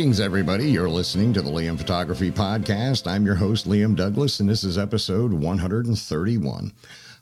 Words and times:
Greetings, 0.00 0.18
everybody. 0.18 0.70
You're 0.70 0.88
listening 0.88 1.34
to 1.34 1.42
the 1.42 1.50
Liam 1.50 1.76
Photography 1.76 2.30
Podcast. 2.30 3.06
I'm 3.06 3.26
your 3.26 3.34
host, 3.34 3.68
Liam 3.68 3.94
Douglas, 3.94 4.40
and 4.40 4.48
this 4.48 4.64
is 4.64 4.78
episode 4.78 5.30
131. 5.30 6.72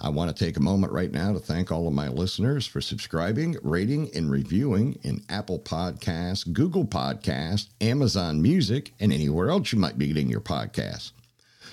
I 0.01 0.09
want 0.11 0.31
to 0.31 0.45
take 0.45 0.57
a 0.57 0.63
moment 0.63 0.93
right 0.93 1.11
now 1.11 1.33
to 1.33 1.41
thank 1.41 1.73
all 1.73 1.89
of 1.89 1.93
my 1.93 2.07
listeners 2.07 2.69
for 2.69 2.81
subscribing, 2.81 3.57
rating, 3.65 4.15
and 4.15 4.31
reviewing 4.31 4.97
in 5.03 5.25
Apple 5.29 5.59
Podcasts, 5.59 6.53
Google 6.53 6.85
Podcasts, 6.85 7.67
Amazon 7.81 8.41
Music, 8.41 8.93
and 9.01 9.13
anywhere 9.13 9.51
else 9.51 9.73
you 9.73 9.81
might 9.81 9.99
be 9.99 10.07
getting 10.07 10.31
your 10.31 10.41
podcasts. 10.41 11.11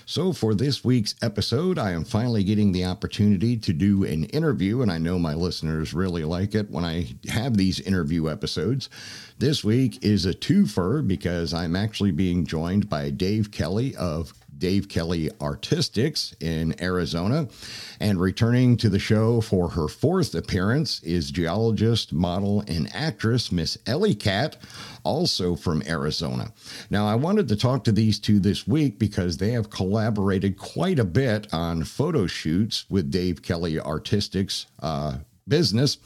So, 0.08 0.34
for 0.34 0.54
this 0.54 0.84
week's 0.84 1.16
episode, 1.24 1.80
I 1.80 1.90
am 1.94 2.06
finally 2.06 2.44
getting 2.44 2.72
the 2.72 2.86
opportunity 2.86 3.58
to 3.58 3.74
do 3.74 4.04
an 4.04 4.26
interview, 4.26 4.84
and 4.84 4.92
I 4.92 5.00
know 5.00 5.18
my 5.18 5.34
listeners 5.34 5.96
really 5.96 6.24
like 6.24 6.54
it 6.54 6.70
when 6.70 6.86
I 6.86 7.16
have 7.28 7.58
these 7.58 7.80
interview 7.80 8.30
episodes. 8.30 8.88
This 9.40 9.64
week 9.64 9.98
is 10.04 10.28
a 10.28 10.36
twofer 10.36 11.06
because 11.06 11.56
I'm 11.56 11.76
actually 11.76 12.12
being 12.12 12.46
joined 12.46 12.88
by 12.88 13.10
Dave 13.10 13.50
Kelly 13.50 13.96
of 13.96 14.32
Dave 14.58 14.88
Kelly 14.90 15.30
Artistics 15.40 16.36
in 16.40 16.80
Arizona. 16.82 17.48
And 18.00 18.20
returning 18.20 18.78
to 18.78 18.90
the 18.90 19.00
show 19.00 19.42
for 19.42 19.70
her 19.70 19.88
fourth 19.88 20.36
appearance 20.36 21.02
is 21.04 21.32
geologist, 21.32 22.14
model, 22.14 22.64
and 22.68 22.94
actress 22.94 23.52
Miss 23.52 23.78
Ellie 23.86 24.16
Cat, 24.16 24.58
also 25.04 25.56
from 25.56 25.84
Arizona. 25.88 26.52
Now, 26.90 27.08
I 27.08 27.16
wanted 27.16 27.48
to 27.50 27.56
talk 27.56 27.84
to 27.86 27.92
these 27.92 28.20
two 28.20 28.40
this 28.40 28.68
week 28.68 29.00
because 29.00 29.38
they 29.38 29.52
have 29.52 29.70
collaborated 29.70 30.58
quite 30.58 31.00
a 31.00 31.06
bit 31.06 31.54
on 31.54 31.84
photo 31.84 32.28
shoots 32.28 32.86
with 32.90 33.12
Dave 33.12 33.42
Kelly 33.42 33.80
Artistics. 33.80 34.68
Uh, 34.80 35.18
business 35.48 36.00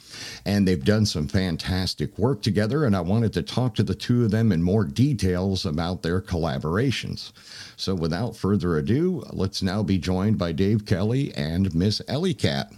and 0.46 0.68
they've 0.68 0.84
done 0.84 1.06
some 1.06 1.28
fantastic 1.28 2.18
work 2.18 2.42
together 2.42 2.84
and 2.84 2.96
I 2.96 3.02
wanted 3.02 3.32
to 3.34 3.42
talk 3.42 3.74
to 3.76 3.84
the 3.84 3.96
two 3.96 4.26
of 4.26 4.32
them 4.32 4.52
in 4.52 4.62
more 4.62 4.84
details 4.84 5.66
about 5.66 6.04
their 6.04 6.20
collaborations. 6.20 7.32
So 7.78 7.96
without 7.96 8.36
further 8.36 8.78
ado, 8.78 9.24
let's 9.32 9.62
now 9.62 9.82
be 9.82 9.98
joined 9.98 10.38
by 10.38 10.52
Dave 10.52 10.86
Kelly 10.86 11.34
and 11.36 11.74
Miss 11.74 12.02
Ellie 12.08 12.34
Cat. 12.34 12.72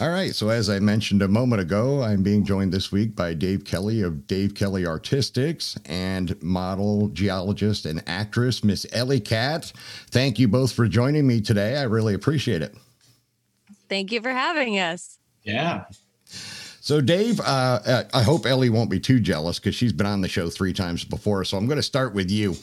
All 0.00 0.10
right, 0.10 0.34
so 0.34 0.48
as 0.48 0.68
I 0.68 0.80
mentioned 0.80 1.22
a 1.22 1.28
moment 1.28 1.62
ago, 1.62 2.02
I'm 2.02 2.24
being 2.24 2.44
joined 2.44 2.72
this 2.72 2.90
week 2.90 3.14
by 3.14 3.32
Dave 3.32 3.64
Kelly 3.64 4.02
of 4.02 4.26
Dave 4.26 4.54
Kelly 4.54 4.84
Artistics 4.84 5.78
and 5.86 6.42
model, 6.42 7.08
geologist, 7.10 7.86
and 7.86 8.02
actress 8.08 8.64
Miss 8.64 8.84
Ellie 8.92 9.20
Cat. 9.20 9.72
Thank 10.10 10.40
you 10.40 10.48
both 10.48 10.72
for 10.72 10.88
joining 10.88 11.28
me 11.28 11.40
today. 11.40 11.76
I 11.76 11.84
really 11.84 12.12
appreciate 12.12 12.60
it. 12.60 12.74
Thank 13.88 14.10
you 14.10 14.20
for 14.20 14.32
having 14.32 14.80
us. 14.80 15.20
Yeah. 15.44 15.84
So, 16.80 17.00
Dave, 17.00 17.40
uh, 17.40 17.80
uh, 17.86 18.04
I 18.12 18.22
hope 18.22 18.44
Ellie 18.44 18.68
won't 18.68 18.90
be 18.90 19.00
too 19.00 19.18
jealous 19.18 19.58
because 19.58 19.74
she's 19.74 19.92
been 19.92 20.06
on 20.06 20.20
the 20.20 20.28
show 20.28 20.50
three 20.50 20.74
times 20.74 21.02
before. 21.02 21.44
So, 21.44 21.56
I'm 21.56 21.66
going 21.66 21.78
to 21.78 21.82
start 21.82 22.12
with 22.12 22.30
you. 22.30 22.56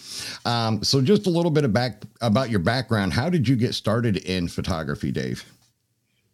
Um, 0.45 0.83
so, 0.83 1.02
just 1.02 1.25
a 1.25 1.29
little 1.31 1.49
bit 1.49 1.63
of 1.63 1.73
back 1.73 2.03
about 2.21 2.52
your 2.52 2.59
background. 2.59 3.13
How 3.13 3.29
did 3.29 3.47
you 3.47 3.55
get 3.55 3.73
started 3.73 4.17
in 4.17 4.47
photography, 4.47 5.11
Dave? 5.11 5.43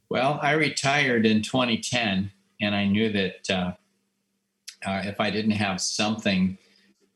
Well, 0.09 0.39
I 0.41 0.51
retired 0.51 1.25
in 1.25 1.41
2010, 1.41 2.29
and 2.61 2.75
I 2.75 2.85
knew 2.85 3.09
that 3.13 3.49
uh, 3.49 3.71
uh, 4.85 5.01
if 5.05 5.19
I 5.21 5.29
didn't 5.29 5.51
have 5.51 5.79
something 5.79 6.57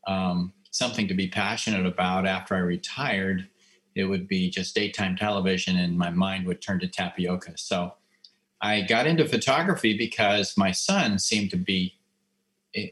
um, 0.06 0.52
something 0.70 1.06
to 1.06 1.14
be 1.14 1.28
passionate 1.28 1.84
about 1.84 2.26
after 2.26 2.54
I 2.54 2.60
retired, 2.60 3.46
it 3.94 4.04
would 4.04 4.26
be 4.26 4.48
just 4.48 4.74
daytime 4.74 5.16
television, 5.16 5.76
and 5.76 5.96
my 5.96 6.08
mind 6.10 6.46
would 6.46 6.62
turn 6.62 6.80
to 6.80 6.88
tapioca. 6.88 7.52
So 7.56 7.92
I 8.62 8.82
got 8.82 9.08
into 9.08 9.26
photography 9.26 9.98
because 9.98 10.56
my 10.56 10.70
son 10.70 11.18
seemed 11.18 11.50
to 11.50 11.56
be 11.56 11.98
eh, 12.76 12.90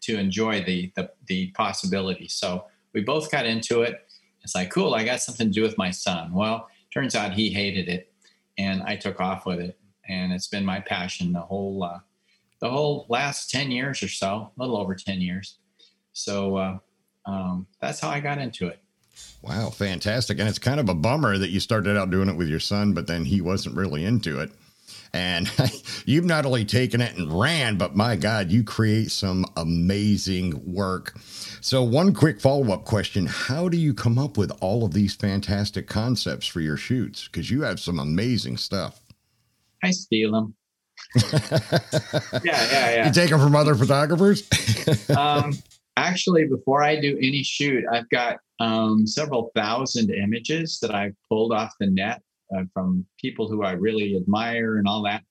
to 0.00 0.18
enjoy 0.18 0.64
the, 0.64 0.90
the 0.96 1.10
the 1.26 1.50
possibility. 1.52 2.28
So 2.28 2.64
we 2.94 3.02
both 3.02 3.30
got 3.30 3.46
into 3.46 3.82
it. 3.82 4.06
It's 4.42 4.54
like, 4.54 4.70
cool, 4.70 4.94
I 4.94 5.04
got 5.04 5.20
something 5.20 5.48
to 5.48 5.52
do 5.52 5.62
with 5.62 5.76
my 5.76 5.90
son. 5.90 6.32
Well, 6.32 6.68
turns 6.92 7.14
out 7.14 7.34
he 7.34 7.50
hated 7.50 7.88
it, 7.88 8.10
and 8.56 8.82
I 8.82 8.96
took 8.96 9.20
off 9.20 9.44
with 9.44 9.60
it, 9.60 9.78
and 10.08 10.32
it's 10.32 10.48
been 10.48 10.64
my 10.64 10.80
passion 10.80 11.32
the 11.32 11.40
whole 11.40 11.84
uh, 11.84 11.98
the 12.60 12.70
whole 12.70 13.04
last 13.10 13.50
ten 13.50 13.70
years 13.70 14.02
or 14.02 14.08
so, 14.08 14.50
a 14.56 14.60
little 14.60 14.78
over 14.78 14.94
ten 14.94 15.20
years. 15.20 15.58
So 16.14 16.56
uh, 16.56 16.78
um, 17.26 17.66
that's 17.82 18.00
how 18.00 18.08
I 18.08 18.20
got 18.20 18.38
into 18.38 18.66
it. 18.66 18.80
Wow, 19.42 19.68
fantastic! 19.68 20.38
And 20.38 20.48
it's 20.48 20.58
kind 20.58 20.80
of 20.80 20.88
a 20.88 20.94
bummer 20.94 21.36
that 21.36 21.50
you 21.50 21.60
started 21.60 21.98
out 21.98 22.10
doing 22.10 22.30
it 22.30 22.36
with 22.36 22.48
your 22.48 22.60
son, 22.60 22.94
but 22.94 23.06
then 23.06 23.26
he 23.26 23.42
wasn't 23.42 23.76
really 23.76 24.06
into 24.06 24.40
it. 24.40 24.50
And 25.12 25.50
you've 26.04 26.24
not 26.24 26.46
only 26.46 26.64
taken 26.64 27.00
it 27.00 27.16
and 27.16 27.38
ran, 27.38 27.76
but 27.76 27.96
my 27.96 28.16
God, 28.16 28.50
you 28.50 28.62
create 28.62 29.10
some 29.10 29.44
amazing 29.56 30.72
work. 30.72 31.18
So, 31.60 31.82
one 31.82 32.14
quick 32.14 32.40
follow 32.40 32.72
up 32.72 32.84
question 32.84 33.26
How 33.26 33.68
do 33.68 33.76
you 33.76 33.92
come 33.92 34.18
up 34.18 34.36
with 34.36 34.52
all 34.60 34.84
of 34.84 34.92
these 34.92 35.14
fantastic 35.14 35.86
concepts 35.86 36.46
for 36.46 36.60
your 36.60 36.76
shoots? 36.76 37.26
Because 37.26 37.50
you 37.50 37.62
have 37.62 37.80
some 37.80 37.98
amazing 37.98 38.56
stuff. 38.56 39.00
I 39.82 39.90
steal 39.90 40.32
them. 40.32 40.54
yeah, 41.32 41.40
yeah, 42.44 42.90
yeah. 42.94 43.06
You 43.06 43.12
take 43.12 43.30
them 43.30 43.40
from 43.40 43.56
other 43.56 43.74
photographers? 43.74 44.48
um, 45.16 45.54
actually, 45.96 46.46
before 46.46 46.82
I 46.82 47.00
do 47.00 47.16
any 47.18 47.42
shoot, 47.42 47.84
I've 47.90 48.08
got 48.10 48.38
um, 48.60 49.06
several 49.06 49.50
thousand 49.54 50.10
images 50.10 50.78
that 50.80 50.94
I've 50.94 51.14
pulled 51.28 51.52
off 51.52 51.72
the 51.80 51.86
net 51.86 52.22
uh, 52.56 52.64
from 52.72 53.06
people 53.18 53.48
who 53.48 53.62
I 53.62 53.72
really 53.72 54.16
admire 54.16 54.76
and 54.76 54.86
all 54.88 55.02
that. 55.02 55.22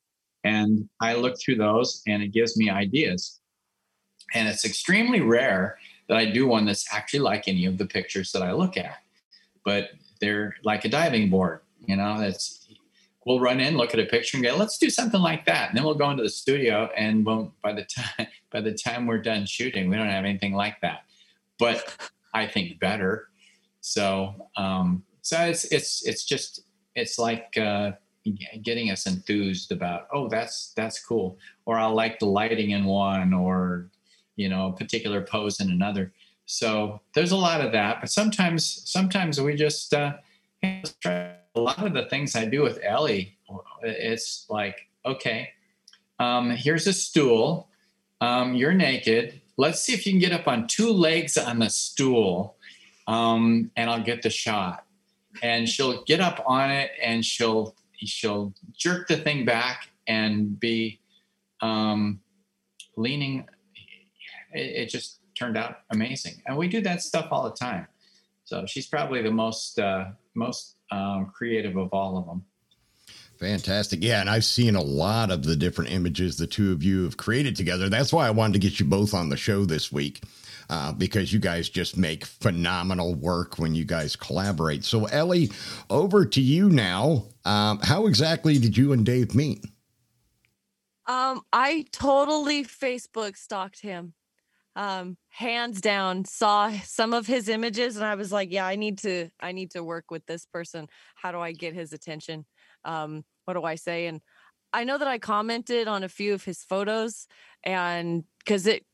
And 0.44 0.88
I 1.02 1.16
look 1.16 1.40
through 1.40 1.56
those 1.56 2.02
and 2.08 2.24
it 2.24 2.30
gives 2.30 2.58
me 2.58 2.70
ideas. 2.70 3.40
And 4.34 4.48
it's 4.48 4.66
extremely 4.66 5.22
rare 5.22 5.78
that 6.08 6.18
I 6.18 6.26
do 6.26 6.48
one 6.48 6.66
that's 6.66 6.86
actually 6.94 7.20
like 7.20 7.48
any 7.48 7.66
of 7.66 7.78
the 7.78 7.86
pictures 7.86 8.32
that 8.32 8.42
I 8.42 8.52
look 8.52 8.78
at. 8.78 8.98
But 9.66 9.90
they're 10.22 10.56
like 10.64 10.86
a 10.86 10.90
diving 10.90 11.30
board, 11.30 11.62
you 11.86 11.96
know, 11.96 12.20
that's 12.20 12.68
we'll 13.26 13.40
run 13.40 13.60
in, 13.60 13.78
look 13.78 13.94
at 13.94 14.00
a 14.00 14.06
picture 14.06 14.38
and 14.38 14.44
go, 14.44 14.56
let's 14.56 14.78
do 14.78 14.90
something 14.90 15.22
like 15.22 15.46
that. 15.46 15.70
And 15.70 15.78
then 15.78 15.86
we'll 15.86 15.96
go 15.96 16.10
into 16.10 16.24
the 16.24 16.30
studio 16.30 16.90
and 16.96 17.24
by 17.26 17.74
the 17.74 17.86
time 17.86 18.28
by 18.52 18.62
the 18.62 18.74
time 18.74 19.06
we're 19.06 19.22
done 19.22 19.46
shooting, 19.46 19.90
we 19.90 19.96
don't 19.96 20.08
have 20.08 20.26
anything 20.26 20.54
like 20.54 20.82
that. 20.82 21.04
But 21.58 21.96
I 22.34 22.48
think 22.48 22.80
better. 22.80 23.30
So 23.82 24.48
um 24.58 25.04
so 25.22 25.40
it's 25.42 25.66
it's 25.66 26.06
it's 26.08 26.26
just 26.26 26.62
it's 26.96 27.18
like 27.18 27.58
uh, 27.58 27.92
getting 28.64 28.92
us 28.92 29.08
enthused 29.08 29.72
about 29.72 30.08
oh 30.14 30.28
that's 30.28 30.74
that's 30.76 31.04
cool 31.04 31.38
or 31.66 31.78
i 31.78 31.86
like 31.86 32.20
the 32.20 32.26
lighting 32.26 32.72
in 32.72 32.86
one 32.86 33.34
or 33.34 33.90
you 34.36 34.50
know 34.50 34.68
a 34.68 34.74
particular 34.74 35.22
pose 35.22 35.60
in 35.60 35.70
another. 35.70 36.14
So 36.46 37.02
there's 37.14 37.32
a 37.32 37.38
lot 37.38 37.62
of 37.62 37.72
that 37.74 38.02
but 38.02 38.10
sometimes 38.10 38.82
sometimes 38.90 39.40
we 39.40 39.56
just 39.56 39.94
uh, 39.94 40.14
a 40.64 41.32
lot 41.56 41.86
of 41.86 41.94
the 41.94 42.06
things 42.10 42.36
i 42.36 42.46
do 42.46 42.62
with 42.62 42.80
ellie 42.84 43.38
it's 43.84 44.46
like 44.50 44.88
okay 45.06 45.50
um, 46.20 46.50
here's 46.50 46.86
a 46.86 46.94
stool 46.94 47.70
um, 48.22 48.54
you're 48.54 48.74
naked. 48.74 49.42
Let's 49.56 49.82
see 49.82 49.94
if 49.94 50.06
you 50.06 50.12
can 50.12 50.20
get 50.20 50.34
up 50.34 50.48
on 50.48 50.68
two 50.68 50.92
legs 50.92 51.38
on 51.38 51.60
the 51.60 51.70
stool 51.70 52.58
um, 53.10 53.72
and 53.76 53.90
i'll 53.90 54.04
get 54.04 54.22
the 54.22 54.30
shot 54.30 54.86
and 55.42 55.68
she'll 55.68 56.04
get 56.04 56.20
up 56.20 56.44
on 56.46 56.72
it 56.72 56.92
and 57.02 57.24
she'll 57.24 57.76
she'll 57.98 58.54
jerk 58.76 59.08
the 59.08 59.18
thing 59.18 59.46
back 59.46 59.90
and 60.08 60.60
be 60.60 61.00
um, 61.62 62.20
leaning. 62.96 63.48
It, 64.54 64.84
it, 64.84 64.86
just 64.90 65.20
turned 65.38 65.58
out 65.58 65.78
amazing, 65.92 66.42
and 66.46 66.58
we 66.58 66.68
do 66.68 66.82
that 66.82 67.02
stuff 67.02 67.28
all 67.32 67.44
the 67.44 67.56
time. 67.56 67.88
So 68.46 68.66
she's 68.66 68.88
probably 68.88 69.22
the 69.22 69.32
most 69.32 69.80
uh, 69.80 70.06
most 70.34 70.76
um, 70.92 71.32
creative 71.34 71.78
of 71.78 71.94
all 71.94 72.18
of 72.18 72.26
them. 72.26 72.46
Fantastic. 73.40 74.04
Yeah. 74.04 74.20
And 74.20 74.30
I've 74.30 74.44
seen 74.44 74.76
a 74.76 74.82
lot 74.82 75.32
of 75.32 75.44
the 75.44 75.56
different 75.56 75.92
images 75.92 76.36
the 76.36 76.46
two 76.46 76.74
of 76.74 76.84
you 76.84 77.06
have 77.06 77.16
created 77.16 77.56
together. 77.56 77.88
That's 77.88 78.12
why 78.12 78.28
I 78.28 78.32
wanted 78.32 78.54
to 78.54 78.60
get 78.60 78.82
you 78.82 78.86
both 78.86 79.14
on 79.14 79.30
the 79.30 79.38
show 79.38 79.64
this 79.64 79.94
week 79.94 80.22
uh, 80.70 80.92
because 80.94 81.34
you 81.34 81.40
guys 81.40 81.70
just 81.70 81.98
make 81.98 82.26
phenomenal 82.26 83.16
work 83.16 83.58
when 83.58 83.74
you 83.74 83.86
guys 83.86 84.16
collaborate. 84.16 84.84
So, 84.84 85.06
Ellie, 85.06 85.50
over 85.90 86.26
to 86.26 86.42
you 86.42 86.70
now. 86.70 87.26
Um, 87.46 87.80
how 87.82 88.06
exactly 88.08 88.60
did 88.60 88.78
you 88.78 88.94
and 88.94 89.06
Dave 89.06 89.34
meet? 89.34 89.66
Um, 91.08 91.42
I 91.52 91.86
totally 91.92 92.64
Facebook 92.64 93.36
stalked 93.36 93.82
him. 93.82 94.14
um 94.76 95.18
hands 95.30 95.82
down 95.82 96.24
saw 96.24 96.72
some 96.84 97.12
of 97.12 97.26
his 97.26 97.50
images 97.50 97.96
and 97.98 98.06
i 98.06 98.14
was 98.14 98.32
like 98.32 98.52
yeah 98.52 98.68
i 98.68 98.76
need 98.76 99.00
to 99.00 99.28
i 99.42 99.52
need 99.52 99.72
to 99.72 99.84
work 99.84 100.12
with 100.12 100.24
this 100.28 100.46
person 100.46 100.88
how 101.16 101.32
do 101.32 101.40
i 101.40 101.52
get 101.52 101.74
his 101.74 101.92
attention 101.92 102.46
um 102.86 103.26
what 103.46 103.56
do 103.56 103.64
i 103.64 103.74
say 103.74 104.06
and 104.06 104.22
i 104.72 104.84
know 104.84 104.98
that 105.00 105.08
i 105.08 105.18
commented 105.18 105.88
on 105.88 106.04
a 106.04 106.10
few 106.10 106.36
of 106.36 106.44
his 106.44 106.64
photos 106.64 107.28
and 107.64 108.24
because 108.40 108.68
it 108.68 108.86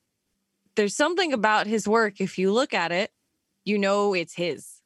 there's 0.75 0.95
something 0.95 1.33
about 1.33 1.67
his 1.67 1.87
work 1.87 2.21
if 2.21 2.37
you 2.37 2.51
look 2.51 2.73
at 2.73 2.91
it 2.91 3.11
you 3.63 3.77
know 3.77 4.13
it's 4.13 4.33
his 4.35 4.81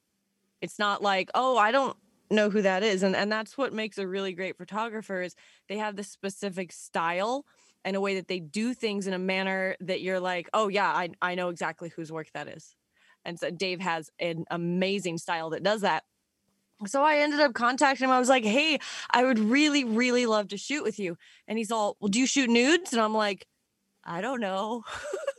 it's 0.61 0.79
not 0.79 1.01
like 1.01 1.29
oh 1.33 1.57
i 1.57 1.71
don't 1.71 1.97
know 2.31 2.49
who 2.49 2.61
that 2.61 2.83
is 2.83 3.01
and 3.01 3.15
and 3.15 3.31
that's 3.31 3.57
what 3.57 3.73
makes 3.73 3.97
a 3.97 4.07
really 4.07 4.33
great 4.33 4.57
photographer 4.57 5.21
is 5.21 5.35
they 5.67 5.77
have 5.77 5.95
this 5.95 6.09
specific 6.09 6.71
style 6.71 7.45
and 7.85 7.95
a 7.95 8.01
way 8.01 8.15
that 8.15 8.27
they 8.27 8.39
do 8.39 8.73
things 8.73 9.07
in 9.07 9.13
a 9.13 9.19
manner 9.19 9.75
that 9.79 10.01
you're 10.01 10.19
like, 10.19 10.49
oh 10.53 10.67
yeah, 10.67 10.87
I 10.87 11.09
I 11.21 11.35
know 11.35 11.49
exactly 11.49 11.89
whose 11.89 12.11
work 12.11 12.27
that 12.33 12.47
is. 12.47 12.75
And 13.25 13.39
so 13.39 13.49
Dave 13.51 13.79
has 13.81 14.09
an 14.19 14.45
amazing 14.49 15.17
style 15.17 15.49
that 15.51 15.63
does 15.63 15.81
that. 15.81 16.03
So 16.87 17.03
I 17.03 17.17
ended 17.17 17.41
up 17.41 17.53
contacting 17.53 18.05
him. 18.05 18.11
I 18.11 18.19
was 18.19 18.29
like, 18.29 18.45
hey, 18.45 18.79
I 19.11 19.25
would 19.25 19.37
really, 19.37 19.83
really 19.83 20.25
love 20.25 20.47
to 20.49 20.57
shoot 20.57 20.83
with 20.83 20.97
you. 20.97 21.17
And 21.45 21.57
he's 21.57 21.71
all, 21.71 21.97
well, 21.99 22.07
do 22.07 22.19
you 22.19 22.25
shoot 22.25 22.49
nudes? 22.49 22.93
And 22.93 23.01
I'm 23.01 23.13
like, 23.13 23.45
I 24.05 24.21
don't 24.21 24.39
know. 24.39 24.83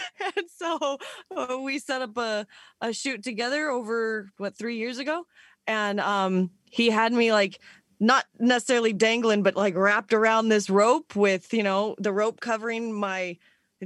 and 0.36 0.46
so 0.54 0.98
uh, 1.36 1.58
we 1.58 1.78
set 1.78 2.02
up 2.02 2.16
a, 2.16 2.46
a 2.80 2.92
shoot 2.92 3.22
together 3.22 3.68
over 3.68 4.30
what 4.38 4.56
three 4.56 4.76
years 4.76 4.98
ago 4.98 5.24
and 5.66 6.00
um 6.00 6.50
he 6.64 6.90
had 6.90 7.12
me 7.12 7.32
like 7.32 7.60
not 8.02 8.24
necessarily 8.40 8.92
dangling, 8.92 9.44
but 9.44 9.54
like 9.54 9.76
wrapped 9.76 10.12
around 10.12 10.48
this 10.48 10.68
rope 10.68 11.14
with, 11.14 11.54
you 11.54 11.62
know, 11.62 11.94
the 11.98 12.12
rope 12.12 12.40
covering 12.40 12.92
my 12.92 13.38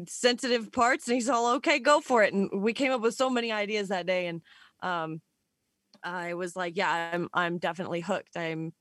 sensitive 0.08 0.72
parts. 0.72 1.06
And 1.06 1.16
he's 1.16 1.28
all, 1.28 1.56
okay, 1.56 1.78
go 1.78 2.00
for 2.00 2.22
it. 2.22 2.32
And 2.32 2.62
we 2.62 2.72
came 2.72 2.92
up 2.92 3.02
with 3.02 3.14
so 3.14 3.28
many 3.28 3.52
ideas 3.52 3.88
that 3.88 4.06
day. 4.06 4.28
And 4.28 4.40
um, 4.82 5.20
I 6.02 6.32
was 6.32 6.56
like, 6.56 6.78
yeah, 6.78 7.10
I'm, 7.12 7.28
I'm 7.34 7.58
definitely 7.58 8.00
hooked. 8.00 8.38
I'm, 8.38 8.72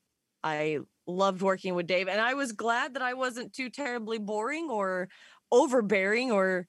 I 0.42 0.80
loved 1.06 1.42
working 1.42 1.76
with 1.76 1.86
Dave. 1.86 2.08
And 2.08 2.22
I 2.22 2.36
was 2.36 2.54
glad 2.54 2.94
that 2.94 3.02
I 3.02 3.14
wasn't 3.14 3.52
too 3.52 3.70
terribly 3.70 4.20
boring 4.20 4.70
or 4.70 5.10
overbearing 5.52 6.32
or 6.32 6.66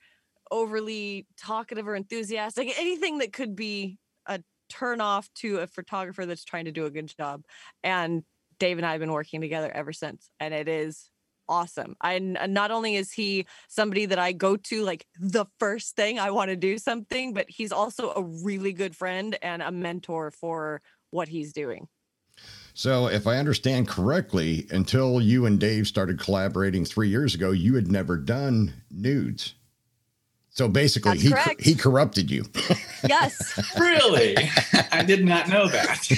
overly 0.51 1.27
talkative 1.37 1.89
or 1.89 1.95
enthusiastic, 1.95 2.79
anything 2.79 3.19
that 3.19 3.33
could 3.33 3.57
be 3.57 3.99
a 4.27 4.41
turn 4.69 5.01
off 5.01 5.29
to 5.35 5.59
a 5.59 5.67
photographer 5.67 6.27
that's 6.27 6.45
trying 6.45 6.67
to 6.67 6.73
do 6.73 6.87
a 6.87 6.91
good 6.91 7.13
job. 7.17 7.43
And 7.83 8.23
Dave 8.59 8.79
and 8.79 8.87
I 8.87 8.93
have 8.93 9.01
been 9.01 9.13
working 9.13 9.41
together 9.41 9.71
ever 9.71 9.93
since, 9.93 10.31
and 10.41 10.55
it 10.55 10.69
is 10.69 11.11
awesome. 11.49 11.97
I 12.01 12.19
not 12.19 12.71
only 12.71 12.97
is 12.97 13.13
he 13.13 13.47
somebody 13.69 14.07
that 14.07 14.19
I 14.19 14.33
go 14.33 14.57
to 14.57 14.83
like 14.83 15.07
the 15.19 15.47
first 15.59 15.97
thing 15.97 16.19
I 16.19 16.31
want 16.31 16.51
to 16.51 16.57
do 16.57 16.79
something, 16.79 17.35
but 17.35 17.47
he's 17.49 17.73
also 17.73 18.13
a 18.13 18.23
really 18.23 18.73
good 18.73 18.97
friend 18.97 19.37
and 19.43 19.63
a 19.63 19.71
mentor 19.71 20.31
for 20.31 20.83
what 21.11 21.29
he's 21.29 21.53
doing. 21.53 21.89
So, 22.75 23.07
if 23.07 23.27
I 23.27 23.39
understand 23.39 23.89
correctly, 23.89 24.67
until 24.71 25.21
you 25.21 25.47
and 25.47 25.59
Dave 25.59 25.87
started 25.87 26.21
collaborating 26.21 26.85
three 26.85 27.09
years 27.09 27.35
ago, 27.35 27.51
you 27.51 27.75
had 27.75 27.91
never 27.91 28.19
done 28.19 28.75
nudes. 28.91 29.55
So 30.57 30.69
basically, 30.69 31.19
he 31.19 31.35
he 31.59 31.75
corrupted 31.75 32.31
you. 32.31 32.47
Yes. 33.07 33.61
really? 33.79 34.39
I 34.91 35.03
did 35.03 35.23
not 35.23 35.51
know 35.51 35.69
that. 35.69 36.09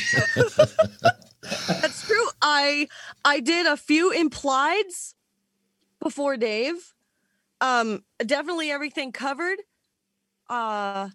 That's 1.82 2.06
true. 2.06 2.25
I 2.40 2.87
I 3.25 3.40
did 3.40 3.67
a 3.67 3.76
few 3.76 4.12
implieds 4.12 5.14
before 6.00 6.37
Dave. 6.37 6.94
Um, 7.61 8.05
definitely 8.25 8.70
everything 8.70 9.11
covered. 9.11 9.58
Uh, 10.49 11.08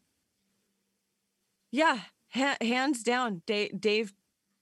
yeah, 1.72 2.00
ha- 2.34 2.58
hands 2.60 3.04
down, 3.04 3.42
Dave, 3.48 3.80
Dave, 3.80 4.14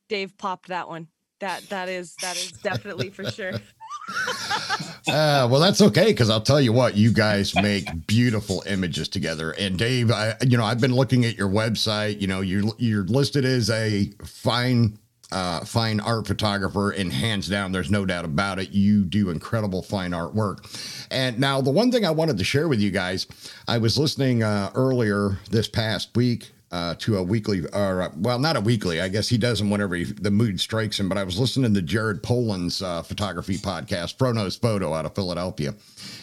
Dave 0.07 0.37
popped 0.37 0.67
that 0.67 0.87
one. 0.87 1.07
That 1.39 1.67
that 1.69 1.89
is 1.89 2.15
that 2.21 2.37
is 2.37 2.51
definitely 2.51 3.09
for 3.09 3.25
sure. 3.25 3.53
uh, 5.07 5.47
well, 5.49 5.59
that's 5.59 5.81
okay 5.81 6.07
because 6.07 6.29
I'll 6.29 6.41
tell 6.41 6.61
you 6.61 6.73
what, 6.73 6.95
you 6.95 7.11
guys 7.11 7.55
make 7.55 8.07
beautiful 8.07 8.63
images 8.65 9.07
together. 9.07 9.51
And 9.51 9.77
Dave, 9.77 10.11
I 10.11 10.35
you 10.45 10.57
know 10.57 10.65
I've 10.65 10.81
been 10.81 10.95
looking 10.95 11.25
at 11.25 11.37
your 11.37 11.49
website. 11.49 12.19
You 12.21 12.27
know 12.27 12.41
you're 12.41 12.63
you're 12.77 13.03
listed 13.03 13.45
as 13.45 13.69
a 13.69 14.11
fine 14.23 14.97
uh, 15.31 15.63
fine 15.63 15.99
art 15.99 16.27
photographer, 16.27 16.91
and 16.91 17.11
hands 17.11 17.47
down, 17.47 17.71
there's 17.71 17.89
no 17.89 18.05
doubt 18.05 18.25
about 18.25 18.59
it. 18.59 18.71
You 18.71 19.03
do 19.03 19.29
incredible 19.29 19.81
fine 19.81 20.13
art 20.13 20.33
work. 20.35 20.65
And 21.09 21.39
now, 21.39 21.61
the 21.61 21.71
one 21.71 21.91
thing 21.91 22.05
I 22.05 22.11
wanted 22.11 22.37
to 22.37 22.43
share 22.43 22.67
with 22.67 22.79
you 22.79 22.91
guys, 22.91 23.27
I 23.67 23.77
was 23.77 23.97
listening 23.97 24.43
uh, 24.43 24.71
earlier 24.75 25.39
this 25.49 25.67
past 25.67 26.15
week 26.15 26.51
uh, 26.71 26.95
to 26.99 27.17
a 27.17 27.23
weekly, 27.23 27.61
or 27.73 28.03
uh, 28.03 28.09
well, 28.17 28.39
not 28.39 28.55
a 28.55 28.61
weekly. 28.61 29.01
I 29.01 29.09
guess 29.09 29.27
he 29.27 29.37
does 29.37 29.59
them 29.59 29.69
whenever 29.69 29.95
he, 29.95 30.05
the 30.05 30.31
mood 30.31 30.59
strikes 30.59 30.99
him. 30.99 31.09
But 31.09 31.17
I 31.17 31.23
was 31.23 31.37
listening 31.37 31.73
to 31.73 31.81
Jared 31.81 32.23
Polin's 32.23 32.81
uh, 32.81 33.03
photography 33.03 33.57
podcast, 33.57 34.17
FroKnowsPhoto, 34.17 34.97
out 34.97 35.05
of 35.05 35.13
Philadelphia, 35.13 35.73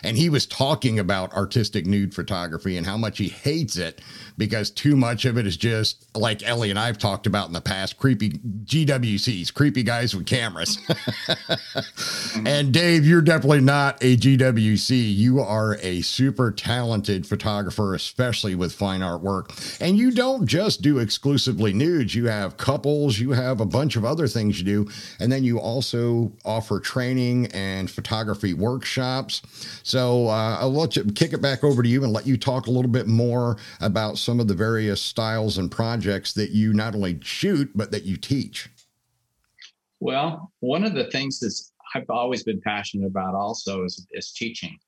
and 0.03 0.17
he 0.17 0.31
was 0.31 0.47
talking 0.47 0.99
about 0.99 1.33
artistic 1.35 1.87
nude 1.87 2.15
photography 2.15 2.77
and 2.77 2.87
how 2.87 2.97
much 2.97 3.19
he 3.19 3.29
hates 3.29 3.77
it 3.77 4.01
because 4.39 4.71
too 4.71 4.97
much 4.97 5.25
of 5.25 5.37
it 5.37 5.47
is 5.47 5.57
just 5.57 6.07
like 6.17 6.43
Ellie 6.43 6.71
and 6.71 6.79
I've 6.79 6.97
talked 6.97 7.27
about 7.27 7.49
in 7.49 7.53
the 7.53 7.61
past 7.61 7.99
creepy 7.99 8.31
GWCs, 8.31 9.53
creepy 9.53 9.83
guys 9.83 10.15
with 10.15 10.27
cameras. 10.27 10.79
and 12.47 12.73
Dave, 12.73 13.05
you're 13.05 13.21
definitely 13.21 13.61
not 13.61 13.99
a 14.01 14.17
GWC. 14.17 15.15
You 15.15 15.41
are 15.41 15.77
a 15.83 16.01
super 16.03 16.53
talented 16.53 17.27
photographer, 17.27 17.95
especially 17.95 18.55
with 18.55 18.73
fine 18.73 19.03
art 19.03 19.21
work. 19.21 19.53
And 19.81 19.99
you 19.99 20.13
don't 20.13 20.38
just 20.45 20.83
do 20.83 20.99
exclusively 20.99 21.73
nudes, 21.73 22.15
you 22.15 22.27
have 22.27 22.57
couples, 22.57 23.19
you 23.19 23.33
have 23.33 23.61
a 23.61 23.67
bunch 23.67 23.97
of 23.97 24.05
other 24.05 24.27
things 24.27 24.59
you 24.59 24.65
do. 24.65 24.91
And 25.21 25.31
then 25.31 25.45
you 25.45 25.59
also 25.59 26.33
offer 26.45 26.81
training 26.81 27.47
and 27.53 27.91
photography 27.91 28.55
workshops. 28.55 29.43
So 29.83 30.29
uh, 30.29 30.59
I'll 30.61 30.73
let 30.73 30.97
you 30.97 31.05
kick 31.05 31.33
it 31.33 31.43
back 31.43 31.65
over 31.65 31.83
to 31.83 31.89
you 31.89 32.05
and 32.05 32.13
let 32.13 32.27
you 32.27 32.37
talk 32.37 32.67
a 32.67 32.71
little 32.71 32.91
bit 32.91 33.07
more 33.07 33.57
about 33.81 34.19
some 34.19 34.41
of 34.41 34.49
the 34.49 34.55
various 34.55 35.01
styles 35.01 35.59
and 35.59 35.71
projects 35.71 36.33
that 36.35 36.51
you 36.51 36.73
not 36.73 36.95
only 36.95 37.19
shoot, 37.23 37.71
but 37.75 37.91
that 37.91 38.05
you 38.05 38.17
teach? 38.17 38.69
Well, 40.01 40.53
one 40.61 40.85
of 40.85 40.95
the 40.95 41.11
things 41.11 41.41
that 41.41 41.53
I've 41.95 42.11
always 42.11 42.43
been 42.43 42.61
passionate 42.61 43.07
about 43.07 43.35
also 43.35 43.85
is, 43.85 44.07
is 44.13 44.33
teaching. 44.33 44.79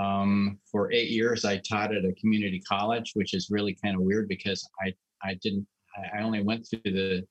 Um, 0.00 0.58
for 0.70 0.92
eight 0.92 1.10
years, 1.10 1.44
I 1.44 1.58
taught 1.58 1.94
at 1.94 2.04
a 2.04 2.12
community 2.20 2.60
college, 2.60 3.12
which 3.14 3.34
is 3.34 3.48
really 3.50 3.76
kind 3.82 3.96
of 3.96 4.02
weird 4.02 4.28
because 4.28 4.68
I, 4.80 4.92
I 5.22 5.34
didn't, 5.42 5.66
I 6.14 6.22
only 6.22 6.42
went 6.42 6.66
through 6.68 6.92
the 6.92 7.26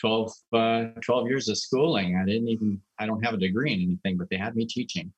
12, 0.00 0.32
uh, 0.52 0.84
12 1.02 1.28
years 1.28 1.48
of 1.48 1.58
schooling. 1.58 2.16
I 2.16 2.24
didn't 2.24 2.48
even, 2.48 2.80
I 2.98 3.06
don't 3.06 3.22
have 3.22 3.34
a 3.34 3.38
degree 3.38 3.72
in 3.72 3.82
anything, 3.82 4.16
but 4.16 4.28
they 4.30 4.36
had 4.36 4.56
me 4.56 4.66
teaching. 4.66 5.12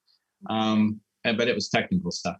Um, 0.50 1.00
but 1.24 1.48
it 1.48 1.54
was 1.54 1.68
technical 1.68 2.10
stuff. 2.10 2.36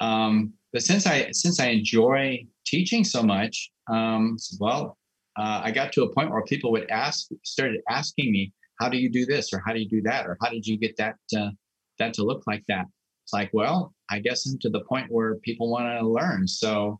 Um, 0.00 0.54
but 0.72 0.82
since 0.82 1.06
I 1.06 1.30
since 1.32 1.58
I 1.58 1.66
enjoy 1.66 2.46
teaching 2.64 3.04
so 3.04 3.22
much, 3.22 3.70
um, 3.88 4.36
well, 4.60 4.96
uh, 5.36 5.62
I 5.64 5.70
got 5.70 5.92
to 5.94 6.04
a 6.04 6.12
point 6.12 6.30
where 6.30 6.42
people 6.44 6.70
would 6.72 6.88
ask, 6.90 7.28
started 7.44 7.80
asking 7.88 8.30
me, 8.32 8.52
"How 8.78 8.88
do 8.88 8.98
you 8.98 9.10
do 9.10 9.26
this?" 9.26 9.52
or 9.52 9.62
"How 9.66 9.72
do 9.72 9.80
you 9.80 9.88
do 9.88 10.02
that?" 10.02 10.26
or 10.26 10.36
"How 10.40 10.50
did 10.50 10.66
you 10.66 10.78
get 10.78 10.96
that 10.96 11.16
uh, 11.36 11.50
that 11.98 12.14
to 12.14 12.24
look 12.24 12.44
like 12.46 12.64
that?" 12.68 12.86
It's 13.30 13.32
like, 13.32 13.50
well, 13.52 13.94
I 14.10 14.18
guess 14.18 14.46
I'm 14.46 14.58
to 14.58 14.70
the 14.70 14.80
point 14.80 15.06
where 15.08 15.36
people 15.36 15.70
want 15.70 15.86
to 15.86 16.06
learn. 16.06 16.48
So, 16.48 16.98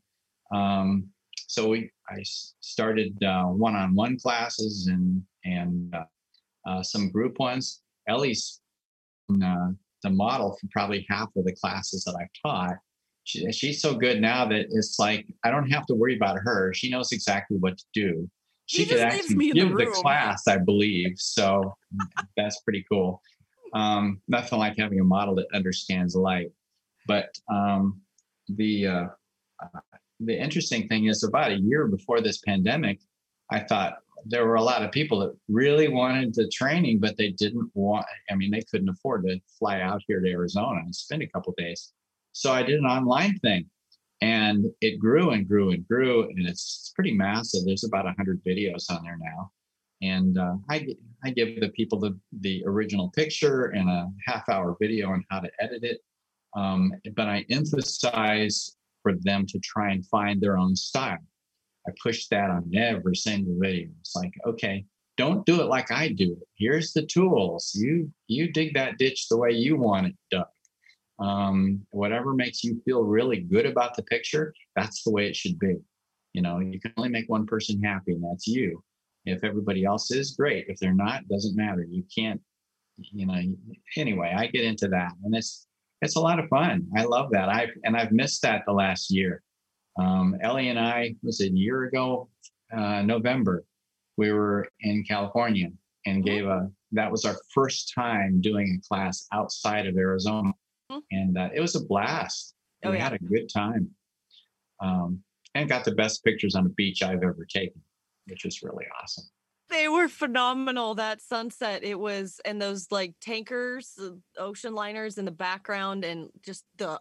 um, 0.55 1.09
so 1.49 1.69
we 1.69 1.91
I 2.09 2.23
started 2.61 3.21
uh, 3.25 3.47
one-on-one 3.47 4.19
classes 4.21 4.87
and 4.87 5.23
and 5.45 5.93
uh, 5.93 6.05
uh, 6.69 6.83
some 6.85 7.11
group 7.11 7.41
ones. 7.41 7.83
Ellie's 8.09 8.61
uh, 9.29 9.71
the 10.05 10.11
model 10.11 10.57
for 10.61 10.69
probably 10.71 11.05
half 11.11 11.29
of 11.37 11.45
the 11.45 11.55
classes 11.57 12.05
that 12.05 12.15
I've 12.17 12.29
taught 12.47 12.77
she, 13.25 13.51
she's 13.53 13.83
so 13.83 13.95
good 13.95 14.21
now 14.21 14.47
that 14.47 14.67
it's 14.71 14.99
like 14.99 15.27
I 15.45 15.51
don't 15.51 15.71
have 15.71 15.87
to 15.87 15.95
worry 15.95 16.17
about 16.17 16.39
her. 16.45 16.73
She 16.75 16.91
knows 16.91 17.13
exactly 17.13 17.59
what 17.59 17.79
to 17.79 17.85
do. 17.93 18.31
She 18.67 18.87
could 18.87 19.01
actually 19.01 19.51
give 19.51 19.71
the, 19.71 19.85
the, 19.85 19.87
class, 19.87 20.47
I 20.47 20.59
believe. 20.59 21.15
So 21.17 21.75
that's 22.37 22.61
pretty 22.61 22.85
cool. 22.91 23.21
Um, 23.73 24.21
nothing 24.29 24.59
like 24.59 24.77
having 24.77 25.01
a 25.01 25.05
model 25.05 25.35
that 25.37 25.47
understands 25.55 26.15
light. 26.15 26.51
But 27.07 27.31
um, 27.53 28.01
the 28.49 28.87
uh, 28.87 29.07
the 30.21 30.39
interesting 30.39 30.87
thing 30.89 31.07
is, 31.07 31.25
about 31.25 31.53
a 31.53 31.59
year 31.59 31.87
before 31.87 32.21
this 32.21 32.39
pandemic, 32.39 33.01
I 33.51 33.61
thought 33.61 33.99
there 34.27 34.47
were 34.47 34.57
a 34.57 34.63
lot 34.63 34.83
of 34.83 34.93
people 34.93 35.21
that 35.21 35.35
really 35.49 35.89
wanted 35.89 36.35
the 36.35 36.49
training, 36.49 37.01
but 37.01 37.17
they 37.17 37.31
didn't 37.31 37.71
want. 37.75 38.07
I 38.31 38.35
mean, 38.35 38.51
they 38.51 38.63
couldn't 38.71 38.89
afford 38.89 39.25
to 39.25 39.41
fly 39.59 39.81
out 39.81 40.03
here 40.07 40.21
to 40.21 40.31
Arizona 40.31 40.81
and 40.81 40.95
spend 40.95 41.23
a 41.23 41.29
couple 41.29 41.55
days. 41.57 41.93
So 42.33 42.53
I 42.53 42.63
did 42.63 42.79
an 42.79 42.87
online 42.87 43.39
thing 43.39 43.67
and 44.21 44.67
it 44.81 44.99
grew 44.99 45.31
and 45.31 45.49
grew 45.49 45.71
and 45.71 45.87
grew. 45.87 46.29
And 46.29 46.47
it's 46.47 46.93
pretty 46.95 47.15
massive. 47.15 47.65
There's 47.65 47.85
about 47.85 48.05
100 48.05 48.43
videos 48.45 48.91
on 48.91 49.03
there 49.03 49.19
now. 49.19 49.51
And 50.03 50.39
uh, 50.39 50.55
I, 50.69 50.89
I 51.25 51.31
give 51.31 51.61
the 51.61 51.69
people 51.71 51.99
the, 51.99 52.19
the 52.41 52.63
original 52.67 53.11
picture 53.11 53.67
and 53.67 53.89
a 53.89 54.09
half 54.27 54.49
hour 54.49 54.77
video 54.81 55.11
on 55.11 55.25
how 55.31 55.41
to 55.41 55.51
edit 55.61 55.85
it. 55.85 56.01
Um, 56.57 56.93
but 57.15 57.29
I 57.29 57.45
emphasize 57.51 58.77
for 59.03 59.13
them 59.21 59.47
to 59.47 59.59
try 59.61 59.93
and 59.93 60.07
find 60.07 60.41
their 60.41 60.59
own 60.59 60.75
style. 60.75 61.19
I 61.87 61.93
push 62.03 62.27
that 62.29 62.51
on 62.51 62.71
every 62.75 63.17
single 63.17 63.57
video. 63.59 63.89
It's 64.01 64.15
like, 64.15 64.33
okay, 64.47 64.85
don't 65.17 65.45
do 65.47 65.61
it 65.61 65.67
like 65.67 65.91
I 65.91 66.09
do 66.09 66.33
it. 66.33 66.49
Here's 66.57 66.93
the 66.93 67.03
tools. 67.03 67.73
You 67.75 68.11
you 68.27 68.53
dig 68.53 68.75
that 68.75 68.99
ditch 68.99 69.29
the 69.29 69.37
way 69.37 69.51
you 69.51 69.77
want 69.77 70.07
it 70.09 70.15
dug. 70.31 70.47
Um, 71.19 71.87
whatever 71.91 72.33
makes 72.33 72.65
you 72.65 72.81
feel 72.85 73.03
really 73.03 73.41
good 73.41 73.67
about 73.67 73.95
the 73.95 74.03
picture, 74.05 74.55
that's 74.77 75.03
the 75.03 75.11
way 75.11 75.27
it 75.27 75.37
should 75.37 75.59
be. 75.59 75.77
You 76.33 76.43
know, 76.43 76.61
you 76.61 76.81
can 76.81 76.93
only 76.97 77.11
make 77.11 77.29
one 77.29 77.47
person 77.47 77.83
happy, 77.83 78.13
and 78.13 78.25
that's 78.25 78.47
you. 78.47 78.83
If 79.27 79.45
everybody 79.45 79.85
else 79.85 80.11
is 80.11 80.33
great, 80.33 80.67
if 80.69 80.79
they're 80.79 80.95
not, 80.95 81.29
doesn't 81.29 81.57
matter. 81.57 81.85
You 81.89 82.05
can't, 82.15 82.41
you 82.97 83.27
know. 83.27 83.39
Anyway, 83.97 84.35
I 84.37 84.47
get 84.47 84.65
into 84.65 84.89
that, 84.89 85.13
and 85.25 85.35
it's 85.35 85.67
it's 86.03 86.17
a 86.17 86.21
lot 86.21 86.39
of 86.39 86.49
fun. 86.49 86.87
I 86.97 87.05
love 87.05 87.31
that. 87.33 87.49
I've 87.49 87.71
and 87.85 87.97
I've 87.97 88.13
missed 88.13 88.43
that 88.43 88.63
the 88.67 88.73
last 88.73 89.11
year. 89.11 89.43
Um, 89.99 90.37
Ellie 90.43 90.69
and 90.69 90.79
I 90.79 91.15
was 91.23 91.41
a 91.41 91.51
year 91.51 91.85
ago, 91.85 92.29
uh, 92.75 93.03
November. 93.03 93.65
We 94.17 94.33
were 94.33 94.69
in 94.81 95.05
California 95.05 95.69
and 96.07 96.25
gave 96.25 96.47
a. 96.47 96.71
That 96.93 97.11
was 97.11 97.25
our 97.25 97.37
first 97.55 97.93
time 97.95 98.41
doing 98.41 98.81
a 98.81 98.89
class 98.89 99.27
outside 99.33 99.87
of 99.87 99.97
Arizona, 99.97 100.53
and 101.11 101.39
uh, 101.39 101.51
it 101.55 101.61
was 101.61 101.77
a 101.77 101.85
blast. 101.85 102.55
Oh, 102.85 102.91
we 102.91 102.97
yeah. 102.97 103.05
had 103.05 103.13
a 103.13 103.19
good 103.19 103.49
time, 103.53 103.91
um, 104.81 105.23
and 105.55 105.69
got 105.69 105.85
the 105.85 105.95
best 105.95 106.25
pictures 106.25 106.55
on 106.55 106.65
the 106.65 106.71
beach 106.71 107.03
I've 107.03 107.23
ever 107.23 107.47
taken, 107.49 107.81
which 108.31 108.45
was 108.45 108.63
really 108.63 108.87
awesome. 109.03 109.25
They 109.69 109.89
were 109.89 110.09
phenomenal. 110.09 110.95
That 110.97 111.21
sunset, 111.21 111.85
it 111.85 111.99
was, 111.99 112.41
and 112.45 112.61
those 112.61 112.89
like 112.91 113.15
tankers, 113.21 113.93
the 113.97 114.19
ocean 114.37 114.75
liners 114.75 115.17
in 115.17 115.25
the 115.25 115.31
background, 115.31 116.05
and 116.05 116.31
just 116.43 116.65
the 116.77 117.01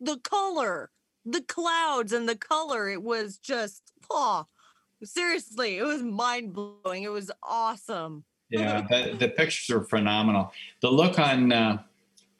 the 0.00 0.18
color, 0.18 0.90
the 1.24 1.40
clouds, 1.40 2.12
and 2.12 2.28
the 2.28 2.36
color. 2.36 2.90
It 2.90 3.02
was 3.02 3.38
just, 3.38 3.82
oh, 4.10 4.46
seriously, 5.02 5.78
it 5.78 5.84
was 5.84 6.02
mind 6.02 6.52
blowing. 6.52 7.04
It 7.04 7.12
was 7.12 7.30
awesome. 7.42 8.24
Yeah, 8.50 8.82
the, 8.88 9.16
the 9.18 9.28
pictures 9.28 9.74
are 9.74 9.84
phenomenal. 9.84 10.52
The 10.82 10.90
look 10.90 11.18
on 11.18 11.52
uh, 11.52 11.82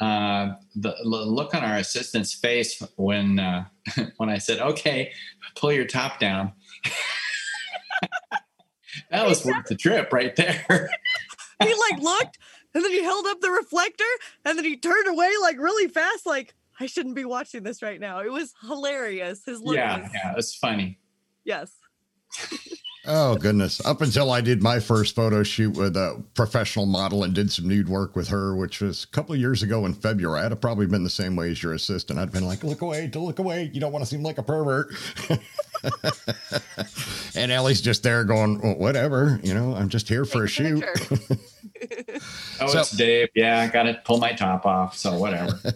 uh, 0.01 0.55
the 0.77 0.95
look 1.05 1.55
on 1.55 1.65
our 1.65 1.77
assistant's 1.77 2.35
face 2.35 2.83
when 2.97 3.39
uh, 3.39 3.65
when 4.17 4.29
I 4.29 4.39
said, 4.39 4.61
"Okay, 4.61 5.13
pull 5.57 5.73
your 5.73 5.87
top 5.87 6.19
down." 6.19 6.53
that 9.11 9.27
was 9.27 9.45
worth 9.45 9.67
the 9.67 9.77
trip 9.77 10.13
right 10.13 10.35
there. 10.37 10.91
He 11.63 11.73
like 11.73 12.03
looked, 12.03 12.39
and 12.75 12.85
then 12.85 12.91
he 12.91 13.03
held 13.03 13.27
up 13.27 13.41
the 13.41 13.49
reflector, 13.49 14.05
and 14.45 14.59
then 14.59 14.65
he 14.65 14.77
turned 14.77 15.07
away 15.07 15.31
like 15.41 15.57
really 15.57 15.89
fast, 15.89 16.27
like 16.27 16.53
I 16.81 16.87
shouldn't 16.87 17.15
be 17.15 17.25
watching 17.25 17.63
this 17.63 17.81
right 17.81 18.01
now. 18.01 18.21
It 18.21 18.33
was 18.33 18.53
hilarious. 18.61 19.45
His 19.45 19.61
look 19.63 19.77
yeah, 19.77 20.03
was, 20.03 20.11
yeah, 20.13 20.33
it 20.33 20.37
was 20.37 20.55
funny. 20.55 20.99
yes. 21.45 21.73
Oh 23.07 23.37
goodness! 23.37 23.85
Up 23.85 24.01
until 24.01 24.31
I 24.31 24.41
did 24.41 24.63
my 24.63 24.81
first 24.81 25.15
photo 25.15 25.43
shoot 25.43 25.77
with 25.77 25.95
a 25.95 26.25
professional 26.35 26.87
model 26.87 27.23
and 27.23 27.35
did 27.35 27.53
some 27.53 27.69
nude 27.69 27.89
work 27.89 28.17
with 28.17 28.29
her, 28.29 28.57
which 28.57 28.81
was 28.81 29.05
a 29.05 29.09
couple 29.09 29.35
of 29.35 29.41
years 29.41 29.63
ago 29.63 29.85
in 29.85 29.93
February, 29.93 30.41
I'd 30.41 30.53
have 30.53 30.61
probably 30.61 30.87
been 30.87 31.05
the 31.05 31.11
same 31.11 31.37
way 31.37 31.51
as 31.51 31.63
your 31.63 31.75
assistant. 31.75 32.19
I'd 32.19 32.33
been 32.33 32.47
like, 32.47 32.65
"Look 32.65 32.81
away! 32.81 33.09
To 33.09 33.19
look 33.19 33.39
away! 33.39 33.71
You 33.75 33.81
don't 33.81 33.93
want 33.93 34.05
to 34.05 34.11
seem 34.11 34.23
like 34.23 34.39
a 34.39 34.43
pervert." 34.43 34.95
and 37.35 37.51
Ellie's 37.53 37.81
just 37.81 38.03
there 38.03 38.25
going, 38.25 38.61
well, 38.61 38.75
"Whatever, 38.77 39.41
you 39.43 39.55
know, 39.55 39.75
I'm 39.75 39.89
just 39.89 40.09
here 40.09 40.25
for 40.25 40.45
a 40.45 40.49
shoot." 40.49 40.85
Oh, 42.61 42.69
So- 42.69 42.79
it's 42.81 42.93
Dave. 42.93 43.29
Yeah, 43.35 43.61
I 43.61 43.67
got 43.67 43.83
to 43.83 44.01
pull 44.05 44.19
my 44.19 44.33
top 44.33 44.65
off. 44.65 44.97
So 44.97 45.19
whatever. 45.19 45.59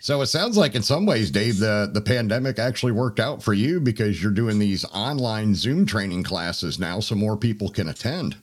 So 0.00 0.20
it 0.20 0.26
sounds 0.26 0.56
like 0.56 0.76
in 0.76 0.84
some 0.84 1.04
ways, 1.04 1.32
Dave, 1.32 1.58
the, 1.58 1.90
the 1.92 2.00
pandemic 2.00 2.60
actually 2.60 2.92
worked 2.92 3.18
out 3.18 3.42
for 3.42 3.52
you 3.52 3.80
because 3.80 4.22
you're 4.22 4.30
doing 4.30 4.60
these 4.60 4.84
online 4.94 5.56
Zoom 5.56 5.84
training 5.84 6.22
classes 6.22 6.78
now 6.78 7.00
so 7.00 7.16
more 7.16 7.36
people 7.36 7.68
can 7.70 7.88
attend. 7.88 8.36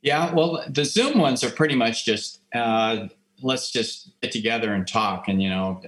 Yeah, 0.00 0.32
well, 0.32 0.64
the 0.66 0.86
Zoom 0.86 1.18
ones 1.18 1.44
are 1.44 1.50
pretty 1.50 1.74
much 1.74 2.06
just 2.06 2.40
uh, 2.54 3.08
let's 3.42 3.70
just 3.70 4.18
get 4.22 4.32
together 4.32 4.72
and 4.72 4.88
talk, 4.88 5.28
and 5.28 5.42
you 5.42 5.50
know, 5.50 5.82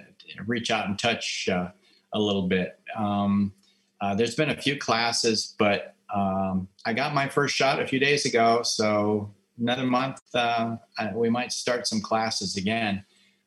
reach 0.44 0.70
out 0.70 0.86
and 0.86 0.98
touch 0.98 1.48
uh, 1.50 1.70
a 2.14 2.18
little 2.18 2.48
bit. 2.48 2.78
Um, 2.96 3.52
uh, 4.00 4.14
there's 4.14 4.34
been 4.34 4.50
a 4.50 4.56
few 4.60 4.76
classes, 4.76 5.54
but 5.58 5.94
um, 6.14 6.68
I 6.84 6.92
got 6.92 7.14
my 7.14 7.28
first 7.28 7.54
shot 7.54 7.80
a 7.80 7.86
few 7.86 7.98
days 7.98 8.26
ago, 8.26 8.62
so 8.62 9.32
another 9.58 9.84
month 9.86 10.20
uh, 10.34 10.76
I- 10.98 11.12
we 11.14 11.30
might 11.30 11.52
start 11.52 11.86
some 11.86 12.00
classes 12.00 12.56
again, 12.56 13.04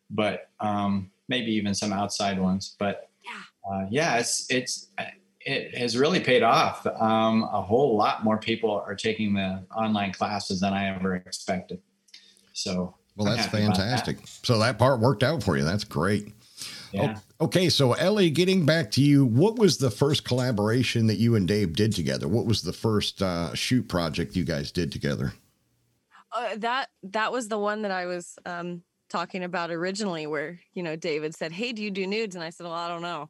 but 0.10 0.50
um, 0.60 1.12
maybe 1.28 1.52
even 1.52 1.76
some 1.76 1.94
outside 1.94 2.40
ones. 2.40 2.76
But 2.80 3.10
Yeah. 3.24 3.42
uh, 3.72 3.86
yeah, 3.90 4.18
it's 4.18 4.46
it's 4.50 4.88
it 5.42 5.78
has 5.78 5.96
really 5.96 6.20
paid 6.20 6.42
off. 6.42 6.88
Um, 6.88 7.44
a 7.44 7.62
whole 7.62 7.96
lot 7.96 8.24
more 8.24 8.38
people 8.40 8.72
are 8.72 8.96
taking 8.96 9.36
the 9.36 9.64
online 9.76 10.12
classes 10.12 10.60
than 10.60 10.74
I 10.74 10.88
ever 10.96 11.16
expected. 11.18 11.80
So, 12.54 12.96
Well, 13.16 13.28
I'm 13.28 13.36
that's 13.36 13.46
happy 13.52 13.64
about 13.64 13.78
that. 13.78 13.82
fantastic. 14.06 14.18
So 14.44 14.58
that 14.58 14.80
part 14.80 15.00
worked 15.02 15.22
out 15.22 15.44
for 15.44 15.56
you. 15.56 15.64
That's 15.64 15.84
great. 15.84 16.34
Yeah. 16.96 17.20
Okay, 17.42 17.70
so 17.70 17.94
Ellie, 17.94 18.30
getting 18.30 18.66
back 18.66 18.92
to 18.92 19.02
you, 19.02 19.26
what 19.26 19.58
was 19.58 19.78
the 19.78 19.92
first 19.92 20.24
collaboration 20.24 21.08
that 21.08 21.18
you 21.18 21.36
and 21.36 21.48
Dave 21.48 21.74
did 21.74 21.94
together? 21.94 22.28
What 22.28 22.46
was 22.46 22.62
the 22.62 22.74
first 22.74 23.22
uh, 23.22 23.54
shoot 23.54 23.88
project 23.88 24.36
you 24.36 24.46
guys 24.46 24.72
did 24.72 24.92
together? 24.92 25.34
Uh, 26.32 26.56
that 26.58 26.90
that 27.04 27.32
was 27.32 27.48
the 27.48 27.60
one 27.60 27.82
that 27.84 27.92
I 27.92 28.06
was 28.06 28.38
um 28.46 28.84
talking 29.10 29.44
about 29.44 29.72
originally 29.72 30.28
where 30.28 30.60
you 30.74 30.84
know 30.84 30.96
David 30.96 31.36
said, 31.36 31.52
"Hey, 31.52 31.72
do 31.72 31.82
you 31.82 31.92
do 31.92 32.08
nudes?" 32.08 32.36
and 32.36 32.44
I 32.44 32.50
said, 32.50 32.66
"Well, 32.66 32.74
I 32.74 32.88
don't 32.88 33.02
know." 33.02 33.30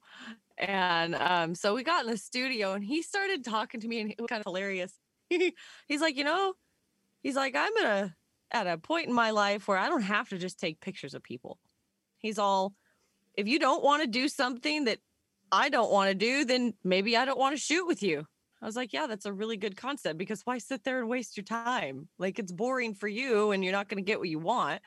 And 0.58 1.16
um 1.16 1.56
so 1.56 1.76
we 1.76 1.84
got 1.84 2.06
in 2.06 2.12
the 2.12 2.18
studio 2.18 2.74
and 2.74 2.84
he 2.84 3.02
started 3.02 3.44
talking 3.44 3.82
to 3.82 3.88
me 3.88 4.00
and 4.00 4.12
it 4.12 4.20
was 4.20 4.28
kind 4.28 4.42
of 4.42 4.46
hilarious. 4.46 4.94
he's 5.30 6.02
like, 6.02 6.18
"You 6.18 6.24
know, 6.24 6.54
he's 7.22 7.36
like, 7.36 7.56
I'm 7.56 7.76
at 7.78 7.86
a 7.86 8.16
at 8.52 8.68
a 8.68 8.78
point 8.78 9.08
in 9.08 9.14
my 9.14 9.32
life 9.32 9.68
where 9.68 9.78
I 9.78 9.90
don't 9.90 10.02
have 10.02 10.30
to 10.30 10.38
just 10.38 10.60
take 10.60 10.80
pictures 10.82 11.14
of 11.14 11.24
people." 11.24 11.60
He's 12.18 12.40
all, 12.40 12.74
"If 13.38 13.48
you 13.48 13.60
don't 13.60 13.84
want 13.84 14.02
to 14.04 14.08
do 14.08 14.28
something 14.28 14.86
that 14.86 15.00
I 15.52 15.70
don't 15.70 15.92
want 15.92 16.10
to 16.10 16.16
do, 16.16 16.46
then 16.46 16.74
maybe 16.84 17.18
I 17.18 17.26
don't 17.26 17.40
want 17.40 17.56
to 17.56 17.62
shoot 17.62 17.86
with 17.86 18.04
you." 18.04 18.26
I 18.62 18.66
was 18.66 18.76
like, 18.76 18.94
yeah, 18.94 19.06
that's 19.06 19.28
a 19.28 19.34
really 19.34 19.58
good 19.58 19.78
concept 19.78 20.18
because 20.18 20.42
why 20.44 20.58
sit 20.58 20.84
there 20.84 21.00
and 21.00 21.08
waste 21.08 21.38
your 21.38 21.44
time? 21.44 22.08
Like 22.18 22.40
it's 22.40 22.52
boring 22.52 22.96
for 22.96 23.08
you 23.08 23.52
and 23.52 23.64
you're 23.64 23.72
not 23.72 23.90
going 23.90 24.04
to 24.04 24.08
get 24.08 24.18
what 24.18 24.28
you 24.28 24.40
want. 24.40 24.82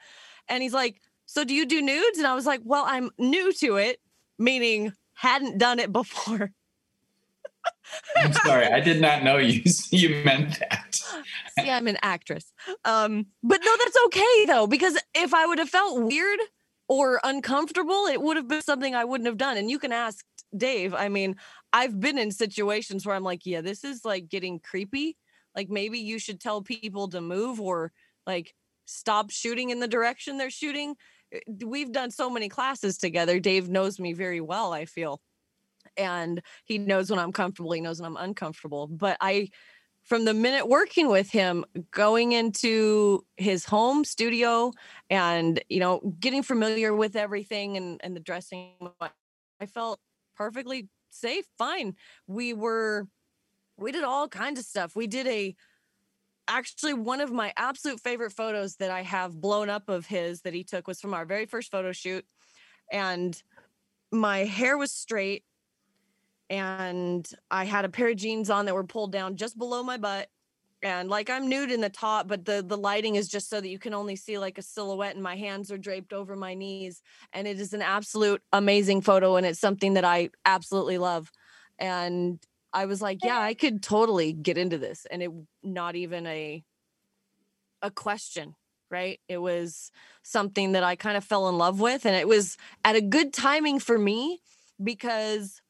And 0.48 0.64
he's 0.64 0.72
like, 0.72 1.00
so 1.26 1.44
do 1.44 1.54
you 1.54 1.66
do 1.66 1.80
nudes? 1.80 2.18
And 2.18 2.26
I 2.26 2.34
was 2.34 2.46
like, 2.46 2.60
well, 2.64 2.84
I'm 2.88 3.10
new 3.18 3.52
to 3.52 3.76
it, 3.76 4.00
meaning 4.38 4.92
hadn't 5.12 5.58
done 5.58 5.78
it 5.78 5.92
before. 5.92 6.50
I'm 8.16 8.32
sorry, 8.32 8.66
I 8.66 8.80
did 8.80 9.00
not 9.00 9.22
know 9.22 9.36
you 9.36 9.62
you 9.90 10.24
meant 10.24 10.58
that. 10.58 11.00
See, 11.58 11.70
I'm 11.70 11.86
an 11.86 11.98
actress. 12.02 12.52
Um, 12.84 13.26
but 13.42 13.60
no, 13.64 13.76
that's 13.78 13.98
okay 14.06 14.44
though, 14.46 14.66
because 14.66 14.98
if 15.14 15.34
I 15.34 15.46
would 15.46 15.58
have 15.58 15.68
felt 15.68 16.02
weird 16.02 16.40
or 16.88 17.20
uncomfortable, 17.22 18.06
it 18.06 18.20
would 18.20 18.36
have 18.36 18.48
been 18.48 18.62
something 18.62 18.94
I 18.94 19.04
wouldn't 19.04 19.26
have 19.26 19.36
done. 19.36 19.56
And 19.56 19.70
you 19.70 19.78
can 19.78 19.92
ask 19.92 20.24
Dave. 20.56 20.94
I 20.94 21.08
mean, 21.08 21.36
I've 21.72 22.00
been 22.00 22.18
in 22.18 22.30
situations 22.30 23.04
where 23.04 23.14
I'm 23.14 23.22
like, 23.22 23.44
yeah, 23.44 23.60
this 23.60 23.84
is 23.84 24.04
like 24.04 24.28
getting 24.28 24.58
creepy. 24.58 25.16
Like 25.54 25.68
maybe 25.68 25.98
you 25.98 26.18
should 26.18 26.40
tell 26.40 26.62
people 26.62 27.08
to 27.08 27.20
move 27.20 27.60
or 27.60 27.92
like 28.26 28.54
stop 28.86 29.30
shooting 29.30 29.70
in 29.70 29.80
the 29.80 29.88
direction 29.88 30.38
they're 30.38 30.50
shooting. 30.50 30.94
Uh, 31.34 31.38
We've 31.66 31.92
done 31.92 32.10
so 32.10 32.30
many 32.30 32.48
classes 32.48 32.96
together. 32.96 33.38
Dave 33.38 33.68
knows 33.68 34.00
me 34.00 34.14
very 34.14 34.40
well, 34.40 34.72
I 34.72 34.86
feel. 34.86 35.20
And 35.96 36.42
he 36.64 36.78
knows 36.78 37.10
when 37.10 37.18
I'm 37.18 37.32
comfortable, 37.32 37.72
he 37.72 37.80
knows 37.80 38.00
when 38.00 38.10
I'm 38.10 38.16
uncomfortable. 38.16 38.86
But 38.86 39.18
I 39.20 39.48
from 40.08 40.24
the 40.24 40.34
minute 40.34 40.68
working 40.68 41.08
with 41.08 41.30
him 41.30 41.64
going 41.90 42.32
into 42.32 43.24
his 43.36 43.64
home 43.64 44.04
studio 44.04 44.72
and 45.10 45.62
you 45.68 45.80
know 45.80 46.00
getting 46.18 46.42
familiar 46.42 46.94
with 46.94 47.14
everything 47.14 47.76
and 47.76 48.00
and 48.02 48.16
the 48.16 48.20
dressing 48.20 48.72
i 49.60 49.66
felt 49.66 50.00
perfectly 50.36 50.88
safe 51.10 51.46
fine. 51.58 51.94
We 52.26 52.52
were 52.54 53.06
we 53.76 53.92
did 53.92 54.04
all 54.04 54.28
kinds 54.28 54.58
of 54.58 54.66
stuff. 54.66 54.96
We 54.96 55.06
did 55.06 55.26
a 55.26 55.54
actually 56.48 56.94
one 56.94 57.20
of 57.20 57.30
my 57.30 57.52
absolute 57.56 58.00
favorite 58.00 58.32
photos 58.32 58.76
that 58.76 58.90
i 58.90 59.02
have 59.02 59.38
blown 59.38 59.68
up 59.68 59.90
of 59.90 60.06
his 60.06 60.40
that 60.40 60.54
he 60.54 60.64
took 60.64 60.86
was 60.86 60.98
from 60.98 61.12
our 61.12 61.26
very 61.26 61.44
first 61.44 61.70
photo 61.70 61.92
shoot 61.92 62.24
and 62.90 63.42
my 64.10 64.38
hair 64.38 64.78
was 64.78 64.90
straight 64.90 65.44
and 66.50 67.28
I 67.50 67.64
had 67.64 67.84
a 67.84 67.88
pair 67.88 68.08
of 68.08 68.16
jeans 68.16 68.50
on 68.50 68.64
that 68.66 68.74
were 68.74 68.84
pulled 68.84 69.12
down 69.12 69.36
just 69.36 69.58
below 69.58 69.82
my 69.82 69.96
butt. 69.96 70.28
And 70.80 71.08
like 71.08 71.28
I'm 71.28 71.48
nude 71.48 71.72
in 71.72 71.80
the 71.80 71.90
top, 71.90 72.28
but 72.28 72.44
the 72.44 72.64
the 72.66 72.78
lighting 72.78 73.16
is 73.16 73.28
just 73.28 73.50
so 73.50 73.60
that 73.60 73.68
you 73.68 73.80
can 73.80 73.94
only 73.94 74.14
see 74.14 74.38
like 74.38 74.58
a 74.58 74.62
silhouette 74.62 75.14
and 75.14 75.22
my 75.22 75.34
hands 75.36 75.72
are 75.72 75.78
draped 75.78 76.12
over 76.12 76.36
my 76.36 76.54
knees. 76.54 77.02
And 77.32 77.48
it 77.48 77.58
is 77.58 77.72
an 77.72 77.82
absolute 77.82 78.42
amazing 78.52 79.02
photo 79.02 79.36
and 79.36 79.44
it's 79.44 79.58
something 79.58 79.94
that 79.94 80.04
I 80.04 80.30
absolutely 80.44 80.98
love. 80.98 81.32
And 81.80 82.38
I 82.72 82.86
was 82.86 83.02
like, 83.02 83.24
yeah, 83.24 83.40
I 83.40 83.54
could 83.54 83.82
totally 83.82 84.32
get 84.32 84.56
into 84.56 84.78
this. 84.78 85.04
And 85.10 85.22
it 85.22 85.32
not 85.64 85.96
even 85.96 86.26
a 86.28 86.62
a 87.82 87.90
question, 87.90 88.54
right? 88.88 89.18
It 89.28 89.38
was 89.38 89.90
something 90.22 90.72
that 90.72 90.84
I 90.84 90.94
kind 90.94 91.16
of 91.16 91.24
fell 91.24 91.48
in 91.48 91.58
love 91.58 91.80
with. 91.80 92.06
And 92.06 92.14
it 92.14 92.28
was 92.28 92.56
at 92.84 92.94
a 92.94 93.00
good 93.00 93.32
timing 93.32 93.80
for 93.80 93.98
me 93.98 94.40
because 94.82 95.60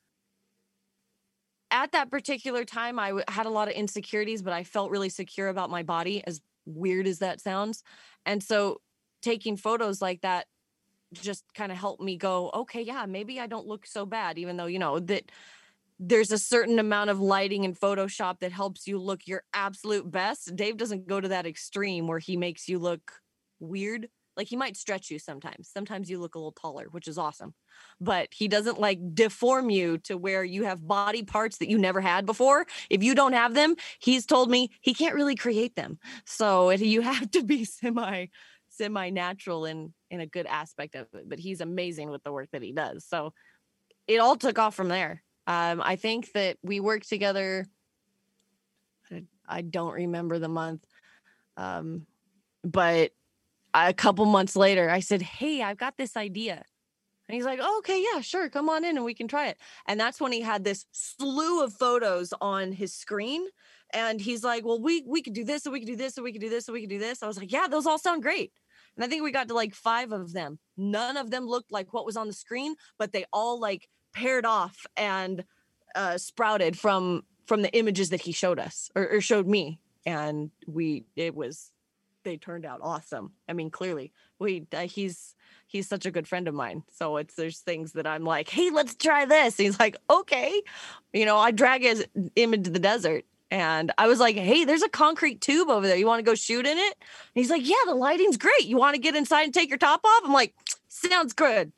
at 1.70 1.92
that 1.92 2.10
particular 2.10 2.64
time 2.64 2.98
I 2.98 3.08
w- 3.08 3.24
had 3.28 3.46
a 3.46 3.50
lot 3.50 3.68
of 3.68 3.74
insecurities 3.74 4.42
but 4.42 4.52
i 4.52 4.64
felt 4.64 4.90
really 4.90 5.08
secure 5.08 5.48
about 5.48 5.70
my 5.70 5.82
body 5.82 6.22
as 6.26 6.40
weird 6.66 7.06
as 7.06 7.18
that 7.20 7.40
sounds 7.40 7.82
and 8.26 8.42
so 8.42 8.80
taking 9.22 9.56
photos 9.56 10.00
like 10.02 10.20
that 10.22 10.46
just 11.14 11.44
kind 11.54 11.72
of 11.72 11.78
helped 11.78 12.02
me 12.02 12.16
go 12.16 12.50
okay 12.52 12.82
yeah 12.82 13.06
maybe 13.06 13.40
i 13.40 13.46
don't 13.46 13.66
look 13.66 13.86
so 13.86 14.04
bad 14.04 14.38
even 14.38 14.56
though 14.56 14.66
you 14.66 14.78
know 14.78 14.98
that 14.98 15.30
there's 15.98 16.30
a 16.30 16.38
certain 16.38 16.78
amount 16.78 17.10
of 17.10 17.20
lighting 17.20 17.64
in 17.64 17.74
photoshop 17.74 18.38
that 18.40 18.52
helps 18.52 18.86
you 18.86 18.98
look 18.98 19.26
your 19.26 19.42
absolute 19.52 20.08
best. 20.10 20.54
Dave 20.54 20.76
doesn't 20.76 21.08
go 21.08 21.20
to 21.20 21.28
that 21.28 21.46
extreme 21.46 22.06
where 22.06 22.20
he 22.20 22.36
makes 22.36 22.68
you 22.68 22.78
look 22.78 23.20
weird 23.58 24.08
like 24.38 24.48
he 24.48 24.56
might 24.56 24.76
stretch 24.76 25.10
you 25.10 25.18
sometimes. 25.18 25.68
Sometimes 25.68 26.08
you 26.08 26.18
look 26.20 26.36
a 26.36 26.38
little 26.38 26.52
taller 26.52 26.86
which 26.90 27.08
is 27.08 27.18
awesome. 27.18 27.54
But 28.00 28.28
he 28.32 28.48
doesn't 28.48 28.80
like 28.80 29.00
deform 29.14 29.68
you 29.68 29.98
to 29.98 30.16
where 30.16 30.44
you 30.44 30.64
have 30.64 30.86
body 30.86 31.24
parts 31.24 31.58
that 31.58 31.68
you 31.68 31.76
never 31.76 32.00
had 32.00 32.24
before. 32.24 32.66
If 32.88 33.02
you 33.02 33.14
don't 33.14 33.34
have 33.34 33.54
them 33.54 33.74
he's 33.98 34.24
told 34.24 34.48
me 34.50 34.70
he 34.80 34.94
can't 34.94 35.16
really 35.16 35.34
create 35.34 35.74
them. 35.76 35.98
So 36.24 36.70
you 36.70 37.00
have 37.12 37.30
to 37.32 37.42
be 37.42 37.64
semi 37.64 38.26
semi 38.70 39.10
natural 39.10 39.66
in 39.66 39.92
in 40.10 40.20
a 40.20 40.26
good 40.26 40.46
aspect 40.46 40.94
of 40.94 41.08
it 41.12 41.28
but 41.28 41.38
he's 41.40 41.60
amazing 41.60 42.10
with 42.10 42.22
the 42.22 42.32
work 42.32 42.48
that 42.52 42.62
he 42.62 42.72
does. 42.72 43.04
So 43.04 43.34
it 44.06 44.18
all 44.18 44.36
took 44.36 44.58
off 44.58 44.74
from 44.74 44.88
there. 44.88 45.22
Um 45.46 45.82
i 45.84 45.96
think 45.96 46.32
that 46.32 46.56
we 46.62 46.78
worked 46.80 47.08
together 47.08 47.66
I- 49.10 49.24
i 49.48 49.62
don't 49.62 49.94
remember 49.94 50.38
the 50.38 50.48
month 50.48 50.84
um 51.56 52.06
but 52.64 53.12
a 53.86 53.94
couple 53.94 54.24
months 54.24 54.56
later 54.56 54.90
i 54.90 55.00
said 55.00 55.22
hey 55.22 55.62
i've 55.62 55.78
got 55.78 55.96
this 55.96 56.16
idea 56.16 56.64
and 57.28 57.34
he's 57.34 57.44
like, 57.44 57.60
oh, 57.62 57.78
okay, 57.80 58.02
yeah, 58.02 58.20
sure, 58.22 58.48
come 58.48 58.70
on 58.70 58.84
in 58.84 58.96
and 58.96 59.04
we 59.04 59.12
can 59.12 59.28
try 59.28 59.48
it. 59.48 59.58
And 59.86 60.00
that's 60.00 60.20
when 60.20 60.32
he 60.32 60.40
had 60.40 60.64
this 60.64 60.86
slew 60.92 61.62
of 61.62 61.74
photos 61.74 62.32
on 62.40 62.72
his 62.72 62.94
screen. 62.94 63.46
And 63.92 64.20
he's 64.20 64.42
like, 64.42 64.64
well, 64.64 64.80
we 64.80 65.04
we 65.06 65.22
could 65.22 65.34
do 65.34 65.44
this 65.44 65.66
and 65.66 65.72
we 65.72 65.80
could 65.80 65.88
do 65.88 65.96
this 65.96 66.16
and 66.16 66.24
we 66.24 66.32
could 66.32 66.40
do 66.40 66.48
this 66.48 66.68
and 66.68 66.72
we 66.72 66.80
could 66.80 66.90
do 66.90 66.98
this. 66.98 67.22
I 67.22 67.26
was 67.26 67.38
like, 67.38 67.52
yeah, 67.52 67.66
those 67.68 67.86
all 67.86 67.98
sound 67.98 68.22
great. 68.22 68.52
And 68.96 69.04
I 69.04 69.08
think 69.08 69.22
we 69.22 69.30
got 69.30 69.48
to 69.48 69.54
like 69.54 69.74
five 69.74 70.12
of 70.12 70.32
them. 70.32 70.58
None 70.76 71.16
of 71.16 71.30
them 71.30 71.46
looked 71.46 71.70
like 71.70 71.92
what 71.92 72.06
was 72.06 72.16
on 72.16 72.26
the 72.26 72.32
screen, 72.32 72.74
but 72.98 73.12
they 73.12 73.24
all 73.32 73.60
like 73.60 73.88
paired 74.14 74.46
off 74.46 74.86
and 74.96 75.44
uh, 75.94 76.18
sprouted 76.18 76.78
from 76.78 77.24
from 77.46 77.62
the 77.62 77.72
images 77.76 78.10
that 78.10 78.22
he 78.22 78.32
showed 78.32 78.58
us 78.58 78.90
or, 78.94 79.06
or 79.08 79.20
showed 79.20 79.46
me. 79.46 79.80
And 80.06 80.50
we 80.66 81.04
it 81.14 81.34
was 81.34 81.72
they 82.28 82.36
turned 82.36 82.66
out 82.66 82.80
awesome. 82.82 83.32
I 83.48 83.54
mean, 83.54 83.70
clearly, 83.70 84.12
we 84.38 84.66
uh, 84.72 84.80
he's 84.80 85.34
he's 85.66 85.88
such 85.88 86.06
a 86.06 86.10
good 86.10 86.28
friend 86.28 86.46
of 86.46 86.54
mine. 86.54 86.84
So 86.92 87.16
it's 87.16 87.34
there's 87.34 87.60
things 87.60 87.92
that 87.92 88.06
I'm 88.06 88.24
like, 88.24 88.48
hey, 88.48 88.70
let's 88.70 88.94
try 88.94 89.24
this. 89.24 89.56
He's 89.56 89.80
like, 89.80 89.96
okay, 90.10 90.62
you 91.12 91.24
know, 91.24 91.38
I 91.38 91.50
drag 91.50 91.82
his, 91.82 92.06
him 92.36 92.54
into 92.54 92.70
the 92.70 92.78
desert. 92.78 93.24
And 93.50 93.92
I 93.96 94.08
was 94.08 94.20
like, 94.20 94.36
hey, 94.36 94.66
there's 94.66 94.82
a 94.82 94.90
concrete 94.90 95.40
tube 95.40 95.70
over 95.70 95.86
there. 95.86 95.96
You 95.96 96.06
want 96.06 96.18
to 96.18 96.30
go 96.30 96.34
shoot 96.34 96.66
in 96.66 96.76
it? 96.76 96.96
And 96.98 97.34
he's 97.34 97.48
like, 97.48 97.66
yeah, 97.66 97.76
the 97.86 97.94
lighting's 97.94 98.36
great. 98.36 98.66
You 98.66 98.76
want 98.76 98.94
to 98.94 99.00
get 99.00 99.16
inside 99.16 99.44
and 99.44 99.54
take 99.54 99.70
your 99.70 99.78
top 99.78 100.02
off? 100.04 100.22
I'm 100.22 100.34
like, 100.34 100.54
sounds 100.88 101.32
good. 101.32 101.72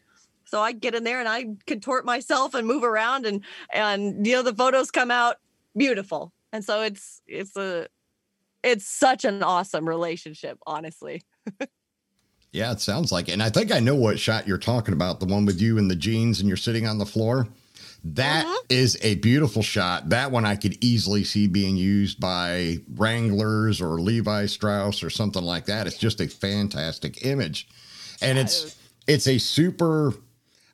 So 0.47 0.61
I 0.61 0.73
get 0.73 0.97
in 0.97 1.05
there 1.05 1.21
and 1.21 1.29
I 1.29 1.47
contort 1.69 2.05
myself 2.05 2.55
and 2.55 2.67
move 2.67 2.83
around 2.83 3.25
and 3.25 3.45
and 3.73 4.27
you 4.27 4.35
know 4.35 4.43
the 4.43 4.55
photos 4.55 4.91
come 4.91 5.13
out 5.13 5.37
beautiful. 5.77 6.33
And 6.53 6.65
so 6.65 6.83
it's 6.83 7.23
it's 7.29 7.57
a 7.57 7.87
it's 8.63 8.87
such 8.87 9.25
an 9.25 9.43
awesome 9.43 9.89
relationship, 9.89 10.59
honestly. 10.67 11.23
Yeah, 12.53 12.73
it 12.73 12.81
sounds 12.81 13.13
like 13.13 13.29
it. 13.29 13.33
And 13.33 13.43
I 13.45 13.49
think 13.49 13.71
I 13.71 13.79
know 13.79 13.95
what 13.95 14.19
shot 14.19 14.49
you're 14.49 14.59
talking 14.59 14.93
about 14.93 15.21
the 15.21 15.27
one 15.27 15.47
with 15.47 15.61
you 15.61 15.79
in 15.79 15.87
the 15.87 15.95
jeans 15.95 16.41
and 16.41 16.49
you're 16.49 16.57
sitting 16.57 16.85
on 16.85 16.99
the 16.99 17.07
floor. 17.07 17.47
That 18.03 18.45
Mhm. 18.45 18.57
is 18.71 18.99
a 19.03 19.15
beautiful 19.15 19.63
shot. 19.63 20.09
That 20.09 20.33
one 20.33 20.45
I 20.45 20.57
could 20.57 20.83
easily 20.83 21.23
see 21.23 21.47
being 21.47 21.77
used 21.77 22.19
by 22.19 22.79
Wranglers 22.97 23.81
or 23.81 24.01
Levi 24.01 24.47
Strauss 24.47 25.05
or 25.05 25.11
something 25.11 25.45
like 25.45 25.67
that. 25.67 25.87
It's 25.87 25.97
just 25.97 26.21
a 26.21 26.27
fantastic 26.27 27.25
image. 27.25 27.69
And 28.21 28.37
Yeah, 28.37 28.41
it 28.43 28.45
it's 28.47 28.65
was- 28.65 28.77
it's 29.07 29.27
a 29.29 29.39
super 29.39 30.15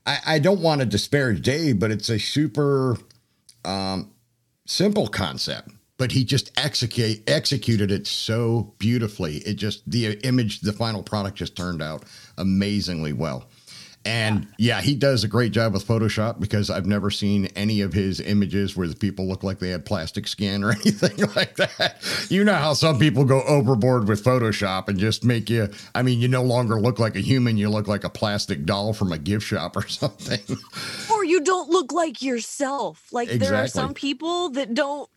I, 0.06 0.18
I 0.24 0.38
don't 0.38 0.60
want 0.62 0.80
to 0.80 0.86
disparage 0.86 1.42
Dave, 1.42 1.78
but 1.78 1.90
it's 1.90 2.08
a 2.08 2.18
super 2.18 2.96
um, 3.66 4.12
simple 4.64 5.08
concept. 5.08 5.72
But 5.98 6.12
he 6.12 6.24
just 6.24 6.50
execute 6.58 7.22
executed 7.28 7.90
it 7.90 8.06
so 8.06 8.74
beautifully. 8.78 9.38
It 9.38 9.54
just 9.54 9.90
the 9.90 10.18
image, 10.26 10.60
the 10.60 10.72
final 10.72 11.02
product 11.02 11.38
just 11.38 11.56
turned 11.56 11.82
out 11.82 12.04
amazingly 12.36 13.12
well. 13.12 13.48
And 14.06 14.46
yeah. 14.56 14.80
he 14.80 14.94
does 14.94 15.24
a 15.24 15.28
great 15.28 15.50
job 15.50 15.72
with 15.72 15.86
Photoshop 15.86 16.38
because 16.38 16.70
I've 16.70 16.86
never 16.86 17.10
seen 17.10 17.46
any 17.56 17.80
of 17.80 17.92
his 17.92 18.20
images 18.20 18.76
where 18.76 18.86
the 18.86 18.94
people 18.94 19.26
look 19.26 19.42
like 19.42 19.58
they 19.58 19.70
had 19.70 19.84
plastic 19.84 20.28
skin 20.28 20.62
or 20.62 20.70
anything 20.84 21.26
like 21.34 21.56
that. 21.56 21.98
You 22.30 22.44
know 22.44 22.54
how 22.54 22.74
some 22.74 23.00
people 23.00 23.24
go 23.24 23.42
overboard 23.42 24.06
with 24.06 24.22
Photoshop 24.22 24.86
and 24.88 24.96
just 24.96 25.24
make 25.24 25.50
you, 25.50 25.68
I 25.92 26.02
mean, 26.02 26.20
you 26.20 26.28
no 26.28 26.44
longer 26.44 26.80
look 26.80 27.00
like 27.00 27.16
a 27.16 27.20
human, 27.20 27.56
you 27.56 27.68
look 27.68 27.88
like 27.88 28.04
a 28.04 28.10
plastic 28.10 28.64
doll 28.64 28.92
from 28.92 29.10
a 29.10 29.18
gift 29.18 29.44
shop 29.44 29.76
or 29.76 29.88
something. 29.88 30.56
or 31.12 31.24
you 31.24 31.40
don't 31.40 31.68
look 31.68 31.92
like 31.92 32.22
yourself. 32.22 33.08
Like 33.10 33.28
there 33.28 33.56
are 33.56 33.66
some 33.66 33.92
people 33.92 34.50
that 34.50 34.72
don't 34.72 35.10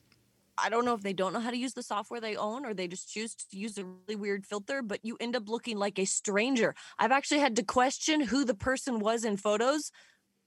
I 0.61 0.69
don't 0.69 0.85
know 0.85 0.93
if 0.93 1.01
they 1.01 1.13
don't 1.13 1.33
know 1.33 1.39
how 1.39 1.51
to 1.51 1.57
use 1.57 1.73
the 1.73 1.83
software 1.83 2.19
they 2.19 2.35
own 2.35 2.65
or 2.65 2.73
they 2.73 2.87
just 2.87 3.11
choose 3.11 3.35
to 3.35 3.57
use 3.57 3.77
a 3.77 3.85
really 3.85 4.15
weird 4.15 4.45
filter, 4.45 4.81
but 4.81 4.99
you 5.03 5.17
end 5.19 5.35
up 5.35 5.49
looking 5.49 5.77
like 5.77 5.99
a 5.99 6.05
stranger. 6.05 6.75
I've 6.97 7.11
actually 7.11 7.39
had 7.39 7.55
to 7.57 7.63
question 7.63 8.21
who 8.21 8.45
the 8.45 8.53
person 8.53 8.99
was 8.99 9.25
in 9.25 9.37
photos 9.37 9.91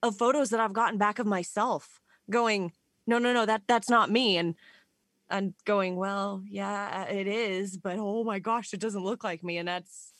of 0.02 0.16
photos 0.16 0.50
that 0.50 0.60
I've 0.60 0.72
gotten 0.72 0.98
back 0.98 1.18
of 1.18 1.26
myself, 1.26 2.00
going, 2.30 2.72
no, 3.06 3.18
no, 3.18 3.32
no, 3.32 3.46
that 3.46 3.62
that's 3.66 3.90
not 3.90 4.10
me. 4.10 4.36
And 4.36 4.54
and 5.30 5.54
going, 5.64 5.96
well, 5.96 6.42
yeah, 6.46 7.04
it 7.04 7.26
is, 7.26 7.78
but 7.78 7.96
oh 7.98 8.22
my 8.24 8.38
gosh, 8.38 8.74
it 8.74 8.80
doesn't 8.80 9.04
look 9.04 9.24
like 9.24 9.42
me. 9.42 9.58
And 9.58 9.68
that's 9.68 10.12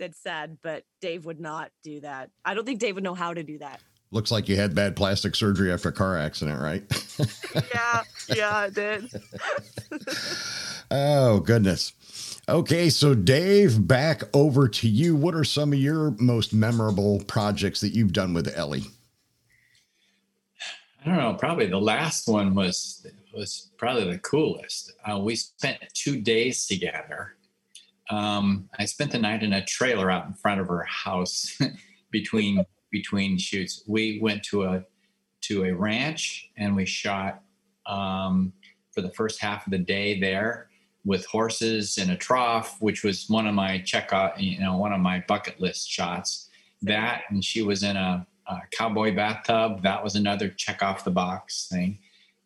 it's 0.00 0.18
sad, 0.18 0.58
but 0.62 0.84
Dave 1.00 1.26
would 1.26 1.40
not 1.40 1.70
do 1.82 2.00
that. 2.00 2.30
I 2.44 2.54
don't 2.54 2.64
think 2.64 2.80
Dave 2.80 2.94
would 2.94 3.04
know 3.04 3.14
how 3.14 3.34
to 3.34 3.42
do 3.42 3.58
that. 3.58 3.80
Looks 4.12 4.32
like 4.32 4.48
you 4.48 4.56
had 4.56 4.74
bad 4.74 4.96
plastic 4.96 5.36
surgery 5.36 5.72
after 5.72 5.90
a 5.90 5.92
car 5.92 6.18
accident, 6.18 6.60
right? 6.60 6.82
yeah, 7.72 8.02
yeah, 8.34 8.56
I 8.56 8.68
did. 8.68 9.08
oh, 10.90 11.38
goodness. 11.40 11.92
Okay, 12.48 12.90
so 12.90 13.14
Dave, 13.14 13.86
back 13.86 14.24
over 14.34 14.66
to 14.66 14.88
you. 14.88 15.14
What 15.14 15.36
are 15.36 15.44
some 15.44 15.72
of 15.72 15.78
your 15.78 16.10
most 16.18 16.52
memorable 16.52 17.20
projects 17.28 17.80
that 17.82 17.90
you've 17.90 18.12
done 18.12 18.34
with 18.34 18.52
Ellie? 18.56 18.84
I 21.04 21.08
don't 21.08 21.16
know. 21.16 21.34
Probably 21.34 21.66
the 21.66 21.80
last 21.80 22.26
one 22.26 22.54
was 22.54 23.06
was 23.32 23.70
probably 23.78 24.10
the 24.10 24.18
coolest. 24.18 24.92
Uh, 25.08 25.18
we 25.20 25.36
spent 25.36 25.78
two 25.94 26.20
days 26.20 26.66
together. 26.66 27.36
Um, 28.10 28.68
I 28.76 28.86
spent 28.86 29.12
the 29.12 29.20
night 29.20 29.44
in 29.44 29.52
a 29.52 29.64
trailer 29.64 30.10
out 30.10 30.26
in 30.26 30.34
front 30.34 30.60
of 30.60 30.66
her 30.66 30.82
house 30.82 31.56
between 32.10 32.66
between 32.90 33.38
shoots. 33.38 33.82
We 33.86 34.18
went 34.20 34.42
to 34.44 34.64
a 34.64 34.84
to 35.42 35.64
a 35.64 35.72
ranch 35.72 36.50
and 36.58 36.76
we 36.76 36.84
shot 36.84 37.42
um, 37.86 38.52
for 38.92 39.00
the 39.00 39.10
first 39.10 39.40
half 39.40 39.66
of 39.66 39.70
the 39.72 39.78
day 39.78 40.20
there 40.20 40.68
with 41.04 41.24
horses 41.26 41.96
in 41.96 42.10
a 42.10 42.16
trough, 42.16 42.76
which 42.80 43.02
was 43.02 43.26
one 43.28 43.46
of 43.46 43.54
my 43.54 43.78
check 43.78 44.12
out, 44.12 44.38
you 44.38 44.60
know, 44.60 44.76
one 44.76 44.92
of 44.92 45.00
my 45.00 45.24
bucket 45.26 45.58
list 45.58 45.88
shots. 45.88 46.50
That 46.82 47.22
and 47.30 47.44
she 47.44 47.62
was 47.62 47.82
in 47.82 47.96
a 47.96 48.26
uh, 48.46 48.58
cowboy 48.70 49.14
bathtub. 49.14 49.82
That 49.82 50.02
was 50.04 50.14
another 50.16 50.48
check 50.48 50.82
off 50.82 51.04
the 51.04 51.10
box 51.10 51.68
thing. 51.70 51.98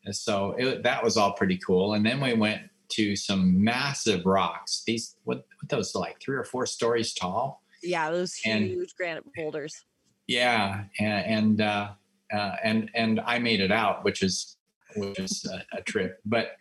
And 0.04 0.14
so 0.14 0.52
it, 0.58 0.82
that 0.82 1.02
was 1.02 1.16
all 1.16 1.32
pretty 1.32 1.56
cool. 1.58 1.94
And 1.94 2.04
then 2.04 2.20
we 2.20 2.34
went 2.34 2.62
to 2.90 3.16
some 3.16 3.62
massive 3.62 4.26
rocks. 4.26 4.82
These 4.86 5.16
what, 5.24 5.46
what 5.60 5.68
those 5.68 5.94
like 5.94 6.20
three 6.20 6.36
or 6.36 6.44
four 6.44 6.66
stories 6.66 7.14
tall. 7.14 7.62
Yeah, 7.82 8.10
those 8.10 8.38
And- 8.44 8.66
huge 8.66 8.94
granite 8.94 9.24
boulders. 9.34 9.84
Yeah, 10.26 10.84
and 10.98 11.26
and 11.26 11.60
uh, 11.60 11.88
uh, 12.32 12.56
and 12.62 12.90
and 12.94 13.20
I 13.20 13.38
made 13.38 13.60
it 13.60 13.72
out, 13.72 14.04
which 14.04 14.22
is 14.22 14.56
which 14.96 15.18
is 15.18 15.44
a, 15.50 15.78
a 15.78 15.82
trip. 15.82 16.20
But 16.24 16.52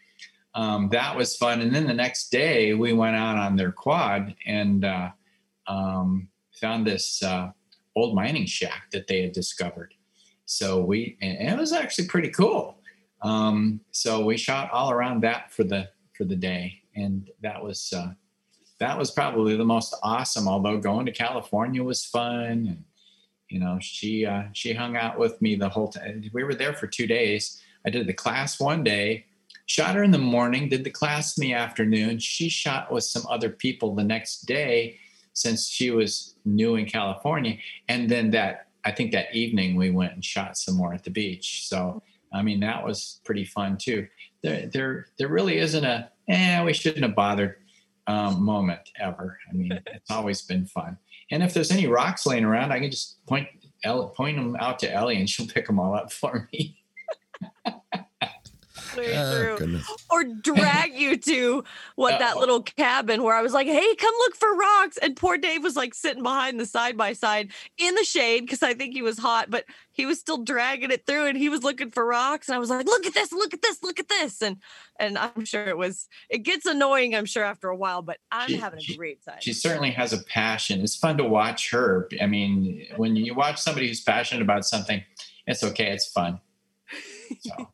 um, 0.55 0.89
that 0.91 1.15
was 1.15 1.35
fun. 1.35 1.61
And 1.61 1.73
then 1.73 1.87
the 1.87 1.93
next 1.93 2.29
day 2.29 2.73
we 2.73 2.93
went 2.93 3.15
out 3.15 3.37
on 3.37 3.55
their 3.55 3.71
quad 3.71 4.35
and 4.45 4.85
uh, 4.85 5.09
um, 5.67 6.27
found 6.61 6.85
this 6.85 7.23
uh, 7.23 7.51
old 7.95 8.15
mining 8.15 8.45
shack 8.45 8.89
that 8.91 9.07
they 9.07 9.21
had 9.21 9.31
discovered. 9.31 9.93
So 10.45 10.83
we 10.83 11.17
and 11.21 11.49
it 11.49 11.57
was 11.57 11.73
actually 11.73 12.07
pretty 12.07 12.29
cool. 12.29 12.77
Um, 13.21 13.79
so 13.91 14.25
we 14.25 14.37
shot 14.37 14.69
all 14.71 14.91
around 14.91 15.23
that 15.23 15.51
for 15.51 15.63
the 15.63 15.89
for 16.17 16.25
the 16.25 16.35
day, 16.35 16.81
and 16.95 17.29
that 17.41 17.63
was 17.63 17.93
uh, 17.95 18.11
that 18.79 18.97
was 18.97 19.09
probably 19.09 19.55
the 19.55 19.65
most 19.65 19.95
awesome. 20.03 20.47
Although 20.47 20.77
going 20.79 21.05
to 21.05 21.11
California 21.11 21.81
was 21.81 22.05
fun, 22.05 22.67
and 22.67 22.83
you 23.53 23.59
know 23.59 23.77
she 23.79 24.25
uh, 24.25 24.45
she 24.51 24.73
hung 24.73 24.97
out 24.97 25.19
with 25.19 25.39
me 25.39 25.55
the 25.55 25.69
whole 25.69 25.89
time. 25.89 26.27
We 26.33 26.43
were 26.43 26.55
there 26.55 26.73
for 26.73 26.87
two 26.87 27.05
days. 27.05 27.61
I 27.85 27.91
did 27.91 28.07
the 28.07 28.13
class 28.13 28.59
one 28.59 28.83
day, 28.83 29.25
shot 29.67 29.93
her 29.95 30.03
in 30.03 30.09
the 30.09 30.17
morning, 30.17 30.69
did 30.69 30.83
the 30.83 30.89
class 30.89 31.37
in 31.37 31.43
the 31.43 31.53
afternoon. 31.53 32.17
She 32.17 32.49
shot 32.49 32.91
with 32.91 33.03
some 33.03 33.23
other 33.29 33.49
people 33.49 33.93
the 33.93 34.03
next 34.03 34.47
day 34.47 34.97
since 35.33 35.67
she 35.67 35.91
was 35.91 36.35
new 36.45 36.75
in 36.75 36.87
California, 36.87 37.57
and 37.87 38.09
then 38.09 38.31
that 38.31 38.69
I 38.85 38.91
think 38.91 39.11
that 39.11 39.35
evening 39.35 39.75
we 39.75 39.91
went 39.91 40.13
and 40.13 40.25
shot 40.25 40.57
some 40.57 40.75
more 40.75 40.95
at 40.95 41.03
the 41.03 41.11
beach. 41.11 41.67
So 41.67 42.01
I 42.33 42.41
mean 42.41 42.59
that 42.61 42.83
was 42.83 43.21
pretty 43.23 43.45
fun 43.45 43.77
too. 43.77 44.07
There 44.41 44.65
there 44.65 45.05
there 45.19 45.27
really 45.27 45.59
isn't 45.59 45.85
a 45.85 46.09
eh 46.27 46.63
we 46.63 46.73
shouldn't 46.73 47.03
have 47.03 47.15
bothered 47.15 47.57
um, 48.07 48.43
moment 48.43 48.89
ever. 48.99 49.37
I 49.47 49.53
mean 49.53 49.79
it's 49.85 50.09
always 50.09 50.41
been 50.41 50.65
fun. 50.65 50.97
And 51.33 51.41
if 51.41 51.51
there's 51.51 51.71
any 51.71 51.87
rocks 51.87 52.27
laying 52.27 52.43
around, 52.45 52.71
I 52.71 52.79
can 52.79 52.91
just 52.91 53.25
point 53.25 53.47
point 53.83 54.37
them 54.37 54.55
out 54.59 54.77
to 54.79 54.91
Ellie 54.91 55.17
and 55.17 55.27
she'll 55.27 55.47
pick 55.47 55.65
them 55.65 55.79
all 55.79 55.95
up 55.95 56.11
for 56.11 56.47
me. 56.53 56.77
Very 58.95 59.15
oh, 59.15 59.57
true. 59.57 59.79
Or 60.09 60.23
drag 60.23 60.93
you 60.93 61.17
to 61.17 61.63
what 61.95 62.19
that 62.19 62.37
little 62.37 62.61
cabin 62.61 63.23
where 63.23 63.35
I 63.35 63.41
was 63.41 63.53
like, 63.53 63.67
hey, 63.67 63.95
come 63.95 64.13
look 64.19 64.35
for 64.35 64.55
rocks. 64.55 64.97
And 64.97 65.15
poor 65.15 65.37
Dave 65.37 65.63
was 65.63 65.75
like 65.75 65.93
sitting 65.93 66.23
behind 66.23 66.59
the 66.59 66.65
side 66.65 66.97
by 66.97 67.13
side 67.13 67.51
in 67.77 67.95
the 67.95 68.03
shade 68.03 68.41
because 68.41 68.63
I 68.63 68.73
think 68.73 68.93
he 68.93 69.01
was 69.01 69.17
hot, 69.17 69.49
but 69.49 69.65
he 69.91 70.05
was 70.05 70.19
still 70.19 70.43
dragging 70.43 70.91
it 70.91 71.05
through 71.05 71.27
and 71.27 71.37
he 71.37 71.49
was 71.49 71.63
looking 71.63 71.91
for 71.91 72.05
rocks. 72.05 72.49
And 72.49 72.55
I 72.55 72.59
was 72.59 72.69
like, 72.69 72.85
look 72.85 73.05
at 73.05 73.13
this, 73.13 73.31
look 73.31 73.53
at 73.53 73.61
this, 73.61 73.83
look 73.83 73.99
at 73.99 74.09
this. 74.09 74.41
And 74.41 74.57
and 74.99 75.17
I'm 75.17 75.45
sure 75.45 75.65
it 75.67 75.77
was 75.77 76.07
it 76.29 76.39
gets 76.39 76.65
annoying, 76.65 77.15
I'm 77.15 77.25
sure, 77.25 77.43
after 77.43 77.69
a 77.69 77.75
while, 77.75 78.01
but 78.01 78.17
I'm 78.31 78.49
she, 78.49 78.57
having 78.57 78.79
a 78.79 78.95
great 78.95 79.23
time. 79.23 79.37
She 79.41 79.53
certainly 79.53 79.91
has 79.91 80.13
a 80.13 80.23
passion. 80.23 80.81
It's 80.81 80.95
fun 80.95 81.17
to 81.17 81.23
watch 81.23 81.71
her. 81.71 82.09
I 82.21 82.27
mean, 82.27 82.87
when 82.97 83.15
you 83.15 83.33
watch 83.33 83.59
somebody 83.59 83.87
who's 83.87 84.01
passionate 84.01 84.41
about 84.41 84.65
something, 84.65 85.03
it's 85.47 85.63
okay, 85.63 85.91
it's 85.91 86.07
fun. 86.07 86.39
So. 87.39 87.69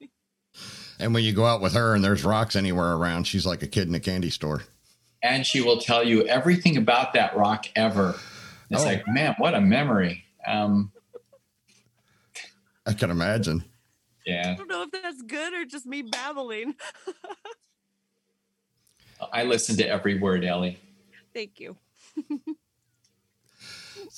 And 0.99 1.13
when 1.13 1.23
you 1.23 1.31
go 1.31 1.45
out 1.45 1.61
with 1.61 1.73
her 1.73 1.95
and 1.95 2.03
there's 2.03 2.25
rocks 2.25 2.55
anywhere 2.55 2.93
around, 2.93 3.25
she's 3.25 3.45
like 3.45 3.63
a 3.63 3.67
kid 3.67 3.87
in 3.87 3.95
a 3.95 3.99
candy 3.99 4.29
store. 4.29 4.63
And 5.23 5.45
she 5.45 5.61
will 5.61 5.77
tell 5.77 6.03
you 6.03 6.27
everything 6.27 6.77
about 6.77 7.13
that 7.13 7.35
rock 7.35 7.65
ever. 7.75 8.15
It's 8.69 8.81
oh. 8.81 8.85
like, 8.85 9.07
man, 9.07 9.35
what 9.37 9.55
a 9.55 9.61
memory. 9.61 10.25
Um, 10.45 10.91
I 12.85 12.93
can 12.93 13.11
imagine. 13.11 13.63
Yeah. 14.25 14.51
I 14.51 14.55
don't 14.55 14.67
know 14.67 14.83
if 14.83 14.91
that's 14.91 15.21
good 15.21 15.53
or 15.53 15.65
just 15.65 15.85
me 15.85 16.01
babbling. 16.01 16.75
I 19.33 19.43
listen 19.43 19.75
to 19.77 19.87
every 19.87 20.19
word, 20.19 20.45
Ellie. 20.45 20.79
Thank 21.33 21.59
you. 21.59 21.75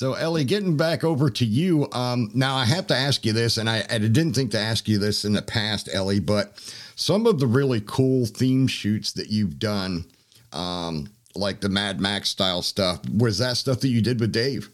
So, 0.01 0.15
Ellie, 0.15 0.45
getting 0.45 0.77
back 0.77 1.03
over 1.03 1.29
to 1.29 1.45
you. 1.45 1.87
Um, 1.91 2.31
now, 2.33 2.55
I 2.55 2.65
have 2.65 2.87
to 2.87 2.95
ask 2.95 3.23
you 3.23 3.33
this, 3.33 3.57
and 3.57 3.69
I, 3.69 3.85
I, 3.87 3.99
didn't 3.99 4.33
think 4.33 4.49
to 4.49 4.59
ask 4.59 4.87
you 4.87 4.97
this 4.97 5.25
in 5.25 5.33
the 5.33 5.43
past, 5.43 5.89
Ellie, 5.93 6.19
but 6.19 6.57
some 6.95 7.27
of 7.27 7.39
the 7.39 7.45
really 7.45 7.83
cool 7.85 8.25
theme 8.25 8.65
shoots 8.65 9.11
that 9.11 9.27
you've 9.27 9.59
done, 9.59 10.05
um, 10.53 11.07
like 11.35 11.61
the 11.61 11.69
Mad 11.69 12.01
Max 12.01 12.29
style 12.29 12.63
stuff, 12.63 13.07
was 13.15 13.37
that 13.37 13.57
stuff 13.57 13.79
that 13.81 13.89
you 13.89 14.01
did 14.01 14.19
with 14.19 14.31
Dave? 14.31 14.71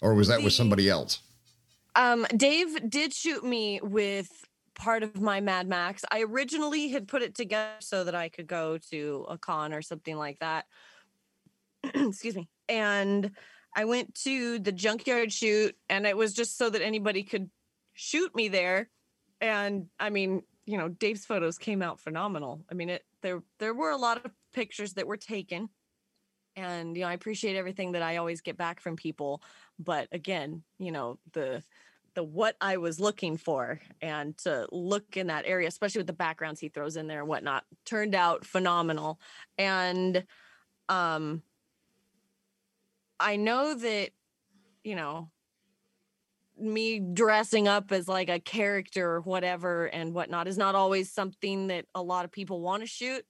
Or 0.00 0.14
was 0.14 0.28
that 0.28 0.42
with 0.42 0.54
somebody 0.54 0.88
else? 0.88 1.18
Um, 1.94 2.26
Dave 2.34 2.88
did 2.88 3.12
shoot 3.12 3.44
me 3.44 3.78
with 3.82 4.30
part 4.74 5.02
of 5.02 5.20
my 5.20 5.42
Mad 5.42 5.68
Max. 5.68 6.02
I 6.10 6.22
originally 6.22 6.88
had 6.88 7.08
put 7.08 7.20
it 7.20 7.34
together 7.34 7.74
so 7.80 8.04
that 8.04 8.14
I 8.14 8.30
could 8.30 8.46
go 8.46 8.78
to 8.90 9.26
a 9.28 9.36
con 9.36 9.74
or 9.74 9.82
something 9.82 10.16
like 10.16 10.38
that. 10.38 10.64
Excuse 11.84 12.36
me. 12.36 12.48
And 12.70 13.30
I 13.74 13.84
went 13.84 14.14
to 14.22 14.58
the 14.58 14.72
junkyard 14.72 15.32
shoot 15.32 15.76
and 15.88 16.06
it 16.06 16.16
was 16.16 16.32
just 16.32 16.56
so 16.56 16.70
that 16.70 16.82
anybody 16.82 17.22
could 17.22 17.50
shoot 17.94 18.34
me 18.34 18.48
there. 18.48 18.88
And 19.40 19.86
I 19.98 20.10
mean, 20.10 20.42
you 20.66 20.78
know, 20.78 20.88
Dave's 20.88 21.26
photos 21.26 21.58
came 21.58 21.82
out 21.82 22.00
phenomenal. 22.00 22.64
I 22.70 22.74
mean, 22.74 22.90
it 22.90 23.04
there 23.22 23.42
there 23.58 23.74
were 23.74 23.90
a 23.90 23.96
lot 23.96 24.24
of 24.24 24.30
pictures 24.52 24.94
that 24.94 25.06
were 25.06 25.16
taken. 25.16 25.68
And 26.56 26.96
you 26.96 27.02
know, 27.02 27.08
I 27.08 27.14
appreciate 27.14 27.56
everything 27.56 27.92
that 27.92 28.02
I 28.02 28.16
always 28.18 28.40
get 28.40 28.56
back 28.56 28.80
from 28.80 28.94
people, 28.94 29.42
but 29.78 30.08
again, 30.12 30.62
you 30.78 30.92
know, 30.92 31.18
the 31.32 31.62
the 32.14 32.22
what 32.22 32.56
I 32.60 32.76
was 32.76 33.00
looking 33.00 33.36
for 33.36 33.80
and 34.00 34.38
to 34.38 34.68
look 34.70 35.16
in 35.16 35.26
that 35.26 35.46
area, 35.46 35.66
especially 35.66 35.98
with 35.98 36.06
the 36.06 36.12
backgrounds 36.12 36.60
he 36.60 36.68
throws 36.68 36.96
in 36.96 37.08
there 37.08 37.20
and 37.20 37.28
whatnot, 37.28 37.64
turned 37.84 38.14
out 38.14 38.46
phenomenal. 38.46 39.18
And 39.58 40.24
um 40.88 41.42
I 43.20 43.36
know 43.36 43.74
that, 43.74 44.10
you 44.82 44.96
know, 44.96 45.30
me 46.58 47.00
dressing 47.00 47.66
up 47.66 47.90
as 47.90 48.06
like 48.06 48.28
a 48.28 48.38
character 48.38 49.10
or 49.10 49.20
whatever 49.22 49.86
and 49.86 50.14
whatnot 50.14 50.46
is 50.46 50.58
not 50.58 50.74
always 50.74 51.12
something 51.12 51.68
that 51.68 51.86
a 51.94 52.02
lot 52.02 52.24
of 52.24 52.30
people 52.30 52.60
want 52.60 52.82
to 52.82 52.86
shoot. 52.86 53.24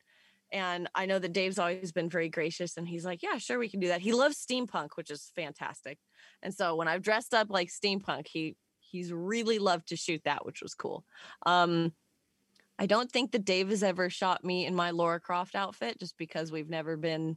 And 0.52 0.88
I 0.94 1.06
know 1.06 1.18
that 1.18 1.32
Dave's 1.32 1.58
always 1.58 1.90
been 1.90 2.10
very 2.10 2.28
gracious 2.28 2.76
and 2.76 2.86
he's 2.86 3.04
like, 3.04 3.22
yeah, 3.22 3.38
sure, 3.38 3.58
we 3.58 3.68
can 3.68 3.80
do 3.80 3.88
that. 3.88 4.02
He 4.02 4.12
loves 4.12 4.36
steampunk, 4.36 4.90
which 4.94 5.10
is 5.10 5.32
fantastic. 5.34 5.98
And 6.42 6.54
so 6.54 6.76
when 6.76 6.86
I've 6.86 7.02
dressed 7.02 7.34
up 7.34 7.48
like 7.50 7.70
steampunk, 7.70 8.28
he 8.28 8.56
he's 8.78 9.12
really 9.12 9.58
loved 9.58 9.88
to 9.88 9.96
shoot 9.96 10.22
that, 10.24 10.46
which 10.46 10.62
was 10.62 10.74
cool. 10.74 11.04
Um, 11.46 11.92
I 12.78 12.86
don't 12.86 13.10
think 13.10 13.32
that 13.32 13.44
Dave 13.44 13.70
has 13.70 13.82
ever 13.82 14.10
shot 14.10 14.44
me 14.44 14.66
in 14.66 14.74
my 14.74 14.90
Laura 14.90 15.18
Croft 15.18 15.54
outfit 15.54 15.98
just 15.98 16.16
because 16.18 16.52
we've 16.52 16.70
never 16.70 16.96
been 16.96 17.36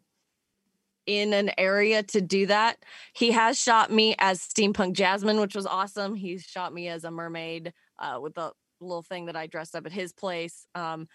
in 1.08 1.34
an 1.34 1.52
area 1.58 2.04
to 2.04 2.22
do 2.22 2.46
that. 2.46 2.78
He 3.14 3.32
has 3.32 3.60
shot 3.60 3.92
me 3.92 4.16
as 4.20 4.42
Steampunk 4.42 4.94
Jasmine, 4.94 5.40
which 5.40 5.56
was 5.56 5.66
awesome. 5.66 6.14
He's 6.14 6.44
shot 6.44 6.74
me 6.74 6.90
as 6.90 7.04
a 7.04 7.12
mermaid 7.12 7.74
uh, 7.98 8.20
with 8.22 8.36
the 8.36 8.52
little 8.80 9.02
thing 9.02 9.26
that 9.26 9.36
I 9.36 9.48
dressed 9.48 9.76
up 9.76 9.86
at 9.86 9.92
his 9.92 10.14
place. 10.14 10.68
Um, 10.76 11.08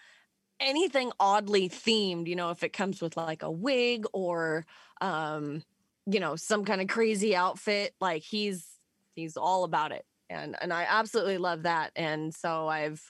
anything 0.59 1.11
oddly 1.19 1.69
themed, 1.69 2.27
you 2.27 2.35
know, 2.35 2.49
if 2.49 2.63
it 2.63 2.73
comes 2.73 3.01
with 3.01 3.15
like 3.15 3.43
a 3.43 3.51
wig 3.51 4.05
or, 4.11 4.65
um, 4.99 5.63
you 6.05 6.19
know, 6.19 6.35
some 6.35 6.65
kind 6.65 6.81
of 6.81 6.87
crazy 6.87 7.35
outfit, 7.35 7.93
like 8.01 8.23
he's 8.23 8.67
he's 9.15 9.37
all 9.37 9.63
about 9.63 9.91
it, 9.91 10.05
and 10.29 10.55
and 10.61 10.73
I 10.73 10.85
absolutely 10.89 11.37
love 11.37 11.63
that. 11.63 11.91
And 11.95 12.33
so 12.33 12.67
I've 12.67 13.01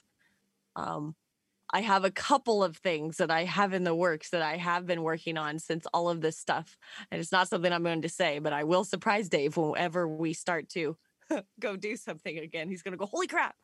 um 0.76 1.14
I 1.74 1.80
have 1.80 2.04
a 2.04 2.10
couple 2.10 2.62
of 2.62 2.76
things 2.76 3.16
that 3.16 3.32
I 3.32 3.42
have 3.42 3.72
in 3.74 3.82
the 3.82 3.96
works 3.96 4.30
that 4.30 4.42
I 4.42 4.58
have 4.58 4.86
been 4.86 5.02
working 5.02 5.36
on 5.36 5.58
since 5.58 5.86
all 5.92 6.08
of 6.08 6.20
this 6.20 6.38
stuff. 6.38 6.78
And 7.10 7.20
it's 7.20 7.32
not 7.32 7.48
something 7.48 7.72
I'm 7.72 7.82
going 7.82 8.02
to 8.02 8.08
say, 8.08 8.38
but 8.38 8.52
I 8.52 8.62
will 8.62 8.84
surprise 8.84 9.28
Dave 9.28 9.56
whenever 9.56 10.06
we 10.06 10.34
start 10.34 10.68
to 10.70 10.96
go 11.60 11.74
do 11.74 11.96
something 11.96 12.38
again. 12.38 12.68
He's 12.68 12.82
going 12.82 12.92
to 12.92 12.96
go, 12.96 13.06
holy 13.06 13.26
crap. 13.26 13.56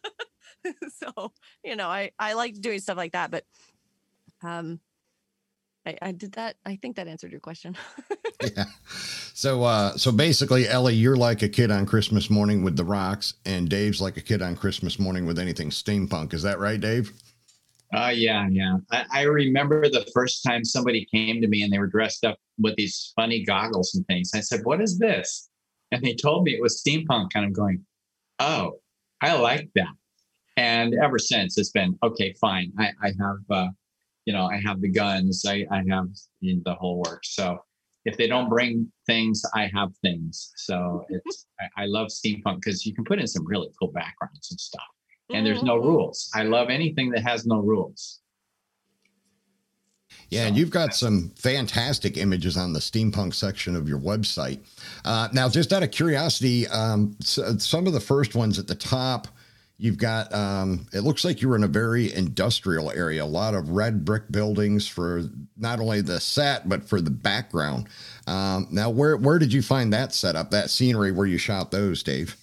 so, 0.98 1.34
you 1.62 1.76
know, 1.76 1.88
I, 1.88 2.12
I 2.18 2.32
like 2.32 2.58
doing 2.58 2.80
stuff 2.80 2.96
like 2.96 3.12
that, 3.12 3.30
but 3.30 3.44
um, 4.42 4.80
I, 5.84 5.98
I 6.00 6.12
did 6.12 6.32
that. 6.32 6.56
I 6.64 6.76
think 6.76 6.96
that 6.96 7.06
answered 7.06 7.32
your 7.32 7.40
question. 7.40 7.76
yeah. 8.56 8.64
So, 9.34 9.62
uh, 9.62 9.98
so 9.98 10.10
basically, 10.10 10.66
Ellie, 10.66 10.94
you're 10.94 11.16
like 11.16 11.42
a 11.42 11.50
kid 11.50 11.70
on 11.70 11.84
Christmas 11.84 12.30
morning 12.30 12.62
with 12.62 12.76
the 12.76 12.84
rocks, 12.84 13.34
and 13.44 13.68
Dave's 13.68 14.00
like 14.00 14.16
a 14.16 14.22
kid 14.22 14.40
on 14.40 14.56
Christmas 14.56 14.98
morning 14.98 15.26
with 15.26 15.38
anything 15.38 15.68
steampunk. 15.68 16.32
Is 16.32 16.42
that 16.42 16.58
right, 16.58 16.80
Dave? 16.80 17.12
Uh, 17.94 18.12
yeah, 18.14 18.48
yeah. 18.50 18.76
I, 18.90 19.04
I, 19.12 19.22
remember 19.22 19.88
the 19.88 20.06
first 20.12 20.42
time 20.42 20.64
somebody 20.64 21.06
came 21.12 21.40
to 21.40 21.46
me 21.46 21.62
and 21.62 21.72
they 21.72 21.78
were 21.78 21.86
dressed 21.86 22.24
up 22.24 22.36
with 22.58 22.74
these 22.76 23.12
funny 23.14 23.44
goggles 23.44 23.94
and 23.94 24.04
things. 24.06 24.32
I 24.34 24.40
said, 24.40 24.60
What 24.64 24.80
is 24.80 24.98
this? 24.98 25.48
And 25.92 26.02
they 26.02 26.14
told 26.14 26.44
me 26.44 26.52
it 26.52 26.62
was 26.62 26.82
steampunk. 26.82 27.28
And 27.34 27.44
I'm 27.44 27.52
going, 27.52 27.84
Oh, 28.40 28.80
I 29.22 29.34
like 29.34 29.70
that. 29.76 29.92
And 30.56 30.94
ever 30.94 31.18
since 31.18 31.58
it's 31.58 31.70
been, 31.70 31.96
okay, 32.02 32.32
fine. 32.40 32.72
I, 32.78 32.90
I 33.02 33.12
have, 33.20 33.38
uh, 33.50 33.68
you 34.24 34.32
know, 34.32 34.46
I 34.46 34.60
have 34.60 34.80
the 34.80 34.88
guns, 34.90 35.44
I, 35.46 35.64
I 35.70 35.84
have 35.88 36.08
the 36.42 36.74
whole 36.74 37.02
work. 37.06 37.20
So 37.24 37.58
if 38.04 38.16
they 38.16 38.26
don't 38.26 38.48
bring 38.48 38.90
things, 39.06 39.42
I 39.54 39.70
have 39.74 39.90
things. 40.02 40.52
So 40.56 41.06
it's, 41.08 41.46
I, 41.60 41.82
I 41.82 41.86
love 41.86 42.08
steampunk 42.08 42.56
because 42.56 42.84
you 42.84 42.94
can 42.94 43.04
put 43.04 43.20
in 43.20 43.26
some 43.28 43.46
really 43.46 43.68
cool 43.78 43.92
backgrounds 43.92 44.50
and 44.50 44.58
stuff 44.58 44.82
and 45.32 45.44
there's 45.44 45.62
no 45.62 45.76
mm-hmm. 45.76 45.88
rules. 45.88 46.30
I 46.34 46.44
love 46.44 46.70
anything 46.70 47.10
that 47.10 47.22
has 47.22 47.46
no 47.46 47.60
rules. 47.60 48.20
Yeah, 50.28 50.42
so, 50.42 50.46
and 50.48 50.56
you've 50.56 50.70
got 50.70 50.94
some 50.94 51.32
fantastic 51.36 52.16
images 52.16 52.56
on 52.56 52.72
the 52.72 52.80
steampunk 52.80 53.34
section 53.34 53.76
of 53.76 53.88
your 53.88 53.98
website. 53.98 54.60
Uh, 55.04 55.28
now, 55.32 55.48
just 55.48 55.72
out 55.72 55.82
of 55.82 55.90
curiosity, 55.90 56.66
um, 56.68 57.16
so 57.20 57.56
some 57.58 57.86
of 57.86 57.92
the 57.92 58.00
first 58.00 58.34
ones 58.34 58.58
at 58.58 58.66
the 58.66 58.74
top, 58.74 59.28
you've 59.78 59.98
got, 59.98 60.32
um, 60.34 60.86
it 60.92 61.00
looks 61.00 61.24
like 61.24 61.42
you 61.42 61.48
were 61.48 61.56
in 61.56 61.64
a 61.64 61.68
very 61.68 62.12
industrial 62.12 62.90
area, 62.90 63.22
a 63.22 63.24
lot 63.24 63.54
of 63.54 63.70
red 63.70 64.04
brick 64.04 64.30
buildings 64.32 64.88
for 64.88 65.24
not 65.56 65.80
only 65.80 66.00
the 66.00 66.18
set, 66.18 66.68
but 66.68 66.82
for 66.88 67.00
the 67.00 67.10
background. 67.10 67.86
Um, 68.26 68.66
now, 68.70 68.90
where, 68.90 69.16
where 69.16 69.38
did 69.38 69.52
you 69.52 69.62
find 69.62 69.92
that 69.92 70.12
setup, 70.12 70.50
that 70.50 70.70
scenery 70.70 71.12
where 71.12 71.26
you 71.26 71.38
shot 71.38 71.70
those, 71.70 72.02
Dave? 72.02 72.36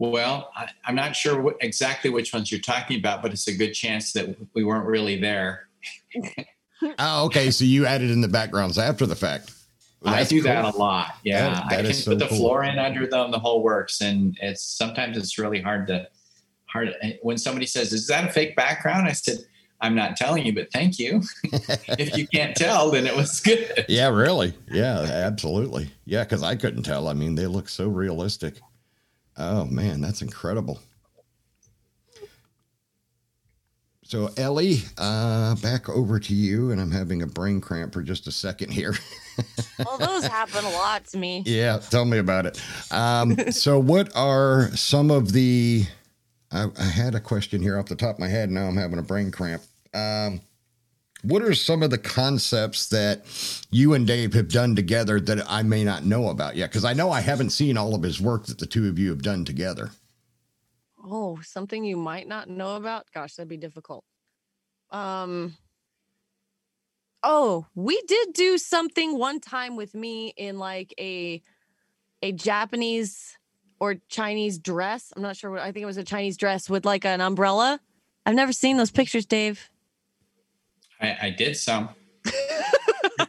Well, 0.00 0.50
I, 0.56 0.66
am 0.86 0.94
not 0.94 1.14
sure 1.14 1.38
what, 1.38 1.56
exactly 1.60 2.08
which 2.08 2.32
ones 2.32 2.50
you're 2.50 2.60
talking 2.60 2.98
about, 2.98 3.20
but 3.20 3.32
it's 3.32 3.46
a 3.48 3.54
good 3.54 3.72
chance 3.72 4.14
that 4.14 4.34
we 4.54 4.64
weren't 4.64 4.86
really 4.86 5.20
there. 5.20 5.68
oh, 6.98 7.26
okay. 7.26 7.50
So 7.50 7.66
you 7.66 7.84
added 7.84 8.10
in 8.10 8.22
the 8.22 8.28
backgrounds 8.28 8.78
after 8.78 9.04
the 9.04 9.14
fact. 9.14 9.52
Well, 10.00 10.14
I 10.14 10.24
do 10.24 10.40
cool. 10.40 10.44
that 10.44 10.74
a 10.74 10.78
lot. 10.78 11.16
Yeah, 11.22 11.50
that, 11.50 11.68
that 11.68 11.80
I 11.80 11.82
can 11.82 11.92
so 11.92 12.12
put 12.12 12.18
the 12.18 12.28
cool. 12.28 12.38
floor 12.38 12.64
in 12.64 12.78
under 12.78 13.06
them, 13.06 13.30
the 13.30 13.38
whole 13.38 13.62
works, 13.62 14.00
and 14.00 14.38
it's 14.40 14.62
sometimes 14.62 15.18
it's 15.18 15.38
really 15.38 15.60
hard 15.60 15.86
to 15.88 16.08
hard 16.64 16.94
eh, 17.02 17.16
when 17.20 17.36
somebody 17.36 17.66
says, 17.66 17.92
"Is 17.92 18.06
that 18.06 18.24
a 18.24 18.32
fake 18.32 18.56
background?" 18.56 19.06
I 19.06 19.12
said, 19.12 19.40
I'm 19.82 19.94
not 19.94 20.16
telling 20.16 20.46
you, 20.46 20.54
but 20.54 20.72
thank 20.72 20.98
you. 20.98 21.20
if 21.98 22.16
you 22.16 22.26
can't 22.26 22.56
tell, 22.56 22.90
then 22.90 23.06
it 23.06 23.14
was 23.14 23.40
good. 23.40 23.84
Yeah, 23.88 24.08
really. 24.08 24.54
Yeah, 24.70 25.00
absolutely. 25.00 25.90
Yeah, 26.06 26.24
because 26.24 26.42
I 26.42 26.56
couldn't 26.56 26.84
tell. 26.84 27.08
I 27.08 27.12
mean, 27.12 27.34
they 27.34 27.46
look 27.46 27.68
so 27.68 27.88
realistic. 27.88 28.60
Oh 29.36 29.64
man, 29.64 30.00
that's 30.00 30.22
incredible. 30.22 30.80
So 34.10 34.28
Ellie, 34.36 34.78
uh, 34.98 35.54
back 35.56 35.88
over 35.88 36.18
to 36.18 36.34
you, 36.34 36.72
and 36.72 36.80
I'm 36.80 36.90
having 36.90 37.22
a 37.22 37.28
brain 37.28 37.60
cramp 37.60 37.92
for 37.92 38.02
just 38.02 38.26
a 38.26 38.32
second 38.32 38.72
here. 38.72 38.96
well, 39.86 39.98
those 39.98 40.26
happen 40.26 40.64
a 40.64 40.70
lot 40.70 41.06
to 41.06 41.16
me. 41.16 41.44
Yeah, 41.46 41.78
tell 41.78 42.04
me 42.04 42.18
about 42.18 42.44
it. 42.44 42.60
Um, 42.90 43.52
so, 43.52 43.78
what 43.78 44.10
are 44.16 44.68
some 44.74 45.12
of 45.12 45.30
the? 45.30 45.86
I, 46.50 46.66
I, 46.76 46.82
had 46.82 47.14
a 47.14 47.20
question 47.20 47.62
here 47.62 47.78
off 47.78 47.86
the 47.86 47.94
top 47.94 48.16
of 48.16 48.18
my 48.18 48.26
head. 48.26 48.50
Now 48.50 48.66
I'm 48.66 48.76
having 48.76 48.98
a 48.98 49.02
brain 49.02 49.30
cramp. 49.30 49.62
Um, 49.94 50.40
what 51.22 51.42
are 51.42 51.54
some 51.54 51.82
of 51.82 51.90
the 51.90 51.98
concepts 51.98 52.88
that 52.88 53.24
you 53.70 53.94
and 53.94 54.06
Dave 54.06 54.34
have 54.34 54.48
done 54.48 54.74
together 54.74 55.20
that 55.20 55.44
I 55.50 55.62
may 55.62 55.84
not 55.84 56.04
know 56.04 56.28
about 56.28 56.56
yet? 56.56 56.70
Because 56.70 56.84
I 56.84 56.92
know 56.92 57.10
I 57.10 57.20
haven't 57.20 57.50
seen 57.50 57.76
all 57.76 57.94
of 57.94 58.02
his 58.02 58.20
work 58.20 58.46
that 58.46 58.58
the 58.58 58.66
two 58.66 58.88
of 58.88 58.98
you 58.98 59.10
have 59.10 59.22
done 59.22 59.44
together. 59.44 59.90
Oh, 61.02 61.40
something 61.42 61.84
you 61.84 61.96
might 61.96 62.28
not 62.28 62.48
know 62.48 62.76
about? 62.76 63.06
Gosh, 63.12 63.34
that'd 63.34 63.48
be 63.48 63.56
difficult. 63.56 64.04
Um 64.90 65.56
Oh, 67.22 67.66
we 67.74 68.00
did 68.08 68.32
do 68.32 68.56
something 68.56 69.18
one 69.18 69.40
time 69.40 69.76
with 69.76 69.94
me 69.94 70.28
in 70.36 70.58
like 70.58 70.94
a 70.98 71.42
a 72.22 72.32
Japanese 72.32 73.36
or 73.78 73.96
Chinese 74.08 74.58
dress. 74.58 75.12
I'm 75.16 75.22
not 75.22 75.36
sure 75.36 75.50
what 75.50 75.60
I 75.60 75.72
think 75.72 75.82
it 75.82 75.86
was 75.86 75.96
a 75.96 76.04
Chinese 76.04 76.36
dress 76.36 76.68
with 76.68 76.84
like 76.84 77.04
an 77.04 77.20
umbrella. 77.20 77.80
I've 78.26 78.34
never 78.34 78.52
seen 78.52 78.76
those 78.76 78.90
pictures, 78.90 79.26
Dave. 79.26 79.69
I, 81.00 81.16
I 81.22 81.30
did 81.30 81.56
some. 81.56 81.90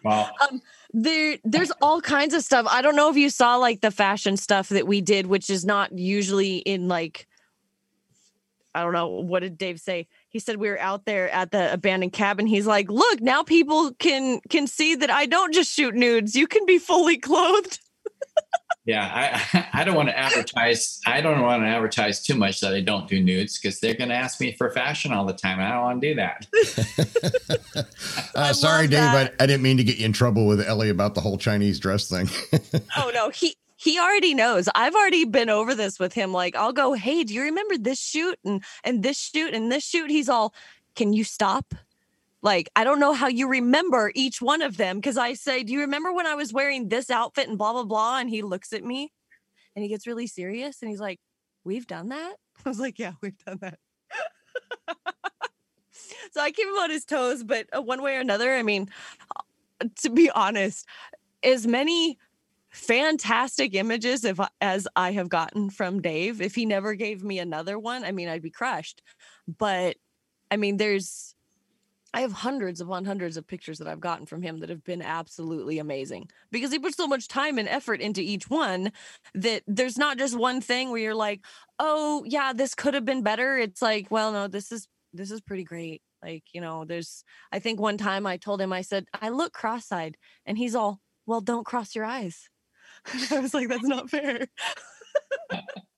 well, 0.03 0.31
um, 0.41 0.61
there, 0.93 1.37
there's 1.43 1.71
all 1.81 2.01
kinds 2.01 2.33
of 2.33 2.43
stuff. 2.43 2.65
I 2.69 2.81
don't 2.81 2.95
know 2.95 3.09
if 3.09 3.17
you 3.17 3.29
saw 3.29 3.57
like 3.57 3.81
the 3.81 3.91
fashion 3.91 4.37
stuff 4.37 4.69
that 4.69 4.87
we 4.87 5.01
did, 5.01 5.27
which 5.27 5.49
is 5.49 5.65
not 5.65 5.97
usually 5.97 6.57
in 6.57 6.87
like 6.87 7.27
I 8.73 8.83
don't 8.83 8.93
know 8.93 9.09
what 9.09 9.41
did 9.41 9.57
Dave 9.57 9.79
say. 9.81 10.07
He 10.29 10.39
said 10.39 10.57
we 10.57 10.69
were 10.69 10.79
out 10.79 11.05
there 11.05 11.29
at 11.29 11.51
the 11.51 11.73
abandoned 11.73 12.13
cabin. 12.13 12.47
He's 12.47 12.65
like, 12.65 12.89
"Look, 12.89 13.19
now 13.21 13.43
people 13.43 13.93
can 13.95 14.39
can 14.49 14.65
see 14.65 14.95
that 14.95 15.09
I 15.09 15.25
don't 15.25 15.53
just 15.53 15.73
shoot 15.73 15.93
nudes. 15.93 16.35
You 16.35 16.47
can 16.47 16.65
be 16.65 16.77
fully 16.77 17.17
clothed." 17.17 17.80
Yeah, 18.85 19.39
I 19.53 19.67
I 19.81 19.83
don't 19.83 19.95
want 19.95 20.09
to 20.09 20.17
advertise. 20.17 20.99
I 21.05 21.21
don't 21.21 21.41
want 21.41 21.63
to 21.63 21.67
advertise 21.67 22.23
too 22.23 22.35
much 22.35 22.61
that 22.61 22.73
I 22.73 22.81
don't 22.81 23.07
do 23.07 23.21
nudes 23.21 23.59
because 23.59 23.79
they're 23.79 23.93
going 23.93 24.09
to 24.09 24.15
ask 24.15 24.39
me 24.39 24.53
for 24.53 24.71
fashion 24.71 25.11
all 25.11 25.25
the 25.25 25.33
time. 25.33 25.59
I 25.59 25.69
don't 25.69 25.81
want 25.81 26.01
to 26.01 26.09
do 26.09 26.15
that. 26.15 27.85
uh, 28.35 28.53
sorry, 28.53 28.87
Dave. 28.87 29.01
I, 29.01 29.29
I 29.39 29.45
didn't 29.45 29.61
mean 29.61 29.77
to 29.77 29.83
get 29.83 29.97
you 29.97 30.05
in 30.05 30.13
trouble 30.13 30.47
with 30.47 30.61
Ellie 30.61 30.89
about 30.89 31.15
the 31.15 31.21
whole 31.21 31.37
Chinese 31.37 31.79
dress 31.79 32.09
thing. 32.09 32.29
oh 32.97 33.11
no, 33.13 33.29
he 33.29 33.55
he 33.75 33.99
already 33.99 34.33
knows. 34.33 34.67
I've 34.75 34.95
already 34.95 35.25
been 35.25 35.49
over 35.49 35.75
this 35.75 35.99
with 35.99 36.13
him. 36.13 36.31
Like, 36.31 36.55
I'll 36.55 36.73
go, 36.73 36.93
hey, 36.93 37.23
do 37.23 37.33
you 37.33 37.43
remember 37.43 37.77
this 37.77 37.99
shoot 37.99 38.37
and 38.43 38.63
and 38.83 39.03
this 39.03 39.17
shoot 39.17 39.53
and 39.53 39.71
this 39.71 39.83
shoot? 39.83 40.09
He's 40.09 40.29
all, 40.29 40.53
can 40.95 41.13
you 41.13 41.23
stop? 41.23 41.73
Like, 42.41 42.69
I 42.75 42.83
don't 42.83 42.99
know 42.99 43.13
how 43.13 43.27
you 43.27 43.47
remember 43.47 44.11
each 44.15 44.41
one 44.41 44.61
of 44.61 44.77
them 44.77 44.97
because 44.97 45.17
I 45.17 45.33
say, 45.33 45.63
do 45.63 45.73
you 45.73 45.81
remember 45.81 46.11
when 46.11 46.25
I 46.25 46.35
was 46.35 46.51
wearing 46.51 46.89
this 46.89 47.09
outfit 47.09 47.47
and 47.47 47.57
blah 47.57 47.73
blah 47.73 47.83
blah? 47.83 48.19
And 48.19 48.29
he 48.29 48.41
looks 48.41 48.73
at 48.73 48.83
me 48.83 49.11
and 49.75 49.83
he 49.83 49.89
gets 49.89 50.07
really 50.07 50.27
serious 50.27 50.81
and 50.81 50.89
he's 50.89 50.99
like, 50.99 51.19
we've 51.63 51.87
done 51.87 52.09
that. 52.09 52.35
I 52.65 52.69
was 52.69 52.79
like, 52.79 52.97
yeah, 52.99 53.13
we've 53.21 53.37
done 53.45 53.59
that. 53.61 53.79
so 56.31 56.41
I 56.41 56.51
keep 56.51 56.67
him 56.67 56.73
on 56.75 56.89
his 56.89 57.05
toes, 57.05 57.43
but 57.43 57.67
uh, 57.75 57.81
one 57.81 58.01
way 58.01 58.17
or 58.17 58.21
another, 58.21 58.53
I 58.53 58.63
mean, 58.63 58.89
uh, 59.35 59.87
to 60.01 60.09
be 60.09 60.29
honest, 60.31 60.87
as 61.43 61.67
many 61.67 62.17
fantastic 62.71 63.75
images 63.75 64.23
if 64.23 64.39
as 64.61 64.87
I 64.95 65.11
have 65.11 65.29
gotten 65.29 65.69
from 65.69 66.01
Dave. 66.01 66.41
If 66.41 66.55
he 66.55 66.65
never 66.65 66.95
gave 66.95 67.23
me 67.23 67.39
another 67.39 67.77
one, 67.77 68.03
I 68.03 68.11
mean, 68.11 68.29
I'd 68.29 68.41
be 68.41 68.49
crushed. 68.49 69.01
But 69.47 69.97
I 70.49 70.57
mean, 70.57 70.77
there's 70.77 71.35
I 72.13 72.21
have 72.21 72.33
hundreds 72.33 72.81
upon 72.81 73.05
hundreds 73.05 73.37
of 73.37 73.47
pictures 73.47 73.77
that 73.79 73.87
I've 73.87 74.01
gotten 74.01 74.25
from 74.25 74.41
him 74.41 74.59
that 74.59 74.69
have 74.69 74.83
been 74.83 75.01
absolutely 75.01 75.79
amazing 75.79 76.29
because 76.51 76.71
he 76.71 76.79
puts 76.79 76.97
so 76.97 77.07
much 77.07 77.27
time 77.27 77.57
and 77.57 77.69
effort 77.69 78.01
into 78.01 78.21
each 78.21 78.49
one 78.49 78.91
that 79.33 79.63
there's 79.67 79.97
not 79.97 80.17
just 80.17 80.37
one 80.37 80.59
thing 80.61 80.91
where 80.91 80.99
you're 81.01 81.15
like, 81.15 81.41
"Oh, 81.79 82.23
yeah, 82.27 82.51
this 82.53 82.75
could 82.75 82.93
have 82.93 83.05
been 83.05 83.23
better." 83.23 83.57
It's 83.57 83.81
like, 83.81 84.11
"Well, 84.11 84.31
no, 84.33 84.47
this 84.47 84.71
is 84.71 84.87
this 85.13 85.31
is 85.31 85.41
pretty 85.41 85.63
great." 85.63 86.01
Like, 86.21 86.43
you 86.53 86.59
know, 86.61 86.83
there's 86.85 87.23
I 87.51 87.59
think 87.59 87.79
one 87.79 87.97
time 87.97 88.27
I 88.27 88.37
told 88.37 88.59
him 88.61 88.73
I 88.73 88.81
said, 88.81 89.05
"I 89.13 89.29
look 89.29 89.53
cross-eyed." 89.53 90.17
And 90.45 90.57
he's 90.57 90.75
all, 90.75 90.99
"Well, 91.25 91.41
don't 91.41 91.65
cross 91.65 91.95
your 91.95 92.05
eyes." 92.05 92.49
I 93.31 93.39
was 93.39 93.53
like, 93.53 93.69
that's 93.69 93.83
not 93.87 94.09
fair. 94.09 94.47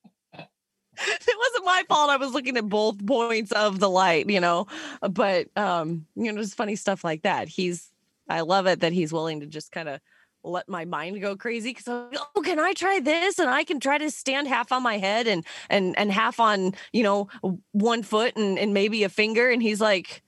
it 1.28 1.38
wasn't 1.38 1.66
my 1.66 1.84
fault. 1.88 2.10
I 2.10 2.18
was 2.18 2.34
looking 2.34 2.58
at 2.58 2.68
both 2.68 3.06
points 3.06 3.52
of 3.52 3.80
the 3.80 3.90
light, 3.90 4.30
you 4.30 4.40
know. 4.40 4.68
But 5.02 5.56
um, 5.58 6.06
you 6.16 6.32
know, 6.32 6.42
just 6.42 6.56
funny 6.56 6.76
stuff 6.76 7.04
like 7.04 7.24
that. 7.24 7.48
He's 7.48 7.92
I 8.30 8.42
love 8.42 8.68
it 8.68 8.80
that 8.82 8.94
he's 8.94 9.14
willing 9.14 9.42
to 9.42 9.46
just 9.46 9.72
kind 9.72 9.90
of 9.90 10.00
let 10.46 10.68
my 10.68 10.84
mind 10.84 11.22
go 11.22 11.38
crazy 11.38 11.72
because 11.72 11.88
oh, 11.88 12.42
can 12.42 12.60
I 12.60 12.74
try 12.74 13.00
this? 13.00 13.40
And 13.40 13.50
I 13.50 13.64
can 13.64 13.80
try 13.80 13.98
to 13.98 14.12
stand 14.12 14.48
half 14.48 14.72
on 14.72 14.84
my 14.84 14.98
head 14.98 15.28
and 15.28 15.46
and 15.70 15.98
and 15.98 16.12
half 16.12 16.40
on, 16.40 16.74
you 16.92 17.04
know, 17.04 17.30
one 17.72 18.04
foot 18.04 18.36
and, 18.36 18.58
and 18.58 18.74
maybe 18.74 19.04
a 19.04 19.10
finger. 19.10 19.50
And 19.50 19.62
he's 19.62 19.82
like, 19.82 20.22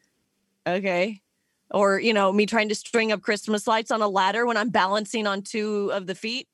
okay 0.68 1.22
or 1.72 2.00
you 2.00 2.14
know 2.14 2.32
me 2.32 2.46
trying 2.46 2.70
to 2.70 2.76
string 2.76 3.12
up 3.12 3.22
christmas 3.22 3.68
lights 3.68 3.92
on 3.92 4.02
a 4.02 4.08
ladder 4.08 4.46
when 4.46 4.58
i'm 4.58 4.70
balancing 4.70 5.28
on 5.28 5.42
two 5.42 5.92
of 5.94 6.08
the 6.08 6.16
feet 6.16 6.48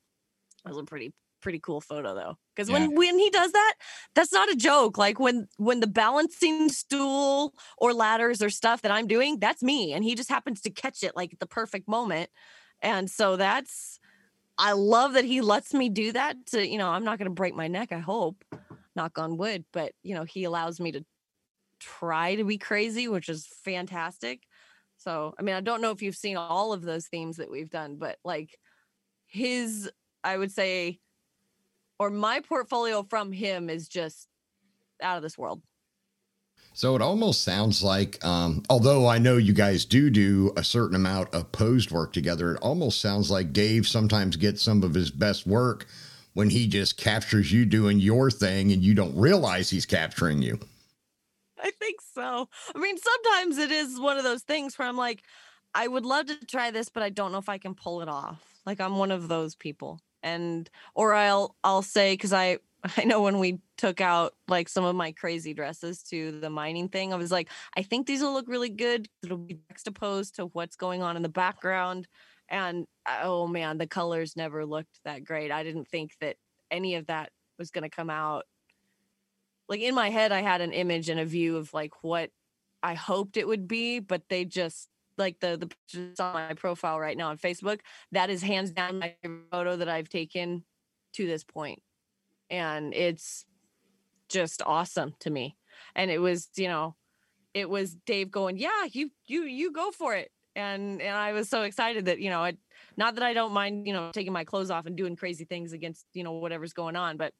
that 0.64 0.70
was 0.70 0.78
a 0.78 0.84
pretty 0.84 1.14
pretty 1.42 1.60
cool 1.60 1.82
photo 1.82 2.14
though 2.14 2.38
because 2.56 2.70
yeah. 2.70 2.80
when 2.80 2.96
when 2.96 3.18
he 3.18 3.30
does 3.30 3.52
that 3.52 3.74
that's 4.16 4.32
not 4.32 4.50
a 4.50 4.56
joke 4.56 4.98
like 4.98 5.20
when 5.20 5.48
when 5.58 5.80
the 5.80 5.88
balancing 5.88 6.70
stool 6.70 7.54
or 7.78 7.94
ladders 7.94 8.42
or 8.42 8.50
stuff 8.50 8.82
that 8.82 8.92
i'm 8.92 9.08
doing 9.08 9.40
that's 9.40 9.64
me 9.64 9.94
and 9.94 10.04
he 10.04 10.16
just 10.16 10.30
happens 10.30 10.62
to 10.62 10.70
catch 10.70 11.04
it 11.04 11.16
like 11.16 11.34
at 11.34 11.40
the 11.40 11.48
perfect 11.48 11.88
moment 11.88 12.30
and 12.82 13.10
so 13.10 13.36
that's 13.36 14.00
i 14.58 14.72
love 14.72 15.14
that 15.14 15.26
he 15.26 15.42
lets 15.42 15.74
me 15.74 15.90
do 15.90 16.12
that 16.12 16.36
to 16.46 16.66
you 16.66 16.78
know 16.78 16.90
i'm 16.90 17.04
not 17.04 17.18
going 17.18 17.30
to 17.30 17.34
break 17.34 17.56
my 17.56 17.68
neck 17.68 17.92
i 17.92 18.00
hope 18.00 18.44
knock 18.96 19.18
on 19.18 19.38
wood 19.38 19.66
but 19.74 19.94
you 20.04 20.16
know 20.16 20.24
he 20.24 20.44
allows 20.44 20.80
me 20.80 20.92
to 20.92 21.04
try 21.80 22.36
to 22.36 22.44
be 22.44 22.58
crazy 22.58 23.08
which 23.08 23.30
is 23.30 23.48
fantastic 23.64 24.44
so 24.98 25.34
i 25.40 25.42
mean 25.42 25.56
i 25.56 25.62
don't 25.62 25.82
know 25.82 25.92
if 25.92 26.02
you've 26.02 26.16
seen 26.16 26.38
all 26.38 26.74
of 26.74 26.84
those 26.84 27.08
themes 27.08 27.38
that 27.38 27.50
we've 27.50 27.72
done 27.72 27.96
but 27.96 28.18
like 28.24 28.58
his 29.26 29.90
I 30.24 30.38
would 30.38 30.52
say, 30.52 31.00
or 32.02 32.10
my 32.10 32.40
portfolio 32.40 33.04
from 33.04 33.32
him 33.32 33.70
is 33.70 33.88
just 33.88 34.28
out 35.04 35.18
of 35.18 35.22
this 35.22 35.38
world. 35.38 35.62
So 36.74 36.96
it 36.96 37.02
almost 37.02 37.44
sounds 37.44 37.84
like, 37.84 38.18
um, 38.26 38.64
although 38.72 39.06
I 39.06 39.20
know 39.20 39.38
you 39.38 39.54
guys 39.54 39.86
do 39.86 40.10
do 40.10 40.52
a 40.58 40.64
certain 40.64 40.96
amount 40.96 41.32
of 41.36 41.52
posed 41.52 41.92
work 41.92 42.12
together, 42.12 42.56
it 42.56 42.60
almost 42.64 43.02
sounds 43.02 43.30
like 43.30 43.54
Dave 43.54 43.88
sometimes 43.88 44.36
gets 44.36 44.64
some 44.64 44.82
of 44.82 44.96
his 44.96 45.12
best 45.12 45.46
work 45.46 45.86
when 46.34 46.50
he 46.50 46.66
just 46.66 46.98
captures 46.98 47.52
you 47.52 47.66
doing 47.66 48.00
your 48.00 48.32
thing 48.32 48.72
and 48.72 48.82
you 48.82 48.96
don't 48.96 49.16
realize 49.16 49.70
he's 49.70 49.86
capturing 49.86 50.42
you. 50.42 50.58
I 51.62 51.70
think 51.70 52.00
so. 52.02 52.50
I 52.74 52.80
mean, 52.80 52.98
sometimes 52.98 53.60
it 53.60 53.70
is 53.70 54.00
one 54.00 54.18
of 54.18 54.24
those 54.24 54.42
things 54.42 54.80
where 54.80 54.88
I'm 54.88 54.98
like, 54.98 55.22
I 55.76 55.88
would 55.88 56.08
love 56.08 56.26
to 56.26 56.46
try 56.48 56.72
this, 56.72 56.90
but 56.90 57.04
I 57.04 57.12
don't 57.12 57.32
know 57.32 57.38
if 57.38 57.48
I 57.48 57.60
can 57.60 57.76
pull 57.76 58.02
it 58.02 58.10
off. 58.10 58.42
Like 58.66 58.82
I'm 58.82 58.98
one 58.98 59.12
of 59.12 59.28
those 59.28 59.54
people 59.54 60.00
and 60.24 60.70
or 60.96 61.14
I'll 61.14 61.56
I'll 61.64 61.82
say 61.82 62.14
because 62.14 62.34
I 62.34 62.58
I 62.98 63.04
know 63.04 63.22
when 63.22 63.40
we 63.40 63.60
took 63.78 64.02
out 64.02 64.34
like 64.48 64.70
some 64.70 64.84
of 64.84 64.96
my 64.96 65.12
crazy 65.12 65.54
dresses 65.54 66.04
to 66.04 66.40
the 66.40 66.50
mining 66.50 66.90
thing, 66.90 67.14
I 67.14 67.16
was 67.16 67.32
like, 67.32 67.50
I 67.76 67.84
think 67.84 68.08
these 68.08 68.22
will 68.22 68.34
look 68.34 68.48
really 68.48 68.70
good. 68.70 69.08
It'll 69.24 69.38
be 69.38 69.60
juxtaposed 69.70 70.36
to 70.36 70.46
what's 70.48 70.76
going 70.76 71.02
on 71.02 71.16
in 71.16 71.22
the 71.22 71.30
background. 71.30 72.08
And 72.50 72.86
uh, 73.06 73.22
oh 73.24 73.48
man, 73.48 73.78
the 73.78 73.88
colors 73.88 74.36
never 74.36 74.66
looked 74.66 75.00
that 75.06 75.24
great. 75.24 75.52
I 75.52 75.64
didn't 75.64 75.88
think 75.88 76.14
that 76.22 76.36
any 76.70 76.96
of 76.96 77.08
that 77.08 77.32
was 77.58 77.72
going 77.72 77.84
to 77.84 77.90
come 77.90 78.10
out. 78.10 78.46
Like 79.70 79.82
in 79.82 79.96
my 79.96 80.10
head, 80.10 80.32
I 80.32 80.42
had 80.42 80.62
an 80.62 80.74
image 80.74 81.08
and 81.08 81.20
a 81.20 81.26
view 81.26 81.58
of 81.58 81.74
like 81.74 82.04
what 82.04 82.30
I 82.84 82.94
hoped 82.96 83.38
it 83.38 83.48
would 83.48 83.68
be, 83.68 84.00
but 84.00 84.24
they 84.28 84.44
just 84.44 84.90
like 85.22 85.40
the 85.40 85.58
the 85.58 85.68
pictures 85.68 86.20
on 86.20 86.34
my 86.34 86.54
profile 86.54 87.00
right 87.00 87.16
now 87.16 87.30
on 87.30 87.38
Facebook, 87.38 87.80
that 88.12 88.30
is 88.30 88.42
hands 88.42 88.72
down 88.72 89.00
my 89.00 89.16
photo 89.52 89.78
that 89.78 89.88
I've 89.88 90.10
taken 90.10 90.64
to 91.14 91.26
this 91.26 91.44
point. 91.44 91.82
And 92.50 92.94
it's 92.94 93.46
just 94.28 94.62
awesome 94.66 95.16
to 95.20 95.30
me. 95.30 95.58
And 95.96 96.12
it 96.12 96.20
was, 96.20 96.50
you 96.56 96.68
know, 96.68 96.96
it 97.54 97.70
was 97.70 97.96
Dave 98.06 98.32
going, 98.32 98.58
"Yeah, 98.58 98.86
you 98.92 99.12
you 99.26 99.44
you 99.44 99.72
go 99.72 99.92
for 99.92 100.16
it." 100.16 100.32
And 100.56 101.02
and 101.02 101.16
I 101.16 101.32
was 101.34 101.50
so 101.50 101.64
excited 101.64 102.06
that, 102.06 102.20
you 102.20 102.30
know, 102.30 102.44
it 102.44 102.58
not 102.98 103.16
that 103.16 103.24
I 103.24 103.34
don't 103.34 103.54
mind, 103.54 103.88
you 103.88 103.94
know, 103.94 104.12
taking 104.14 104.34
my 104.34 104.44
clothes 104.44 104.72
off 104.72 104.86
and 104.86 104.98
doing 104.98 105.16
crazy 105.16 105.46
things 105.46 105.74
against, 105.74 106.06
you 106.14 106.24
know, 106.24 106.34
whatever's 106.34 106.74
going 106.74 106.96
on, 106.96 107.18
but 107.18 107.34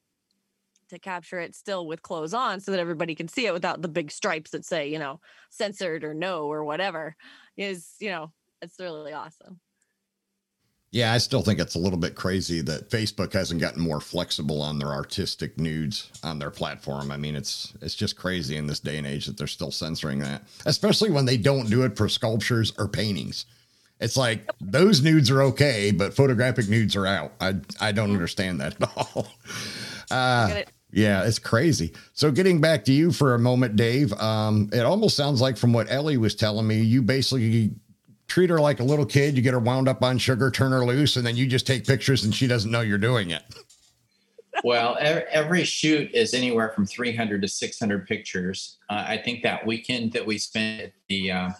to 0.92 0.98
capture 0.98 1.40
it 1.40 1.54
still 1.54 1.86
with 1.86 2.02
clothes 2.02 2.34
on 2.34 2.60
so 2.60 2.70
that 2.70 2.80
everybody 2.80 3.14
can 3.14 3.28
see 3.28 3.46
it 3.46 3.52
without 3.52 3.82
the 3.82 3.88
big 3.88 4.10
stripes 4.10 4.52
that 4.52 4.64
say, 4.64 4.88
you 4.88 4.98
know, 4.98 5.20
censored 5.50 6.04
or 6.04 6.14
no 6.14 6.44
or 6.44 6.64
whatever 6.64 7.16
is, 7.56 7.94
you 7.98 8.10
know, 8.10 8.32
it's 8.60 8.78
really 8.78 9.12
awesome. 9.12 9.60
Yeah, 10.92 11.14
I 11.14 11.18
still 11.18 11.40
think 11.40 11.58
it's 11.58 11.74
a 11.74 11.78
little 11.78 11.98
bit 11.98 12.14
crazy 12.14 12.60
that 12.60 12.90
Facebook 12.90 13.32
hasn't 13.32 13.62
gotten 13.62 13.80
more 13.80 13.98
flexible 13.98 14.60
on 14.60 14.78
their 14.78 14.90
artistic 14.90 15.58
nudes 15.58 16.10
on 16.22 16.38
their 16.38 16.50
platform. 16.50 17.10
I 17.10 17.16
mean, 17.16 17.34
it's 17.34 17.72
it's 17.80 17.94
just 17.94 18.14
crazy 18.14 18.58
in 18.58 18.66
this 18.66 18.78
day 18.78 18.98
and 18.98 19.06
age 19.06 19.24
that 19.24 19.38
they're 19.38 19.46
still 19.46 19.70
censoring 19.70 20.18
that, 20.18 20.42
especially 20.66 21.10
when 21.10 21.24
they 21.24 21.38
don't 21.38 21.70
do 21.70 21.84
it 21.84 21.96
for 21.96 22.10
sculptures 22.10 22.74
or 22.76 22.88
paintings. 22.88 23.46
It's 24.00 24.18
like 24.18 24.50
those 24.60 25.00
nudes 25.00 25.30
are 25.30 25.42
okay, 25.44 25.92
but 25.92 26.12
photographic 26.12 26.68
nudes 26.68 26.94
are 26.94 27.06
out. 27.06 27.32
I 27.40 27.54
I 27.80 27.92
don't 27.92 28.10
understand 28.10 28.60
that 28.60 28.76
at 28.82 28.90
all. 28.96 29.28
Uh? 30.10 30.62
Yeah, 30.92 31.24
it's 31.24 31.38
crazy. 31.38 31.92
So 32.12 32.30
getting 32.30 32.60
back 32.60 32.84
to 32.84 32.92
you 32.92 33.12
for 33.12 33.34
a 33.34 33.38
moment, 33.38 33.76
Dave, 33.76 34.12
um, 34.14 34.68
it 34.72 34.80
almost 34.80 35.16
sounds 35.16 35.40
like 35.40 35.56
from 35.56 35.72
what 35.72 35.90
Ellie 35.90 36.18
was 36.18 36.34
telling 36.34 36.66
me, 36.66 36.82
you 36.82 37.00
basically 37.00 37.72
treat 38.28 38.50
her 38.50 38.60
like 38.60 38.80
a 38.80 38.84
little 38.84 39.06
kid. 39.06 39.36
You 39.36 39.42
get 39.42 39.54
her 39.54 39.58
wound 39.58 39.88
up 39.88 40.02
on 40.02 40.18
sugar, 40.18 40.50
turn 40.50 40.70
her 40.72 40.84
loose, 40.84 41.16
and 41.16 41.26
then 41.26 41.36
you 41.36 41.46
just 41.46 41.66
take 41.66 41.86
pictures 41.86 42.24
and 42.24 42.34
she 42.34 42.46
doesn't 42.46 42.70
know 42.70 42.82
you're 42.82 42.98
doing 42.98 43.30
it. 43.30 43.42
well, 44.64 44.96
every, 45.00 45.64
shoot 45.64 46.10
is 46.12 46.34
anywhere 46.34 46.72
from 46.74 46.86
300 46.86 47.42
to 47.42 47.48
600 47.48 48.06
pictures. 48.06 48.78
Uh, 48.90 49.04
I 49.06 49.16
think 49.16 49.42
that 49.42 49.66
weekend 49.66 50.12
that 50.12 50.24
we 50.24 50.38
spent 50.38 50.82
at 50.82 50.92
the 51.08 51.30
uh, 51.30 51.50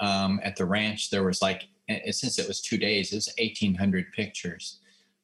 um, 0.00 0.40
at 0.42 0.56
the 0.56 0.64
ranch, 0.64 1.10
there 1.10 1.24
was 1.24 1.42
like 1.42 1.68
since 2.10 2.38
it 2.38 2.46
was 2.46 2.60
two 2.60 2.76
days, 2.76 3.12
it 3.12 3.16
was 3.16 3.32
1,800 3.38 4.12
pictures. 4.12 4.80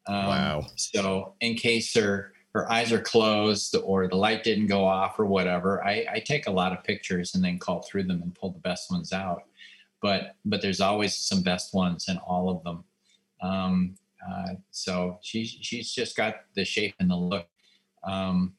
Um, 0.06 0.26
Wow. 0.26 0.66
So 0.76 1.34
in 1.40 1.54
case 1.54 1.94
her 1.94 2.33
her 2.54 2.70
eyes 2.70 2.92
are 2.92 3.00
closed 3.00 3.74
or 3.82 4.06
the 4.06 4.16
light 4.16 4.44
didn't 4.44 4.68
go 4.68 4.84
off 4.84 5.18
or 5.18 5.26
whatever, 5.26 5.84
I, 5.84 6.06
I 6.12 6.18
take 6.20 6.46
a 6.46 6.52
lot 6.52 6.72
of 6.72 6.84
pictures 6.84 7.34
and 7.34 7.44
then 7.44 7.58
call 7.58 7.82
through 7.82 8.04
them 8.04 8.22
and 8.22 8.34
pull 8.34 8.50
the 8.50 8.60
best 8.60 8.90
ones 8.90 9.12
out. 9.12 9.42
But 10.00 10.36
but 10.44 10.62
there's 10.62 10.80
always 10.80 11.16
some 11.16 11.42
best 11.42 11.74
ones 11.74 12.08
in 12.08 12.16
all 12.18 12.48
of 12.48 12.62
them. 12.62 12.84
Um, 13.42 13.94
uh, 14.26 14.54
so 14.70 15.18
she's 15.22 15.56
she's 15.60 15.92
just 15.92 16.16
got 16.16 16.36
the 16.54 16.64
shape 16.64 16.94
and 17.00 17.10
the 17.10 17.16
look. 17.16 17.46
Um, 18.04 18.54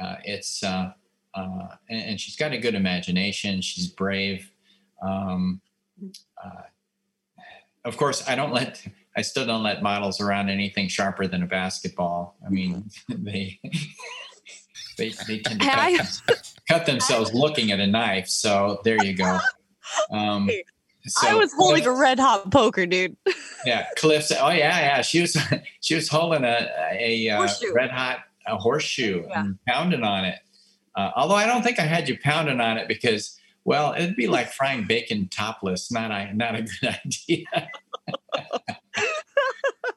uh, 0.00 0.16
it's 0.24 0.62
uh, 0.62 0.92
uh, 1.34 1.68
and, 1.88 2.02
and 2.02 2.20
she's 2.20 2.36
got 2.36 2.52
a 2.52 2.58
good 2.58 2.74
imagination. 2.74 3.60
She's 3.62 3.86
brave. 3.86 4.50
Um, 5.02 5.60
uh, 6.44 6.62
of 7.84 7.96
course, 7.96 8.28
I 8.28 8.34
don't 8.34 8.52
let 8.52 8.84
I 9.16 9.22
still 9.22 9.44
don't 9.46 9.62
let 9.62 9.82
models 9.82 10.20
around 10.20 10.48
anything 10.48 10.88
sharper 10.88 11.26
than 11.26 11.42
a 11.42 11.46
basketball. 11.46 12.36
I 12.46 12.50
mean, 12.50 12.90
they 13.08 13.60
they 14.98 15.10
they 15.26 15.38
tend 15.38 15.60
to 15.60 15.66
cut, 15.66 15.96
them- 16.26 16.36
cut 16.68 16.86
themselves 16.86 17.32
looking 17.34 17.72
at 17.72 17.80
a 17.80 17.86
knife. 17.86 18.28
So 18.28 18.80
there 18.84 19.02
you 19.04 19.14
go. 19.14 19.38
Um, 20.10 20.50
so 21.06 21.28
I 21.28 21.34
was 21.34 21.52
holding 21.52 21.84
a 21.86 21.92
red 21.92 22.18
hot 22.20 22.50
poker, 22.50 22.86
dude. 22.86 23.16
yeah, 23.66 23.86
Cliff 23.96 24.24
said, 24.24 24.38
"Oh 24.40 24.50
yeah, 24.50 24.78
yeah." 24.80 25.02
She 25.02 25.20
was 25.20 25.36
she 25.80 25.94
was 25.94 26.08
holding 26.08 26.44
a 26.44 26.68
a, 26.92 27.28
uh 27.30 27.48
red 27.74 27.90
hot 27.90 28.20
a 28.46 28.56
horseshoe 28.56 29.24
Yeah. 29.28 29.40
and 29.40 29.58
pounding 29.66 30.02
on 30.04 30.24
it. 30.24 30.38
Uh, 30.96 31.10
although 31.16 31.34
I 31.36 31.46
don't 31.46 31.62
think 31.62 31.78
I 31.78 31.84
had 31.84 32.08
you 32.08 32.18
pounding 32.18 32.60
on 32.60 32.76
it 32.76 32.86
because, 32.88 33.38
well, 33.64 33.94
it'd 33.94 34.16
be 34.16 34.26
like 34.26 34.52
frying 34.52 34.86
bacon 34.86 35.28
topless. 35.28 35.90
Not 35.90 36.10
a 36.10 36.34
not 36.34 36.54
a 36.54 36.62
good 36.62 36.98
idea. 37.06 37.70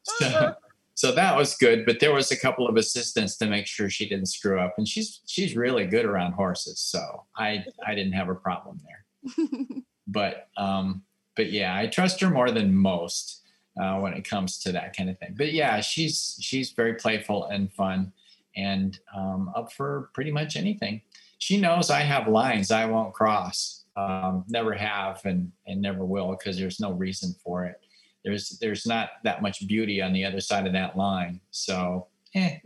so, 0.04 0.56
so 0.93 1.12
that 1.12 1.36
was 1.36 1.56
good, 1.56 1.86
but 1.86 1.99
there 1.99 2.13
was 2.13 2.32
a 2.32 2.38
couple 2.38 2.67
of 2.67 2.78
assistants 2.78 3.38
to 3.38 3.47
make 3.47 3.67
sure 3.67 3.89
she 3.89 4.08
didn't 4.08 4.28
screw 4.28 4.60
up, 4.60 4.75
and 4.78 4.88
she's 4.88 5.21
she's 5.25 5.56
really 5.56 5.86
good 5.86 6.06
around 6.06 6.34
horses, 6.34 6.80
so 6.80 7.23
I 7.36 7.63
I 7.86 7.95
didn't 7.95 8.13
have 8.13 8.30
a 8.30 8.36
problem 8.36 8.80
there 8.84 9.06
but 10.08 10.47
um 10.58 11.04
but 11.36 11.51
yeah 11.51 11.75
i 11.75 11.88
trust 11.88 12.19
her 12.21 12.30
more 12.30 12.51
than 12.51 12.73
most 12.73 13.41
uh, 13.82 13.97
when 13.97 14.13
it 14.13 14.28
comes 14.28 14.58
to 14.58 14.71
that 14.71 14.95
kind 14.95 15.10
of 15.10 15.17
thing 15.19 15.34
but 15.38 15.51
yeah 15.51 15.82
she's 15.82 16.38
she's 16.39 16.71
very 16.71 16.93
playful 16.93 17.45
and 17.45 17.71
fun 17.73 18.12
and 18.56 18.99
um, 19.15 19.51
up 19.54 19.71
for 19.73 20.10
pretty 20.13 20.32
much 20.32 20.56
anything 20.56 21.01
she 21.45 21.58
knows 21.58 21.91
i 21.91 22.01
have 22.01 22.27
lines 22.27 22.71
i 22.71 22.86
won't 22.86 23.13
cross 23.13 23.86
um, 23.97 24.43
never 24.49 24.73
have 24.73 25.21
and 25.25 25.51
and 25.67 25.81
never 25.81 26.05
will 26.05 26.31
because 26.31 26.58
there's 26.58 26.79
no 26.79 26.91
reason 26.91 27.34
for 27.43 27.65
it. 27.65 27.79
There's 28.23 28.58
there's 28.60 28.86
not 28.86 29.10
that 29.23 29.41
much 29.41 29.65
beauty 29.67 30.01
on 30.01 30.12
the 30.12 30.25
other 30.25 30.41
side 30.41 30.65
of 30.65 30.73
that 30.73 30.97
line 30.97 31.39
so 31.51 32.08
eh, 32.34 32.58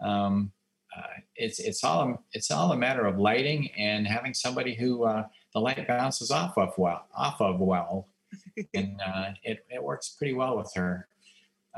um, 0.00 0.50
uh, 0.96 1.20
it's 1.36 1.58
it's 1.58 1.84
all 1.84 2.08
a, 2.08 2.18
it's 2.32 2.50
all 2.50 2.72
a 2.72 2.76
matter 2.76 3.06
of 3.06 3.18
lighting 3.18 3.70
and 3.76 4.06
having 4.06 4.34
somebody 4.34 4.74
who 4.74 5.04
uh, 5.04 5.24
the 5.52 5.60
light 5.60 5.86
bounces 5.86 6.30
off 6.30 6.56
of 6.56 6.76
well 6.78 7.06
off 7.14 7.40
of 7.40 7.60
well. 7.60 8.08
And 8.74 8.98
uh, 9.06 9.32
it, 9.42 9.66
it 9.68 9.82
works 9.82 10.16
pretty 10.16 10.32
well 10.32 10.56
with 10.56 10.72
her. 10.74 11.06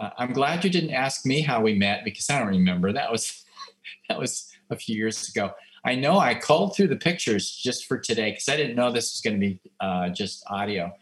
Uh, 0.01 0.11
i'm 0.19 0.33
glad 0.33 0.65
you 0.65 0.71
didn't 0.71 0.93
ask 0.93 1.27
me 1.27 1.41
how 1.41 1.61
we 1.61 1.75
met 1.75 2.05
because 2.05 2.31
i 2.31 2.39
don't 2.39 2.49
remember. 2.49 2.93
That 2.93 3.11
was 3.11 3.45
that 4.09 4.19
was 4.19 4.53
a 4.71 4.77
few 4.77 4.97
years 4.97 5.29
ago 5.29 5.53
i 5.85 5.95
know 5.95 6.19
i 6.19 6.35
called 6.35 6.75
through 6.77 6.89
the 6.89 6.97
pictures 6.97 7.51
just 7.51 7.87
for 7.87 7.99
today 7.99 8.31
because 8.31 8.49
i 8.49 8.57
didn't 8.57 8.77
know 8.77 8.91
this 8.91 9.13
was 9.15 9.21
going 9.21 9.35
to 9.35 9.41
be 9.41 9.61
uh, 9.81 10.09
just 10.09 10.45
audio 10.49 10.93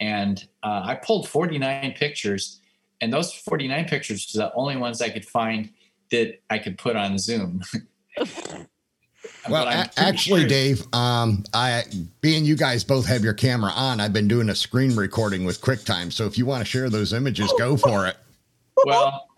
and 0.00 0.46
uh, 0.62 0.82
i 0.84 0.94
pulled 0.94 1.28
49 1.28 1.92
pictures 1.92 2.60
and 3.00 3.12
those 3.12 3.32
49 3.32 3.84
pictures 3.86 4.30
were 4.34 4.44
the 4.44 4.54
only 4.54 4.76
ones 4.76 5.00
i 5.02 5.08
could 5.08 5.24
find 5.26 5.70
that 6.10 6.40
i 6.50 6.58
could 6.58 6.78
put 6.78 6.96
on 6.96 7.18
zoom 7.18 7.62
Well, 9.48 9.68
a- 9.68 9.88
actually, 9.96 10.40
sure- 10.40 10.48
Dave, 10.48 10.94
um, 10.94 11.44
I 11.54 11.84
being 12.20 12.44
you 12.44 12.56
guys 12.56 12.82
both 12.84 13.06
have 13.06 13.22
your 13.22 13.34
camera 13.34 13.70
on, 13.74 14.00
I've 14.00 14.12
been 14.12 14.26
doing 14.28 14.48
a 14.50 14.54
screen 14.54 14.96
recording 14.96 15.44
with 15.44 15.60
QuickTime. 15.60 16.12
So 16.12 16.26
if 16.26 16.36
you 16.36 16.44
want 16.44 16.60
to 16.60 16.64
share 16.64 16.90
those 16.90 17.12
images, 17.12 17.52
go 17.58 17.76
for 17.76 18.06
it. 18.06 18.16
well 18.86 19.28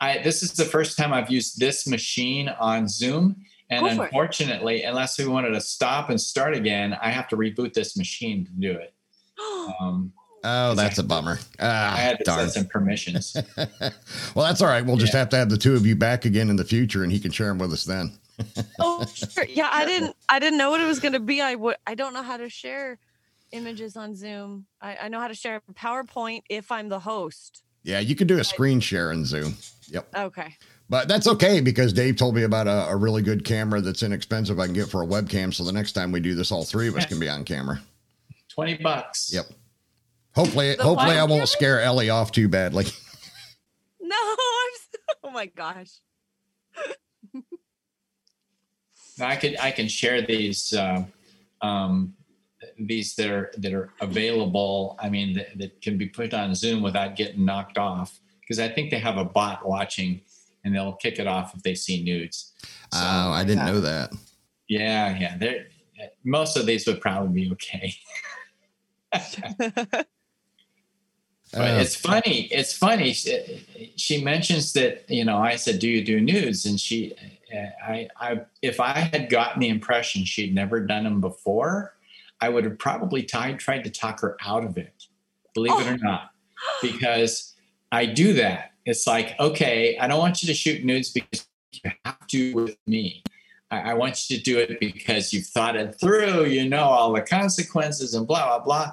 i 0.00 0.18
this 0.22 0.42
is 0.42 0.52
the 0.52 0.64
first 0.64 0.96
time 0.96 1.12
i've 1.12 1.30
used 1.30 1.58
this 1.58 1.86
machine 1.86 2.48
on 2.60 2.88
zoom 2.88 3.36
and 3.72 3.84
Go 3.86 3.94
for 3.96 4.02
it. 4.04 4.06
unfortunately 4.06 4.82
unless 4.82 5.18
we 5.18 5.26
wanted 5.26 5.50
to 5.50 5.60
stop 5.60 6.10
and 6.10 6.20
start 6.20 6.54
again 6.54 6.96
i 7.02 7.10
have 7.10 7.26
to 7.28 7.36
reboot 7.36 7.72
this 7.72 7.96
machine 7.96 8.44
to 8.44 8.52
do 8.52 8.72
it 8.72 8.94
um, 9.80 10.12
Oh, 10.44 10.74
that's 10.74 10.98
a 10.98 11.04
bummer. 11.04 11.38
i 11.60 11.66
Ah, 11.66 11.94
had 11.96 12.18
to 12.18 12.24
darn. 12.24 12.40
set 12.48 12.54
some 12.54 12.66
permissions 12.66 13.36
well, 14.34 14.44
that's 14.46 14.60
all 14.60 14.66
right. 14.66 14.84
We'll 14.84 14.96
just 14.96 15.12
have 15.12 15.28
to 15.28 15.36
have 15.36 15.48
the 15.48 15.56
two 15.56 15.74
of 15.76 15.86
you 15.86 15.94
back 15.94 16.24
again 16.24 16.50
in 16.50 16.56
the 16.56 16.64
future, 16.64 17.04
and 17.04 17.12
he 17.12 17.20
can 17.20 17.30
share 17.30 17.46
them 17.46 17.58
with 17.58 17.72
us 17.72 17.84
then. 17.84 18.18
oh, 18.80 19.06
sure. 19.14 19.44
Yeah, 19.44 19.68
I 19.70 19.84
didn't. 19.84 20.16
I 20.28 20.40
didn't 20.40 20.58
know 20.58 20.70
what 20.72 20.80
it 20.80 20.86
was 20.86 20.98
going 20.98 21.12
to 21.12 21.20
be. 21.20 21.40
I 21.40 21.54
would. 21.54 21.76
I 21.86 21.94
don't 21.94 22.12
know 22.12 22.24
how 22.24 22.38
to 22.38 22.48
share 22.48 22.98
images 23.52 23.96
on 23.96 24.16
Zoom. 24.16 24.66
I, 24.80 24.96
I 25.02 25.08
know 25.10 25.20
how 25.20 25.28
to 25.28 25.34
share 25.34 25.60
PowerPoint 25.74 26.42
if 26.50 26.72
I'm 26.72 26.88
the 26.88 26.98
host. 26.98 27.62
Yeah, 27.84 28.00
you 28.00 28.16
can 28.16 28.26
do 28.26 28.38
a 28.40 28.44
screen 28.44 28.80
share 28.80 29.12
in 29.12 29.24
Zoom. 29.24 29.54
Yep. 29.90 30.08
Okay. 30.16 30.56
But 30.92 31.08
that's 31.08 31.26
okay 31.26 31.62
because 31.62 31.94
Dave 31.94 32.16
told 32.16 32.34
me 32.34 32.42
about 32.42 32.66
a, 32.66 32.90
a 32.90 32.96
really 32.96 33.22
good 33.22 33.46
camera 33.46 33.80
that's 33.80 34.02
inexpensive 34.02 34.60
I 34.60 34.66
can 34.66 34.74
get 34.74 34.90
for 34.90 35.02
a 35.02 35.06
webcam. 35.06 35.54
So 35.54 35.64
the 35.64 35.72
next 35.72 35.92
time 35.92 36.12
we 36.12 36.20
do 36.20 36.34
this, 36.34 36.52
all 36.52 36.64
three 36.64 36.86
of 36.86 36.94
us 36.98 37.06
can 37.06 37.18
be 37.18 37.30
on 37.30 37.44
camera. 37.44 37.80
20 38.50 38.74
bucks 38.74 39.32
Yep. 39.32 39.46
Hopefully, 40.34 40.76
The 40.76 40.82
hopefully 40.82 41.16
I 41.16 41.24
won't 41.24 41.48
scare 41.48 41.80
Ellie 41.80 42.10
off 42.10 42.30
too 42.30 42.46
badly. 42.46 42.84
No, 44.02 44.16
I'm. 44.18 44.34
s- 44.74 45.16
Oh 45.24 45.30
my 45.30 45.46
gosh. 45.46 45.92
I 49.18 49.36
could 49.36 49.56
i 49.60 49.70
can 49.70 49.88
share 49.88 50.20
these 50.20 50.74
uh, 50.74 51.04
um, 51.62 52.12
these 52.78 53.14
that 53.14 53.30
are 53.30 53.50
that 53.56 53.72
are 53.72 53.90
available 54.02 54.98
i 55.00 55.08
mean 55.08 55.32
that, 55.34 55.56
that 55.58 55.80
can 55.80 55.96
be 55.96 56.06
put 56.06 56.34
on 56.34 56.54
zoom 56.54 56.82
without 56.82 57.16
getting 57.16 57.44
knocked 57.46 57.78
off 57.78 58.20
because 58.40 58.58
i 58.58 58.68
think 58.68 58.90
they 58.90 58.98
have 58.98 59.16
a 59.16 59.24
bot 59.24 59.66
watching 59.66 60.20
and 60.64 60.74
they'll 60.74 60.94
kick 60.94 61.18
it 61.18 61.26
off 61.26 61.54
if 61.54 61.62
they 61.62 61.74
see 61.74 62.02
nudes 62.04 62.52
So, 62.92 63.00
Oh, 63.02 63.30
I 63.32 63.44
didn't 63.44 63.66
yeah. 63.66 63.72
know 63.72 63.80
that. 63.80 64.12
Yeah, 64.68 65.18
yeah. 65.18 65.36
There, 65.38 65.66
most 66.24 66.56
of 66.56 66.66
these 66.66 66.86
would 66.86 67.00
probably 67.00 67.42
be 67.44 67.52
okay. 67.52 67.94
But 71.52 71.60
Uh, 71.76 71.80
it's 71.80 71.94
funny. 71.96 72.40
It's 72.50 72.72
funny. 72.74 73.12
She, 73.12 73.92
she 73.96 74.24
mentions 74.24 74.72
that 74.72 75.04
you 75.10 75.22
know. 75.24 75.36
I 75.36 75.56
said, 75.56 75.80
"Do 75.80 75.86
you 75.88 76.02
do 76.02 76.18
nudes?" 76.18 76.64
And 76.64 76.80
she, 76.80 77.12
I, 77.86 78.08
I, 78.18 78.40
if 78.62 78.80
I 78.80 78.92
had 78.92 79.28
gotten 79.28 79.60
the 79.60 79.68
impression 79.68 80.24
she'd 80.24 80.54
never 80.54 80.80
done 80.80 81.04
them 81.04 81.20
before, 81.20 81.94
I 82.40 82.48
would 82.48 82.64
have 82.64 82.78
probably 82.78 83.22
tried 83.22 83.58
tried 83.58 83.84
to 83.84 83.90
talk 83.90 84.20
her 84.20 84.38
out 84.42 84.64
of 84.64 84.78
it. 84.78 84.94
Believe 85.54 85.78
it 85.78 85.86
or 85.88 85.98
not, 85.98 86.30
because 86.80 87.54
I 87.90 88.06
do 88.06 88.32
that. 88.34 88.71
It's 88.84 89.06
like, 89.06 89.38
okay, 89.38 89.96
I 89.98 90.08
don't 90.08 90.18
want 90.18 90.42
you 90.42 90.46
to 90.48 90.54
shoot 90.54 90.84
nudes 90.84 91.10
because 91.10 91.46
you 91.72 91.90
have 92.04 92.26
to 92.28 92.54
with 92.54 92.76
me. 92.86 93.22
I, 93.70 93.92
I 93.92 93.94
want 93.94 94.28
you 94.28 94.36
to 94.36 94.42
do 94.42 94.58
it 94.58 94.78
because 94.80 95.32
you've 95.32 95.46
thought 95.46 95.76
it 95.76 95.98
through. 95.98 96.44
You 96.46 96.68
know 96.68 96.84
all 96.84 97.12
the 97.12 97.22
consequences 97.22 98.14
and 98.14 98.26
blah 98.26 98.46
blah 98.46 98.64
blah. 98.64 98.92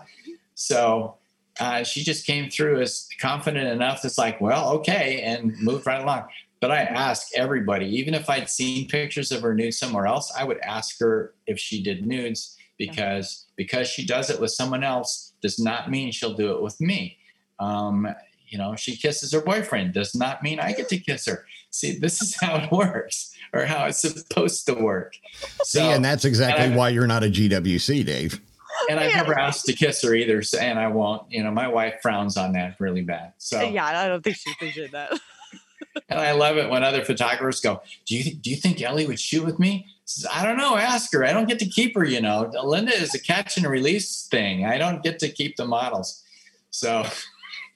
So 0.56 1.16
uh, 1.60 1.84
she 1.84 2.04
just 2.04 2.26
came 2.26 2.50
through 2.50 2.82
as 2.82 3.08
confident 3.20 3.68
enough. 3.68 4.06
It's 4.06 4.18
like, 4.18 4.40
well, 4.40 4.70
okay, 4.76 5.22
and 5.22 5.58
moved 5.60 5.86
right 5.86 6.02
along. 6.02 6.26
but 6.62 6.72
I 6.72 6.80
ask 6.80 7.30
everybody, 7.36 7.86
even 7.98 8.14
if 8.14 8.30
I'd 8.30 8.50
seen 8.50 8.88
pictures 8.88 9.32
of 9.32 9.42
her 9.42 9.54
nude 9.54 9.74
somewhere 9.74 10.08
else, 10.08 10.32
I 10.38 10.44
would 10.44 10.60
ask 10.60 11.00
her 11.00 11.34
if 11.48 11.60
she 11.60 11.82
did 11.84 12.06
nudes 12.06 12.58
because 12.78 13.48
because 13.56 13.88
she 13.88 14.06
does 14.06 14.30
it 14.30 14.40
with 14.40 14.52
someone 14.52 14.84
else 14.84 15.34
does 15.42 15.60
not 15.60 15.92
mean 15.92 16.12
she'll 16.12 16.34
do 16.34 16.54
it 16.54 16.62
with 16.62 16.80
me. 16.80 17.18
Um, 17.60 18.08
you 18.50 18.58
know, 18.58 18.76
she 18.76 18.96
kisses 18.96 19.32
her 19.32 19.42
boyfriend 19.42 19.94
does 19.94 20.16
not 20.16 20.44
mean 20.44 20.60
I 20.60 20.74
get 20.74 20.90
to 20.90 20.98
kiss 20.98 21.26
her. 21.26 21.46
See, 21.72 21.98
this 21.98 22.22
is 22.22 22.36
how 22.40 22.58
it 22.58 22.72
works 22.72 23.36
or 23.54 23.66
how 23.66 23.86
it's 23.86 24.00
supposed 24.00 24.66
to 24.68 24.74
work. 24.74 25.16
So, 25.64 25.80
See, 25.80 25.86
and 25.86 26.04
that's 26.04 26.26
exactly 26.26 26.66
and 26.66 26.76
why 26.76 26.90
you're 26.90 27.08
not 27.08 27.24
a 27.24 27.28
GWC, 27.28 28.06
Dave. 28.06 28.42
And 28.90 29.00
I've 29.00 29.14
never 29.14 29.38
asked 29.38 29.66
to 29.66 29.74
kiss 29.74 30.02
her 30.04 30.14
either, 30.14 30.42
and 30.60 30.80
I 30.80 30.88
won't. 30.88 31.30
You 31.32 31.44
know, 31.44 31.52
my 31.52 31.68
wife 31.68 31.96
frowns 32.02 32.38
on 32.38 32.54
that 32.54 32.76
really 32.80 33.02
bad. 33.02 33.34
So 33.38 33.62
yeah, 33.62 33.86
I 33.86 34.08
don't 34.08 34.24
think 34.24 34.38
she 34.38 34.52
appreciated 34.52 34.92
that. 34.94 35.20
and 36.10 36.20
I 36.20 36.32
love 36.32 36.58
it 36.58 36.70
when 36.70 36.84
other 36.84 37.04
photographers 37.04 37.60
go, 37.60 37.82
"Do 38.06 38.16
you 38.16 38.34
do 38.36 38.50
you 38.50 38.56
think 38.56 38.82
Ellie 38.82 39.06
would 39.06 39.20
shoot 39.20 39.46
with 39.46 39.60
me?" 39.60 39.88
Says, 40.06 40.26
I 40.32 40.46
don't 40.46 40.58
know. 40.58 40.78
Ask 40.78 41.12
her. 41.14 41.26
I 41.26 41.34
don't 41.34 41.48
get 41.48 41.60
to 41.60 41.66
keep 41.66 41.96
her. 41.96 42.06
You 42.06 42.22
know, 42.22 42.50
Linda 42.64 42.94
is 42.94 43.14
a 43.14 43.20
catch 43.20 43.58
and 43.58 43.68
release 43.68 44.28
thing. 44.28 44.66
I 44.66 44.78
don't 44.78 45.04
get 45.04 45.20
to 45.20 45.30
keep 45.30 45.58
the 45.58 45.66
models, 45.66 46.24
so 46.72 47.06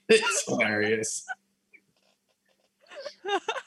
it's 0.09 0.45
hilarious. 0.47 1.25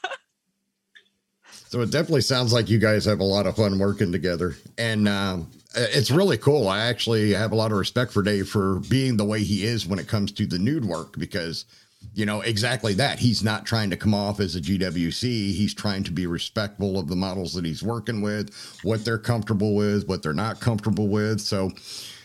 So 1.69 1.81
it 1.81 1.91
definitely 1.91 2.21
sounds 2.21 2.53
like 2.53 2.69
you 2.69 2.79
guys 2.79 3.03
have 3.05 3.19
a 3.19 3.25
lot 3.25 3.45
of 3.45 3.57
fun 3.57 3.77
working 3.77 4.13
together, 4.13 4.55
and 4.77 5.05
um, 5.05 5.51
it's 5.75 6.09
really 6.09 6.37
cool. 6.37 6.69
I 6.69 6.79
actually 6.85 7.33
have 7.33 7.51
a 7.51 7.55
lot 7.55 7.73
of 7.73 7.77
respect 7.77 8.13
for 8.13 8.23
Dave 8.23 8.47
for 8.47 8.79
being 8.89 9.17
the 9.17 9.25
way 9.25 9.43
he 9.43 9.65
is 9.65 9.85
when 9.85 9.99
it 9.99 10.07
comes 10.07 10.31
to 10.33 10.45
the 10.45 10.57
nude 10.57 10.85
work 10.85 11.17
because 11.19 11.65
you 12.13 12.25
know 12.25 12.39
exactly 12.39 12.93
that. 12.93 13.19
He's 13.19 13.43
not 13.43 13.65
trying 13.65 13.89
to 13.89 13.97
come 13.97 14.13
off 14.13 14.39
as 14.39 14.55
a 14.55 14.61
gwc 14.61 15.21
he's 15.21 15.73
trying 15.73 16.03
to 16.03 16.11
be 16.11 16.25
respectful 16.25 16.97
of 16.97 17.09
the 17.09 17.17
models 17.17 17.53
that 17.55 17.65
he's 17.65 17.83
working 17.83 18.21
with 18.21 18.53
what 18.83 19.03
they're 19.03 19.17
comfortable 19.17 19.75
with 19.75 20.07
what 20.07 20.23
they're 20.23 20.33
not 20.33 20.61
comfortable 20.61 21.09
with. 21.09 21.41
So 21.41 21.71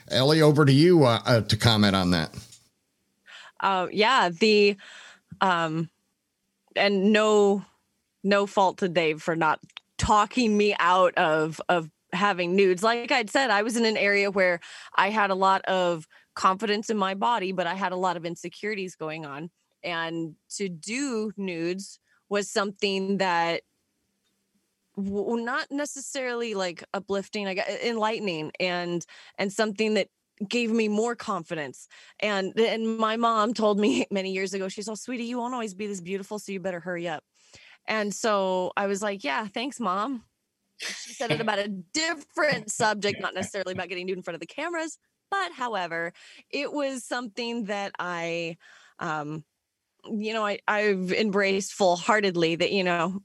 ellie 0.09 0.41
over 0.41 0.65
to 0.65 0.73
you 0.73 1.05
uh, 1.05 1.21
uh, 1.27 1.41
to 1.41 1.57
comment 1.57 1.97
on 1.97 2.13
that 2.13 2.33
uh, 3.63 3.89
yeah 3.91 4.29
the 4.29 4.77
um 5.41 5.89
and 6.77 7.13
no 7.13 7.65
no 8.25 8.47
fault 8.47 8.79
to 8.79 8.89
dave 8.89 9.23
for 9.23 9.37
not 9.37 9.61
talking 9.99 10.57
me 10.57 10.75
out 10.79 11.15
of 11.17 11.61
of 11.69 11.91
having 12.13 12.55
nudes. 12.55 12.83
Like 12.83 13.11
i'd 13.11 13.31
said 13.31 13.51
i 13.51 13.63
was 13.63 13.77
in 13.77 13.85
an 13.87 13.97
area 13.97 14.31
where 14.31 14.61
i 14.97 15.09
had 15.11 15.31
a 15.31 15.35
lot 15.35 15.65
of 15.65 16.07
confidence 16.35 16.91
in 16.91 16.97
my 16.97 17.15
body 17.15 17.53
but 17.53 17.67
i 17.67 17.75
had 17.75 17.93
a 17.93 17.97
lot 17.97 18.17
of 18.17 18.25
insecurities 18.25 18.97
going 18.97 19.25
on. 19.25 19.51
And 19.85 20.37
to 20.57 20.69
do 20.69 21.33
nudes 21.37 21.99
was 22.29 22.49
something 22.49 23.19
that 23.19 23.63
w- 24.97 25.43
not 25.43 25.71
necessarily 25.71 26.55
like 26.55 26.85
uplifting 26.95 27.45
got 27.55 27.69
enlightening 27.69 28.53
and 28.61 29.05
and 29.39 29.53
something 29.53 29.95
that 29.95 30.09
gave 30.49 30.71
me 30.71 30.89
more 30.89 31.15
confidence 31.15 31.89
and 32.21 32.59
and 32.59 32.99
my 32.99 33.17
mom 33.17 33.55
told 33.55 33.79
me 33.79 34.07
many 34.11 34.33
years 34.33 34.55
ago 34.55 34.69
she's 34.69 34.89
all 34.89 34.97
sweetie 34.97 35.25
you 35.25 35.39
won't 35.39 35.55
always 35.55 35.75
be 35.75 35.87
this 35.87 36.01
beautiful 36.01 36.39
so 36.39 36.53
you 36.53 36.61
better 36.61 36.81
hurry 36.81 37.09
up 37.09 37.23
and 37.87 38.15
so 38.15 38.73
i 38.77 38.87
was 38.87 39.03
like 39.03 39.25
yeah 39.25 39.47
thanks 39.47 39.79
mom 39.79 40.23
she 40.79 41.13
said 41.13 41.31
it 41.31 41.41
about 41.41 41.59
a 41.59 41.69
different 41.69 42.71
subject 42.71 43.21
not 43.21 43.35
necessarily 43.35 43.73
about 43.73 43.89
getting 43.89 44.07
nude 44.07 44.17
in 44.17 44.23
front 44.23 44.35
of 44.35 44.41
the 44.41 44.47
cameras 44.47 44.99
but 45.31 45.53
however 45.53 46.13
it 46.51 46.73
was 46.73 47.05
something 47.05 47.65
that 47.65 47.93
i 47.99 48.57
um 48.99 49.45
you 50.11 50.33
know, 50.35 50.45
I, 50.45 50.59
I've 50.67 51.13
embraced 51.13 51.75
full 51.75 51.97
heartedly 51.97 52.57
that, 52.57 52.73
you 52.73 52.85
know, 52.85 53.21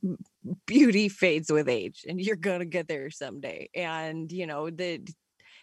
beauty 0.65 1.09
fades 1.09 1.51
with 1.51 1.67
age 1.67 2.05
and 2.07 2.21
you're 2.21 2.35
going 2.35 2.59
to 2.59 2.65
get 2.65 2.87
there 2.87 3.09
someday. 3.09 3.69
And, 3.73 4.31
you 4.31 4.45
know, 4.45 4.69
that 4.69 5.11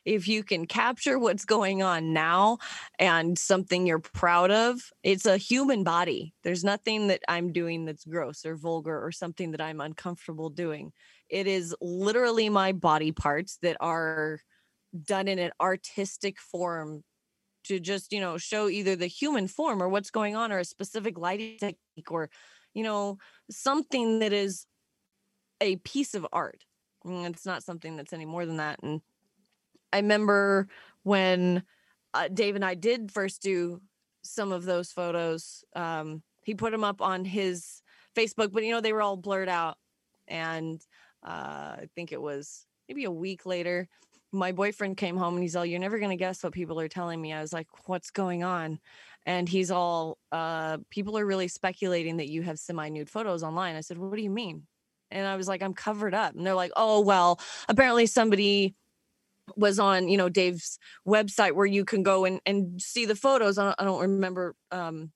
if 0.05 0.29
you 0.29 0.43
can 0.43 0.67
capture 0.67 1.19
what's 1.19 1.45
going 1.45 1.83
on 1.83 2.13
now 2.13 2.59
and 2.99 3.39
something 3.39 3.87
you're 3.87 3.99
proud 3.99 4.51
of, 4.51 4.81
it's 5.03 5.27
a 5.27 5.37
human 5.37 5.85
body. 5.85 6.35
There's 6.43 6.65
nothing 6.65 7.09
that 7.09 7.23
I'm 7.29 7.53
doing 7.53 7.85
that's 7.85 8.05
gross 8.05 8.45
or 8.45 8.57
vulgar 8.57 9.05
or 9.05 9.13
something 9.13 9.53
that 9.53 9.61
I'm 9.61 9.81
uncomfortable 9.81 10.51
doing. 10.51 10.93
It 11.29 11.47
is 11.47 11.75
literally 11.81 12.49
my 12.49 12.73
body 12.73 13.13
parts 13.13 13.59
that 13.63 13.77
are 13.81 14.41
done 15.03 15.29
in 15.29 15.39
an 15.39 15.51
artistic 15.61 16.39
form 16.39 17.03
to 17.65 17.81
just 17.81 18.13
you 18.13 18.21
know 18.21 18.39
show 18.39 18.69
either 18.69 18.95
the 18.95 19.07
human 19.07 19.49
form 19.49 19.83
or 19.83 19.89
what's 19.89 20.11
going 20.11 20.37
on 20.37 20.53
or 20.53 20.59
a 20.59 20.65
specific 20.65 21.19
lighting 21.19 21.57
technique 21.59 22.11
or 22.11 22.31
you 22.75 22.85
know 22.85 23.19
something 23.51 24.21
that 24.21 24.33
is 24.33 24.67
a 25.61 25.77
piece 25.77 26.15
of 26.15 26.27
art 26.33 26.63
mm, 27.05 27.29
it's 27.29 27.47
not 27.47 27.63
something 27.65 27.97
that's 27.97 28.13
any 28.13 28.27
more 28.27 28.47
than 28.47 28.59
that 28.59 28.79
and 28.83 29.01
i 29.95 29.99
remember 29.99 30.69
when 31.03 31.63
uh, 32.13 32.29
dave 32.29 32.55
and 32.55 32.65
i 32.65 32.75
did 32.75 33.11
first 33.11 33.43
do 33.43 33.81
some 34.23 34.53
of 34.53 34.65
those 34.65 34.91
photos 34.91 35.65
um, 35.77 36.23
he 36.45 36.55
put 36.55 36.73
them 36.73 36.85
up 36.85 37.01
on 37.01 37.25
his 37.25 37.83
facebook 38.17 38.53
but 38.53 38.65
you 38.65 38.73
know 38.73 38.81
they 38.81 38.93
were 38.93 39.03
all 39.03 39.17
blurred 39.17 39.49
out 39.49 39.79
and 40.29 40.83
uh, 41.27 41.77
i 41.79 41.89
think 41.95 42.13
it 42.13 42.21
was 42.21 42.67
maybe 42.89 43.05
a 43.05 43.11
week 43.11 43.47
later 43.47 43.89
my 44.35 44.53
boyfriend 44.53 44.97
came 44.97 45.17
home 45.17 45.35
and 45.35 45.43
he's 45.43 45.57
all, 45.57 45.65
You're 45.65 45.81
never 45.81 45.99
going 45.99 46.11
to 46.11 46.17
guess 46.17 46.43
what 46.43 46.53
people 46.53 46.81
are 46.81 46.89
telling 46.89 47.21
me. 47.21 47.33
I 47.33 47.41
was 47.41 47.53
like, 47.53 47.69
What's 47.87 48.11
going 48.11 48.43
on? 48.43 48.81
And 49.25 49.49
he's 49.49 49.71
all, 49.71 50.19
uh, 50.33 50.79
People 50.91 51.17
are 51.17 51.25
really 51.25 51.49
speculating 51.49 52.19
that 52.19 52.29
you 52.29 52.43
have 52.43 52.59
semi 52.59 52.89
nude 52.89 53.09
photos 53.09 53.43
online. 53.43 53.77
I 53.77 53.81
said, 53.81 53.97
What 53.97 54.17
do 54.17 54.23
you 54.23 54.31
mean? 54.31 54.67
And 55.11 55.27
I 55.27 55.37
was 55.37 55.49
like, 55.49 55.63
I'm 55.63 55.75
covered 55.75 56.15
up. 56.15 56.35
And 56.35 56.45
they're 56.45 56.55
like, 56.55 56.73
Oh, 56.77 57.01
well, 57.01 57.41
apparently 57.69 58.07
somebody 58.07 58.75
was 59.57 59.79
on 59.79 60.09
you 60.09 60.17
know 60.17 60.29
dave's 60.29 60.79
website 61.07 61.53
where 61.53 61.67
you 61.67 61.85
can 61.85 62.03
go 62.03 62.25
and, 62.25 62.41
and 62.47 62.81
see 62.81 63.05
the 63.05 63.17
photos. 63.17 63.59
I 63.59 63.65
don't, 63.65 63.77
I 63.81 63.85
don't 63.85 64.01
remember 64.01 64.55
um 64.71 65.13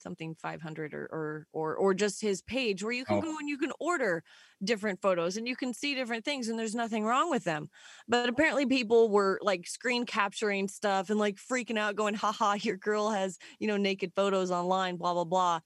something 0.00 0.34
500 0.34 0.94
or 0.94 1.08
or 1.10 1.46
or 1.52 1.76
or 1.76 1.94
just 1.94 2.20
his 2.20 2.42
page 2.42 2.82
where 2.82 2.92
you 2.92 3.04
can 3.04 3.18
oh. 3.18 3.22
go 3.22 3.36
and 3.38 3.48
you 3.48 3.58
can 3.58 3.72
order 3.80 4.22
different 4.62 5.00
photos 5.00 5.36
and 5.36 5.46
you 5.48 5.56
can 5.56 5.74
see 5.74 5.94
different 5.94 6.24
things 6.24 6.48
and 6.48 6.58
there's 6.58 6.74
nothing 6.74 7.04
wrong 7.04 7.30
with 7.30 7.44
them. 7.44 7.68
But 8.06 8.28
apparently 8.28 8.66
people 8.66 9.08
were 9.08 9.38
like 9.42 9.66
screen 9.66 10.06
capturing 10.06 10.68
stuff 10.68 11.10
and 11.10 11.18
like 11.18 11.36
freaking 11.36 11.78
out 11.78 11.96
going 11.96 12.14
haha 12.14 12.54
your 12.54 12.76
girl 12.76 13.10
has 13.10 13.38
you 13.58 13.68
know 13.68 13.76
naked 13.76 14.12
photos 14.14 14.50
online 14.50 14.96
blah 14.96 15.14
blah 15.14 15.24
blah. 15.24 15.60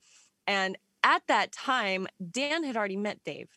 And 0.46 0.76
at 1.02 1.22
that 1.28 1.52
time 1.52 2.06
dan 2.30 2.64
had 2.64 2.76
already 2.76 2.96
met 2.96 3.18
dave 3.24 3.48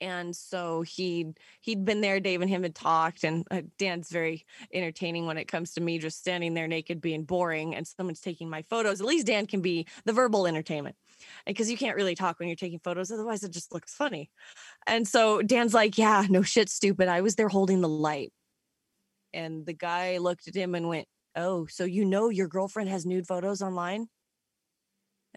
and 0.00 0.34
so 0.34 0.82
he 0.82 1.26
he'd 1.60 1.84
been 1.84 2.00
there 2.00 2.20
dave 2.20 2.40
and 2.40 2.50
him 2.50 2.62
had 2.62 2.74
talked 2.74 3.24
and 3.24 3.46
uh, 3.50 3.62
dan's 3.78 4.10
very 4.10 4.44
entertaining 4.72 5.26
when 5.26 5.38
it 5.38 5.46
comes 5.48 5.72
to 5.72 5.80
me 5.80 5.98
just 5.98 6.18
standing 6.18 6.54
there 6.54 6.68
naked 6.68 7.00
being 7.00 7.24
boring 7.24 7.74
and 7.74 7.86
someone's 7.86 8.20
taking 8.20 8.48
my 8.48 8.62
photos 8.62 9.00
at 9.00 9.06
least 9.06 9.26
dan 9.26 9.46
can 9.46 9.60
be 9.60 9.86
the 10.04 10.12
verbal 10.12 10.46
entertainment 10.46 10.96
because 11.46 11.70
you 11.70 11.76
can't 11.76 11.96
really 11.96 12.14
talk 12.14 12.38
when 12.38 12.48
you're 12.48 12.56
taking 12.56 12.78
photos 12.78 13.10
otherwise 13.10 13.42
it 13.42 13.52
just 13.52 13.72
looks 13.72 13.94
funny. 13.94 14.30
And 14.86 15.06
so 15.06 15.42
dan's 15.42 15.74
like 15.74 15.98
yeah 15.98 16.26
no 16.28 16.42
shit 16.42 16.68
stupid 16.68 17.08
i 17.08 17.20
was 17.20 17.36
there 17.36 17.48
holding 17.48 17.80
the 17.80 17.88
light. 17.88 18.32
And 19.32 19.64
the 19.64 19.72
guy 19.72 20.18
looked 20.18 20.48
at 20.48 20.54
him 20.54 20.74
and 20.74 20.88
went 20.88 21.06
oh 21.36 21.66
so 21.66 21.84
you 21.84 22.04
know 22.04 22.28
your 22.28 22.48
girlfriend 22.48 22.88
has 22.88 23.06
nude 23.06 23.26
photos 23.26 23.62
online 23.62 24.08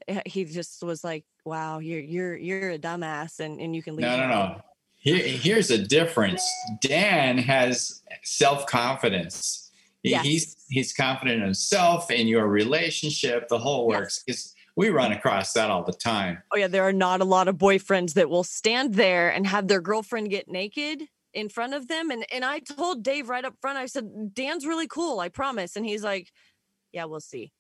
Eh, 0.08 0.22
he 0.26 0.46
just 0.46 0.84
was 0.84 1.04
like 1.04 1.26
wow, 1.46 1.80
you're 1.80 2.00
you're 2.00 2.36
you're 2.36 2.72
a 2.72 2.80
dumbass, 2.80 3.40
and 3.40 3.60
and 3.60 3.76
you 3.76 3.84
can 3.84 3.96
leave. 3.96 4.06
No, 4.06 4.18
no, 4.18 4.28
no. 4.28 4.62
Here, 4.96 5.18
here's 5.18 5.70
a 5.70 5.78
difference. 5.78 6.44
Dan 6.82 7.38
has 7.38 8.02
self 8.24 8.66
confidence. 8.68 9.72
Yes. 10.02 10.26
He's 10.26 10.66
he's 10.70 10.94
confident 10.94 11.38
in 11.38 11.44
himself, 11.44 12.12
in 12.12 12.28
your 12.28 12.48
relationship, 12.48 13.48
the 13.48 13.60
whole 13.60 13.88
works. 13.88 14.24
Yes. 14.28 14.54
We 14.76 14.90
run 14.90 15.12
across 15.12 15.54
that 15.54 15.70
all 15.70 15.84
the 15.84 15.94
time. 15.94 16.42
Oh 16.52 16.58
yeah, 16.58 16.68
there 16.68 16.84
are 16.84 16.94
not 16.94 17.22
a 17.22 17.26
lot 17.26 17.48
of 17.48 17.58
boyfriends 17.58 18.14
that 18.14 18.30
will 18.30 18.44
stand 18.44 18.96
there 18.96 19.30
and 19.30 19.46
have 19.46 19.68
their 19.68 19.82
girlfriend 19.82 20.32
get 20.32 20.48
naked 20.48 21.04
in 21.34 21.48
front 21.48 21.74
of 21.74 21.88
them. 21.88 22.10
And 22.10 22.26
and 22.34 22.44
I 22.44 22.60
told 22.60 23.04
Dave 23.04 23.30
right 23.30 23.46
up 23.46 23.56
front, 23.62 23.78
I 23.78 23.86
said, 23.86 24.34
Dan's 24.34 24.66
really 24.66 24.88
cool, 24.88 25.20
I 25.20 25.30
promise. 25.30 25.76
And 25.76 25.86
he's 25.86 26.04
like, 26.04 26.32
Yeah, 26.92 27.06
we'll 27.06 27.20
see. 27.20 27.52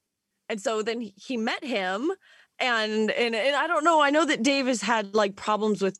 And 0.49 0.61
so 0.61 0.81
then 0.81 1.01
he 1.01 1.37
met 1.37 1.63
him 1.63 2.11
and 2.59 3.11
and 3.11 3.35
and 3.35 3.55
I 3.55 3.67
don't 3.67 3.83
know. 3.83 4.01
I 4.01 4.09
know 4.09 4.25
that 4.25 4.43
Dave 4.43 4.67
has 4.67 4.81
had 4.81 5.15
like 5.15 5.35
problems 5.35 5.81
with 5.81 5.99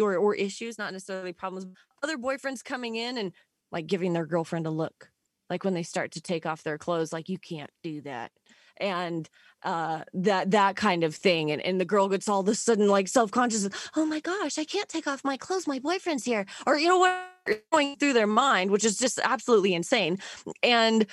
or 0.00 0.16
or 0.16 0.34
issues, 0.34 0.78
not 0.78 0.92
necessarily 0.92 1.32
problems. 1.32 1.66
Other 2.02 2.18
boyfriends 2.18 2.64
coming 2.64 2.96
in 2.96 3.18
and 3.18 3.32
like 3.72 3.86
giving 3.86 4.12
their 4.12 4.26
girlfriend 4.26 4.66
a 4.66 4.70
look, 4.70 5.10
like 5.50 5.64
when 5.64 5.74
they 5.74 5.82
start 5.82 6.12
to 6.12 6.20
take 6.20 6.46
off 6.46 6.62
their 6.62 6.78
clothes, 6.78 7.12
like 7.12 7.28
you 7.28 7.38
can't 7.38 7.70
do 7.82 8.00
that, 8.02 8.32
and 8.80 9.28
uh 9.64 10.02
that 10.14 10.50
that 10.52 10.76
kind 10.76 11.02
of 11.02 11.14
thing 11.14 11.50
and, 11.50 11.60
and 11.62 11.80
the 11.80 11.84
girl 11.84 12.08
gets 12.08 12.28
all 12.28 12.40
of 12.40 12.48
a 12.48 12.54
sudden 12.54 12.88
like 12.88 13.08
self-conscious 13.08 13.68
oh 13.96 14.06
my 14.06 14.20
gosh 14.20 14.56
i 14.56 14.64
can't 14.64 14.88
take 14.88 15.08
off 15.08 15.24
my 15.24 15.36
clothes 15.36 15.66
my 15.66 15.80
boyfriend's 15.80 16.24
here 16.24 16.46
or 16.64 16.78
you 16.78 16.86
know 16.86 16.98
what 16.98 17.28
going 17.72 17.96
through 17.96 18.12
their 18.12 18.26
mind 18.26 18.70
which 18.70 18.84
is 18.84 18.96
just 18.96 19.18
absolutely 19.24 19.74
insane 19.74 20.16
and 20.62 21.06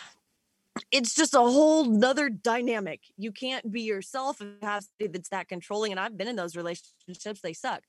it's 0.92 1.16
just 1.16 1.34
a 1.34 1.40
whole 1.40 1.86
nother 1.86 2.30
dynamic. 2.30 3.02
You 3.18 3.32
can't 3.32 3.72
be 3.72 3.82
yourself 3.82 4.42
if 4.42 4.48
it 4.48 4.64
has 4.64 4.90
to 5.00 5.08
that's 5.08 5.30
that 5.30 5.48
controlling. 5.48 5.92
And 5.92 6.00
I've 6.00 6.18
been 6.18 6.28
in 6.28 6.36
those 6.36 6.56
relationships, 6.56 7.42
they 7.42 7.54
suck. 7.54 7.84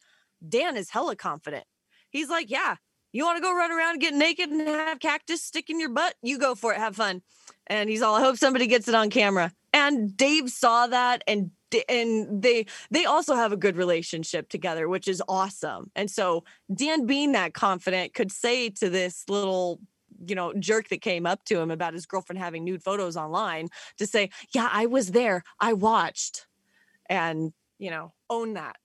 Dan 0.46 0.76
is 0.76 0.90
hella 0.90 1.16
confident. 1.16 1.64
He's 2.10 2.28
like, 2.28 2.50
Yeah, 2.50 2.76
you 3.12 3.24
want 3.24 3.36
to 3.38 3.42
go 3.42 3.54
run 3.54 3.72
around 3.72 3.92
and 3.92 4.00
get 4.00 4.14
naked 4.14 4.50
and 4.50 4.60
have 4.68 5.00
cactus 5.00 5.42
stick 5.42 5.70
in 5.70 5.80
your 5.80 5.88
butt? 5.88 6.14
You 6.22 6.38
go 6.38 6.54
for 6.54 6.72
it, 6.74 6.78
have 6.78 6.96
fun. 6.96 7.22
And 7.66 7.88
he's 7.88 8.02
all, 8.02 8.14
I 8.14 8.20
hope 8.20 8.36
somebody 8.36 8.66
gets 8.66 8.88
it 8.88 8.94
on 8.94 9.10
camera. 9.10 9.52
And 9.72 10.16
Dave 10.16 10.50
saw 10.50 10.86
that 10.86 11.22
and 11.26 11.50
and 11.88 12.42
they 12.42 12.66
they 12.90 13.04
also 13.04 13.34
have 13.34 13.52
a 13.52 13.56
good 13.56 13.76
relationship 13.76 14.48
together 14.48 14.88
which 14.88 15.08
is 15.08 15.20
awesome 15.28 15.90
and 15.96 16.08
so 16.10 16.44
dan 16.72 17.06
being 17.06 17.32
that 17.32 17.54
confident 17.54 18.14
could 18.14 18.30
say 18.30 18.70
to 18.70 18.88
this 18.88 19.24
little 19.28 19.80
you 20.26 20.34
know, 20.34 20.52
jerk 20.54 20.88
that 20.88 21.00
came 21.00 21.26
up 21.26 21.44
to 21.44 21.58
him 21.58 21.70
about 21.70 21.94
his 21.94 22.06
girlfriend 22.06 22.38
having 22.38 22.64
nude 22.64 22.82
photos 22.82 23.16
online 23.16 23.68
to 23.98 24.06
say, 24.06 24.30
Yeah, 24.54 24.68
I 24.70 24.86
was 24.86 25.12
there. 25.12 25.42
I 25.60 25.72
watched. 25.72 26.46
And, 27.08 27.52
you 27.78 27.90
know, 27.90 28.12
own 28.28 28.54
that. 28.54 28.76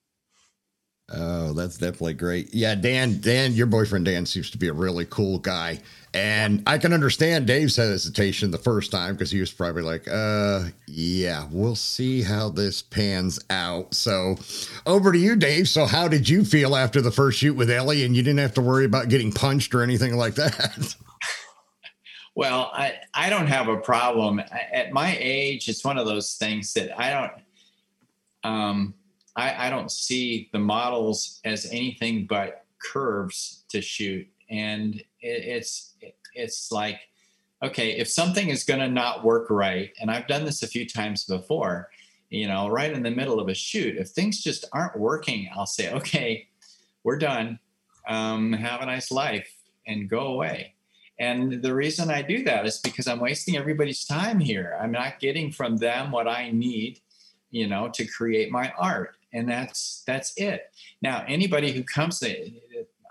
Oh, 1.13 1.51
that's 1.53 1.77
definitely 1.77 2.13
great. 2.13 2.53
Yeah, 2.53 2.75
Dan, 2.75 3.19
Dan, 3.19 3.53
your 3.53 3.67
boyfriend 3.67 4.05
Dan 4.05 4.25
seems 4.25 4.49
to 4.51 4.57
be 4.57 4.69
a 4.69 4.73
really 4.73 5.05
cool 5.05 5.39
guy. 5.39 5.79
And 6.13 6.63
I 6.65 6.77
can 6.77 6.93
understand 6.93 7.47
Dave's 7.47 7.75
hesitation 7.75 8.51
the 8.51 8.57
first 8.57 8.91
time 8.91 9.15
because 9.15 9.31
he 9.31 9.39
was 9.39 9.51
probably 9.51 9.81
like, 9.81 10.07
uh, 10.09 10.65
yeah, 10.87 11.47
we'll 11.51 11.75
see 11.75 12.21
how 12.21 12.49
this 12.49 12.81
pans 12.81 13.39
out. 13.49 13.93
So 13.93 14.37
over 14.85 15.11
to 15.11 15.17
you, 15.17 15.35
Dave. 15.35 15.67
So 15.67 15.85
how 15.85 16.07
did 16.07 16.29
you 16.29 16.45
feel 16.45 16.75
after 16.75 17.01
the 17.01 17.11
first 17.11 17.39
shoot 17.39 17.55
with 17.55 17.69
Ellie 17.69 18.05
and 18.05 18.15
you 18.15 18.23
didn't 18.23 18.39
have 18.39 18.53
to 18.55 18.61
worry 18.61 18.85
about 18.85 19.09
getting 19.09 19.31
punched 19.33 19.73
or 19.75 19.83
anything 19.83 20.15
like 20.15 20.35
that? 20.35 20.95
Well, 22.33 22.71
I, 22.73 22.93
I 23.13 23.29
don't 23.29 23.47
have 23.47 23.67
a 23.67 23.77
problem. 23.77 24.41
At 24.71 24.93
my 24.93 25.17
age, 25.19 25.67
it's 25.67 25.83
one 25.83 25.97
of 25.97 26.05
those 26.05 26.35
things 26.35 26.73
that 26.73 26.97
I 26.99 27.11
don't 27.11 27.31
um, 28.43 28.93
I, 29.35 29.67
I 29.67 29.69
don't 29.69 29.91
see 29.91 30.49
the 30.51 30.59
models 30.59 31.39
as 31.45 31.65
anything 31.67 32.25
but 32.27 32.65
curves 32.79 33.65
to 33.69 33.81
shoot. 33.81 34.27
And 34.49 34.95
it, 34.95 35.05
it's 35.21 35.93
it's 36.33 36.71
like, 36.71 36.99
okay, 37.61 37.91
if 37.97 38.07
something 38.07 38.49
is 38.49 38.63
gonna 38.63 38.89
not 38.89 39.23
work 39.23 39.49
right, 39.49 39.91
and 40.01 40.09
I've 40.09 40.27
done 40.27 40.45
this 40.45 40.63
a 40.63 40.67
few 40.67 40.87
times 40.87 41.25
before, 41.25 41.89
you 42.29 42.47
know, 42.47 42.69
right 42.69 42.91
in 42.91 43.03
the 43.03 43.11
middle 43.11 43.39
of 43.39 43.49
a 43.49 43.53
shoot, 43.53 43.97
if 43.97 44.09
things 44.09 44.41
just 44.41 44.65
aren't 44.73 44.97
working, 44.97 45.49
I'll 45.53 45.65
say, 45.65 45.91
okay, 45.93 46.47
we're 47.03 47.17
done. 47.17 47.59
Um, 48.07 48.51
have 48.53 48.81
a 48.81 48.85
nice 48.85 49.11
life 49.11 49.53
and 49.85 50.09
go 50.09 50.27
away 50.27 50.73
and 51.21 51.61
the 51.61 51.75
reason 51.75 52.09
I 52.09 52.23
do 52.23 52.43
that 52.45 52.65
is 52.65 52.79
because 52.79 53.07
I'm 53.07 53.19
wasting 53.19 53.55
everybody's 53.55 54.05
time 54.05 54.39
here. 54.39 54.75
I'm 54.81 54.91
not 54.91 55.19
getting 55.19 55.51
from 55.51 55.77
them 55.77 56.09
what 56.09 56.27
I 56.27 56.49
need, 56.49 56.99
you 57.51 57.67
know, 57.67 57.89
to 57.93 58.05
create 58.05 58.51
my 58.51 58.73
art. 58.75 59.15
And 59.31 59.47
that's 59.47 60.01
that's 60.07 60.33
it. 60.35 60.73
Now, 60.99 61.23
anybody 61.27 61.73
who 61.73 61.83
comes 61.83 62.19
to 62.21 62.51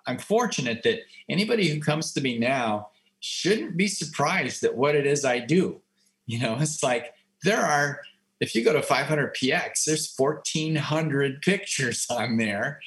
I'm 0.08 0.18
fortunate 0.18 0.82
that 0.82 1.02
anybody 1.28 1.68
who 1.68 1.80
comes 1.80 2.12
to 2.14 2.20
me 2.20 2.36
now 2.36 2.88
shouldn't 3.20 3.76
be 3.76 3.86
surprised 3.86 4.64
at 4.64 4.76
what 4.76 4.96
it 4.96 5.06
is 5.06 5.24
I 5.24 5.38
do. 5.38 5.80
You 6.26 6.40
know, 6.40 6.56
it's 6.58 6.82
like 6.82 7.14
there 7.44 7.64
are 7.64 8.00
if 8.40 8.56
you 8.56 8.64
go 8.64 8.72
to 8.72 8.80
500px, 8.80 9.84
there's 9.84 10.12
1400 10.16 11.42
pictures 11.42 12.08
on 12.10 12.38
there 12.38 12.80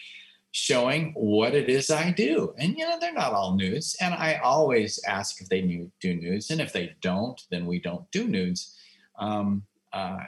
showing 0.54 1.12
what 1.16 1.56
it 1.56 1.68
is 1.68 1.90
I 1.90 2.12
do. 2.12 2.54
And 2.60 2.78
you 2.78 2.88
know, 2.88 2.98
they're 3.02 3.12
not 3.12 3.34
all 3.34 3.56
nudes. 3.56 3.98
And 4.00 4.14
I 4.14 4.36
always 4.36 5.00
ask 5.06 5.42
if 5.42 5.50
they 5.50 5.62
do 5.62 6.14
nudes. 6.14 6.52
And 6.52 6.62
if 6.62 6.72
they 6.72 6.96
don't, 7.02 7.42
then 7.50 7.66
we 7.66 7.80
don't 7.80 8.10
do 8.12 8.28
nudes. 8.28 8.78
Um, 9.18 9.64
uh, 9.92 10.20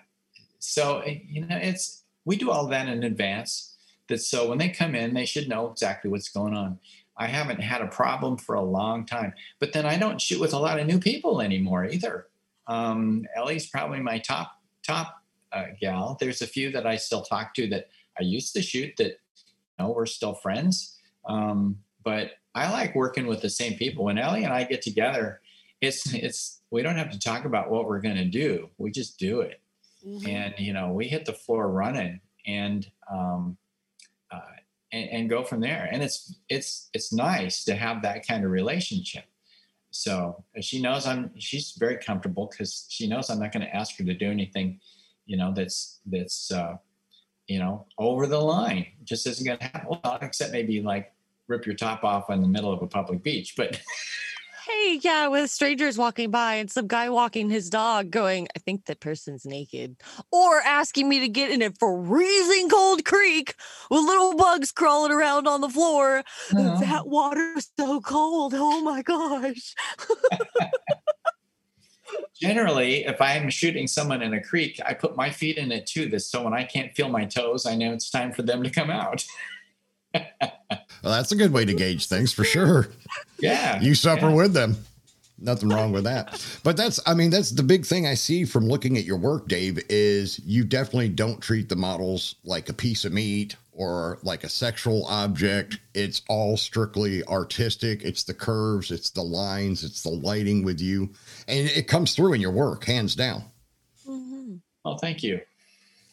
so 0.58 1.00
eh, 1.00 1.20
you 1.30 1.46
know, 1.46 1.56
it's 1.56 2.04
we 2.26 2.38
do 2.38 2.50
all 2.50 2.68
that 2.68 2.90
in 2.90 3.04
advance. 3.04 3.78
That 4.10 4.20
so 4.20 4.50
when 4.50 4.58
they 4.58 4.70
come 4.70 4.96
in, 4.96 5.14
they 5.14 5.26
should 5.26 5.48
know 5.48 5.72
exactly 5.72 6.10
what's 6.10 6.30
going 6.30 6.56
on. 6.56 6.80
I 7.18 7.28
haven't 7.28 7.62
had 7.62 7.82
a 7.82 7.88
problem 7.88 8.38
for 8.38 8.56
a 8.56 8.64
long 8.64 9.06
time, 9.06 9.34
but 9.60 9.74
then 9.74 9.86
I 9.86 9.98
don't 9.98 10.20
shoot 10.20 10.42
with 10.42 10.54
a 10.54 10.60
lot 10.60 10.80
of 10.80 10.88
new 10.88 11.00
people 11.00 11.40
anymore 11.40 11.86
either. 11.86 12.28
Um, 12.68 13.26
Ellie's 13.36 13.68
probably 13.68 14.00
my 14.00 14.18
top 14.18 14.54
top 14.82 15.22
uh, 15.52 15.66
gal. 15.80 16.18
There's 16.20 16.42
a 16.42 16.48
few 16.48 16.72
that 16.72 16.88
I 16.88 16.96
still 16.98 17.22
talk 17.22 17.54
to 17.56 17.68
that 17.70 17.90
I 18.20 18.24
used 18.24 18.54
to 18.56 18.62
shoot 18.64 18.96
that 18.98 19.20
know, 19.80 19.92
we're 19.92 20.06
still 20.06 20.34
friends. 20.34 20.98
Um, 21.28 21.80
but 22.04 22.32
I 22.54 22.72
like 22.72 22.96
working 22.96 23.28
with 23.28 23.42
the 23.42 23.50
same 23.50 23.78
people. 23.78 24.06
When 24.06 24.18
Ellie 24.18 24.44
and 24.44 24.54
I 24.54 24.64
get 24.64 24.82
together, 24.82 25.42
it's 25.82 26.14
it's 26.14 26.62
we 26.72 26.82
don't 26.82 26.98
have 26.98 27.12
to 27.12 27.20
talk 27.20 27.46
about 27.46 27.70
what 27.70 27.86
we're 27.86 28.02
going 28.02 28.16
to 28.16 28.26
do. 28.26 28.70
We 28.78 28.92
just 28.92 29.18
do 29.20 29.42
it, 29.42 29.62
mm-hmm. 30.06 30.28
and 30.28 30.54
you 30.58 30.74
know 30.74 30.92
we 30.92 31.08
hit 31.08 31.26
the 31.26 31.34
floor 31.34 31.70
running 31.70 32.22
and 32.46 32.90
um, 33.12 33.58
uh, 34.32 34.40
and, 34.92 35.10
and 35.10 35.30
go 35.30 35.44
from 35.44 35.62
there. 35.62 35.90
And 35.92 36.02
it's 36.02 36.36
it's 36.50 36.90
it's 36.94 37.12
nice 37.12 37.64
to 37.66 37.76
have 37.76 38.02
that 38.04 38.28
kind 38.28 38.46
of 38.46 38.52
relationship. 38.52 39.26
So 39.92 40.44
she 40.62 40.82
knows 40.82 41.08
I'm. 41.08 41.32
She's 41.40 41.72
very 41.78 41.98
comfortable 41.98 42.50
because 42.52 42.86
she 42.90 43.08
knows 43.08 43.30
I'm 43.30 43.40
not 43.40 43.54
going 43.54 43.66
to 43.66 43.76
ask 43.76 43.98
her 43.98 44.04
to 44.04 44.14
do 44.14 44.30
anything, 44.30 44.80
you 45.26 45.38
know, 45.38 45.54
that's 45.54 46.02
that's 46.06 46.52
uh, 46.52 46.76
you 47.48 47.60
know, 47.60 47.86
over 47.98 48.28
the 48.28 48.40
line. 48.40 48.88
It 49.00 49.06
just 49.06 49.28
isn't 49.28 49.46
going 49.46 49.60
to 49.60 49.64
happen. 49.64 49.98
Well, 50.04 50.18
except 50.22 50.52
maybe 50.52 50.82
like 50.82 51.14
rip 51.48 51.66
your 51.66 51.76
top 51.76 52.04
off 52.04 52.30
in 52.30 52.42
the 52.42 52.48
middle 52.48 52.72
of 52.72 52.82
a 52.82 52.88
public 52.88 53.24
beach. 53.24 53.54
But 53.56 53.80
hey, 54.68 55.00
yeah, 55.02 55.28
with 55.28 55.52
strangers 55.52 55.98
walking 55.98 56.32
by 56.32 56.56
and 56.56 56.72
some 56.72 56.88
guy 56.88 57.10
walking 57.10 57.50
his 57.50 57.70
dog 57.70 58.10
going, 58.10 58.48
I 58.56 58.60
think 58.60 58.86
that 58.86 59.00
person's 59.00 59.46
naked. 59.46 59.98
Or 60.32 60.60
asking 60.62 61.08
me 61.08 61.20
to 61.20 61.30
get 61.30 61.52
in 61.52 61.62
a 61.62 61.72
freezing 61.80 62.70
cold 62.70 63.06
creek 63.06 63.56
with 63.90 64.02
little 64.02 64.36
bugs 64.36 64.72
crawling 64.72 65.12
around 65.12 65.48
on 65.48 65.62
the 65.62 65.70
floor. 65.70 66.24
Uh-huh. 66.52 66.80
That 66.80 67.08
water 67.08 67.54
is 67.58 67.70
so 67.78 68.02
cold. 68.02 68.54
Oh 68.56 68.82
my 68.82 69.02
gosh. 69.02 69.76
generally, 72.34 73.06
if 73.06 73.22
I'm 73.22 73.50
shooting 73.50 73.88
someone 73.88 74.22
in 74.22 74.34
a 74.34 74.42
creek, 74.42 74.80
I 74.86 74.94
put 74.94 75.16
my 75.16 75.30
feet 75.30 75.58
in 75.58 75.72
it 75.72 75.86
too. 75.86 76.08
This 76.08 76.28
so 76.28 76.44
when 76.44 76.54
I 76.54 76.64
can't 76.64 76.94
feel 76.96 77.10
my 77.10 77.26
toes, 77.26 77.66
I 77.66 77.76
know 77.76 77.94
it's 77.94 78.10
time 78.10 78.32
for 78.32 78.42
them 78.42 78.64
to 78.64 78.70
come 78.70 78.90
out. 78.90 79.26
well, 80.14 80.24
that's 81.04 81.32
a 81.32 81.36
good 81.36 81.52
way 81.52 81.66
to 81.66 81.74
gauge 81.74 82.08
things 82.08 82.34
for 82.34 82.44
sure. 82.44 82.90
Yeah. 83.40 83.82
You 83.82 83.96
suffer 83.96 84.30
yeah. 84.30 84.36
with 84.36 84.54
them. 84.54 84.78
Nothing 85.38 85.70
wrong 85.70 85.92
with 85.92 86.06
that. 86.06 86.42
But 86.64 86.78
that's, 86.78 87.00
I 87.06 87.14
mean, 87.14 87.30
that's 87.30 87.52
the 87.52 87.64
big 87.64 87.86
thing 87.86 88.08
I 88.08 88.14
see 88.14 88.46
from 88.46 88.68
looking 88.68 88.98
at 88.98 89.04
your 89.04 89.18
work, 89.18 89.50
Dave, 89.50 89.84
is 89.90 90.40
you 90.40 90.64
definitely 90.64 91.10
don't 91.10 91.42
treat 91.42 91.68
the 91.68 91.76
models 91.76 92.36
like 92.46 92.70
a 92.70 92.74
piece 92.74 93.04
of 93.04 93.12
meat 93.12 93.58
or 93.76 94.20
like 94.24 94.44
a 94.44 94.50
sexual 94.50 95.06
object. 95.06 95.80
It's 95.94 96.22
all 96.30 96.58
strictly 96.58 97.24
artistic. 97.26 98.04
It's 98.04 98.24
the 98.24 98.34
curves, 98.34 98.90
it's 98.90 99.12
the 99.12 99.22
lines, 99.22 99.84
it's 99.84 100.02
the 100.02 100.10
lighting 100.10 100.64
with 100.64 100.80
you. 100.80 101.12
And 101.48 101.68
it 101.68 101.88
comes 101.88 102.16
through 102.16 102.34
in 102.34 102.42
your 102.42 102.52
work, 102.52 102.86
hands 102.86 103.16
down. 103.16 103.44
Mm-hmm. 104.08 104.56
Oh, 104.86 104.98
thank 104.98 105.22
you. 105.24 105.42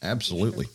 Absolutely. 0.02 0.66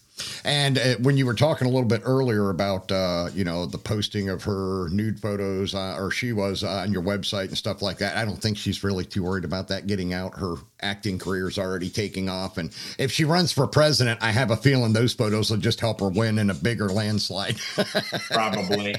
And 0.43 0.77
uh, 0.77 0.95
when 1.01 1.17
you 1.17 1.25
were 1.25 1.33
talking 1.33 1.67
a 1.67 1.69
little 1.69 1.87
bit 1.87 2.01
earlier 2.03 2.49
about, 2.49 2.91
uh, 2.91 3.29
you 3.33 3.43
know, 3.43 3.65
the 3.65 3.77
posting 3.77 4.29
of 4.29 4.43
her 4.43 4.89
nude 4.89 5.19
photos, 5.19 5.75
uh, 5.75 5.97
or 5.97 6.11
she 6.11 6.33
was 6.33 6.63
uh, 6.63 6.69
on 6.69 6.91
your 6.91 7.03
website 7.03 7.49
and 7.49 7.57
stuff 7.57 7.81
like 7.81 7.97
that, 7.99 8.17
I 8.17 8.25
don't 8.25 8.41
think 8.41 8.57
she's 8.57 8.83
really 8.83 9.05
too 9.05 9.23
worried 9.23 9.45
about 9.45 9.67
that 9.69 9.87
getting 9.87 10.13
out. 10.13 10.35
Her 10.35 10.55
acting 10.81 11.19
career 11.19 11.47
is 11.47 11.57
already 11.57 11.89
taking 11.89 12.29
off. 12.29 12.57
And 12.57 12.75
if 12.97 13.11
she 13.11 13.25
runs 13.25 13.51
for 13.51 13.67
president, 13.67 14.21
I 14.21 14.31
have 14.31 14.51
a 14.51 14.57
feeling 14.57 14.93
those 14.93 15.13
photos 15.13 15.49
will 15.49 15.57
just 15.57 15.79
help 15.79 15.99
her 15.99 16.09
win 16.09 16.39
in 16.39 16.49
a 16.49 16.55
bigger 16.55 16.89
landslide. 16.89 17.57
Probably. 18.31 18.95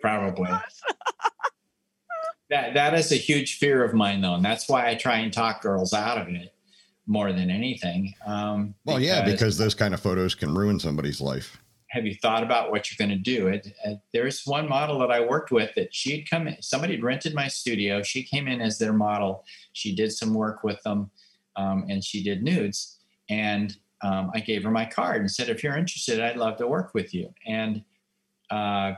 Probably. 0.00 0.50
that, 2.50 2.74
that 2.74 2.94
is 2.94 3.12
a 3.12 3.16
huge 3.16 3.58
fear 3.58 3.82
of 3.84 3.94
mine, 3.94 4.20
though. 4.20 4.34
And 4.34 4.44
that's 4.44 4.68
why 4.68 4.88
I 4.88 4.94
try 4.94 5.18
and 5.18 5.32
talk 5.32 5.62
girls 5.62 5.92
out 5.92 6.18
of 6.18 6.28
it 6.28 6.52
more 7.08 7.32
than 7.32 7.50
anything. 7.50 8.14
Um, 8.26 8.74
well, 8.84 8.98
because 8.98 9.08
yeah, 9.08 9.24
because 9.24 9.58
those 9.58 9.74
kind 9.74 9.94
of 9.94 10.00
photos 10.00 10.34
can 10.34 10.54
ruin 10.54 10.78
somebody's 10.78 11.20
life. 11.20 11.60
Have 11.90 12.04
you 12.04 12.14
thought 12.14 12.42
about 12.42 12.70
what 12.70 12.90
you're 12.90 13.04
going 13.04 13.16
to 13.16 13.22
do? 13.22 13.48
It, 13.48 13.74
uh, 13.86 13.94
there's 14.12 14.42
one 14.44 14.68
model 14.68 14.98
that 14.98 15.10
I 15.10 15.20
worked 15.20 15.50
with 15.50 15.74
that 15.74 15.94
she'd 15.94 16.28
come 16.28 16.46
in, 16.46 16.60
somebody 16.60 16.94
had 16.94 17.02
rented 17.02 17.34
my 17.34 17.48
studio. 17.48 18.02
She 18.02 18.22
came 18.22 18.46
in 18.46 18.60
as 18.60 18.78
their 18.78 18.92
model. 18.92 19.42
She 19.72 19.94
did 19.94 20.12
some 20.12 20.34
work 20.34 20.62
with 20.62 20.80
them 20.82 21.10
um, 21.56 21.86
and 21.88 22.04
she 22.04 22.22
did 22.22 22.42
nudes. 22.42 22.98
And 23.30 23.74
um, 24.02 24.30
I 24.34 24.40
gave 24.40 24.62
her 24.64 24.70
my 24.70 24.84
card 24.84 25.22
and 25.22 25.30
said, 25.30 25.48
if 25.48 25.64
you're 25.64 25.78
interested, 25.78 26.20
I'd 26.20 26.36
love 26.36 26.58
to 26.58 26.68
work 26.68 26.92
with 26.92 27.14
you. 27.14 27.32
And 27.46 27.82
uh, 28.50 28.92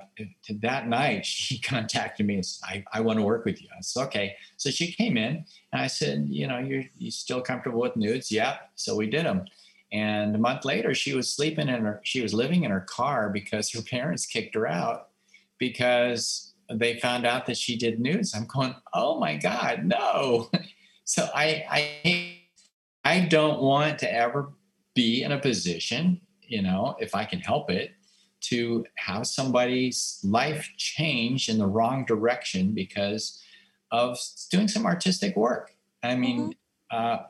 that 0.60 0.88
night 0.88 1.26
she 1.26 1.58
contacted 1.58 2.26
me 2.26 2.34
and 2.34 2.46
said, 2.46 2.66
I, 2.66 2.98
I 2.98 3.00
want 3.00 3.18
to 3.18 3.24
work 3.24 3.44
with 3.44 3.60
you. 3.60 3.68
I 3.76 3.80
said, 3.80 4.04
okay. 4.04 4.36
So 4.56 4.70
she 4.70 4.92
came 4.92 5.16
in 5.16 5.44
and 5.72 5.82
I 5.82 5.86
said, 5.86 6.26
you 6.28 6.46
know, 6.46 6.58
you're, 6.58 6.84
you 6.96 7.10
still 7.10 7.40
comfortable 7.40 7.80
with 7.80 7.96
nudes? 7.96 8.30
Yeah. 8.30 8.58
So 8.74 8.96
we 8.96 9.08
did 9.08 9.26
them. 9.26 9.44
And 9.92 10.36
a 10.36 10.38
month 10.38 10.64
later, 10.64 10.94
she 10.94 11.14
was 11.14 11.34
sleeping 11.34 11.68
in 11.68 11.84
her, 11.84 12.00
she 12.04 12.20
was 12.20 12.32
living 12.32 12.64
in 12.64 12.70
her 12.70 12.80
car 12.80 13.30
because 13.30 13.70
her 13.72 13.82
parents 13.90 14.26
kicked 14.26 14.54
her 14.54 14.66
out 14.66 15.08
because 15.58 16.54
they 16.72 16.98
found 17.00 17.26
out 17.26 17.46
that 17.46 17.56
she 17.56 17.76
did 17.76 18.00
nudes. 18.00 18.34
I'm 18.34 18.46
going, 18.46 18.74
oh 18.94 19.18
my 19.18 19.36
God, 19.36 19.84
no. 19.84 20.50
so 21.04 21.28
I 21.34 21.64
I 21.68 22.36
I 23.04 23.20
don't 23.26 23.60
want 23.60 23.98
to 24.00 24.12
ever 24.12 24.52
be 24.94 25.22
in 25.22 25.32
a 25.32 25.38
position, 25.38 26.20
you 26.42 26.62
know, 26.62 26.96
if 27.00 27.14
I 27.14 27.24
can 27.24 27.40
help 27.40 27.70
it, 27.70 27.92
to 28.40 28.84
have 28.96 29.26
somebody's 29.26 30.18
life 30.24 30.70
change 30.76 31.48
in 31.48 31.58
the 31.58 31.66
wrong 31.66 32.04
direction 32.04 32.72
because 32.72 33.42
of 33.90 34.18
doing 34.50 34.68
some 34.68 34.86
artistic 34.86 35.36
work. 35.36 35.74
I 36.02 36.16
mean, 36.16 36.54
mm-hmm. 36.92 36.96
uh, 36.96 37.24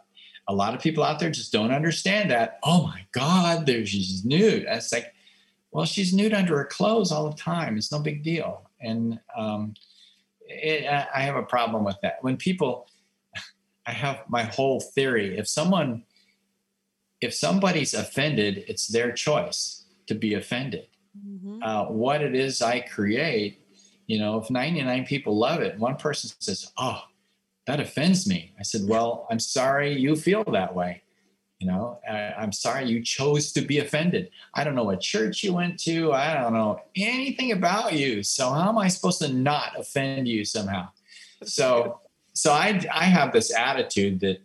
a 0.48 0.54
lot 0.54 0.74
of 0.74 0.80
people 0.80 1.04
out 1.04 1.18
there 1.18 1.30
just 1.30 1.52
don't 1.52 1.72
understand 1.72 2.30
that. 2.30 2.58
Oh 2.62 2.84
my 2.84 3.06
God, 3.12 3.66
there's 3.66 3.88
she's 3.88 4.24
nude. 4.24 4.64
It's 4.68 4.92
like, 4.92 5.12
well, 5.70 5.84
she's 5.84 6.12
nude 6.12 6.34
under 6.34 6.56
her 6.58 6.64
clothes 6.64 7.12
all 7.12 7.30
the 7.30 7.36
time. 7.36 7.76
It's 7.76 7.92
no 7.92 8.00
big 8.00 8.22
deal. 8.22 8.68
And 8.80 9.20
um, 9.36 9.74
it, 10.40 10.86
I 10.86 11.22
have 11.22 11.36
a 11.36 11.42
problem 11.42 11.84
with 11.84 11.96
that. 12.02 12.18
When 12.22 12.36
people, 12.36 12.88
I 13.86 13.92
have 13.92 14.24
my 14.28 14.42
whole 14.42 14.80
theory. 14.80 15.38
If 15.38 15.48
someone, 15.48 16.04
if 17.20 17.34
somebody's 17.34 17.94
offended, 17.94 18.64
it's 18.66 18.88
their 18.88 19.12
choice 19.12 19.84
to 20.06 20.14
be 20.14 20.34
offended. 20.34 20.88
Mm-hmm. 21.18 21.62
Uh, 21.62 21.84
what 21.86 22.22
it 22.22 22.34
is 22.34 22.62
I 22.62 22.80
create, 22.80 23.66
you 24.06 24.18
know, 24.18 24.38
if 24.38 24.50
99 24.50 25.06
people 25.06 25.36
love 25.36 25.60
it, 25.60 25.78
one 25.78 25.96
person 25.96 26.30
says, 26.38 26.72
"Oh, 26.76 27.02
that 27.66 27.80
offends 27.80 28.26
me," 28.26 28.52
I 28.58 28.62
said, 28.62 28.82
"Well, 28.86 29.26
I'm 29.30 29.40
sorry 29.40 29.98
you 29.98 30.16
feel 30.16 30.44
that 30.44 30.74
way." 30.74 31.02
You 31.58 31.66
know, 31.66 31.98
I, 32.08 32.32
I'm 32.38 32.52
sorry 32.52 32.86
you 32.86 33.02
chose 33.02 33.52
to 33.52 33.60
be 33.60 33.78
offended. 33.80 34.30
I 34.54 34.64
don't 34.64 34.74
know 34.74 34.84
what 34.84 35.00
church 35.00 35.44
you 35.44 35.52
went 35.52 35.78
to. 35.80 36.10
I 36.12 36.32
don't 36.32 36.54
know 36.54 36.80
anything 36.96 37.52
about 37.52 37.92
you. 37.92 38.22
So 38.22 38.48
how 38.50 38.70
am 38.70 38.78
I 38.78 38.88
supposed 38.88 39.20
to 39.20 39.30
not 39.30 39.78
offend 39.78 40.26
you 40.26 40.46
somehow? 40.46 40.88
So, 41.44 42.00
so 42.32 42.52
I 42.52 42.80
I 42.92 43.04
have 43.04 43.32
this 43.32 43.54
attitude 43.54 44.20
that, 44.20 44.38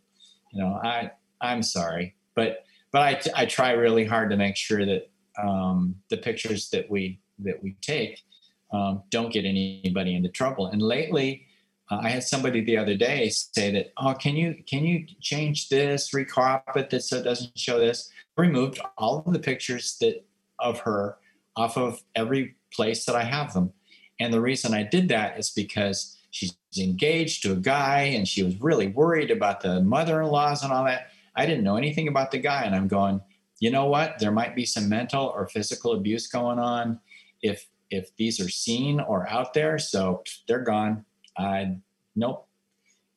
you 0.51 0.61
know, 0.61 0.79
I 0.83 1.11
I'm 1.39 1.63
sorry, 1.63 2.15
but 2.35 2.65
but 2.91 3.01
I 3.01 3.43
I 3.43 3.45
try 3.45 3.71
really 3.71 4.03
hard 4.03 4.29
to 4.31 4.37
make 4.37 4.57
sure 4.57 4.85
that 4.85 5.09
um, 5.41 5.95
the 6.09 6.17
pictures 6.17 6.69
that 6.69 6.89
we 6.89 7.19
that 7.39 7.61
we 7.61 7.75
take 7.81 8.23
um, 8.71 9.03
don't 9.09 9.31
get 9.31 9.45
anybody 9.45 10.15
into 10.15 10.29
trouble. 10.29 10.67
And 10.67 10.81
lately, 10.81 11.45
uh, 11.91 11.99
I 12.01 12.09
had 12.09 12.23
somebody 12.23 12.61
the 12.61 12.77
other 12.77 12.95
day 12.95 13.29
say 13.29 13.71
that, 13.71 13.93
"Oh, 13.97 14.13
can 14.13 14.35
you 14.35 14.63
can 14.67 14.85
you 14.85 15.05
change 15.21 15.69
this, 15.69 16.11
recrop 16.11 16.75
it 16.75 16.89
that 16.89 17.03
so 17.03 17.17
it 17.17 17.23
doesn't 17.23 17.57
show 17.57 17.79
this?" 17.79 18.09
Removed 18.37 18.79
all 18.97 19.23
of 19.25 19.33
the 19.33 19.39
pictures 19.39 19.97
that 20.01 20.25
of 20.59 20.79
her 20.79 21.17
off 21.55 21.77
of 21.77 22.03
every 22.15 22.55
place 22.73 23.05
that 23.05 23.15
I 23.15 23.23
have 23.23 23.53
them. 23.53 23.71
And 24.19 24.33
the 24.33 24.41
reason 24.41 24.73
I 24.73 24.83
did 24.83 25.09
that 25.09 25.39
is 25.39 25.49
because 25.49 26.17
she's 26.31 26.55
engaged 26.77 27.43
to 27.43 27.53
a 27.53 27.57
guy 27.57 28.01
and 28.01 28.27
she 28.27 28.43
was 28.43 28.59
really 28.61 28.87
worried 28.87 29.31
about 29.31 29.61
the 29.61 29.81
mother-in-laws 29.81 30.63
and 30.63 30.73
all 30.73 30.85
that. 30.85 31.07
I 31.35 31.45
didn't 31.45 31.63
know 31.63 31.77
anything 31.77 32.07
about 32.07 32.31
the 32.31 32.39
guy 32.39 32.63
and 32.63 32.75
I'm 32.75 32.87
going, 32.87 33.21
you 33.59 33.69
know 33.71 33.85
what? 33.85 34.19
There 34.19 34.31
might 34.31 34.55
be 34.55 34.65
some 34.65 34.89
mental 34.89 35.25
or 35.27 35.47
physical 35.47 35.93
abuse 35.93 36.27
going 36.27 36.59
on 36.59 36.99
if 37.41 37.67
if 37.89 38.15
these 38.17 38.39
are 38.39 38.49
seen 38.49 38.99
or 38.99 39.29
out 39.29 39.53
there. 39.53 39.77
So 39.79 40.23
they're 40.47 40.63
gone. 40.63 41.05
I 41.37 41.77
nope. 42.15 42.47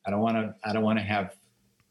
I 0.05 0.11
don't 0.11 0.21
want 0.21 0.37
to. 0.37 0.55
I 0.63 0.73
don't 0.73 0.83
want 0.83 0.99
to 0.99 1.05
have. 1.05 1.35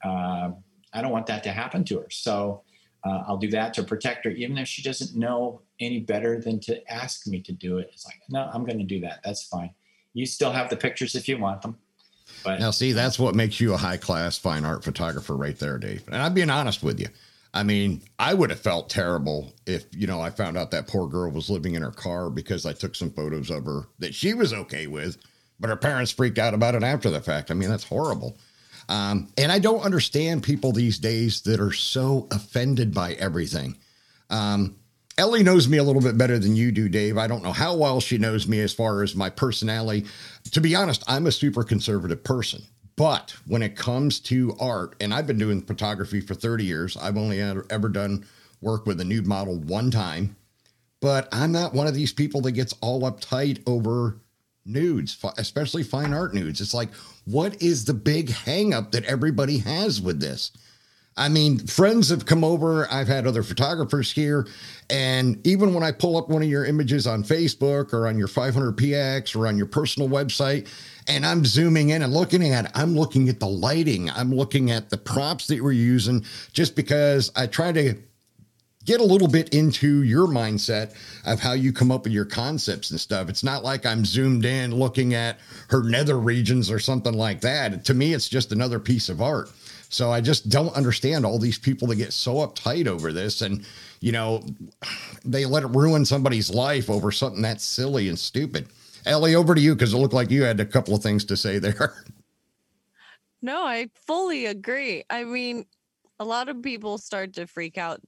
Uh, 0.05 0.51
I 0.93 1.03
don't 1.03 1.13
want 1.13 1.27
that 1.27 1.43
to 1.45 1.51
happen 1.51 1.85
to 1.85 1.99
her. 1.99 2.11
So 2.11 2.63
uh, 3.05 3.25
I'll 3.27 3.37
do 3.37 3.51
that 3.51 3.75
to 3.75 3.83
protect 3.83 4.25
her, 4.25 4.31
even 4.31 4.59
if 4.59 4.69
she 4.69 4.83
doesn't 4.83 5.19
know 5.19 5.63
any 5.81 6.01
better 6.01 6.41
than 6.41 6.61
to 6.61 6.93
ask 6.93 7.27
me 7.27 7.41
to 7.43 7.53
do 7.53 7.79
it. 7.79 7.91
It's 7.93 8.07
like, 8.07 8.21
no, 8.29 8.49
I'm 8.53 8.65
going 8.65 8.79
to 8.79 8.85
do 8.85 9.01
that. 9.01 9.21
That's 9.25 9.45
fine. 9.45 9.71
You 10.15 10.27
still 10.27 10.51
have 10.51 10.71
the 10.71 10.77
pictures 10.77 11.15
if 11.15 11.29
you 11.29 11.39
want 11.39 11.63
them. 11.63 11.79
But 12.45 12.61
now, 12.61 12.71
see, 12.71 12.93
that's 12.93 13.19
what 13.19 13.35
makes 13.35 13.61
you 13.61 13.75
a 13.75 13.77
high 13.77 13.97
class 13.97 14.39
fine 14.39 14.65
art 14.65 14.85
photographer, 14.85 15.37
right 15.37 15.59
there, 15.59 15.79
Dave. 15.79 16.05
And 16.09 16.17
I'm 16.17 16.35
being 16.35 16.51
honest 16.51 16.83
with 16.83 17.01
you. 17.01 17.09
I 17.55 17.63
mean, 17.63 18.03
I 18.19 18.35
would 18.35 18.51
have 18.51 18.61
felt 18.61 18.91
terrible 18.91 19.53
if, 19.67 19.87
you 19.93 20.07
know, 20.07 20.21
I 20.21 20.31
found 20.31 20.57
out 20.57 20.71
that 20.73 20.87
poor 20.87 21.09
girl 21.09 21.31
was 21.31 21.49
living 21.49 21.75
in 21.75 21.83
her 21.83 21.91
car 21.91 22.31
because 22.31 22.67
I 22.67 22.73
took 22.73 22.95
some 22.95 23.11
photos 23.11 23.51
of 23.51 23.65
her 23.65 23.89
that 23.99 24.15
she 24.15 24.35
was 24.35 24.53
okay 24.53 24.87
with, 24.87 25.17
but 25.59 25.71
her 25.71 25.77
parents 25.77 26.11
freaked 26.11 26.39
out 26.39 26.55
about 26.55 26.75
it 26.75 26.83
after 26.83 27.11
the 27.11 27.21
fact. 27.21 27.51
I 27.51 27.55
mean, 27.55 27.71
that's 27.71 27.85
horrible. 27.85 28.37
Um, 28.89 29.29
and 29.37 29.51
I 29.51 29.59
don't 29.59 29.81
understand 29.81 30.43
people 30.43 30.73
these 30.73 30.99
days 30.99 31.43
that 31.43 31.61
are 31.61 31.73
so 31.73 32.27
offended 32.31 32.95
by 32.95 33.13
everything. 33.15 33.77
Um, 34.31 34.77
Ellie 35.19 35.43
knows 35.43 35.69
me 35.69 35.79
a 35.79 35.83
little 35.83 36.01
bit 36.01 36.17
better 36.17 36.39
than 36.39 36.55
you 36.55 36.71
do, 36.71 36.89
Dave. 36.89 37.19
I 37.19 37.27
don't 37.27 37.43
know 37.43 37.53
how 37.53 37.75
well 37.75 38.01
she 38.01 38.19
knows 38.19 38.47
me 38.47 38.61
as 38.61 38.73
far 38.73 39.03
as 39.03 39.17
my 39.17 39.31
personality. 39.31 40.07
To 40.53 40.61
be 40.61 40.77
honest, 40.77 41.03
I'm 41.09 41.27
a 41.27 41.33
super 41.33 41.65
conservative 41.65 42.23
person. 42.23 42.63
But 42.99 43.37
when 43.47 43.63
it 43.63 43.77
comes 43.77 44.19
to 44.21 44.57
art, 44.59 44.97
and 45.01 45.15
I've 45.15 45.29
been 45.29 45.39
doing 45.39 45.63
photography 45.63 46.21
for 46.21 46.35
30 46.35 46.65
years, 46.65 46.97
I've 46.97 47.17
only 47.17 47.41
ever 47.41 47.89
done 47.89 48.27
work 48.61 48.87
with 48.87 49.01
a 49.01 49.05
nude 49.05 49.25
model 49.25 49.57
one 49.57 49.93
time. 49.93 50.37
But 51.01 51.29
I'm 51.31 51.53
not 51.53 51.75
one 51.75 51.87
of 51.87 51.95
these 51.95 52.13
people 52.13 52.41
that 52.41 52.53
gets 52.53 52.75
all 52.81 53.03
uptight 53.03 53.63
over 53.69 54.19
nudes, 54.67 55.17
especially 55.37 55.85
fine 55.85 56.13
art 56.13 56.35
nudes. 56.35 56.61
It's 56.61 56.75
like, 56.75 56.93
what 57.25 57.63
is 57.63 57.85
the 57.85 57.95
big 57.95 58.31
hangup 58.31 58.91
that 58.91 59.05
everybody 59.05 59.59
has 59.59 60.01
with 60.03 60.19
this? 60.19 60.51
I 61.17 61.29
mean, 61.29 61.59
friends 61.67 62.11
have 62.11 62.27
come 62.27 62.45
over. 62.45 62.91
I've 62.93 63.09
had 63.09 63.27
other 63.27 63.43
photographers 63.43 64.13
here. 64.13 64.47
And 64.89 65.45
even 65.47 65.75
when 65.75 65.83
I 65.83 65.91
pull 65.91 66.17
up 66.17 66.29
one 66.29 66.43
of 66.43 66.49
your 66.49 66.65
images 66.65 67.07
on 67.07 67.25
Facebook 67.25 67.93
or 67.93 68.07
on 68.07 68.19
your 68.19 68.29
500px 68.29 69.35
or 69.35 69.47
on 69.49 69.57
your 69.57 69.67
personal 69.67 70.09
website, 70.09 70.69
and 71.09 71.25
I'm 71.25 71.45
zooming 71.45 71.91
in 71.91 72.03
and 72.03 72.13
looking 72.13 72.53
at 72.53 72.67
it. 72.67 72.71
I'm 72.75 72.95
looking 72.95 73.29
at 73.29 73.41
the 73.41 73.49
lighting. 73.49 74.11
I'm 74.11 74.33
looking 74.33 74.71
at 74.71 74.91
the 74.91 74.99
props 74.99 75.47
that 75.49 75.63
we're 75.63 75.73
using 75.73 76.25
just 76.53 76.77
because 76.77 77.33
I 77.35 77.47
try 77.47 77.73
to 77.73 77.95
get 78.85 79.01
a 79.01 79.05
little 79.05 79.29
bit 79.29 79.53
into 79.53 80.03
your 80.03 80.27
mindset 80.27 80.95
of 81.27 81.41
how 81.41 81.53
you 81.53 81.73
come 81.73 81.91
up 81.91 82.05
with 82.05 82.13
your 82.13 82.25
concepts 82.25 82.91
and 82.91 82.99
stuff. 82.99 83.29
It's 83.29 83.45
not 83.45 83.63
like 83.63 83.85
I'm 83.85 84.05
zoomed 84.05 84.47
in 84.47 84.75
looking 84.75 85.15
at 85.15 85.39
her 85.69 85.83
nether 85.83 86.19
regions 86.19 86.71
or 86.71 86.79
something 86.79 87.13
like 87.13 87.41
that. 87.43 87.85
To 87.87 87.95
me, 87.95 88.15
it's 88.15 88.29
just 88.29 88.53
another 88.53 88.79
piece 88.79 89.09
of 89.09 89.21
art. 89.21 89.51
So 89.91 90.11
I 90.11 90.21
just 90.21 90.49
don't 90.49 90.75
understand 90.75 91.25
all 91.25 91.39
these 91.39 91.59
people 91.59 91.89
that 91.89 91.97
get 91.97 92.13
so 92.13 92.37
uptight 92.37 92.87
over 92.87 93.13
this 93.13 93.41
and 93.43 93.65
you 94.01 94.13
know 94.13 94.45
they 95.25 95.45
let 95.45 95.65
it 95.65 95.69
ruin 95.69 96.05
somebody's 96.05 96.51
life 96.51 96.91
over 96.91 97.11
something 97.11 97.43
that's 97.43 97.65
silly 97.65 98.09
and 98.09 98.19
stupid. 98.19 98.69
Ellie, 99.09 99.35
over 99.35 99.55
to 99.55 99.61
you 99.61 99.75
because 99.75 99.95
it 99.95 99.97
looked 99.97 100.15
like 100.15 100.31
you 100.31 100.43
had 100.43 100.61
a 100.61 100.67
couple 100.67 100.95
of 100.95 101.03
things 101.03 101.25
to 101.27 101.37
say 101.37 101.59
there. 101.59 101.95
No, 103.41 103.65
I 103.65 103.89
fully 104.07 104.47
agree. 104.47 105.05
I 105.09 105.23
mean, 105.23 105.65
a 106.19 106.25
lot 106.25 106.49
of 106.49 106.61
people 106.61 106.99
start 106.99 107.35
to 107.35 107.47
freak 107.47 107.79
out, 107.79 108.01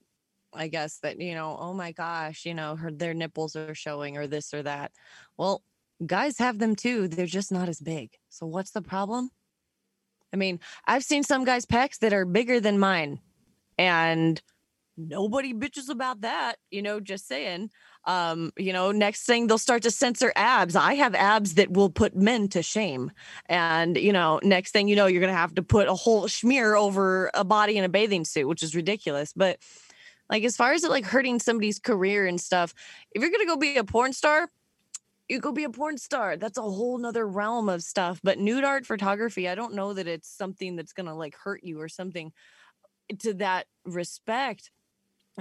I 0.53 0.67
guess, 0.67 0.97
that, 1.03 1.21
you 1.21 1.35
know, 1.35 1.55
oh 1.57 1.73
my 1.73 1.93
gosh, 1.93 2.45
you 2.45 2.53
know, 2.53 2.75
her 2.75 2.91
their 2.91 3.13
nipples 3.13 3.55
are 3.55 3.73
showing 3.73 4.17
or 4.17 4.27
this 4.27 4.53
or 4.53 4.61
that. 4.63 4.91
Well, 5.37 5.63
guys 6.05 6.37
have 6.39 6.59
them 6.59 6.75
too. 6.75 7.07
They're 7.07 7.25
just 7.25 7.49
not 7.49 7.69
as 7.69 7.79
big. 7.79 8.09
So 8.27 8.45
what's 8.45 8.71
the 8.71 8.81
problem? 8.81 9.29
I 10.33 10.37
mean, 10.37 10.59
I've 10.85 11.03
seen 11.03 11.23
some 11.23 11.45
guys' 11.45 11.65
pecs 11.65 11.99
that 11.99 12.11
are 12.11 12.25
bigger 12.25 12.59
than 12.59 12.77
mine. 12.77 13.21
And 13.77 14.41
nobody 14.97 15.53
bitches 15.53 15.89
about 15.89 16.21
that, 16.21 16.57
you 16.69 16.81
know, 16.81 16.99
just 16.99 17.27
saying 17.27 17.69
um 18.05 18.51
you 18.57 18.73
know 18.73 18.91
next 18.91 19.25
thing 19.25 19.47
they'll 19.47 19.57
start 19.57 19.83
to 19.83 19.91
censor 19.91 20.31
abs. 20.35 20.75
I 20.75 20.95
have 20.95 21.15
abs 21.15 21.55
that 21.55 21.71
will 21.71 21.89
put 21.89 22.15
men 22.15 22.47
to 22.49 22.63
shame. 22.63 23.11
And 23.47 23.97
you 23.97 24.13
know 24.13 24.39
next 24.43 24.71
thing 24.71 24.87
you 24.87 24.95
know 24.95 25.07
you're 25.07 25.21
gonna 25.21 25.33
have 25.33 25.55
to 25.55 25.63
put 25.63 25.87
a 25.87 25.93
whole 25.93 26.27
smear 26.27 26.75
over 26.75 27.29
a 27.33 27.43
body 27.43 27.77
in 27.77 27.83
a 27.83 27.89
bathing 27.89 28.25
suit 28.25 28.47
which 28.47 28.63
is 28.63 28.75
ridiculous. 28.75 29.33
But 29.33 29.59
like 30.29 30.43
as 30.43 30.55
far 30.55 30.73
as 30.73 30.83
it 30.83 30.89
like 30.89 31.05
hurting 31.05 31.39
somebody's 31.39 31.79
career 31.79 32.25
and 32.25 32.39
stuff 32.39 32.73
if 33.11 33.21
you're 33.21 33.31
gonna 33.31 33.45
go 33.45 33.57
be 33.57 33.77
a 33.77 33.83
porn 33.83 34.13
star 34.13 34.49
you 35.29 35.39
go 35.39 35.53
be 35.53 35.63
a 35.63 35.69
porn 35.69 35.97
star. 35.97 36.35
That's 36.35 36.57
a 36.57 36.61
whole 36.61 36.97
nother 36.97 37.25
realm 37.25 37.69
of 37.69 37.83
stuff. 37.83 38.19
But 38.21 38.37
nude 38.37 38.65
art 38.65 38.85
photography 38.85 39.47
i 39.47 39.55
don't 39.55 39.75
know 39.75 39.93
that 39.93 40.07
it's 40.07 40.29
something 40.29 40.75
that's 40.75 40.93
gonna 40.93 41.15
like 41.15 41.35
hurt 41.35 41.63
you 41.63 41.79
or 41.79 41.87
something 41.87 42.31
to 43.19 43.33
that 43.35 43.67
respect 43.85 44.71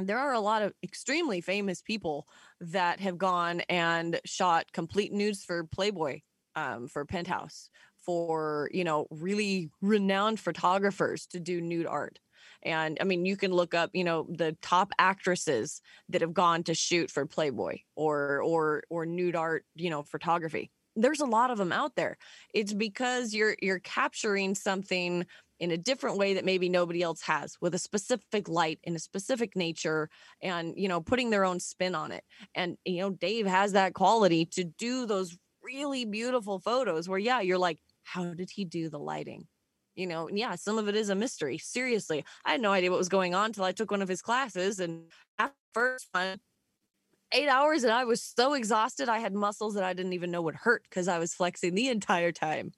there 0.07 0.19
are 0.19 0.33
a 0.33 0.41
lot 0.41 0.63
of 0.63 0.73
extremely 0.83 1.41
famous 1.41 1.83
people 1.83 2.27
that 2.61 3.01
have 3.01 3.19
gone 3.19 3.61
and 3.69 4.21
shot 4.25 4.73
complete 4.73 5.13
nudes 5.13 5.45
for 5.45 5.65
Playboy, 5.65 6.21
um, 6.57 6.89
for 6.89 7.05
Penthouse, 7.05 7.71
for 8.05 8.71
you 8.73 8.85
know 8.85 9.07
really 9.11 9.71
renowned 9.81 10.41
photographers 10.41 11.27
to 11.27 11.41
do 11.41 11.61
nude 11.61 11.87
art. 11.87 12.19
And 12.63 12.99
I 13.01 13.05
mean, 13.05 13.25
you 13.25 13.37
can 13.37 13.53
look 13.53 13.75
up, 13.75 13.91
you 13.95 14.05
know, 14.05 14.27
the 14.29 14.57
top 14.61 14.93
actresses 14.99 15.81
that 16.11 16.21
have 16.21 16.35
gone 16.35 16.63
to 16.65 16.75
shoot 16.75 17.11
for 17.11 17.27
Playboy 17.27 17.79
or 17.97 18.43
or 18.43 18.83
or 18.91 19.07
nude 19.07 19.37
art, 19.37 19.65
you 19.75 19.91
know, 19.91 20.03
photography. 20.03 20.71
There's 20.97 21.21
a 21.21 21.27
lot 21.27 21.51
of 21.51 21.59
them 21.59 21.73
out 21.73 21.95
there. 21.97 22.19
It's 22.53 22.73
because 22.73 23.33
you're 23.33 23.57
you're 23.63 23.79
capturing 23.79 24.55
something 24.55 25.27
in 25.61 25.71
a 25.71 25.77
different 25.77 26.19
way 26.19 26.35
that 26.35 26.45
maybe 26.45 26.69
nobody 26.69 27.03
else 27.03 27.23
has 27.23 27.57
with 27.61 27.75
a 27.75 27.79
specific 27.79 28.49
light 28.49 28.81
in 28.83 28.97
a 28.97 28.99
specific 28.99 29.55
nature 29.55 30.09
and 30.43 30.75
you 30.77 30.89
know 30.89 31.01
putting 31.01 31.31
their 31.31 31.45
own 31.45 31.61
spin 31.61 31.95
on 31.95 32.11
it 32.11 32.25
and 32.55 32.77
you 32.85 32.99
know 32.99 33.11
dave 33.11 33.47
has 33.47 33.73
that 33.73 33.95
quality 33.95 34.45
to 34.45 34.65
do 34.65 35.07
those 35.07 35.37
really 35.63 36.05
beautiful 36.05 36.59
photos 36.59 37.09
where 37.09 37.19
yeah 37.19 37.41
you're 37.41 37.59
like 37.59 37.79
how 38.03 38.25
did 38.35 38.51
he 38.51 38.65
do 38.65 38.89
the 38.89 38.99
lighting 38.99 39.47
you 39.97 40.07
know, 40.07 40.31
yeah, 40.33 40.55
some 40.55 40.79
of 40.79 40.89
it 40.89 40.95
is 40.95 41.11
a 41.11 41.15
mystery. 41.15 41.59
Seriously, 41.59 42.25
I 42.47 42.53
had 42.53 42.63
no 42.63 42.73
idea 42.73 42.91
what 42.91 42.97
was 42.97 43.11
going 43.11 43.35
on 43.35 43.47
until 43.47 43.65
I 43.65 43.73
took 43.73 43.91
one 43.91 44.01
of 44.01 44.09
his 44.09 44.23
classes. 44.23 44.79
And 44.79 45.03
first 45.75 46.09
one, 46.13 46.41
eight 47.33 47.49
hours, 47.49 47.85
and 47.85 47.93
I 47.93 48.05
was 48.05 48.23
so 48.23 48.55
exhausted. 48.55 49.09
I 49.09 49.19
had 49.19 49.35
muscles 49.35 49.75
that 49.75 49.85
I 49.85 49.93
didn't 49.93 50.13
even 50.13 50.31
know 50.31 50.43
would 50.43 50.55
hurt 50.55 50.85
because 50.89 51.09
I 51.09 51.19
was 51.19 51.35
flexing 51.35 51.75
the 51.75 51.89
entire 51.89 52.33
time. 52.33 52.73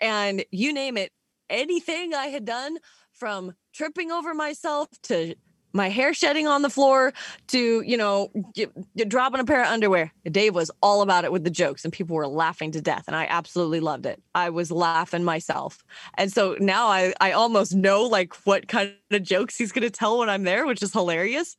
And 0.00 0.44
you 0.50 0.72
name 0.72 0.96
it, 0.96 1.12
anything 1.50 2.14
I 2.14 2.26
had 2.26 2.44
done 2.44 2.78
from 3.12 3.54
tripping 3.72 4.10
over 4.10 4.34
myself 4.34 4.88
to 5.04 5.34
my 5.72 5.88
hair 5.90 6.14
shedding 6.14 6.46
on 6.46 6.62
the 6.62 6.70
floor 6.70 7.12
to 7.48 7.82
you 7.82 7.96
know 7.96 8.30
get, 8.54 8.72
get 8.96 9.08
dropping 9.08 9.40
a 9.40 9.44
pair 9.44 9.60
of 9.62 9.68
underwear. 9.68 10.12
Dave 10.24 10.54
was 10.54 10.70
all 10.82 11.02
about 11.02 11.24
it 11.24 11.30
with 11.30 11.44
the 11.44 11.50
jokes 11.50 11.84
and 11.84 11.92
people 11.92 12.16
were 12.16 12.26
laughing 12.26 12.72
to 12.72 12.80
death 12.80 13.04
and 13.06 13.14
i 13.14 13.26
absolutely 13.28 13.80
loved 13.80 14.06
it. 14.06 14.20
I 14.34 14.50
was 14.50 14.70
laughing 14.72 15.22
myself. 15.22 15.84
And 16.16 16.32
so 16.32 16.56
now 16.58 16.88
i 16.88 17.12
i 17.20 17.32
almost 17.32 17.74
know 17.74 18.02
like 18.04 18.34
what 18.46 18.66
kind 18.68 18.94
of 19.10 19.22
jokes 19.22 19.56
he's 19.56 19.72
going 19.72 19.82
to 19.82 19.90
tell 19.90 20.18
when 20.18 20.30
i'm 20.30 20.44
there 20.44 20.66
which 20.66 20.82
is 20.82 20.92
hilarious. 20.92 21.56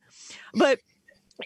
But 0.52 0.80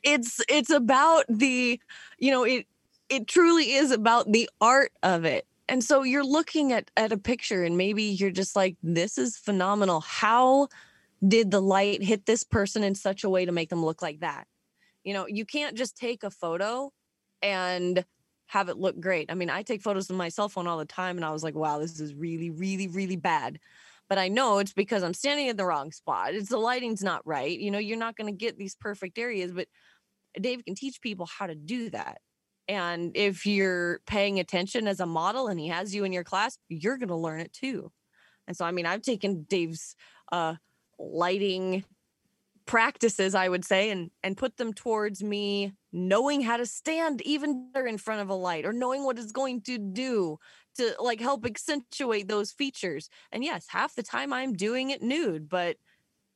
it's 0.03 0.41
it's 0.49 0.71
about 0.71 1.27
the 1.29 1.79
you 2.19 2.31
know 2.31 2.45
it 2.45 2.67
it 3.09 3.27
truly 3.27 3.75
is 3.75 3.91
about 3.91 4.33
the 4.33 4.49
art 4.61 4.93
of 5.03 5.25
it 5.25 5.47
and 5.69 5.83
so 5.83 6.03
you're 6.03 6.25
looking 6.25 6.73
at 6.73 6.91
at 6.97 7.13
a 7.13 7.19
picture 7.19 7.65
and 7.65 7.77
maybe 7.77 8.03
you're 8.05 8.31
just 8.31 8.57
like 8.57 8.77
this 8.83 9.19
is 9.19 9.37
phenomenal 9.37 10.01
how 10.01 10.69
did 11.27 11.51
the 11.51 11.63
light 11.63 12.03
hit 12.03 12.27
this 12.27 12.45
person 12.45 12.83
in 12.83 12.95
such 12.95 13.25
a 13.25 13.31
way 13.31 13.45
to 13.45 13.53
make 13.53 13.71
them 13.71 13.85
look 13.85 14.03
like 14.03 14.21
that? 14.21 14.47
You 15.05 15.15
know, 15.15 15.27
you 15.27 15.45
can't 15.45 15.77
just 15.77 15.97
take 15.97 16.25
a 16.25 16.31
photo 16.31 16.93
and 17.41 18.05
have 18.47 18.69
it 18.69 18.77
look 18.77 19.01
great. 19.01 19.31
I 19.31 19.35
mean, 19.35 19.51
I 19.51 19.63
take 19.63 19.83
photos 19.83 20.09
with 20.09 20.19
my 20.19 20.29
cell 20.29 20.49
phone 20.49 20.67
all 20.67 20.79
the 20.79 20.85
time 20.85 21.17
and 21.17 21.25
I 21.25 21.31
was 21.31 21.43
like, 21.43 21.55
wow, 21.55 21.79
this 21.79 22.01
is 22.01 22.15
really, 22.15 22.51
really, 22.51 22.89
really 22.89 23.17
bad. 23.17 23.59
But 24.09 24.19
I 24.19 24.29
know 24.29 24.59
it's 24.59 24.73
because 24.73 25.03
I'm 25.03 25.15
standing 25.15 25.47
in 25.47 25.57
the 25.57 25.65
wrong 25.65 25.93
spot. 25.93 26.35
It's 26.35 26.49
the 26.49 26.59
lighting's 26.59 27.03
not 27.03 27.27
right. 27.27 27.59
You 27.59 27.71
know, 27.71 27.79
you're 27.79 27.97
not 27.97 28.17
going 28.17 28.27
to 28.27 28.37
get 28.37 28.59
these 28.59 28.75
perfect 28.75 29.19
areas, 29.19 29.53
but 29.53 29.69
Dave 30.39 30.65
can 30.65 30.75
teach 30.75 31.01
people 31.01 31.27
how 31.27 31.47
to 31.47 31.55
do 31.55 31.89
that. 31.91 32.19
And 32.69 33.13
if 33.17 33.45
you're 33.47 34.01
paying 34.07 34.39
attention 34.39 34.87
as 34.87 35.01
a 35.01 35.07
model 35.07 35.49
and 35.49 35.59
he 35.59 35.69
has 35.69 35.95
you 35.95 36.05
in 36.05 36.13
your 36.13 36.25
class, 36.25 36.59
you're 36.69 36.99
going 36.99 37.09
to 37.09 37.17
learn 37.17 37.41
it 37.41 37.53
too. 37.53 37.91
And 38.47 38.57
so, 38.57 38.65
I 38.65 38.71
mean, 38.71 38.87
I've 38.87 39.03
taken 39.03 39.45
Dave's 39.49 39.95
uh, 40.31 40.55
lighting 40.99 41.85
practices 42.65 43.35
i 43.35 43.49
would 43.49 43.65
say 43.65 43.91
and 43.91 44.11
and 44.23 44.37
put 44.37 44.57
them 44.57 44.73
towards 44.73 45.23
me 45.23 45.73
knowing 45.93 46.41
how 46.41 46.57
to 46.57 46.65
stand 46.65 47.21
even 47.23 47.71
better 47.73 47.87
in 47.87 47.99
front 47.99 48.21
of 48.21 48.29
a 48.29 48.35
light 48.35 48.65
or 48.65 48.73
knowing 48.73 49.05
what 49.05 49.19
it's 49.19 49.33
going 49.33 49.61
to 49.61 49.79
do 49.79 50.39
to 50.77 50.95
like 51.01 51.21
help 51.21 51.45
accentuate 51.45 52.29
those 52.29 52.53
features 52.53 53.11
and 53.33 53.43
yes 53.43 53.67
half 53.69 53.95
the 53.95 54.03
time 54.03 54.33
i'm 54.33 54.53
doing 54.53 54.91
it 54.91 55.03
nude 55.03 55.49
but 55.49 55.77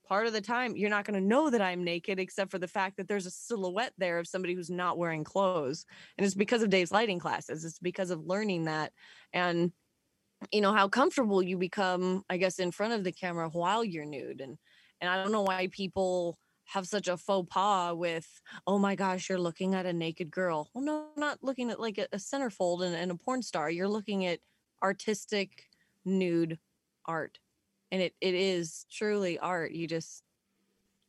part 0.07 0.26
of 0.26 0.32
the 0.32 0.40
time 0.40 0.76
you're 0.76 0.90
not 0.90 1.04
going 1.04 1.20
to 1.20 1.26
know 1.26 1.50
that 1.50 1.62
i'm 1.62 1.84
naked 1.84 2.18
except 2.18 2.50
for 2.50 2.59
the 2.59 2.68
fact 2.68 2.96
that 2.96 3.09
there's 3.09 3.26
a 3.26 3.30
silhouette 3.30 3.92
there 3.98 4.18
of 4.18 4.26
somebody 4.26 4.54
who's 4.54 4.70
not 4.70 4.98
wearing 4.98 5.24
clothes 5.24 5.84
and 6.16 6.24
it's 6.24 6.34
because 6.34 6.62
of 6.62 6.70
dave's 6.70 6.92
lighting 6.92 7.18
classes 7.18 7.64
it's 7.64 7.78
because 7.78 8.11
of 8.11 8.26
learning 8.26 8.64
that 8.64 8.92
and 9.32 9.72
you 10.52 10.61
know 10.61 10.72
how 10.72 10.88
comfortable 10.88 11.42
you 11.42 11.57
become 11.57 12.22
i 12.30 12.36
guess 12.36 12.59
in 12.59 12.70
front 12.70 12.92
of 12.92 13.04
the 13.04 13.12
camera 13.12 13.48
while 13.48 13.84
you're 13.84 14.04
nude 14.04 14.40
and 14.40 14.59
and 15.00 15.11
i 15.11 15.16
don't 15.16 15.32
know 15.32 15.42
why 15.42 15.68
people 15.68 16.38
have 16.66 16.86
such 16.86 17.09
a 17.09 17.16
faux 17.16 17.48
pas 17.50 17.94
with 17.94 18.26
oh 18.66 18.78
my 18.78 18.94
gosh 18.94 19.28
you're 19.28 19.38
looking 19.38 19.74
at 19.74 19.86
a 19.86 19.92
naked 19.92 20.30
girl. 20.30 20.68
Well 20.74 20.84
no 20.84 21.07
not 21.16 21.38
looking 21.42 21.70
at 21.70 21.80
like 21.80 21.98
a, 21.98 22.09
a 22.12 22.16
centerfold 22.16 22.84
and, 22.84 22.94
and 22.94 23.11
a 23.11 23.14
porn 23.14 23.42
star 23.42 23.70
you're 23.70 23.88
looking 23.88 24.26
at 24.26 24.40
artistic 24.82 25.68
nude 26.04 26.59
art 27.07 27.38
and 27.91 28.03
it 28.03 28.14
it 28.20 28.34
is 28.34 28.87
truly 28.91 29.39
art 29.39 29.72
you 29.72 29.87
just 29.87 30.22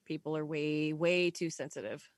people 0.06 0.36
are 0.38 0.46
way 0.46 0.94
way 0.94 1.30
too 1.30 1.50
sensitive 1.50 2.10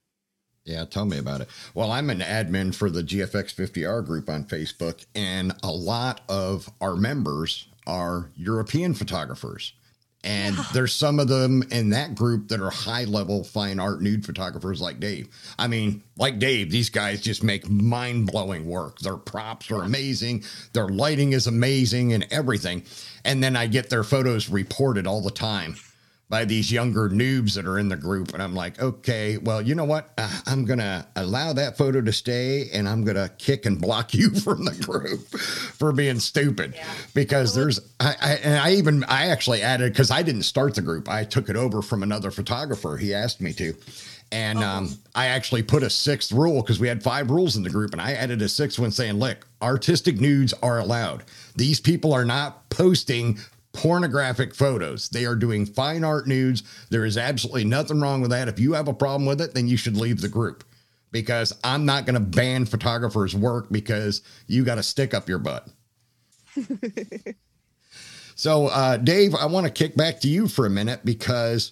yeah, 0.66 0.86
tell 0.86 1.06
me 1.06 1.18
about 1.18 1.42
it. 1.42 1.50
Well, 1.74 1.92
I'm 1.92 2.12
an 2.12 2.20
admin 2.20 2.76
for 2.76 2.92
the 2.92 3.02
GFX50R 3.02 4.06
group 4.06 4.30
on 4.30 4.44
Facebook, 4.44 5.04
and 5.16 5.54
a 5.64 5.72
lot 5.72 6.22
of 6.30 6.70
our 6.80 6.96
members 6.96 7.68
are 7.88 8.30
European 8.36 8.94
photographers. 8.94 9.74
And 10.24 10.58
yeah. 10.58 10.66
there's 10.74 10.94
some 10.94 11.20
of 11.20 11.30
them 11.30 11.64
in 11.72 11.92
that 11.92 12.16
group 12.16 12.50
that 12.50 12.60
are 12.60 12.70
high 12.70 13.06
level 13.06 13.44
fine 13.44 13.80
art 13.80 14.02
nude 14.02 14.26
photographers 14.26 14.82
like 14.82 15.00
Dave. 15.00 15.30
I 15.58 15.68
mean, 15.68 16.04
like 16.18 16.40
Dave, 16.40 16.72
these 16.72 16.90
guys 16.90 17.22
just 17.22 17.44
make 17.44 17.70
mind 17.70 18.28
blowing 18.28 18.66
work. 18.66 19.00
Their 19.00 19.16
props 19.16 19.72
are 19.72 19.84
amazing, 19.84 20.44
their 20.74 20.90
lighting 20.90 21.32
is 21.32 21.48
amazing, 21.48 22.12
and 22.14 22.28
everything. 22.32 22.84
And 23.24 23.42
then 23.42 23.56
I 23.56 23.68
get 23.68 23.90
their 23.90 24.04
photos 24.04 24.50
reported 24.50 25.08
all 25.08 25.22
the 25.22 25.32
time 25.32 25.76
by 26.30 26.46
these 26.46 26.72
younger 26.72 27.10
noobs 27.10 27.56
that 27.56 27.66
are 27.66 27.80
in 27.80 27.90
the 27.90 27.98
group. 27.98 28.34
And 28.34 28.44
I'm 28.44 28.54
like, 28.54 28.80
okay, 28.80 29.38
well, 29.38 29.62
you 29.62 29.74
know 29.74 29.86
what? 29.86 30.12
Uh, 30.18 30.30
I'm 30.46 30.64
going 30.64 30.80
to 30.80 31.06
allow 31.16 31.54
that 31.54 31.76
photo 31.76 32.02
to 32.02 32.14
stay 32.14 32.70
and 32.72 32.88
I'm 32.88 33.04
going 33.04 33.18
to 33.18 33.32
kick 33.40 33.66
and 33.66 33.82
block 33.82 34.14
you 34.14 34.30
from 34.30 34.66
the 34.66 34.76
group 34.76 35.28
for 35.28 35.92
being 35.92 36.20
stupid 36.20 36.74
yeah. 36.76 36.86
because 37.16 37.56
there's, 37.56 37.80
I, 38.00 38.16
I, 38.22 38.34
and 38.44 38.60
I 38.60 38.74
even, 38.74 39.04
I 39.06 39.28
actually 39.28 39.64
added, 39.64 39.92
because 39.92 40.12
I 40.12 40.22
didn't 40.22 40.44
start 40.44 40.76
the 40.76 40.82
group, 40.82 41.10
I 41.10 41.24
took 41.24 41.50
it 41.50 41.56
over 41.56 41.82
from 41.82 42.04
another 42.04 42.30
photographer. 42.30 42.98
He 42.98 43.14
asked 43.14 43.42
me 43.42 43.52
to. 43.54 43.74
And 44.32 44.60
um, 44.60 44.90
oh. 44.92 44.96
I 45.16 45.28
actually 45.28 45.64
put 45.64 45.82
a 45.82 45.90
sixth 45.90 46.32
rule 46.32 46.62
because 46.62 46.80
we 46.80 46.88
had 46.88 47.02
five 47.02 47.32
rules 47.32 47.56
in 47.56 47.64
the 47.64 47.70
group, 47.72 47.94
and 47.94 48.02
I 48.02 48.14
added 48.14 48.44
a 48.44 48.50
sixth 48.50 48.78
one 48.78 48.92
saying, 48.92 49.16
look, 49.16 49.48
artistic 49.60 50.20
nudes 50.20 50.54
are 50.62 50.78
allowed. 50.78 51.24
These 51.56 51.80
people 51.80 52.14
are 52.14 52.26
not 52.26 52.70
posting 52.70 53.40
pornographic 53.80 54.54
photos. 54.54 55.08
They 55.08 55.26
are 55.26 55.36
doing 55.36 55.66
fine 55.66 56.04
art 56.04 56.28
nudes. 56.28 56.64
There 56.90 57.06
is 57.06 57.18
absolutely 57.18 57.64
nothing 57.64 58.02
wrong 58.02 58.20
with 58.20 58.32
that. 58.32 58.50
If 58.50 58.60
you 58.60 58.74
have 58.74 58.90
a 58.90 58.94
problem 58.94 59.26
with 59.26 59.40
it, 59.40 59.54
then 59.54 59.70
you 59.70 59.78
should 59.78 59.96
leave 59.96 60.20
the 60.20 60.28
group 60.28 60.66
because 61.12 61.58
I'm 61.64 61.86
not 61.86 62.06
going 62.06 62.16
to 62.16 62.20
ban 62.20 62.66
photographers' 62.66 63.34
work 63.34 63.68
because 63.72 64.22
you 64.48 64.66
got 64.66 64.76
to 64.76 64.84
stick 64.84 65.14
up 65.14 65.30
your 65.30 65.40
butt. 65.40 65.70
so, 68.36 68.68
uh, 68.68 68.98
Dave, 68.98 69.34
I 69.34 69.46
want 69.46 69.66
to 69.66 69.72
kick 69.72 69.96
back 69.96 70.20
to 70.22 70.28
you 70.28 70.50
for 70.50 70.66
a 70.66 70.70
minute 70.70 71.06
because 71.06 71.72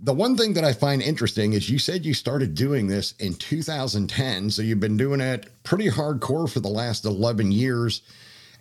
the 0.00 0.14
one 0.14 0.38
thing 0.38 0.54
that 0.54 0.64
I 0.64 0.72
find 0.72 1.02
interesting 1.02 1.52
is 1.52 1.68
you 1.68 1.78
said 1.78 2.06
you 2.06 2.14
started 2.14 2.54
doing 2.54 2.86
this 2.86 3.12
in 3.18 3.34
2010. 3.34 4.48
So 4.48 4.62
you've 4.62 4.80
been 4.80 4.96
doing 4.96 5.20
it 5.20 5.50
pretty 5.62 5.90
hardcore 5.90 6.50
for 6.50 6.60
the 6.60 6.68
last 6.68 7.04
11 7.04 7.52
years. 7.52 8.00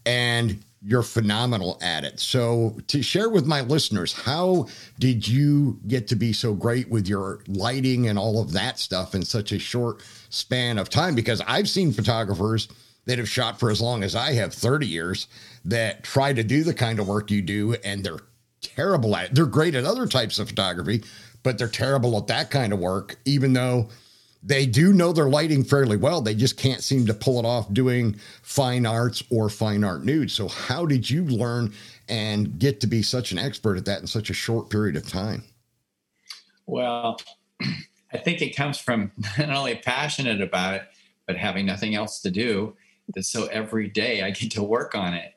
And 0.06 0.64
you're 0.86 1.04
phenomenal 1.04 1.78
at 1.82 2.04
it. 2.04 2.20
So, 2.20 2.78
to 2.88 3.02
share 3.02 3.30
with 3.30 3.46
my 3.46 3.62
listeners, 3.62 4.12
how 4.12 4.68
did 5.00 5.26
you 5.28 5.80
get 5.88 6.08
to 6.10 6.16
be 6.16 6.34
so 6.34 6.54
great 6.54 6.90
with 6.90 7.08
your 7.08 7.40
lighting 7.48 8.10
and 8.10 8.20
all 8.20 8.42
of 8.42 8.52
that 8.52 8.80
stuff 8.80 9.16
in 9.16 9.24
such 9.24 9.54
a 9.54 9.60
short 9.60 10.04
span 10.30 10.78
of 10.78 10.90
time? 10.90 11.16
Because 11.16 11.42
I've 11.48 11.70
seen 11.70 11.94
photographers 11.94 12.68
that 13.06 13.18
have 13.18 13.30
shot 13.30 13.60
for 13.60 13.70
as 13.70 13.82
long 13.82 14.04
as 14.04 14.16
I 14.16 14.34
have 14.34 14.54
30 14.54 14.88
years 14.88 15.28
that 15.66 16.04
try 16.04 16.34
to 16.34 16.44
do 16.44 16.64
the 16.64 16.74
kind 16.74 17.00
of 17.00 17.08
work 17.08 17.32
you 17.32 17.42
do, 17.42 17.76
and 17.84 18.04
they're 18.04 18.20
terrible 18.62 19.16
at 19.16 19.26
it. 19.26 19.36
They're 19.36 19.46
great 19.46 19.76
at 19.76 19.86
other 19.86 20.08
types 20.08 20.38
of 20.40 20.50
photography, 20.50 21.04
but 21.44 21.58
they're 21.58 21.68
terrible 21.68 22.18
at 22.18 22.28
that 22.28 22.50
kind 22.50 22.74
of 22.74 22.80
work, 22.80 23.18
even 23.26 23.54
though 23.54 23.90
they 24.46 24.66
do 24.66 24.92
know 24.92 25.14
their 25.14 25.30
lighting 25.30 25.64
fairly 25.64 25.96
well. 25.96 26.22
They 26.22 26.36
just 26.36 26.58
can't 26.58 26.84
seem 26.84 27.06
to 27.06 27.14
pull 27.14 27.40
it 27.40 27.46
off 27.46 27.72
doing 27.74 28.20
fine 28.42 28.86
arts 28.86 29.24
or 29.30 29.50
fine 29.50 29.84
art 29.84 30.04
nude. 30.04 30.32
So, 30.32 30.48
how 30.48 30.86
did 30.86 31.10
you 31.10 31.24
learn 31.24 31.74
and 32.10 32.60
get 32.60 32.82
to 32.82 32.88
be 32.88 33.02
such 33.02 33.32
an 33.32 33.38
expert 33.38 33.78
at 33.78 33.86
that 33.86 34.02
in 34.02 34.08
such 34.08 34.30
a 34.30 34.34
short 34.34 34.70
period 34.70 34.98
of 34.98 35.08
time? 35.08 35.44
Well, 36.66 37.20
I 38.14 38.18
think 38.18 38.42
it 38.42 38.56
comes 38.56 38.78
from 38.78 39.12
not 39.38 39.50
only 39.50 39.76
passionate 39.76 40.42
about 40.42 40.76
it, 40.76 40.84
but 41.26 41.38
having 41.38 41.66
nothing 41.66 41.96
else 41.96 42.22
to 42.22 42.32
do. 42.32 42.76
That 43.16 43.24
so 43.24 43.48
every 43.48 43.90
day 43.90 44.24
I 44.24 44.32
get 44.32 44.52
to 44.52 44.64
work 44.64 44.96
on 44.96 45.14
it. 45.14 45.34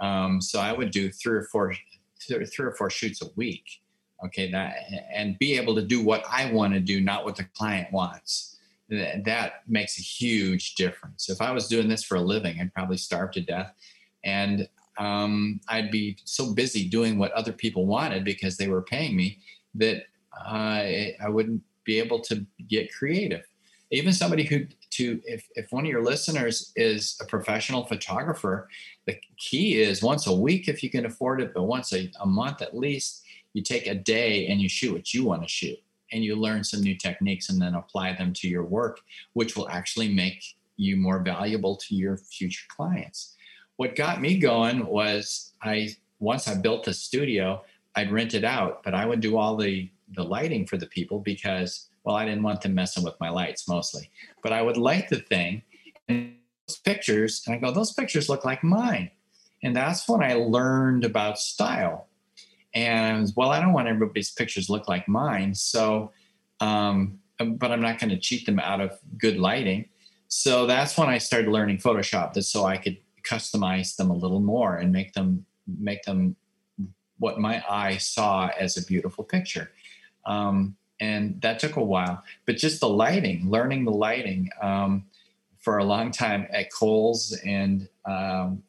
Um, 0.00 0.40
so 0.40 0.60
I 0.60 0.72
would 0.72 0.92
do 0.92 1.10
three 1.10 1.36
or 1.36 1.44
four, 1.44 1.74
three 2.20 2.46
or 2.58 2.72
four 2.72 2.90
shoots 2.90 3.22
a 3.22 3.26
week 3.34 3.80
okay 4.24 4.50
that 4.50 4.76
and 5.14 5.38
be 5.38 5.56
able 5.56 5.74
to 5.74 5.82
do 5.82 6.02
what 6.02 6.24
i 6.30 6.50
want 6.52 6.72
to 6.72 6.80
do 6.80 7.00
not 7.00 7.24
what 7.24 7.36
the 7.36 7.44
client 7.56 7.92
wants. 7.92 8.56
That 8.90 9.64
makes 9.66 9.98
a 9.98 10.02
huge 10.02 10.74
difference. 10.74 11.28
If 11.28 11.40
i 11.40 11.50
was 11.50 11.68
doing 11.68 11.88
this 11.88 12.02
for 12.02 12.16
a 12.16 12.20
living 12.20 12.60
i'd 12.60 12.74
probably 12.74 12.96
starve 12.96 13.32
to 13.32 13.40
death. 13.40 13.72
And 14.24 14.68
um, 14.98 15.60
i'd 15.68 15.90
be 15.90 16.16
so 16.24 16.52
busy 16.52 16.88
doing 16.88 17.18
what 17.18 17.32
other 17.32 17.52
people 17.52 17.86
wanted 17.86 18.24
because 18.24 18.56
they 18.56 18.68
were 18.68 18.82
paying 18.82 19.16
me 19.16 19.38
that 19.74 20.04
uh, 20.46 20.82
i 21.20 21.28
wouldn't 21.28 21.62
be 21.84 21.98
able 21.98 22.20
to 22.20 22.44
get 22.68 22.92
creative. 22.92 23.44
Even 23.90 24.12
somebody 24.12 24.44
who 24.44 24.66
to 24.90 25.20
if, 25.24 25.48
if 25.54 25.70
one 25.70 25.84
of 25.84 25.90
your 25.90 26.02
listeners 26.02 26.72
is 26.76 27.18
a 27.20 27.26
professional 27.26 27.84
photographer 27.84 28.68
the 29.06 29.16
key 29.36 29.80
is 29.80 30.02
once 30.02 30.26
a 30.26 30.32
week 30.32 30.68
if 30.68 30.82
you 30.82 30.90
can 30.90 31.06
afford 31.06 31.40
it 31.40 31.52
but 31.54 31.64
once 31.64 31.92
a, 31.92 32.10
a 32.20 32.26
month 32.26 32.62
at 32.62 32.76
least 32.76 33.22
you 33.58 33.62
take 33.62 33.86
a 33.86 33.94
day 33.94 34.46
and 34.46 34.60
you 34.60 34.68
shoot 34.68 34.92
what 34.92 35.12
you 35.12 35.24
want 35.24 35.42
to 35.42 35.48
shoot 35.48 35.78
and 36.12 36.24
you 36.24 36.36
learn 36.36 36.64
some 36.64 36.80
new 36.80 36.96
techniques 36.96 37.50
and 37.50 37.60
then 37.60 37.74
apply 37.74 38.14
them 38.14 38.32
to 38.32 38.48
your 38.48 38.64
work 38.64 39.00
which 39.34 39.56
will 39.56 39.68
actually 39.68 40.08
make 40.12 40.42
you 40.76 40.96
more 40.96 41.20
valuable 41.20 41.76
to 41.76 41.94
your 41.94 42.16
future 42.16 42.66
clients 42.74 43.36
what 43.76 43.96
got 43.96 44.20
me 44.20 44.38
going 44.38 44.86
was 44.86 45.52
i 45.62 45.88
once 46.20 46.48
I 46.48 46.54
built 46.54 46.84
the 46.84 46.94
studio, 46.94 47.64
I'd 47.94 48.10
rent 48.10 48.34
it 48.34 48.44
out, 48.44 48.82
but 48.82 48.94
I 48.94 49.06
would 49.06 49.20
do 49.20 49.36
all 49.36 49.56
the 49.56 49.90
the 50.14 50.24
lighting 50.24 50.66
for 50.66 50.78
the 50.78 50.86
people 50.86 51.18
because 51.18 51.90
well, 52.02 52.16
I 52.16 52.24
didn't 52.24 52.42
want 52.42 52.62
them 52.62 52.74
messing 52.74 53.04
with 53.04 53.20
my 53.20 53.28
lights 53.28 53.68
mostly. 53.68 54.10
But 54.42 54.52
I 54.52 54.62
would 54.62 54.78
light 54.78 55.10
the 55.10 55.18
thing 55.18 55.62
and 56.08 56.36
those 56.66 56.78
pictures, 56.78 57.42
and 57.46 57.54
I 57.54 57.58
go, 57.58 57.70
those 57.70 57.92
pictures 57.92 58.30
look 58.30 58.44
like 58.44 58.64
mine. 58.64 59.10
And 59.62 59.76
that's 59.76 60.08
when 60.08 60.22
I 60.22 60.34
learned 60.34 61.04
about 61.04 61.38
style. 61.38 62.07
And 62.74 63.32
well, 63.36 63.50
I 63.50 63.60
don't 63.60 63.72
want 63.72 63.88
everybody's 63.88 64.30
pictures 64.30 64.68
look 64.68 64.88
like 64.88 65.08
mine. 65.08 65.54
So, 65.54 66.12
um, 66.60 67.18
but 67.38 67.70
I'm 67.70 67.80
not 67.80 67.98
going 67.98 68.10
to 68.10 68.18
cheat 68.18 68.46
them 68.46 68.58
out 68.58 68.80
of 68.80 68.98
good 69.16 69.38
lighting. 69.38 69.88
So 70.28 70.66
that's 70.66 70.98
when 70.98 71.08
I 71.08 71.18
started 71.18 71.50
learning 71.50 71.78
Photoshop, 71.78 72.34
that 72.34 72.42
so 72.42 72.64
I 72.64 72.76
could 72.76 72.98
customize 73.24 73.96
them 73.96 74.10
a 74.10 74.14
little 74.14 74.40
more 74.40 74.76
and 74.76 74.92
make 74.92 75.12
them 75.12 75.44
make 75.78 76.02
them 76.02 76.36
what 77.18 77.38
my 77.38 77.62
eye 77.68 77.96
saw 77.96 78.48
as 78.58 78.76
a 78.76 78.84
beautiful 78.84 79.24
picture. 79.24 79.70
Um, 80.24 80.76
and 81.00 81.40
that 81.42 81.58
took 81.58 81.76
a 81.76 81.82
while. 81.82 82.22
But 82.46 82.56
just 82.56 82.80
the 82.80 82.88
lighting, 82.88 83.50
learning 83.50 83.84
the 83.84 83.92
lighting 83.92 84.50
um, 84.60 85.04
for 85.58 85.78
a 85.78 85.84
long 85.84 86.10
time 86.10 86.46
at 86.50 86.72
Kohl's, 86.72 87.38
and 87.44 87.88
um, 88.04 88.62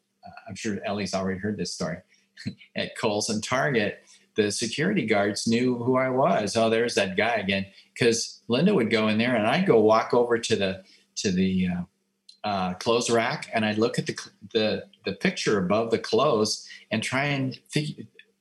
I'm 0.48 0.54
sure 0.54 0.78
Ellie's 0.84 1.14
already 1.14 1.38
heard 1.38 1.56
this 1.56 1.72
story 1.72 1.98
at 2.76 2.96
Kohl's 2.96 3.28
and 3.30 3.42
Target. 3.42 4.04
The 4.36 4.50
security 4.50 5.06
guards 5.06 5.46
knew 5.46 5.76
who 5.76 5.96
I 5.96 6.08
was. 6.08 6.56
Oh, 6.56 6.70
there's 6.70 6.94
that 6.94 7.16
guy 7.16 7.34
again. 7.34 7.66
Because 7.92 8.40
Linda 8.48 8.74
would 8.74 8.90
go 8.90 9.08
in 9.08 9.18
there, 9.18 9.34
and 9.34 9.46
I'd 9.46 9.66
go 9.66 9.80
walk 9.80 10.14
over 10.14 10.38
to 10.38 10.56
the 10.56 10.84
to 11.16 11.30
the 11.30 11.68
uh, 11.68 12.48
uh, 12.48 12.74
clothes 12.74 13.10
rack, 13.10 13.50
and 13.52 13.64
I'd 13.64 13.78
look 13.78 13.98
at 13.98 14.06
the 14.06 14.18
the 14.52 14.84
the 15.04 15.12
picture 15.12 15.58
above 15.58 15.90
the 15.90 15.98
clothes 15.98 16.68
and 16.90 17.02
try 17.02 17.24
and 17.24 17.58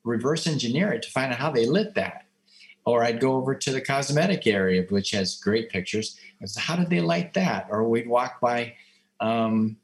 reverse 0.03 0.47
engineer 0.47 0.93
it 0.93 1.01
to 1.03 1.11
find 1.11 1.33
out 1.33 1.39
how 1.39 1.51
they 1.51 1.65
lit 1.65 1.95
that 1.95 2.25
or 2.85 3.03
I'd 3.03 3.19
go 3.19 3.33
over 3.33 3.55
to 3.55 3.71
the 3.71 3.81
cosmetic 3.81 4.47
area, 4.47 4.85
which 4.89 5.11
has 5.11 5.35
great 5.35 5.69
pictures. 5.69 6.17
So 6.45 6.59
how 6.59 6.75
did 6.75 6.89
they 6.89 7.01
light 7.01 7.33
that? 7.33 7.67
Or 7.69 7.87
we'd 7.87 8.07
walk 8.07 8.39
by 8.39 8.73
um, 9.19 9.77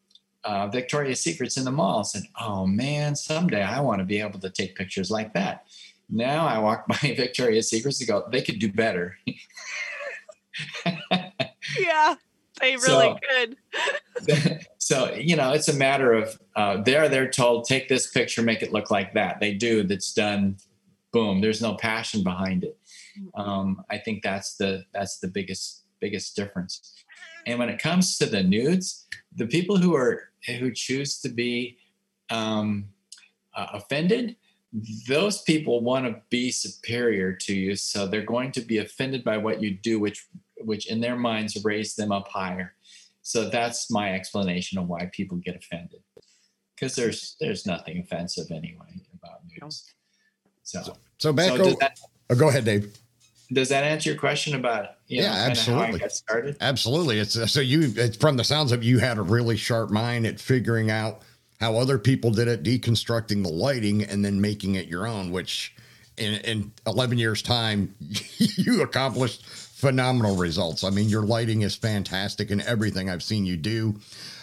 uh, 0.46 0.68
Victoria's 0.68 1.22
Secrets 1.22 1.58
in 1.58 1.66
the 1.66 1.72
mall 1.72 2.04
said, 2.04 2.24
oh 2.39 2.66
man, 2.66 3.16
someday 3.16 3.64
I 3.64 3.80
want 3.82 4.00
to 4.00 4.06
be 4.06 4.20
able 4.20 4.39
to 4.39 4.50
take 4.50 4.76
pictures 4.76 5.12
like 5.12 5.34
that. 5.34 5.66
Now 6.10 6.46
I 6.46 6.60
walk 6.60 6.88
by 7.02 7.14
Victoria's 7.16 7.70
Secrets 7.70 8.00
and 8.00 8.08
go, 8.08 8.28
they 8.32 8.41
could 8.41 8.60
do 8.60 8.72
better. 8.72 9.18
yeah, 10.86 12.16
they 12.62 12.76
really 12.76 12.80
so, 12.80 13.20
could. 13.30 13.58
so, 14.78 15.14
you 15.14 15.36
know, 15.36 15.52
it's 15.52 15.68
a 15.68 15.74
matter 15.74 16.14
of 16.14 16.39
uh, 16.56 16.82
there, 16.84 17.10
they're 17.10 17.30
told, 17.30 17.66
take 17.66 17.89
this 17.89 18.12
picture, 18.12 18.41
make 18.41 18.62
it 18.62 18.72
look 18.72 18.89
like 18.89 19.14
that. 19.16 19.39
They 19.39 19.54
do, 19.54 19.84
that's 19.84 20.14
done, 20.14 20.58
boom, 21.12 21.41
there's 21.41 21.62
no 21.62 21.76
passion 21.76 22.24
behind 22.24 22.64
it 22.64 22.78
um, 23.36 23.84
I 23.89 23.98
think 23.98 24.24
that's 24.24 24.56
the 24.56 24.86
that's 24.93 25.20
the 25.20 25.28
biggest 25.28 25.84
biggest 26.00 26.36
difference. 26.36 26.93
And 27.46 27.60
when 27.60 27.70
it 27.70 27.80
comes 27.80 28.18
to 28.18 28.26
the 28.26 28.43
nudes, 28.43 29.08
the 29.36 29.48
people 29.48 29.78
who 29.78 29.96
are 29.96 30.30
who 30.54 30.72
choose 30.72 31.20
to 31.22 31.30
be 31.30 31.78
um, 32.30 32.86
uh, 33.56 33.68
offended, 33.74 34.36
those 35.08 35.41
people 35.41 35.82
want 35.82 36.06
to 36.06 36.22
be 36.30 36.52
superior 36.52 37.32
to 37.34 37.54
you, 37.54 37.76
so 37.76 38.06
they're 38.06 38.24
going 38.24 38.52
to 38.52 38.62
be 38.62 38.80
offended 38.80 39.24
by 39.24 39.38
what 39.38 39.62
you 39.62 39.72
do, 39.72 40.00
which 40.00 40.28
which 40.62 40.88
in 40.88 41.00
their 41.00 41.16
minds 41.16 41.64
raise 41.64 41.96
them 41.96 42.12
up 42.12 42.28
higher. 42.28 42.74
So 43.22 43.50
that's 43.50 43.89
my 43.89 44.14
explanation 44.14 44.78
of 44.78 44.88
why 44.88 45.10
people 45.14 45.38
get 45.38 45.56
offended, 45.56 46.02
because 46.76 46.96
there's 46.96 47.38
there's 47.39 47.66
nothing 47.66 48.00
offensive 48.00 48.52
anyway 48.52 49.02
about 49.14 49.39
nudes. 49.48 49.93
So 50.64 50.98
so 51.20 51.32
back 51.32 51.50
so 51.50 51.62
over, 51.62 51.76
that, 51.80 52.00
oh, 52.30 52.36
go 52.36 52.50
ahead, 52.50 52.66
Dave 52.66 52.93
does 53.56 53.70
that 53.70 53.86
answer 53.86 54.10
your 54.10 54.20
question 54.20 54.53
about 54.53 54.97
you 55.08 55.22
know, 55.22 55.28
yeah 55.28 55.47
absolutely. 55.49 55.99
got 55.99 56.12
started? 56.12 56.58
Absolutely. 56.60 57.20
It's 57.20 57.51
so 57.51 57.62
you 57.62 57.93
it's 57.95 58.18
from 58.18 58.36
the 58.36 58.43
sounds 58.43 58.72
of 58.72 58.84
you 58.84 58.99
had 58.99 59.18
a 59.18 59.22
really 59.22 59.56
sharp 59.56 59.89
mind 59.89 60.28
at 60.28 60.39
figuring 60.39 60.91
out 60.91 61.22
how 61.62 61.78
other 61.78 61.97
people 61.97 62.32
did 62.32 62.49
it 62.49 62.64
deconstructing 62.64 63.43
the 63.43 63.49
lighting 63.49 64.03
and 64.03 64.24
then 64.26 64.41
making 64.41 64.76
it 64.76 64.88
your 64.88 65.08
own 65.08 65.32
which 65.32 65.74
in, 66.18 66.34
in 66.41 66.72
11 66.86 67.18
years 67.18 67.41
time 67.41 67.95
you 68.38 68.82
accomplished 68.82 69.45
phenomenal 69.45 70.36
results. 70.36 70.84
I 70.84 70.89
mean 70.89 71.08
your 71.08 71.24
lighting 71.24 71.62
is 71.62 71.76
fantastic 71.76 72.51
in 72.51 72.62
everything 72.62 73.10
i've 73.10 73.24
seen 73.24 73.45
you 73.45 73.56
do. 73.56 73.95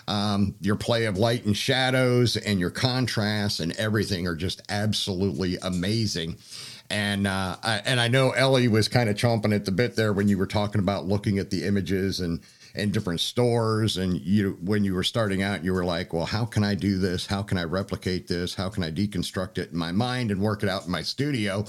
Um, 0.09 0.57
your 0.61 0.77
play 0.77 1.05
of 1.05 1.19
light 1.19 1.45
and 1.45 1.57
shadows 1.57 2.37
and 2.37 2.59
your 2.59 2.71
contrasts 2.71 3.61
and 3.61 3.77
everything 3.77 4.27
are 4.27 4.35
just 4.35 4.63
absolutely 4.69 5.59
amazing 5.59 6.39
and 6.93 7.27
uh, 7.27 7.57
I, 7.63 7.81
and 7.87 7.99
I 7.99 8.09
know 8.09 8.33
Ellie 8.33 8.69
was 8.69 8.87
kind 8.87 9.09
of 9.09 9.17
chomping 9.17 9.55
at 9.55 9.65
the 9.65 9.73
bit 9.73 9.97
there 9.97 10.13
when 10.13 10.29
you 10.29 10.37
were 10.37 10.47
talking 10.47 10.79
about 10.79 11.07
looking 11.07 11.39
at 11.39 11.51
the 11.51 11.65
images 11.65 12.21
and 12.21 12.41
and 12.75 12.93
different 12.93 13.21
stores. 13.21 13.97
And 13.97 14.21
you 14.21 14.59
when 14.63 14.85
you 14.85 14.95
were 14.95 15.03
starting 15.03 15.43
out 15.43 15.65
you 15.65 15.73
were 15.73 15.85
like 15.85 16.13
well 16.13 16.27
how 16.27 16.45
can 16.45 16.63
i 16.63 16.75
do 16.75 16.99
this? 16.99 17.27
How 17.27 17.43
can 17.43 17.57
i 17.57 17.65
replicate 17.65 18.29
this? 18.29 18.55
How 18.55 18.69
can 18.69 18.85
i 18.85 18.91
deconstruct 18.91 19.57
it 19.57 19.73
in 19.73 19.79
my 19.79 19.91
mind 19.91 20.31
and 20.31 20.41
work 20.41 20.63
it 20.63 20.69
out 20.69 20.85
in 20.85 20.93
my 20.93 21.03
studio? 21.03 21.65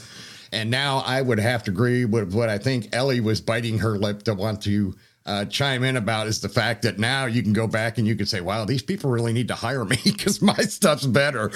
And 0.51 0.69
now 0.69 0.99
i 1.05 1.21
would 1.21 1.39
have 1.39 1.63
to 1.63 1.71
agree 1.71 2.05
with 2.05 2.33
what 2.33 2.49
i 2.49 2.57
think 2.57 2.89
ellie 2.93 3.21
was 3.21 3.41
biting 3.41 3.79
her 3.79 3.97
lip 3.97 4.23
to 4.23 4.33
want 4.33 4.61
to 4.63 4.93
uh, 5.25 5.45
chime 5.45 5.83
in 5.85 5.95
about 5.95 6.27
is 6.27 6.41
the 6.41 6.49
fact 6.49 6.81
that 6.81 6.99
now 6.99 7.25
you 7.25 7.41
can 7.41 7.53
go 7.53 7.65
back 7.65 7.97
and 7.97 8.05
you 8.05 8.15
can 8.15 8.25
say 8.25 8.41
wow 8.41 8.65
these 8.65 8.83
people 8.83 9.09
really 9.09 9.33
need 9.33 9.47
to 9.47 9.55
hire 9.55 9.85
me 9.85 9.97
because 10.03 10.41
my 10.41 10.53
stuff's 10.53 11.05
better. 11.05 11.49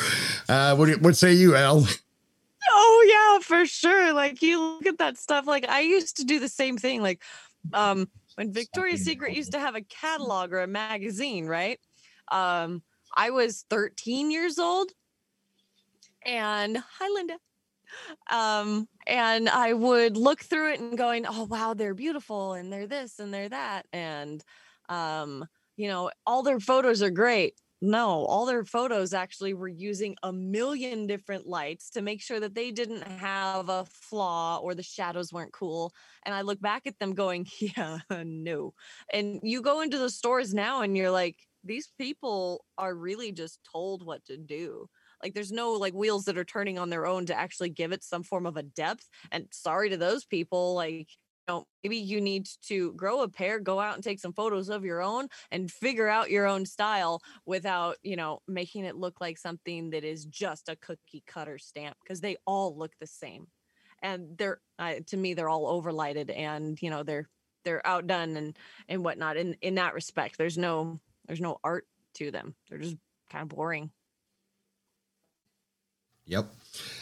Uh, 0.47 0.75
what, 0.75 1.01
what 1.01 1.15
say 1.17 1.33
you 1.33 1.55
el 1.55 1.85
Oh 2.69 3.05
yeah, 3.07 3.43
for 3.43 3.65
sure. 3.65 4.13
Like 4.13 4.41
you 4.41 4.59
look 4.59 4.85
at 4.85 4.97
that 4.97 5.17
stuff. 5.17 5.47
Like 5.47 5.67
I 5.67 5.81
used 5.81 6.17
to 6.17 6.23
do 6.23 6.39
the 6.39 6.49
same 6.49 6.77
thing. 6.77 7.01
Like 7.01 7.21
um 7.73 8.07
when 8.35 8.53
Victoria's 8.53 9.03
Secret 9.03 9.35
used 9.35 9.53
to 9.53 9.59
have 9.59 9.75
a 9.75 9.81
catalog 9.81 10.53
or 10.53 10.59
a 10.59 10.67
magazine, 10.67 11.47
right? 11.47 11.79
Um, 12.31 12.83
I 13.15 13.31
was 13.31 13.65
13 13.69 14.29
years 14.29 14.59
old. 14.59 14.91
And 16.23 16.77
hi 16.77 17.07
Linda. 17.13 17.37
Um, 18.29 18.87
and 19.07 19.49
I 19.49 19.73
would 19.73 20.17
look 20.17 20.41
through 20.41 20.73
it 20.73 20.79
and 20.79 20.97
going, 20.97 21.25
oh 21.27 21.45
wow, 21.45 21.73
they're 21.73 21.93
beautiful 21.95 22.53
and 22.53 22.71
they're 22.71 22.87
this 22.87 23.19
and 23.19 23.33
they're 23.33 23.49
that. 23.49 23.87
And 23.91 24.43
um, 24.89 25.45
you 25.77 25.87
know, 25.87 26.11
all 26.25 26.43
their 26.43 26.59
photos 26.59 27.01
are 27.01 27.09
great 27.09 27.55
no, 27.81 28.25
all 28.25 28.45
their 28.45 28.65
photos 28.65 29.13
actually 29.13 29.53
were 29.53 29.67
using 29.67 30.15
a 30.23 30.33
million 30.33 31.05
different 31.05 31.45
lights 31.45 31.91
to 31.91 32.01
make 32.01 32.21
sure 32.21 32.39
that 32.39 32.55
they 32.55 32.71
didn't 32.71 33.03
have 33.03 33.69
a 33.69 33.85
flaw 33.85 34.57
or 34.57 34.73
the 34.73 34.81
shadows 34.83 35.31
weren't 35.31 35.53
cool. 35.53 35.93
And 36.25 36.33
I 36.33 36.41
look 36.41 36.59
back 36.59 36.87
at 36.87 36.97
them 36.97 37.13
going, 37.13 37.45
yeah, 37.59 37.99
no. 38.09 38.73
And 39.13 39.39
you 39.43 39.61
go 39.61 39.81
into 39.81 39.99
the 39.99 40.09
stores 40.09 40.53
now 40.53 40.81
and 40.81 40.97
you're 40.97 41.11
like, 41.11 41.37
these 41.63 41.91
people 41.99 42.65
are 42.77 42.95
really 42.95 43.31
just 43.31 43.59
told 43.71 44.03
what 44.03 44.25
to 44.25 44.37
do. 44.37 44.87
Like 45.21 45.33
there's 45.33 45.51
no 45.51 45.73
like 45.73 45.93
wheels 45.93 46.25
that 46.25 46.37
are 46.37 46.45
turning 46.45 46.79
on 46.79 46.89
their 46.89 47.05
own 47.05 47.25
to 47.27 47.37
actually 47.37 47.69
give 47.69 47.91
it 47.91 48.03
some 48.03 48.23
form 48.23 48.45
of 48.45 48.57
a 48.57 48.63
depth. 48.63 49.07
And 49.31 49.47
sorry 49.51 49.89
to 49.89 49.97
those 49.97 50.25
people, 50.25 50.73
like 50.73 51.09
know, 51.47 51.65
maybe 51.83 51.97
you 51.97 52.21
need 52.21 52.47
to 52.63 52.93
grow 52.93 53.21
a 53.21 53.29
pair, 53.29 53.59
go 53.59 53.79
out 53.79 53.95
and 53.95 54.03
take 54.03 54.19
some 54.19 54.33
photos 54.33 54.69
of 54.69 54.85
your 54.85 55.01
own 55.01 55.27
and 55.51 55.71
figure 55.71 56.07
out 56.07 56.29
your 56.29 56.45
own 56.47 56.65
style 56.65 57.21
without, 57.45 57.97
you 58.03 58.15
know, 58.15 58.39
making 58.47 58.85
it 58.85 58.95
look 58.95 59.21
like 59.21 59.37
something 59.37 59.89
that 59.91 60.03
is 60.03 60.25
just 60.25 60.69
a 60.69 60.75
cookie 60.75 61.23
cutter 61.25 61.57
stamp 61.57 61.97
because 62.03 62.21
they 62.21 62.37
all 62.45 62.77
look 62.77 62.93
the 62.99 63.07
same. 63.07 63.47
And 64.01 64.37
they're 64.37 64.61
uh, 64.77 64.95
to 65.07 65.17
me 65.17 65.33
they're 65.33 65.49
all 65.49 65.81
overlighted 65.81 66.31
and, 66.35 66.79
you 66.81 66.89
know, 66.89 67.03
they're 67.03 67.29
they're 67.63 67.85
outdone 67.85 68.37
and 68.37 68.57
and 68.87 69.03
whatnot 69.03 69.37
in 69.37 69.55
in 69.61 69.75
that 69.75 69.93
respect. 69.93 70.37
There's 70.37 70.57
no 70.57 70.99
there's 71.25 71.41
no 71.41 71.57
art 71.63 71.87
to 72.15 72.31
them. 72.31 72.55
They're 72.69 72.79
just 72.79 72.97
kind 73.29 73.43
of 73.43 73.49
boring. 73.49 73.91
Yep. 76.27 76.45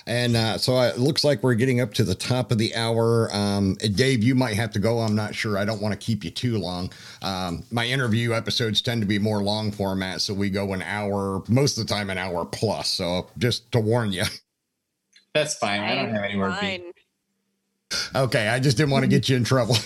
And 0.08 0.36
uh, 0.36 0.58
so 0.58 0.80
it 0.82 1.00
looks 1.00 1.24
like 1.24 1.42
we're 1.42 1.56
getting 1.56 1.82
up 1.82 1.94
to 1.96 2.04
the 2.04 2.14
top 2.14 2.52
of 2.52 2.60
the 2.60 2.76
hour. 2.76 3.30
Um, 3.34 3.76
Dave, 3.76 4.24
you 4.24 4.36
might 4.36 4.56
have 4.56 4.72
to 4.72 4.80
go. 4.80 5.00
I'm 5.00 5.16
not 5.16 5.34
sure. 5.34 5.58
I 5.58 5.66
don't 5.66 5.82
want 5.82 5.94
to 5.94 5.98
keep 5.98 6.24
you 6.24 6.30
too 6.30 6.60
long. 6.60 6.92
Um, 7.24 7.64
my 7.72 7.86
interview 7.86 8.34
episodes 8.34 8.82
tend 8.82 9.02
to 9.02 9.08
be 9.08 9.18
more 9.18 9.42
long 9.42 9.72
format, 9.72 10.22
so 10.22 10.34
we 10.34 10.50
go 10.50 10.74
an 10.74 10.84
hour, 10.84 11.42
most 11.48 11.78
of 11.78 11.88
the 11.88 11.94
time, 11.94 12.10
an 12.10 12.18
hour 12.18 12.46
plus. 12.46 12.90
So 12.90 13.28
just 13.38 13.72
to 13.72 13.80
warn 13.80 14.12
you. 14.12 14.26
That's 15.34 15.56
fine. 15.56 15.82
I 15.82 15.96
don't 15.96 16.14
have 16.14 16.24
anywhere 16.24 16.50
to 16.50 16.60
be. 16.62 16.92
Okay, 18.16 18.48
I 18.48 18.60
just 18.60 18.78
didn't 18.78 18.92
want 18.92 19.04
to 19.04 19.10
get 19.10 19.28
you 19.28 19.36
in 19.36 19.44
trouble. 19.44 19.76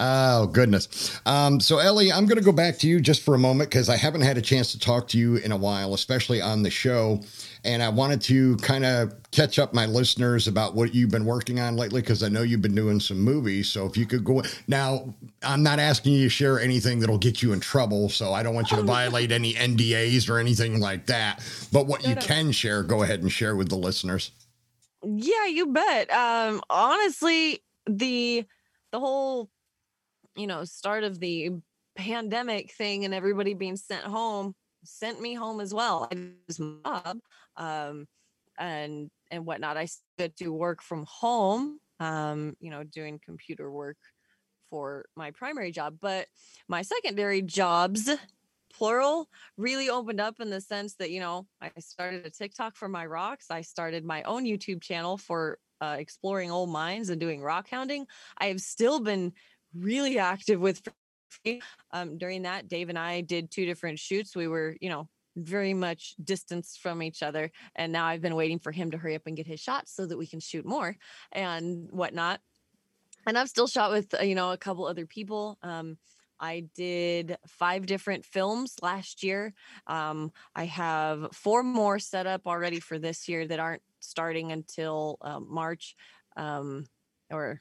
Oh, 0.00 0.46
goodness. 0.46 1.20
Um, 1.26 1.58
so, 1.58 1.78
Ellie, 1.78 2.12
I'm 2.12 2.26
going 2.26 2.38
to 2.38 2.44
go 2.44 2.52
back 2.52 2.78
to 2.78 2.86
you 2.86 3.00
just 3.00 3.22
for 3.22 3.34
a 3.34 3.38
moment 3.38 3.68
because 3.68 3.88
I 3.88 3.96
haven't 3.96 4.20
had 4.20 4.38
a 4.38 4.42
chance 4.42 4.70
to 4.72 4.78
talk 4.78 5.08
to 5.08 5.18
you 5.18 5.36
in 5.36 5.50
a 5.50 5.56
while, 5.56 5.92
especially 5.92 6.40
on 6.40 6.62
the 6.62 6.70
show. 6.70 7.20
And 7.64 7.82
I 7.82 7.88
wanted 7.88 8.20
to 8.22 8.56
kind 8.58 8.84
of 8.84 9.14
catch 9.32 9.58
up 9.58 9.74
my 9.74 9.86
listeners 9.86 10.46
about 10.46 10.76
what 10.76 10.94
you've 10.94 11.10
been 11.10 11.24
working 11.24 11.58
on 11.58 11.76
lately 11.76 12.00
because 12.00 12.22
I 12.22 12.28
know 12.28 12.42
you've 12.42 12.62
been 12.62 12.76
doing 12.76 13.00
some 13.00 13.18
movies. 13.18 13.68
So, 13.68 13.86
if 13.86 13.96
you 13.96 14.06
could 14.06 14.24
go 14.24 14.42
now, 14.68 15.14
I'm 15.42 15.64
not 15.64 15.80
asking 15.80 16.12
you 16.12 16.24
to 16.24 16.30
share 16.30 16.60
anything 16.60 17.00
that'll 17.00 17.18
get 17.18 17.42
you 17.42 17.52
in 17.52 17.58
trouble. 17.58 18.08
So, 18.08 18.32
I 18.32 18.44
don't 18.44 18.54
want 18.54 18.70
you 18.70 18.76
to 18.76 18.84
violate 18.84 19.32
any 19.32 19.54
NDAs 19.54 20.30
or 20.30 20.38
anything 20.38 20.78
like 20.78 21.06
that. 21.06 21.42
But 21.72 21.88
what 21.88 22.06
you 22.06 22.14
can 22.14 22.52
share, 22.52 22.84
go 22.84 23.02
ahead 23.02 23.20
and 23.22 23.32
share 23.32 23.56
with 23.56 23.68
the 23.68 23.76
listeners. 23.76 24.30
Yeah, 25.04 25.46
you 25.46 25.66
bet. 25.66 26.10
Um, 26.12 26.60
honestly, 26.70 27.62
the 27.86 28.46
the 28.92 29.00
whole 29.00 29.50
you 30.38 30.46
know 30.46 30.64
start 30.64 31.04
of 31.04 31.20
the 31.20 31.50
pandemic 31.96 32.72
thing 32.72 33.04
and 33.04 33.12
everybody 33.12 33.54
being 33.54 33.76
sent 33.76 34.04
home 34.04 34.54
sent 34.84 35.20
me 35.20 35.34
home 35.34 35.60
as 35.60 35.74
well. 35.74 36.08
I 36.10 36.30
was 36.46 36.60
mob, 36.60 37.18
um, 37.56 38.06
and 38.58 39.10
and 39.30 39.46
whatnot. 39.46 39.76
I 39.76 39.86
started 39.86 40.36
to 40.38 40.52
work 40.52 40.82
from 40.82 41.04
home, 41.08 41.78
um, 42.00 42.54
you 42.60 42.70
know, 42.70 42.84
doing 42.84 43.20
computer 43.24 43.70
work 43.70 43.98
for 44.70 45.06
my 45.16 45.30
primary 45.30 45.72
job, 45.72 45.96
but 46.00 46.26
my 46.68 46.82
secondary 46.82 47.42
jobs 47.42 48.10
plural 48.72 49.28
really 49.56 49.88
opened 49.88 50.20
up 50.20 50.36
in 50.40 50.50
the 50.50 50.60
sense 50.60 50.94
that 50.96 51.10
you 51.10 51.20
know 51.20 51.46
i 51.62 51.70
started 51.78 52.26
a 52.26 52.30
tiktok 52.30 52.76
for 52.76 52.86
my 52.86 53.06
rocks 53.06 53.46
i 53.50 53.62
started 53.62 54.04
my 54.04 54.22
own 54.24 54.44
youtube 54.44 54.82
channel 54.82 55.16
for 55.16 55.58
uh, 55.80 55.96
exploring 55.98 56.50
old 56.50 56.68
mines 56.68 57.08
and 57.08 57.18
doing 57.18 57.40
rock 57.40 57.66
hounding 57.70 58.06
i 58.36 58.44
have 58.44 58.60
still 58.60 59.00
been 59.00 59.32
really 59.74 60.18
active 60.18 60.60
with 60.60 60.82
um, 61.92 62.18
during 62.18 62.42
that 62.42 62.68
dave 62.68 62.88
and 62.88 62.98
i 62.98 63.20
did 63.20 63.50
two 63.50 63.66
different 63.66 63.98
shoots 63.98 64.34
we 64.34 64.48
were 64.48 64.76
you 64.80 64.88
know 64.88 65.08
very 65.36 65.74
much 65.74 66.14
distanced 66.22 66.80
from 66.80 67.02
each 67.02 67.22
other 67.22 67.50
and 67.76 67.92
now 67.92 68.06
i've 68.06 68.22
been 68.22 68.34
waiting 68.34 68.58
for 68.58 68.72
him 68.72 68.90
to 68.90 68.98
hurry 68.98 69.14
up 69.14 69.22
and 69.26 69.36
get 69.36 69.46
his 69.46 69.60
shots 69.60 69.94
so 69.94 70.06
that 70.06 70.18
we 70.18 70.26
can 70.26 70.40
shoot 70.40 70.66
more 70.66 70.96
and 71.32 71.88
whatnot 71.90 72.40
and 73.26 73.38
i've 73.38 73.48
still 73.48 73.66
shot 73.66 73.90
with 73.90 74.14
uh, 74.14 74.22
you 74.22 74.34
know 74.34 74.52
a 74.52 74.58
couple 74.58 74.86
other 74.86 75.06
people 75.06 75.58
um, 75.62 75.96
I 76.40 76.66
did 76.74 77.36
five 77.46 77.86
different 77.86 78.24
films 78.24 78.76
last 78.82 79.22
year. 79.22 79.54
Um, 79.86 80.32
I 80.54 80.66
have 80.66 81.28
four 81.32 81.62
more 81.62 81.98
set 81.98 82.26
up 82.26 82.42
already 82.46 82.80
for 82.80 82.98
this 82.98 83.28
year 83.28 83.46
that 83.46 83.58
aren't 83.58 83.82
starting 84.00 84.52
until 84.52 85.18
uh, 85.20 85.40
March 85.40 85.96
um, 86.36 86.86
or 87.30 87.60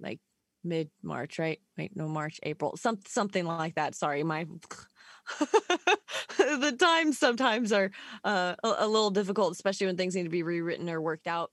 like 0.00 0.20
mid 0.64 0.90
March, 1.02 1.38
right? 1.38 1.60
Wait, 1.76 1.96
no, 1.96 2.08
March, 2.08 2.40
April, 2.42 2.76
some 2.76 2.98
something 3.06 3.46
like 3.46 3.74
that. 3.76 3.94
Sorry, 3.94 4.22
my 4.22 4.44
the 6.38 6.76
times 6.78 7.18
sometimes 7.18 7.72
are 7.72 7.90
uh, 8.24 8.54
a, 8.64 8.74
a 8.78 8.88
little 8.88 9.10
difficult, 9.10 9.52
especially 9.52 9.86
when 9.86 9.96
things 9.96 10.14
need 10.14 10.24
to 10.24 10.28
be 10.28 10.42
rewritten 10.42 10.88
or 10.90 11.00
worked 11.00 11.26
out. 11.26 11.52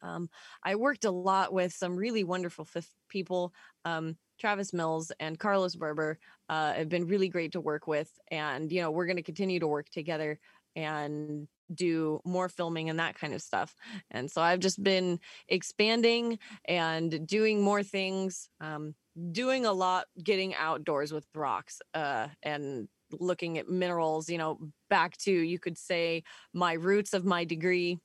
Um, 0.00 0.28
I 0.62 0.76
worked 0.76 1.04
a 1.04 1.10
lot 1.10 1.52
with 1.52 1.72
some 1.72 1.96
really 1.96 2.24
wonderful 2.24 2.66
f- 2.74 2.94
people. 3.08 3.52
Um, 3.84 4.16
Travis 4.38 4.72
Mills 4.72 5.10
and 5.18 5.38
Carlos 5.38 5.74
Berber 5.74 6.18
uh, 6.48 6.72
have 6.74 6.88
been 6.88 7.06
really 7.06 7.28
great 7.28 7.52
to 7.52 7.60
work 7.60 7.86
with. 7.88 8.18
And, 8.30 8.70
you 8.70 8.80
know, 8.80 8.90
we're 8.92 9.06
going 9.06 9.16
to 9.16 9.22
continue 9.22 9.58
to 9.58 9.66
work 9.66 9.88
together 9.88 10.38
and 10.76 11.48
do 11.72 12.20
more 12.24 12.48
filming 12.48 12.88
and 12.90 12.98
that 12.98 13.18
kind 13.18 13.34
of 13.34 13.42
stuff. 13.42 13.74
And 14.10 14.30
so 14.30 14.40
I've 14.40 14.60
just 14.60 14.82
been 14.82 15.20
expanding 15.48 16.38
and 16.64 17.26
doing 17.26 17.60
more 17.60 17.82
things, 17.82 18.48
um, 18.60 18.94
doing 19.32 19.66
a 19.66 19.72
lot, 19.72 20.06
getting 20.22 20.54
outdoors 20.54 21.12
with 21.12 21.26
rocks 21.34 21.80
uh, 21.94 22.28
and 22.42 22.88
looking 23.10 23.58
at 23.58 23.68
minerals, 23.68 24.28
you 24.28 24.38
know, 24.38 24.58
back 24.90 25.16
to, 25.18 25.32
you 25.32 25.58
could 25.58 25.78
say, 25.78 26.22
my 26.52 26.74
roots 26.74 27.14
of 27.14 27.24
my 27.24 27.44
degree 27.44 27.98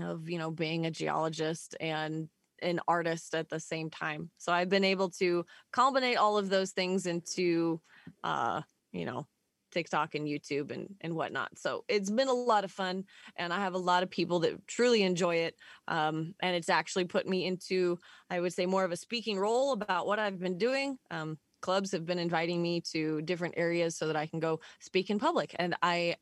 of, 0.00 0.28
you 0.28 0.38
know, 0.38 0.50
being 0.50 0.86
a 0.86 0.90
geologist 0.90 1.76
and 1.80 2.28
an 2.60 2.80
artist 2.88 3.34
at 3.34 3.48
the 3.48 3.60
same 3.60 3.88
time. 3.88 4.30
So 4.36 4.52
I've 4.52 4.68
been 4.68 4.84
able 4.84 5.10
to 5.10 5.46
combine 5.72 6.16
all 6.16 6.36
of 6.36 6.50
those 6.50 6.72
things 6.72 7.06
into, 7.06 7.80
uh, 8.24 8.62
you 8.92 9.04
know, 9.04 9.26
TikTok 9.70 10.14
and 10.14 10.26
YouTube 10.26 10.70
and 10.70 10.94
and 11.00 11.14
whatnot. 11.14 11.58
So 11.58 11.84
it's 11.88 12.10
been 12.10 12.28
a 12.28 12.32
lot 12.32 12.64
of 12.64 12.70
fun, 12.70 13.04
and 13.36 13.52
I 13.52 13.60
have 13.60 13.74
a 13.74 13.78
lot 13.78 14.02
of 14.02 14.10
people 14.10 14.40
that 14.40 14.66
truly 14.66 15.02
enjoy 15.02 15.36
it. 15.36 15.54
Um, 15.86 16.34
and 16.40 16.54
it's 16.56 16.68
actually 16.68 17.04
put 17.04 17.26
me 17.26 17.46
into, 17.46 17.98
I 18.30 18.40
would 18.40 18.52
say, 18.52 18.66
more 18.66 18.84
of 18.84 18.92
a 18.92 18.96
speaking 18.96 19.38
role 19.38 19.72
about 19.72 20.06
what 20.06 20.18
I've 20.18 20.38
been 20.38 20.58
doing. 20.58 20.98
Um, 21.10 21.38
clubs 21.60 21.92
have 21.92 22.06
been 22.06 22.18
inviting 22.18 22.62
me 22.62 22.80
to 22.92 23.20
different 23.22 23.54
areas 23.56 23.96
so 23.96 24.06
that 24.06 24.16
I 24.16 24.26
can 24.26 24.40
go 24.40 24.60
speak 24.80 25.10
in 25.10 25.18
public, 25.18 25.54
and 25.58 25.76
I 25.82 26.16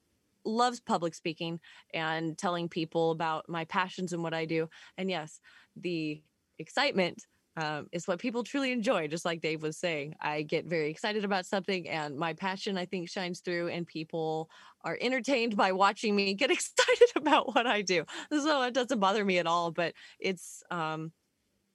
loves 0.45 0.81
public 0.81 1.15
speaking 1.15 1.59
and 1.93 2.39
telling 2.39 2.69
people 2.69 3.11
about 3.11 3.49
my 3.49 3.65
passions 3.65 4.13
and 4.13 4.23
what 4.23 4.33
I 4.33 4.45
do. 4.45 4.69
And 4.97 5.11
yes, 5.11 5.41
the 5.75 6.23
excitement 6.59 7.27
um, 7.57 7.89
is 7.93 8.07
what 8.07 8.19
people 8.21 8.45
truly 8.45 8.73
enjoy. 8.73 9.09
Just 9.09 9.25
like 9.25 9.41
Dave 9.41 9.63
was 9.63 9.77
saying, 9.79 10.15
I 10.21 10.43
get 10.43 10.67
very 10.67 10.91
excited 10.91 11.25
about 11.25 11.47
something, 11.47 11.89
and 11.89 12.17
my 12.17 12.35
passion, 12.35 12.77
I 12.79 12.87
think, 12.87 13.09
shines 13.09 13.41
through, 13.41 13.69
and 13.69 13.87
people 13.87 14.51
are 14.83 14.99
entertained 15.01 15.57
by 15.57 15.73
watching 15.73 16.15
me 16.15 16.35
get 16.35 16.51
excited 16.53 17.09
about 17.17 17.55
what 17.55 17.67
I 17.67 17.83
do. 17.83 18.05
So 18.31 18.63
it 18.63 18.75
doesn't 18.75 19.01
bother 19.01 19.25
me 19.25 19.39
at 19.39 19.47
all. 19.47 19.71
But 19.73 19.95
it's 20.19 20.63
um, 20.71 21.13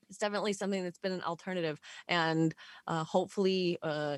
it's 0.10 0.18
definitely 0.18 0.54
something 0.54 0.84
that's 0.84 1.00
been 1.00 1.14
an 1.14 1.24
alternative, 1.24 1.80
and 2.08 2.54
uh, 2.88 3.04
hopefully, 3.04 3.78
uh, 3.82 4.18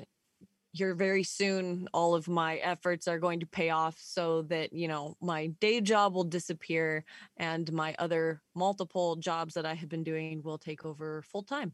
here 0.74 0.94
very 0.94 1.22
soon 1.22 1.88
all 1.94 2.14
of 2.14 2.26
my 2.26 2.56
efforts 2.56 3.06
are 3.06 3.18
going 3.18 3.38
to 3.38 3.46
pay 3.46 3.70
off 3.70 3.96
so 3.98 4.42
that 4.42 4.72
you 4.72 4.88
know 4.88 5.16
my 5.20 5.46
day 5.60 5.80
job 5.80 6.14
will 6.14 6.24
disappear 6.24 7.04
and 7.36 7.72
my 7.72 7.94
other 7.98 8.42
multiple 8.54 9.16
jobs 9.16 9.54
that 9.54 9.64
i 9.64 9.72
have 9.72 9.88
been 9.88 10.02
doing 10.02 10.42
will 10.42 10.58
take 10.58 10.84
over 10.84 11.22
full 11.22 11.42
time. 11.42 11.72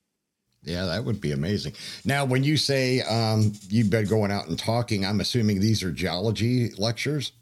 Yeah 0.62 0.84
that 0.84 1.04
would 1.04 1.20
be 1.20 1.32
amazing. 1.32 1.72
Now 2.04 2.26
when 2.26 2.44
you 2.44 2.58
say 2.58 3.00
um, 3.00 3.52
you've 3.68 3.88
been 3.88 4.06
going 4.06 4.30
out 4.30 4.48
and 4.48 4.58
talking 4.58 5.04
i'm 5.04 5.20
assuming 5.20 5.60
these 5.60 5.82
are 5.82 5.90
geology 5.90 6.70
lectures? 6.76 7.32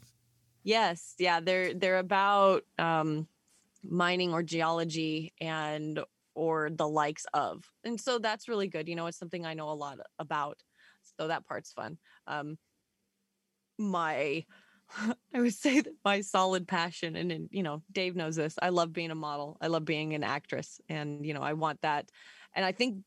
Yes 0.63 1.15
yeah 1.19 1.41
they're 1.41 1.73
they're 1.73 1.99
about 1.99 2.63
um, 2.77 3.27
mining 3.83 4.33
or 4.33 4.43
geology 4.43 5.33
and 5.41 5.99
or 6.35 6.69
the 6.69 6.87
likes 6.87 7.25
of 7.33 7.69
and 7.83 7.99
so 7.99 8.17
that's 8.17 8.47
really 8.47 8.67
good 8.67 8.87
you 8.87 8.95
know 8.95 9.07
it's 9.07 9.17
something 9.17 9.45
i 9.45 9.53
know 9.53 9.69
a 9.69 9.73
lot 9.73 9.99
about 10.19 10.63
so 11.19 11.27
that 11.27 11.45
part's 11.45 11.73
fun. 11.73 11.97
Um, 12.27 12.57
my 13.77 14.45
I 15.35 15.41
would 15.41 15.53
say 15.53 15.81
that 15.81 15.93
my 16.03 16.21
solid 16.21 16.67
passion, 16.67 17.15
and, 17.15 17.31
and 17.31 17.49
you 17.51 17.61
know, 17.61 17.83
Dave 17.91 18.15
knows 18.15 18.35
this. 18.35 18.55
I 18.61 18.69
love 18.69 18.93
being 18.93 19.11
a 19.11 19.15
model. 19.15 19.57
I 19.61 19.67
love 19.67 19.85
being 19.85 20.13
an 20.13 20.23
actress, 20.23 20.81
and 20.89 21.25
you 21.25 21.33
know, 21.33 21.41
I 21.41 21.53
want 21.53 21.81
that. 21.81 22.09
And 22.55 22.65
I 22.65 22.71
think, 22.71 23.03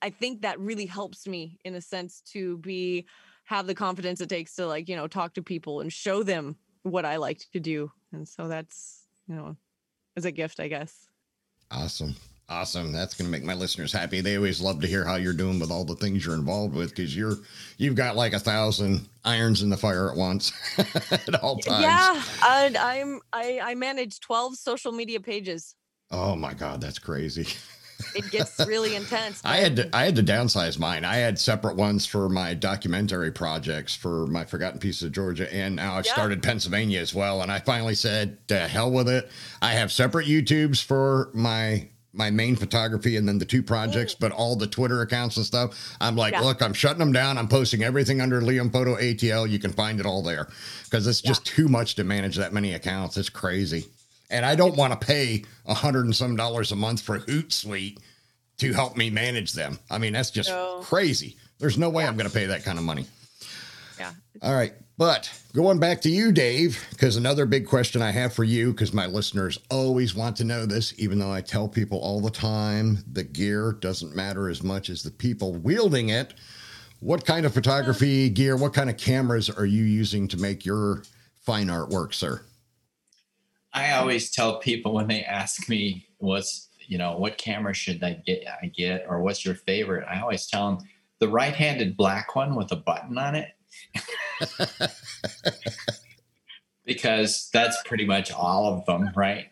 I 0.00 0.10
think 0.10 0.42
that 0.42 0.60
really 0.60 0.86
helps 0.86 1.26
me 1.26 1.58
in 1.64 1.74
a 1.74 1.80
sense 1.80 2.22
to 2.32 2.58
be 2.58 3.06
have 3.44 3.66
the 3.66 3.74
confidence 3.74 4.20
it 4.20 4.28
takes 4.28 4.54
to 4.56 4.66
like 4.66 4.88
you 4.88 4.94
know 4.94 5.08
talk 5.08 5.34
to 5.34 5.42
people 5.42 5.80
and 5.80 5.92
show 5.92 6.22
them 6.22 6.56
what 6.82 7.04
I 7.04 7.16
like 7.16 7.40
to 7.52 7.60
do. 7.60 7.90
And 8.12 8.28
so 8.28 8.46
that's 8.46 9.02
you 9.26 9.34
know, 9.34 9.56
as 10.16 10.24
a 10.24 10.30
gift, 10.30 10.60
I 10.60 10.68
guess. 10.68 11.08
Awesome. 11.70 12.14
Awesome. 12.50 12.92
That's 12.92 13.14
going 13.14 13.26
to 13.26 13.30
make 13.30 13.44
my 13.44 13.52
listeners 13.52 13.92
happy. 13.92 14.22
They 14.22 14.36
always 14.36 14.58
love 14.58 14.80
to 14.80 14.86
hear 14.86 15.04
how 15.04 15.16
you're 15.16 15.34
doing 15.34 15.58
with 15.58 15.70
all 15.70 15.84
the 15.84 15.96
things 15.96 16.24
you're 16.24 16.34
involved 16.34 16.74
with 16.74 16.88
because 16.90 17.14
you're 17.14 17.36
you've 17.76 17.94
got 17.94 18.16
like 18.16 18.32
a 18.32 18.38
thousand 18.38 19.06
irons 19.22 19.60
in 19.60 19.68
the 19.68 19.76
fire 19.76 20.10
at 20.10 20.16
once 20.16 20.52
at 21.10 21.34
all 21.42 21.58
times. 21.58 21.82
Yeah, 21.82 22.22
I, 22.42 22.74
I'm 22.78 23.20
I, 23.34 23.60
I 23.62 23.74
manage 23.74 24.20
twelve 24.20 24.56
social 24.56 24.92
media 24.92 25.20
pages. 25.20 25.74
Oh 26.10 26.34
my 26.36 26.54
god, 26.54 26.80
that's 26.80 26.98
crazy. 26.98 27.46
It 28.14 28.30
gets 28.30 28.58
really 28.66 28.94
intense. 28.96 29.42
I 29.44 29.56
had 29.56 29.76
to 29.76 29.90
I 29.94 30.04
had 30.04 30.16
to 30.16 30.22
downsize 30.22 30.78
mine. 30.78 31.04
I 31.04 31.16
had 31.16 31.38
separate 31.38 31.76
ones 31.76 32.06
for 32.06 32.30
my 32.30 32.54
documentary 32.54 33.30
projects 33.30 33.94
for 33.94 34.26
my 34.26 34.46
Forgotten 34.46 34.80
Pieces 34.80 35.02
of 35.02 35.12
Georgia, 35.12 35.52
and 35.52 35.76
now 35.76 35.96
I've 35.96 36.06
yeah. 36.06 36.12
started 36.12 36.42
Pennsylvania 36.42 37.00
as 37.00 37.12
well. 37.12 37.42
And 37.42 37.52
I 37.52 37.58
finally 37.58 37.94
said, 37.94 38.38
"To 38.48 38.56
hell 38.58 38.90
with 38.90 39.08
it." 39.10 39.30
I 39.60 39.72
have 39.72 39.92
separate 39.92 40.26
YouTubes 40.26 40.82
for 40.82 41.30
my 41.34 41.88
my 42.18 42.30
main 42.30 42.56
photography 42.56 43.16
and 43.16 43.26
then 43.26 43.38
the 43.38 43.44
two 43.44 43.62
projects, 43.62 44.14
mm. 44.14 44.20
but 44.20 44.32
all 44.32 44.56
the 44.56 44.66
Twitter 44.66 45.00
accounts 45.00 45.36
and 45.36 45.46
stuff. 45.46 45.96
I'm 46.00 46.16
like, 46.16 46.32
yeah. 46.32 46.40
look, 46.40 46.60
I'm 46.60 46.74
shutting 46.74 46.98
them 46.98 47.12
down. 47.12 47.38
I'm 47.38 47.48
posting 47.48 47.82
everything 47.82 48.20
under 48.20 48.40
Liam 48.40 48.70
Photo 48.72 48.96
ATL. 48.96 49.48
You 49.48 49.58
can 49.58 49.72
find 49.72 50.00
it 50.00 50.06
all 50.06 50.22
there 50.22 50.48
because 50.84 51.06
it's 51.06 51.20
just 51.20 51.48
yeah. 51.48 51.54
too 51.54 51.68
much 51.68 51.94
to 51.94 52.04
manage 52.04 52.36
that 52.36 52.52
many 52.52 52.74
accounts. 52.74 53.16
It's 53.16 53.30
crazy. 53.30 53.86
And 54.30 54.44
I 54.44 54.56
don't 54.56 54.76
want 54.76 54.98
to 54.98 55.06
pay 55.06 55.44
a 55.64 55.72
hundred 55.72 56.04
and 56.04 56.14
some 56.14 56.36
dollars 56.36 56.72
a 56.72 56.76
month 56.76 57.00
for 57.00 57.20
Hootsuite 57.20 57.98
to 58.58 58.72
help 58.72 58.96
me 58.96 59.08
manage 59.08 59.52
them. 59.52 59.78
I 59.90 59.98
mean, 59.98 60.12
that's 60.12 60.30
just 60.30 60.50
no. 60.50 60.80
crazy. 60.82 61.36
There's 61.58 61.78
no 61.78 61.88
way 61.88 62.02
yeah. 62.02 62.10
I'm 62.10 62.16
going 62.16 62.28
to 62.28 62.34
pay 62.34 62.46
that 62.46 62.64
kind 62.64 62.78
of 62.78 62.84
money. 62.84 63.06
Yeah. 63.98 64.12
All 64.42 64.54
right. 64.54 64.72
But 64.96 65.32
going 65.54 65.78
back 65.78 66.00
to 66.02 66.10
you, 66.10 66.32
Dave, 66.32 66.84
because 66.90 67.16
another 67.16 67.46
big 67.46 67.68
question 67.68 68.02
I 68.02 68.10
have 68.10 68.32
for 68.32 68.42
you, 68.42 68.72
because 68.72 68.92
my 68.92 69.06
listeners 69.06 69.58
always 69.70 70.14
want 70.14 70.36
to 70.38 70.44
know 70.44 70.66
this, 70.66 70.92
even 70.98 71.20
though 71.20 71.30
I 71.30 71.40
tell 71.40 71.68
people 71.68 71.98
all 71.98 72.20
the 72.20 72.30
time 72.30 73.04
the 73.12 73.22
gear 73.22 73.72
doesn't 73.72 74.16
matter 74.16 74.48
as 74.48 74.62
much 74.62 74.90
as 74.90 75.04
the 75.04 75.12
people 75.12 75.54
wielding 75.54 76.08
it. 76.08 76.34
What 77.00 77.24
kind 77.24 77.46
of 77.46 77.54
photography 77.54 78.28
gear, 78.28 78.56
what 78.56 78.74
kind 78.74 78.90
of 78.90 78.96
cameras 78.96 79.48
are 79.48 79.66
you 79.66 79.84
using 79.84 80.26
to 80.28 80.36
make 80.36 80.64
your 80.64 81.04
fine 81.40 81.68
artwork, 81.68 82.12
sir? 82.12 82.42
I 83.72 83.92
always 83.92 84.32
tell 84.32 84.58
people 84.58 84.94
when 84.94 85.06
they 85.06 85.22
ask 85.22 85.68
me 85.68 86.08
what's, 86.16 86.70
you 86.88 86.98
know, 86.98 87.16
what 87.16 87.38
camera 87.38 87.72
should 87.72 88.02
I 88.02 88.14
get, 88.26 88.42
I 88.60 88.66
get, 88.66 89.06
or 89.08 89.22
what's 89.22 89.44
your 89.44 89.54
favorite? 89.54 90.06
I 90.10 90.20
always 90.20 90.48
tell 90.48 90.66
them 90.66 90.88
the 91.20 91.28
right-handed 91.28 91.96
black 91.96 92.34
one 92.34 92.56
with 92.56 92.72
a 92.72 92.76
button 92.76 93.16
on 93.16 93.36
it. 93.36 93.50
because 96.84 97.50
that's 97.52 97.82
pretty 97.84 98.06
much 98.06 98.32
all 98.32 98.72
of 98.72 98.86
them, 98.86 99.10
right? 99.14 99.46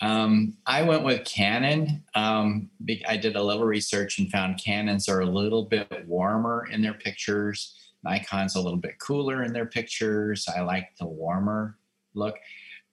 Um, 0.00 0.56
I 0.66 0.82
went 0.82 1.04
with 1.04 1.24
Canon. 1.24 2.04
Um, 2.14 2.70
I 3.06 3.16
did 3.16 3.36
a 3.36 3.42
little 3.42 3.64
research 3.64 4.18
and 4.18 4.30
found 4.30 4.62
Canons 4.62 5.08
are 5.08 5.20
a 5.20 5.26
little 5.26 5.64
bit 5.64 6.04
warmer 6.06 6.68
in 6.70 6.82
their 6.82 6.94
pictures. 6.94 7.74
Nikon's 8.04 8.54
a 8.54 8.60
little 8.60 8.78
bit 8.78 8.98
cooler 9.00 9.42
in 9.42 9.52
their 9.52 9.66
pictures. 9.66 10.46
I 10.54 10.60
like 10.60 10.90
the 10.98 11.06
warmer 11.06 11.76
look. 12.14 12.36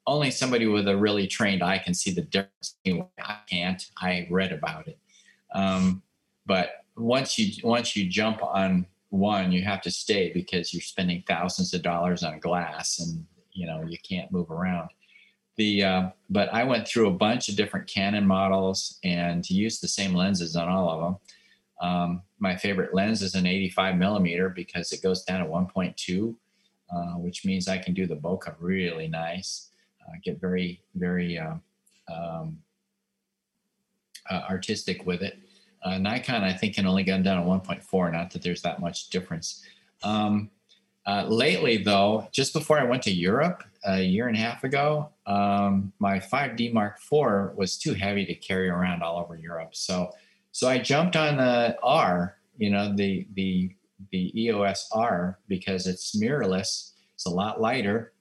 Only 0.08 0.32
somebody 0.32 0.68
with 0.68 0.88
a 0.88 0.98
really 0.98 1.28
trained 1.28 1.64
eye 1.64 1.80
can 1.80 1.94
see 1.94 2.12
the 2.12 2.22
difference. 2.22 2.76
I 2.88 3.38
can't. 3.50 3.84
I 4.00 4.28
read 4.30 4.52
about 4.52 4.88
it. 4.88 5.00
Um, 5.54 6.04
but 6.46 6.86
once 6.96 7.38
you 7.38 7.52
once 7.64 7.96
you 7.96 8.08
jump 8.10 8.44
on 8.44 8.86
one, 9.16 9.52
you 9.52 9.64
have 9.64 9.82
to 9.82 9.92
stay 9.92 10.32
because 10.34 10.74
you're 10.74 10.82
spending 10.82 11.24
thousands 11.28 11.74
of 11.74 11.82
dollars 11.82 12.24
on 12.24 12.40
glass, 12.40 13.00
and 13.00 13.26
you 13.52 13.66
know 13.66 13.84
you 13.88 13.98
can't 14.08 14.32
move 14.32 14.52
around. 14.52 14.90
The 15.58 15.84
uh, 15.84 16.10
but 16.30 16.54
I 16.54 16.64
went 16.64 16.88
through 16.88 17.08
a 17.08 17.14
bunch 17.14 17.50
of 17.50 17.56
different 17.56 17.88
Canon 17.88 18.28
models 18.28 19.00
and 19.04 19.50
used 19.50 19.82
the 19.82 19.88
same 19.88 20.14
lenses 20.14 20.56
on 20.56 20.68
all 20.68 20.90
of 20.90 21.02
them. 21.02 21.18
Um, 21.82 22.22
my 22.40 22.56
favorite 22.56 22.94
lens 22.94 23.22
is 23.22 23.36
an 23.36 23.46
85 23.46 23.98
millimeter 23.98 24.50
because 24.50 24.92
it 24.92 25.04
goes 25.04 25.24
down 25.24 25.42
to 25.42 25.46
1.2, 25.46 26.36
uh, 26.94 27.18
which 27.18 27.46
means 27.46 27.68
I 27.68 27.78
can 27.78 27.94
do 27.94 28.08
the 28.08 28.16
bokeh 28.16 28.56
really 28.60 29.08
nice. 29.08 29.72
Uh, 30.02 30.14
get 30.24 30.40
very 30.40 30.82
very 30.96 31.38
uh, 31.38 31.56
um, 32.14 32.60
uh, 34.30 34.42
artistic 34.50 35.06
with 35.06 35.22
it. 35.22 35.38
Uh, 35.86 36.00
Nikon, 36.00 36.44
I 36.44 36.52
think, 36.52 36.74
can 36.74 36.88
only 36.88 37.04
get 37.04 37.22
down 37.22 37.44
to 37.44 37.48
1.4. 37.48 38.12
Not 38.12 38.32
that 38.32 38.42
there's 38.42 38.64
that 38.64 38.82
much 38.82 39.12
difference. 39.12 39.64
Um, 40.04 40.50
uh, 41.06 41.26
lately, 41.28 41.78
though, 41.78 42.28
just 42.32 42.54
before 42.54 42.80
I 42.80 42.84
went 42.84 43.04
to 43.04 43.12
Europe 43.12 43.64
a 43.86 44.02
year 44.02 44.28
and 44.28 44.36
a 44.36 44.40
half 44.40 44.64
ago, 44.64 45.10
um, 45.28 45.94
my 46.00 46.20
5D 46.20 46.74
Mark 46.74 46.98
IV 46.98 47.56
was 47.56 47.78
too 47.78 47.94
heavy 47.94 48.26
to 48.26 48.34
carry 48.34 48.68
around 48.68 49.04
all 49.04 49.20
over 49.20 49.36
Europe. 49.36 49.76
So, 49.76 50.12
so 50.52 50.68
I 50.68 50.80
jumped 50.80 51.16
on 51.16 51.38
the 51.38 51.78
R, 51.84 52.38
you 52.58 52.72
know, 52.72 52.96
the 52.96 53.28
the 53.36 53.72
the 54.12 54.44
EOS 54.44 54.90
R 54.92 55.38
because 55.48 55.86
it's 55.86 56.16
mirrorless. 56.16 56.94
It's 57.14 57.26
a 57.28 57.30
lot 57.30 57.62
lighter, 57.62 58.14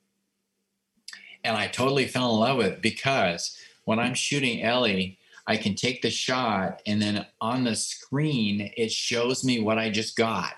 and 1.42 1.56
I 1.56 1.68
totally 1.68 2.06
fell 2.06 2.34
in 2.34 2.40
love 2.40 2.58
with 2.58 2.66
it 2.66 2.82
because 2.82 3.56
when 3.84 3.98
I'm 3.98 4.14
shooting 4.14 4.62
Ellie 4.62 5.18
I 5.46 5.56
can 5.56 5.74
take 5.74 6.02
the 6.02 6.10
shot 6.10 6.80
and 6.86 7.00
then 7.00 7.26
on 7.40 7.64
the 7.64 7.76
screen, 7.76 8.72
it 8.76 8.90
shows 8.90 9.44
me 9.44 9.60
what 9.60 9.78
I 9.78 9.90
just 9.90 10.16
got. 10.16 10.54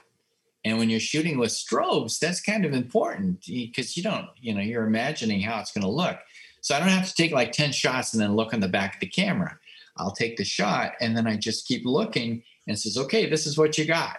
And 0.64 0.78
when 0.78 0.90
you're 0.90 1.00
shooting 1.00 1.38
with 1.38 1.50
strobes, 1.50 2.18
that's 2.18 2.40
kind 2.40 2.64
of 2.64 2.72
important 2.72 3.44
because 3.46 3.96
you 3.96 4.02
don't, 4.02 4.26
you 4.40 4.54
know, 4.54 4.60
you're 4.60 4.86
imagining 4.86 5.40
how 5.40 5.60
it's 5.60 5.72
going 5.72 5.82
to 5.82 5.90
look. 5.90 6.18
So 6.60 6.74
I 6.74 6.80
don't 6.80 6.88
have 6.88 7.08
to 7.08 7.14
take 7.14 7.32
like 7.32 7.52
10 7.52 7.72
shots 7.72 8.12
and 8.12 8.22
then 8.22 8.34
look 8.34 8.52
on 8.52 8.60
the 8.60 8.68
back 8.68 8.94
of 8.94 9.00
the 9.00 9.06
camera. 9.06 9.58
I'll 9.96 10.12
take 10.12 10.36
the 10.36 10.44
shot 10.44 10.92
and 11.00 11.16
then 11.16 11.26
I 11.26 11.36
just 11.36 11.66
keep 11.66 11.84
looking 11.84 12.42
and 12.66 12.78
says, 12.78 12.98
okay, 12.98 13.30
this 13.30 13.46
is 13.46 13.56
what 13.56 13.78
you 13.78 13.84
got. 13.84 14.16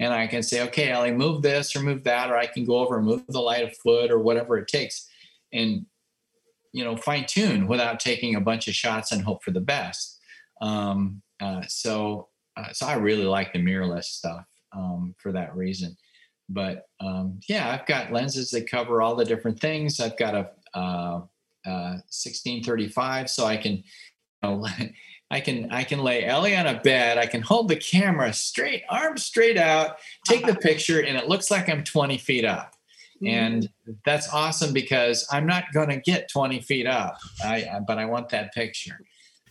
And 0.00 0.12
I 0.12 0.26
can 0.28 0.42
say, 0.42 0.62
okay, 0.62 0.90
Ellie, 0.90 1.10
move 1.10 1.42
this 1.42 1.74
or 1.74 1.80
move 1.80 2.04
that, 2.04 2.30
or 2.30 2.36
I 2.36 2.46
can 2.46 2.64
go 2.64 2.78
over 2.78 2.98
and 2.98 3.06
move 3.06 3.24
the 3.26 3.40
light 3.40 3.64
a 3.64 3.70
foot 3.70 4.12
or 4.12 4.20
whatever 4.20 4.56
it 4.56 4.68
takes. 4.68 5.08
And 5.52 5.86
you 6.72 6.84
know 6.84 6.96
fine 6.96 7.26
tune 7.26 7.66
without 7.66 8.00
taking 8.00 8.34
a 8.34 8.40
bunch 8.40 8.68
of 8.68 8.74
shots 8.74 9.12
and 9.12 9.22
hope 9.22 9.42
for 9.42 9.50
the 9.50 9.60
best. 9.60 10.18
Um, 10.60 11.22
uh, 11.40 11.62
so 11.66 12.28
uh, 12.56 12.72
so 12.72 12.86
I 12.86 12.94
really 12.94 13.24
like 13.24 13.52
the 13.52 13.58
mirrorless 13.58 14.04
stuff 14.04 14.44
um, 14.72 15.14
for 15.18 15.32
that 15.32 15.54
reason. 15.56 15.96
But 16.48 16.86
um, 17.00 17.40
yeah, 17.48 17.70
I've 17.70 17.86
got 17.86 18.12
lenses 18.12 18.50
that 18.50 18.70
cover 18.70 19.02
all 19.02 19.14
the 19.14 19.24
different 19.24 19.60
things. 19.60 20.00
I've 20.00 20.16
got 20.16 20.34
a, 20.34 20.50
uh, 20.74 21.20
1635, 21.64 23.24
uh, 23.24 23.26
so 23.28 23.44
I 23.46 23.56
can. 23.56 23.72
You 23.72 23.82
know, 24.42 24.66
I 25.30 25.40
can 25.40 25.70
I 25.70 25.84
can 25.84 26.02
lay 26.02 26.24
Ellie 26.24 26.56
on 26.56 26.66
a 26.66 26.80
bed. 26.80 27.18
I 27.18 27.26
can 27.26 27.42
hold 27.42 27.68
the 27.68 27.76
camera 27.76 28.32
straight, 28.32 28.82
arm 28.88 29.18
straight 29.18 29.58
out, 29.58 29.98
take 30.26 30.46
the 30.46 30.54
picture, 30.54 31.02
and 31.02 31.18
it 31.18 31.28
looks 31.28 31.50
like 31.50 31.68
I'm 31.68 31.84
20 31.84 32.16
feet 32.16 32.46
up. 32.46 32.74
Mm-hmm. 33.22 33.26
And 33.26 33.68
that's 34.04 34.32
awesome 34.32 34.72
because 34.72 35.26
I'm 35.30 35.46
not 35.46 35.64
going 35.72 35.88
to 35.88 35.98
get 35.98 36.30
20 36.30 36.60
feet 36.60 36.86
up, 36.86 37.18
I, 37.42 37.80
but 37.86 37.98
I 37.98 38.04
want 38.04 38.28
that 38.30 38.54
picture. 38.54 39.00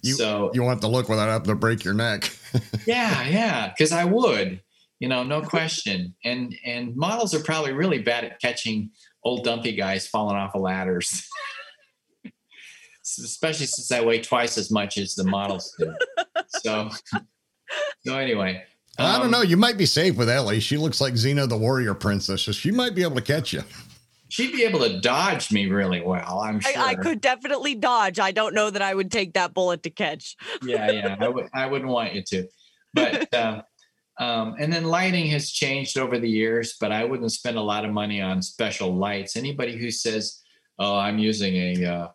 You, 0.04 0.14
so 0.14 0.52
you 0.54 0.64
want 0.64 0.82
to 0.82 0.88
look 0.88 1.10
without 1.10 1.28
having 1.28 1.48
to 1.48 1.56
break 1.56 1.84
your 1.84 1.94
neck. 1.94 2.32
yeah, 2.86 3.28
yeah, 3.28 3.70
because 3.70 3.92
I 3.92 4.06
would, 4.06 4.62
you 5.00 5.08
know, 5.08 5.24
no 5.24 5.42
question. 5.42 6.16
And 6.24 6.56
and 6.64 6.96
models 6.96 7.34
are 7.34 7.44
probably 7.44 7.74
really 7.74 8.00
bad 8.00 8.24
at 8.24 8.40
catching 8.40 8.92
old 9.24 9.44
dumpy 9.44 9.74
guys 9.74 10.08
falling 10.08 10.38
off 10.38 10.56
of 10.56 10.62
ladders. 10.62 11.28
Especially 13.04 13.66
since 13.66 13.92
I 13.92 14.02
weigh 14.02 14.22
twice 14.22 14.58
as 14.58 14.70
much 14.70 14.98
as 14.98 15.16
the 15.16 15.24
models 15.24 15.74
do. 15.80 15.94
So 16.50 16.90
so 18.06 18.18
anyway, 18.18 18.64
um, 19.00 19.06
I 19.06 19.18
don't 19.18 19.26
um, 19.26 19.32
know. 19.32 19.42
You 19.42 19.58
might 19.58 19.78
be 19.78 19.86
safe 19.86 20.16
with 20.16 20.30
Ellie. 20.30 20.60
She 20.60 20.78
looks 20.78 21.00
like 21.00 21.14
Xena 21.14 21.48
the 21.48 21.58
warrior 21.58 21.94
princess, 21.94 22.42
so 22.44 22.52
she 22.52 22.72
might 22.72 22.96
be 22.96 23.04
able 23.04 23.16
to 23.16 23.22
catch 23.22 23.54
you. 23.54 23.64
She'd 24.30 24.52
be 24.52 24.64
able 24.64 24.80
to 24.80 25.00
dodge 25.00 25.52
me 25.52 25.68
really 25.68 26.02
well. 26.02 26.40
I'm 26.40 26.60
sure. 26.60 26.78
I, 26.78 26.88
I 26.88 26.96
could 26.96 27.22
definitely 27.22 27.76
dodge. 27.76 28.20
I 28.20 28.32
don't 28.32 28.54
know 28.54 28.70
that 28.70 28.82
I 28.82 28.94
would 28.94 29.12
take 29.12 29.34
that 29.34 29.54
bullet 29.54 29.84
to 29.84 29.90
catch. 29.90 30.36
yeah, 30.64 30.92
yeah. 30.92 31.16
I 31.20 31.30
would. 31.30 31.48
I 31.54 31.68
wouldn't 31.68 31.90
want 31.90 32.14
you 32.14 32.24
to. 32.24 32.48
But 32.94 33.34
uh, 33.34 33.62
um, 34.20 34.56
and 34.60 34.74
then 34.74 34.86
lighting 34.86 35.28
has 35.28 35.52
changed 35.52 35.98
over 35.98 36.18
the 36.18 36.30
years, 36.30 36.76
but 36.80 36.92
I 36.92 37.06
wouldn't 37.06 37.32
spend 37.32 37.58
a 37.58 37.62
lot 37.62 37.86
of 37.86 37.92
money 37.92 38.22
on 38.22 38.42
special 38.42 38.96
lights. 38.96 39.36
Anybody 39.36 39.78
who 39.78 39.92
says, 39.92 40.42
"Oh, 40.80 40.98
I'm 40.98 41.20
using 41.20 41.56
a 41.56 41.86
uh, 41.86 42.08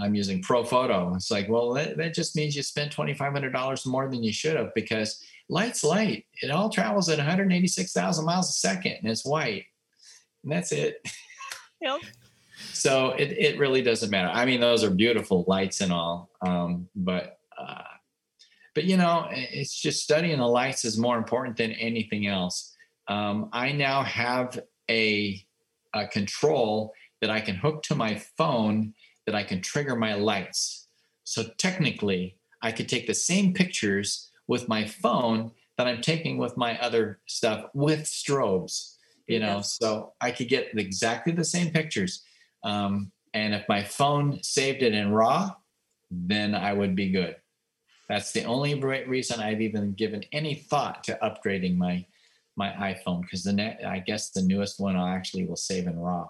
I'm 0.00 0.14
using 0.14 0.42
Profoto," 0.42 1.14
it's 1.14 1.30
like, 1.30 1.48
well, 1.48 1.72
that, 1.74 1.96
that 1.98 2.14
just 2.14 2.34
means 2.34 2.56
you 2.56 2.62
spent 2.62 2.90
twenty 2.90 3.14
five 3.14 3.32
hundred 3.32 3.52
dollars 3.52 3.86
more 3.86 4.10
than 4.10 4.22
you 4.22 4.32
should 4.32 4.56
have 4.56 4.74
because 4.74 5.22
light's 5.50 5.84
light. 5.84 6.26
It 6.40 6.50
all 6.50 6.70
travels 6.70 7.08
at 7.08 7.18
186,000 7.18 8.24
miles 8.24 8.48
a 8.48 8.52
second 8.52 8.98
and 9.02 9.10
it's 9.10 9.24
white. 9.26 9.66
And 10.42 10.52
that's 10.52 10.72
it. 10.72 10.96
Yep. 11.82 12.00
so 12.74 13.12
it, 13.12 13.32
it 13.32 13.58
really 13.58 13.80
doesn't 13.80 14.10
matter. 14.10 14.28
I 14.28 14.44
mean, 14.44 14.60
those 14.60 14.84
are 14.84 14.90
beautiful 14.90 15.46
lights 15.48 15.80
and 15.80 15.90
all. 15.90 16.28
Um, 16.42 16.90
but, 16.94 17.38
uh, 17.58 17.84
but 18.74 18.84
you 18.84 18.98
know, 18.98 19.28
it's 19.30 19.74
just 19.74 20.04
studying 20.04 20.36
the 20.36 20.46
lights 20.46 20.84
is 20.84 20.98
more 20.98 21.16
important 21.16 21.56
than 21.56 21.72
anything 21.72 22.26
else. 22.26 22.76
Um, 23.08 23.48
I 23.54 23.72
now 23.72 24.02
have 24.02 24.60
a, 24.90 25.42
a 25.94 26.06
control 26.08 26.92
that 27.22 27.30
I 27.30 27.40
can 27.40 27.54
hook 27.54 27.82
to 27.84 27.94
my 27.94 28.16
phone 28.36 28.92
that 29.24 29.34
I 29.34 29.42
can 29.42 29.62
trigger 29.62 29.96
my 29.96 30.12
lights. 30.16 30.86
So 31.24 31.44
technically, 31.56 32.36
I 32.60 32.72
could 32.72 32.90
take 32.90 33.06
the 33.06 33.14
same 33.14 33.54
pictures 33.54 34.29
with 34.50 34.68
my 34.68 34.84
phone 34.84 35.52
that 35.78 35.86
I'm 35.86 36.00
taking 36.00 36.36
with 36.36 36.56
my 36.56 36.76
other 36.80 37.20
stuff 37.26 37.66
with 37.72 38.00
strobes, 38.00 38.96
you 39.28 39.38
know, 39.38 39.60
so 39.60 40.14
I 40.20 40.32
could 40.32 40.48
get 40.48 40.76
exactly 40.76 41.32
the 41.32 41.44
same 41.44 41.70
pictures. 41.70 42.24
Um, 42.64 43.12
and 43.32 43.54
if 43.54 43.64
my 43.68 43.84
phone 43.84 44.42
saved 44.42 44.82
it 44.82 44.92
in 44.92 45.12
RAW, 45.12 45.54
then 46.10 46.56
I 46.56 46.72
would 46.72 46.96
be 46.96 47.10
good. 47.10 47.36
That's 48.08 48.32
the 48.32 48.42
only 48.42 48.74
reason 48.74 49.38
I've 49.38 49.60
even 49.60 49.92
given 49.92 50.24
any 50.32 50.56
thought 50.56 51.04
to 51.04 51.16
upgrading 51.22 51.76
my 51.76 52.04
my 52.56 52.70
iPhone 52.70 53.22
because 53.22 53.44
the 53.44 53.52
net, 53.52 53.80
I 53.86 54.00
guess 54.00 54.30
the 54.30 54.42
newest 54.42 54.80
one 54.80 54.96
I 54.96 55.14
actually 55.14 55.46
will 55.46 55.54
save 55.54 55.86
in 55.86 55.98
RAW. 55.98 56.28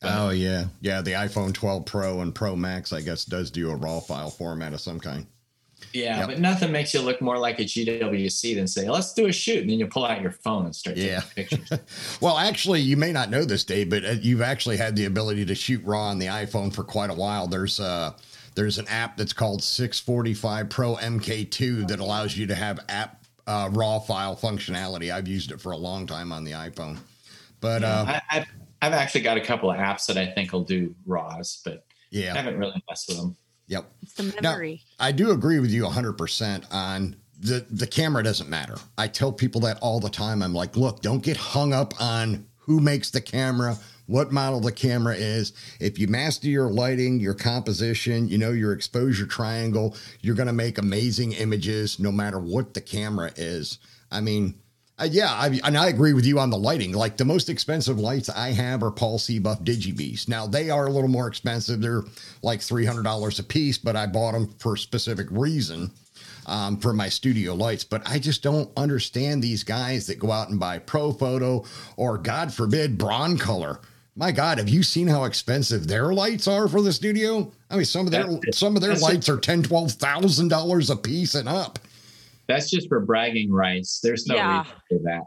But, 0.00 0.12
oh 0.14 0.30
yeah, 0.30 0.66
yeah. 0.80 1.02
The 1.02 1.12
iPhone 1.12 1.52
12 1.52 1.84
Pro 1.84 2.20
and 2.20 2.32
Pro 2.32 2.54
Max, 2.54 2.92
I 2.92 3.00
guess, 3.00 3.24
does 3.24 3.50
do 3.50 3.70
a 3.70 3.74
RAW 3.74 3.98
file 3.98 4.30
format 4.30 4.72
of 4.72 4.80
some 4.80 5.00
kind. 5.00 5.26
Yeah, 5.92 6.20
yep. 6.20 6.28
but 6.28 6.40
nothing 6.40 6.72
makes 6.72 6.92
you 6.94 7.00
look 7.00 7.20
more 7.20 7.38
like 7.38 7.58
a 7.60 7.64
GWC 7.64 8.56
than 8.56 8.66
say, 8.66 8.88
let's 8.88 9.12
do 9.12 9.26
a 9.26 9.32
shoot. 9.32 9.60
And 9.60 9.70
then 9.70 9.78
you 9.78 9.86
pull 9.86 10.04
out 10.04 10.20
your 10.20 10.32
phone 10.32 10.64
and 10.64 10.74
start 10.74 10.96
yeah. 10.96 11.20
taking 11.34 11.58
pictures. 11.58 11.80
well, 12.20 12.38
actually, 12.38 12.80
you 12.80 12.96
may 12.96 13.12
not 13.12 13.30
know 13.30 13.44
this, 13.44 13.64
Dave, 13.64 13.90
but 13.90 14.04
uh, 14.04 14.10
you've 14.20 14.42
actually 14.42 14.76
had 14.76 14.96
the 14.96 15.04
ability 15.04 15.44
to 15.46 15.54
shoot 15.54 15.82
raw 15.84 16.08
on 16.08 16.18
the 16.18 16.26
iPhone 16.26 16.74
for 16.74 16.84
quite 16.84 17.10
a 17.10 17.14
while. 17.14 17.46
There's 17.46 17.80
uh 17.80 18.12
there's 18.54 18.78
an 18.78 18.86
app 18.88 19.16
that's 19.16 19.32
called 19.32 19.62
645 19.62 20.68
Pro 20.68 20.94
MK2 20.96 21.88
that 21.88 21.98
allows 21.98 22.36
you 22.36 22.46
to 22.46 22.54
have 22.54 22.78
app 22.88 23.24
uh, 23.46 23.68
raw 23.72 23.98
file 23.98 24.36
functionality. 24.36 25.12
I've 25.12 25.28
used 25.28 25.50
it 25.50 25.60
for 25.60 25.72
a 25.72 25.76
long 25.76 26.06
time 26.06 26.32
on 26.32 26.44
the 26.44 26.52
iPhone. 26.52 26.98
But 27.60 27.82
uh, 27.82 28.04
I, 28.06 28.22
I've, 28.30 28.46
I've 28.82 28.92
actually 28.92 29.22
got 29.22 29.36
a 29.36 29.40
couple 29.40 29.70
of 29.70 29.76
apps 29.76 30.06
that 30.06 30.16
I 30.16 30.26
think 30.26 30.52
will 30.52 30.64
do 30.64 30.94
RAWs, 31.06 31.62
but 31.64 31.84
yeah. 32.10 32.32
I 32.34 32.36
haven't 32.36 32.58
really 32.58 32.82
messed 32.88 33.08
with 33.08 33.18
them. 33.18 33.36
Yep. 33.66 33.90
It's 34.02 34.14
the 34.14 34.34
memory. 34.40 34.82
I 34.98 35.12
do 35.12 35.30
agree 35.30 35.60
with 35.60 35.70
you 35.70 35.84
100% 35.84 36.72
on 36.72 37.16
the 37.40 37.66
the 37.70 37.86
camera 37.86 38.22
doesn't 38.22 38.48
matter. 38.48 38.76
I 38.96 39.08
tell 39.08 39.32
people 39.32 39.60
that 39.62 39.78
all 39.80 40.00
the 40.00 40.08
time. 40.08 40.42
I'm 40.42 40.54
like, 40.54 40.76
look, 40.76 41.02
don't 41.02 41.22
get 41.22 41.36
hung 41.36 41.72
up 41.72 42.00
on 42.00 42.46
who 42.58 42.80
makes 42.80 43.10
the 43.10 43.20
camera, 43.20 43.76
what 44.06 44.32
model 44.32 44.60
the 44.60 44.72
camera 44.72 45.14
is. 45.14 45.52
If 45.80 45.98
you 45.98 46.08
master 46.08 46.48
your 46.48 46.70
lighting, 46.70 47.20
your 47.20 47.34
composition, 47.34 48.28
you 48.28 48.38
know 48.38 48.52
your 48.52 48.72
exposure 48.72 49.26
triangle, 49.26 49.96
you're 50.20 50.34
going 50.34 50.46
to 50.46 50.52
make 50.52 50.78
amazing 50.78 51.32
images 51.32 51.98
no 51.98 52.10
matter 52.10 52.38
what 52.38 52.74
the 52.74 52.80
camera 52.80 53.32
is. 53.36 53.78
I 54.10 54.20
mean, 54.20 54.54
uh, 54.98 55.08
yeah, 55.10 55.32
I, 55.32 55.60
and 55.64 55.76
I 55.76 55.88
agree 55.88 56.12
with 56.12 56.24
you 56.24 56.38
on 56.38 56.50
the 56.50 56.56
lighting. 56.56 56.92
Like 56.92 57.16
the 57.16 57.24
most 57.24 57.48
expensive 57.48 57.98
lights 57.98 58.28
I 58.28 58.50
have 58.50 58.82
are 58.82 58.90
Paul 58.90 59.18
C. 59.18 59.38
Buff 59.38 59.62
DigiBees. 59.64 60.28
Now 60.28 60.46
they 60.46 60.70
are 60.70 60.86
a 60.86 60.90
little 60.90 61.08
more 61.08 61.26
expensive; 61.26 61.80
they're 61.80 62.02
like 62.42 62.60
three 62.60 62.84
hundred 62.84 63.02
dollars 63.02 63.38
a 63.38 63.44
piece, 63.44 63.78
but 63.78 63.96
I 63.96 64.06
bought 64.06 64.32
them 64.32 64.54
for 64.58 64.74
a 64.74 64.78
specific 64.78 65.26
reason 65.30 65.90
um, 66.46 66.78
for 66.78 66.92
my 66.92 67.08
studio 67.08 67.54
lights. 67.54 67.84
But 67.84 68.02
I 68.08 68.18
just 68.18 68.42
don't 68.42 68.70
understand 68.76 69.42
these 69.42 69.64
guys 69.64 70.06
that 70.06 70.18
go 70.18 70.30
out 70.30 70.50
and 70.50 70.60
buy 70.60 70.78
Profoto 70.78 71.66
or, 71.96 72.18
God 72.18 72.52
forbid, 72.52 72.98
Broncolor. 72.98 73.80
My 74.16 74.30
God, 74.30 74.58
have 74.58 74.68
you 74.68 74.84
seen 74.84 75.08
how 75.08 75.24
expensive 75.24 75.88
their 75.88 76.12
lights 76.14 76.46
are 76.46 76.68
for 76.68 76.82
the 76.82 76.92
studio? 76.92 77.50
I 77.68 77.74
mean, 77.74 77.84
some 77.84 78.06
of 78.06 78.12
their 78.12 78.22
That's- 78.28 78.56
some 78.56 78.76
of 78.76 78.82
their 78.82 78.94
lights 78.94 79.28
are 79.28 79.38
ten, 79.38 79.64
twelve 79.64 79.90
thousand 79.90 80.48
dollars 80.48 80.88
a 80.90 80.94
piece 80.94 81.34
and 81.34 81.48
up. 81.48 81.80
That's 82.48 82.70
just 82.70 82.88
for 82.88 83.00
bragging 83.00 83.50
rights. 83.52 84.00
There's 84.02 84.26
no 84.26 84.36
Yeah. 84.36 84.58
reason 84.60 84.76
for 84.88 84.98
that. 85.04 85.22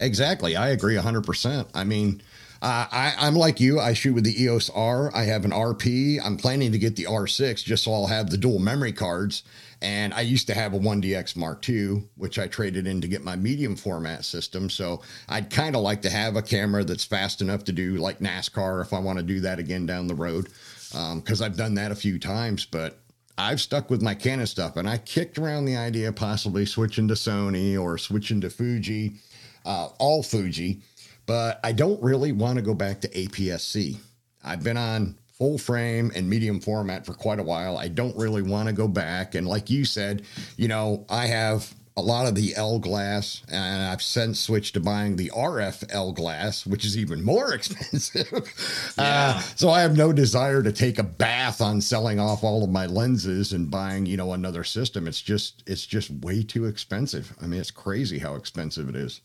Exactly. 0.00 0.56
I 0.56 0.68
agree 0.70 0.96
100%. 0.96 1.68
I 1.74 1.84
mean, 1.84 2.20
uh, 2.60 2.86
I, 2.90 3.14
I'm 3.18 3.34
like 3.34 3.60
you. 3.60 3.80
I 3.80 3.92
shoot 3.94 4.14
with 4.14 4.24
the 4.24 4.42
EOS 4.42 4.70
R. 4.70 5.14
I 5.14 5.24
have 5.24 5.44
an 5.44 5.52
RP. 5.52 6.18
I'm 6.22 6.36
planning 6.36 6.72
to 6.72 6.78
get 6.78 6.96
the 6.96 7.04
R6 7.04 7.64
just 7.64 7.84
so 7.84 7.92
I'll 7.92 8.06
have 8.06 8.28
the 8.30 8.36
dual 8.36 8.58
memory 8.58 8.92
cards. 8.92 9.42
And 9.82 10.12
I 10.14 10.22
used 10.22 10.46
to 10.48 10.54
have 10.54 10.72
a 10.74 10.78
1DX 10.78 11.36
Mark 11.36 11.66
II, 11.68 12.04
which 12.16 12.38
I 12.38 12.46
traded 12.46 12.86
in 12.86 13.00
to 13.02 13.08
get 13.08 13.22
my 13.22 13.36
medium 13.36 13.76
format 13.76 14.24
system. 14.24 14.68
So 14.70 15.02
I'd 15.28 15.50
kind 15.50 15.76
of 15.76 15.82
like 15.82 16.02
to 16.02 16.10
have 16.10 16.36
a 16.36 16.42
camera 16.42 16.82
that's 16.82 17.04
fast 17.04 17.40
enough 17.42 17.64
to 17.64 17.72
do 17.72 17.96
like 17.96 18.18
NASCAR 18.18 18.82
if 18.82 18.92
I 18.94 18.98
want 18.98 19.18
to 19.18 19.22
do 19.22 19.40
that 19.40 19.58
again 19.58 19.84
down 19.86 20.06
the 20.06 20.14
road. 20.14 20.48
Because 20.92 21.42
I've 21.42 21.56
done 21.58 21.74
that 21.74 21.92
a 21.92 21.96
few 21.96 22.18
times, 22.18 22.64
but 22.64 22.98
I've 23.38 23.60
stuck 23.60 23.90
with 23.90 24.00
my 24.00 24.14
Canon 24.14 24.46
stuff 24.46 24.76
and 24.76 24.88
I 24.88 24.98
kicked 24.98 25.38
around 25.38 25.66
the 25.66 25.76
idea 25.76 26.08
of 26.08 26.16
possibly 26.16 26.64
switching 26.64 27.06
to 27.08 27.14
Sony 27.14 27.80
or 27.80 27.98
switching 27.98 28.40
to 28.40 28.50
Fuji, 28.50 29.16
uh, 29.64 29.88
all 29.98 30.22
Fuji, 30.22 30.80
but 31.26 31.60
I 31.62 31.72
don't 31.72 32.02
really 32.02 32.32
want 32.32 32.56
to 32.56 32.62
go 32.62 32.72
back 32.74 33.00
to 33.02 33.08
APS-C. 33.08 33.98
I've 34.42 34.62
been 34.62 34.76
on 34.76 35.16
full 35.36 35.58
frame 35.58 36.10
and 36.14 36.28
medium 36.28 36.60
format 36.60 37.04
for 37.04 37.12
quite 37.12 37.38
a 37.38 37.42
while. 37.42 37.76
I 37.76 37.88
don't 37.88 38.16
really 38.16 38.42
want 38.42 38.68
to 38.68 38.72
go 38.72 38.88
back. 38.88 39.34
And 39.34 39.46
like 39.46 39.68
you 39.68 39.84
said, 39.84 40.22
you 40.56 40.68
know, 40.68 41.04
I 41.10 41.26
have 41.26 41.74
a 41.98 42.02
lot 42.02 42.26
of 42.26 42.34
the 42.34 42.54
L 42.54 42.78
glass 42.78 43.40
and 43.50 43.82
I've 43.84 44.02
since 44.02 44.38
switched 44.38 44.74
to 44.74 44.80
buying 44.80 45.16
the 45.16 45.30
RF 45.34 45.84
L 45.88 46.12
glass, 46.12 46.66
which 46.66 46.84
is 46.84 46.98
even 46.98 47.24
more 47.24 47.54
expensive. 47.54 48.94
Uh, 48.98 49.40
so 49.56 49.70
I 49.70 49.80
have 49.80 49.96
no 49.96 50.12
desire 50.12 50.62
to 50.62 50.72
take 50.72 50.98
a 50.98 51.02
bath 51.02 51.62
on 51.62 51.80
selling 51.80 52.20
off 52.20 52.44
all 52.44 52.62
of 52.62 52.70
my 52.70 52.84
lenses 52.84 53.52
and 53.52 53.70
buying, 53.70 54.04
you 54.04 54.18
know, 54.18 54.34
another 54.34 54.62
system. 54.62 55.08
It's 55.08 55.22
just, 55.22 55.62
it's 55.66 55.86
just 55.86 56.10
way 56.10 56.42
too 56.42 56.66
expensive. 56.66 57.34
I 57.40 57.46
mean, 57.46 57.60
it's 57.60 57.70
crazy 57.70 58.18
how 58.18 58.34
expensive 58.34 58.90
it 58.90 58.96
is. 58.96 59.22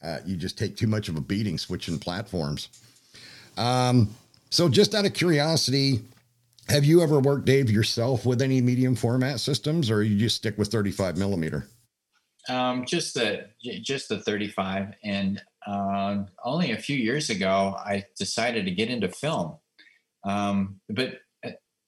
Uh, 0.00 0.18
you 0.24 0.36
just 0.36 0.56
take 0.56 0.76
too 0.76 0.86
much 0.86 1.08
of 1.08 1.16
a 1.16 1.20
beating 1.20 1.58
switching 1.58 1.98
platforms. 1.98 2.68
Um, 3.56 4.10
so 4.50 4.68
just 4.68 4.94
out 4.94 5.04
of 5.04 5.14
curiosity, 5.14 6.02
have 6.68 6.84
you 6.84 7.02
ever 7.02 7.18
worked, 7.18 7.46
Dave, 7.46 7.70
yourself 7.70 8.24
with 8.24 8.40
any 8.40 8.60
medium 8.60 8.94
format 8.94 9.40
systems, 9.40 9.90
or 9.90 10.04
you 10.04 10.16
just 10.16 10.36
stick 10.36 10.56
with 10.56 10.68
35 10.68 11.16
millimeter? 11.16 11.66
Um, 12.48 12.84
just 12.86 13.14
the 13.14 13.46
just 13.60 14.08
the 14.08 14.20
35, 14.20 14.94
and 15.04 15.42
um, 15.66 16.28
only 16.44 16.72
a 16.72 16.78
few 16.78 16.96
years 16.96 17.28
ago, 17.30 17.76
I 17.78 18.04
decided 18.18 18.64
to 18.64 18.70
get 18.70 18.88
into 18.88 19.08
film. 19.08 19.56
Um, 20.24 20.80
but 20.88 21.20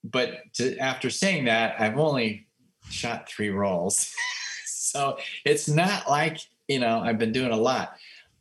but 0.05 0.53
to, 0.55 0.77
after 0.79 1.11
saying 1.11 1.47
that, 1.47 1.81
I've 1.81 1.99
only 1.99 2.47
shot 2.89 3.29
three 3.29 3.51
rolls, 3.51 4.15
so 4.67 5.19
it's 5.45 5.69
not 5.69 6.09
like 6.09 6.39
you 6.69 6.79
know 6.79 7.01
I've 7.01 7.19
been 7.19 7.33
doing 7.33 7.53
a 7.53 7.57
lot. 7.57 7.97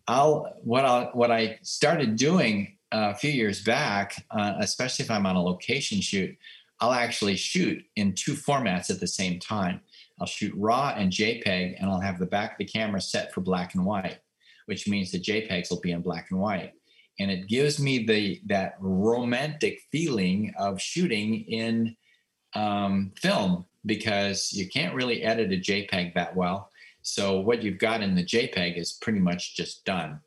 I'll 0.08 0.54
what 0.64 0.86
I 0.86 1.10
what 1.14 1.32
I 1.32 1.60
started 1.62 2.16
doing 2.16 2.76
uh, 2.92 3.14
a 3.14 3.16
few 3.16 3.32
years 3.32 3.64
back, 3.64 4.26
uh, 4.32 4.56
especially 4.60 5.06
if 5.06 5.12
I'm 5.12 5.26
on 5.26 5.36
a 5.36 5.44
location 5.44 6.02
shoot, 6.02 6.36
I'll 6.80 6.94
actually 6.94 7.36
shoot 7.36 7.84
in 7.96 8.14
two 8.14 8.34
formats 8.34 8.90
at 8.90 9.00
the 9.00 9.08
same 9.08 9.40
time. 9.40 9.82
I'll 10.20 10.28
shoot 10.28 10.54
RAW 10.56 10.94
and 10.96 11.12
JPEG, 11.12 11.76
and 11.80 11.90
I'll 11.90 12.00
have 12.00 12.20
the 12.20 12.26
back 12.26 12.54
of 12.54 12.58
the 12.58 12.66
camera 12.66 13.02
set 13.02 13.34
for 13.34 13.42
black 13.42 13.76
and 13.76 13.86
white, 13.86 14.20
which 14.66 14.88
means 14.88 15.12
the 15.12 15.20
JPEGs 15.20 15.70
will 15.70 15.80
be 15.80 15.92
in 15.92 16.02
black 16.02 16.28
and 16.32 16.40
white, 16.40 16.74
and 17.20 17.32
it 17.32 17.48
gives 17.48 17.80
me 17.80 18.06
the 18.06 18.42
that 18.48 18.76
romantic 18.80 19.80
feeling 19.92 20.54
of 20.58 20.82
shooting 20.82 21.42
in 21.42 21.96
um, 22.54 23.12
film 23.16 23.66
because 23.86 24.52
you 24.52 24.68
can't 24.68 24.96
really 24.96 25.24
edit 25.24 25.54
a 25.54 25.56
JPEG 25.56 26.14
that 26.16 26.36
well. 26.36 26.70
So 27.02 27.40
what 27.40 27.64
you've 27.64 27.80
got 27.80 28.02
in 28.02 28.16
the 28.16 28.26
JPEG 28.26 28.78
is 28.78 28.94
pretty 29.02 29.20
much 29.20 29.56
just 29.56 29.86
done. 29.86 30.20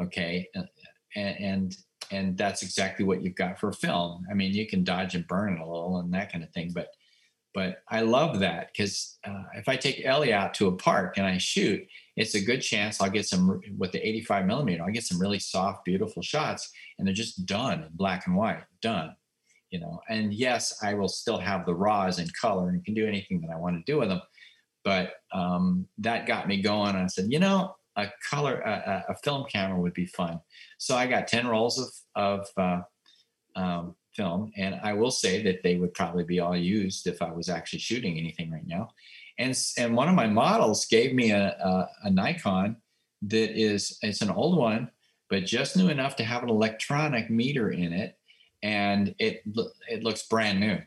Okay, 0.00 0.48
and 0.54 0.68
and 1.16 1.76
and 2.10 2.36
that's 2.36 2.62
exactly 2.62 3.04
what 3.04 3.22
you've 3.22 3.36
got 3.36 3.58
for 3.58 3.72
film. 3.72 4.26
I 4.30 4.34
mean, 4.34 4.52
you 4.52 4.66
can 4.66 4.84
dodge 4.84 5.14
and 5.14 5.26
burn 5.26 5.58
a 5.58 5.66
little 5.66 5.98
and 5.98 6.12
that 6.14 6.32
kind 6.32 6.44
of 6.44 6.50
thing, 6.50 6.72
but 6.74 6.88
but 7.52 7.82
I 7.88 8.02
love 8.02 8.38
that 8.40 8.70
because 8.72 9.18
uh, 9.24 9.44
if 9.54 9.68
I 9.68 9.76
take 9.76 10.04
Ellie 10.04 10.32
out 10.32 10.54
to 10.54 10.68
a 10.68 10.76
park 10.76 11.16
and 11.16 11.26
I 11.26 11.38
shoot, 11.38 11.84
it's 12.16 12.34
a 12.34 12.44
good 12.44 12.60
chance 12.60 13.00
I'll 13.00 13.10
get 13.10 13.26
some 13.26 13.60
with 13.76 13.92
the 13.92 14.06
85 14.06 14.46
millimeter. 14.46 14.82
I'll 14.84 14.92
get 14.92 15.04
some 15.04 15.20
really 15.20 15.40
soft, 15.40 15.84
beautiful 15.84 16.22
shots, 16.22 16.70
and 16.98 17.06
they're 17.06 17.14
just 17.14 17.46
done 17.46 17.82
in 17.82 17.88
black 17.94 18.26
and 18.26 18.36
white, 18.36 18.62
done. 18.80 19.14
You 19.70 19.80
know, 19.80 20.00
and 20.08 20.32
yes, 20.32 20.78
I 20.82 20.94
will 20.94 21.08
still 21.08 21.38
have 21.38 21.64
the 21.64 21.74
raws 21.74 22.18
in 22.18 22.28
color 22.40 22.68
and 22.70 22.84
can 22.84 22.94
do 22.94 23.06
anything 23.06 23.40
that 23.40 23.50
I 23.52 23.56
want 23.56 23.76
to 23.76 23.92
do 23.92 23.98
with 23.98 24.08
them. 24.08 24.20
But 24.84 25.12
um, 25.32 25.86
that 25.98 26.26
got 26.26 26.48
me 26.48 26.60
going. 26.60 26.96
I 26.96 27.06
said, 27.06 27.26
you 27.30 27.38
know, 27.38 27.76
a 27.96 28.08
color, 28.28 28.60
a, 28.60 29.04
a 29.08 29.14
film 29.16 29.46
camera 29.50 29.80
would 29.80 29.94
be 29.94 30.06
fun. 30.06 30.40
So 30.78 30.96
I 30.96 31.06
got 31.06 31.28
10 31.28 31.46
rolls 31.46 31.78
of 31.78 31.88
of 32.16 32.48
uh, 32.56 32.80
um, 33.58 33.94
film, 34.20 34.52
and 34.56 34.78
I 34.82 34.92
will 34.92 35.10
say 35.10 35.42
that 35.44 35.62
they 35.62 35.76
would 35.76 35.94
probably 35.94 36.24
be 36.24 36.40
all 36.40 36.56
used 36.56 37.06
if 37.06 37.22
I 37.22 37.30
was 37.32 37.48
actually 37.48 37.78
shooting 37.78 38.18
anything 38.18 38.50
right 38.50 38.66
now. 38.66 38.90
And 39.38 39.56
and 39.78 39.96
one 39.96 40.08
of 40.08 40.14
my 40.14 40.26
models 40.26 40.84
gave 40.86 41.14
me 41.14 41.30
a, 41.30 41.46
a, 41.70 41.88
a 42.04 42.10
Nikon 42.10 42.76
that 43.22 43.58
is 43.58 43.98
it's 44.02 44.20
an 44.20 44.30
old 44.30 44.58
one, 44.58 44.90
but 45.30 45.46
just 45.46 45.76
new 45.76 45.88
enough 45.88 46.16
to 46.16 46.24
have 46.24 46.42
an 46.42 46.50
electronic 46.50 47.30
meter 47.30 47.70
in 47.70 47.92
it, 47.92 48.18
and 48.62 49.14
it 49.18 49.42
it 49.88 50.02
looks 50.02 50.28
brand 50.28 50.60
new, 50.60 50.78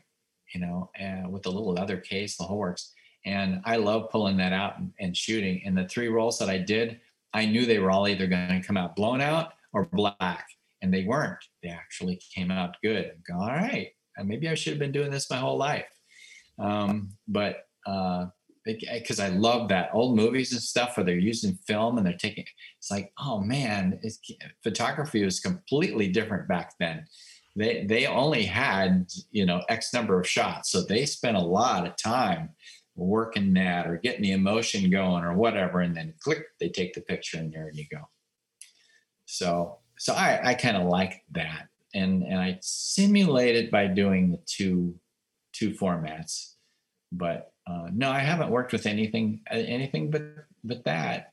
you 0.54 0.60
know, 0.60 0.90
and 0.96 1.32
with 1.32 1.42
the 1.42 1.50
little 1.50 1.74
leather 1.74 1.96
case, 1.96 2.36
the 2.36 2.44
whole 2.44 2.58
works. 2.58 2.92
And 3.26 3.62
I 3.64 3.76
love 3.76 4.10
pulling 4.10 4.36
that 4.36 4.52
out 4.52 4.78
and, 4.78 4.92
and 5.00 5.16
shooting. 5.16 5.62
And 5.64 5.76
the 5.76 5.88
three 5.88 6.08
rolls 6.08 6.38
that 6.38 6.50
I 6.50 6.58
did, 6.58 7.00
I 7.32 7.46
knew 7.46 7.64
they 7.64 7.78
were 7.78 7.90
all 7.90 8.06
either 8.06 8.26
going 8.26 8.60
to 8.60 8.66
come 8.66 8.76
out 8.76 8.94
blown 8.94 9.22
out 9.22 9.54
or 9.72 9.86
black 9.86 10.46
and 10.84 10.92
they 10.92 11.04
weren't. 11.04 11.42
They 11.62 11.70
actually 11.70 12.20
came 12.34 12.50
out 12.50 12.76
good. 12.82 13.06
I 13.06 13.32
go, 13.32 13.40
all 13.40 13.48
right, 13.48 13.88
uh, 14.18 14.24
maybe 14.24 14.48
I 14.48 14.54
should 14.54 14.74
have 14.74 14.78
been 14.78 14.92
doing 14.92 15.10
this 15.10 15.30
my 15.30 15.38
whole 15.38 15.56
life. 15.56 15.88
Um, 16.58 17.16
but 17.26 17.64
uh, 17.86 18.26
because 18.66 19.18
I 19.18 19.28
love 19.28 19.68
that 19.70 19.90
old 19.94 20.14
movies 20.14 20.52
and 20.52 20.60
stuff 20.60 20.96
where 20.96 21.04
they're 21.04 21.16
using 21.16 21.58
film 21.66 21.96
and 21.96 22.06
they're 22.06 22.12
taking, 22.12 22.44
it's 22.78 22.90
like, 22.90 23.12
oh 23.18 23.40
man, 23.40 23.98
photography 24.62 25.24
was 25.24 25.40
completely 25.40 26.08
different 26.08 26.48
back 26.48 26.72
then. 26.78 27.06
They 27.56 27.84
they 27.84 28.06
only 28.06 28.42
had 28.42 29.06
you 29.30 29.46
know 29.46 29.62
X 29.68 29.94
number 29.94 30.18
of 30.18 30.28
shots, 30.28 30.70
so 30.72 30.82
they 30.82 31.06
spent 31.06 31.36
a 31.36 31.40
lot 31.40 31.86
of 31.86 31.96
time 31.96 32.50
working 32.96 33.54
that 33.54 33.86
or 33.86 33.96
getting 33.96 34.22
the 34.22 34.32
emotion 34.32 34.90
going 34.90 35.24
or 35.24 35.34
whatever, 35.34 35.80
and 35.80 35.96
then 35.96 36.14
click, 36.20 36.44
they 36.58 36.68
take 36.68 36.94
the 36.94 37.00
picture 37.00 37.38
and 37.38 37.52
there 37.52 37.70
you 37.72 37.84
go. 37.92 38.00
So 39.26 39.78
so 40.04 40.12
I, 40.12 40.50
I 40.50 40.54
kind 40.54 40.76
of 40.76 40.82
like 40.82 41.22
that. 41.32 41.68
And 41.94 42.24
and 42.24 42.38
I 42.38 42.58
simulate 42.60 43.56
it 43.56 43.70
by 43.70 43.86
doing 43.86 44.32
the 44.32 44.38
two 44.44 44.94
two 45.54 45.70
formats. 45.70 46.56
But 47.10 47.52
uh, 47.66 47.88
no, 47.90 48.10
I 48.10 48.18
haven't 48.18 48.50
worked 48.50 48.72
with 48.72 48.84
anything 48.84 49.40
uh, 49.50 49.54
anything 49.54 50.10
but 50.10 50.22
but 50.62 50.84
that. 50.84 51.32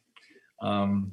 Um, 0.61 1.11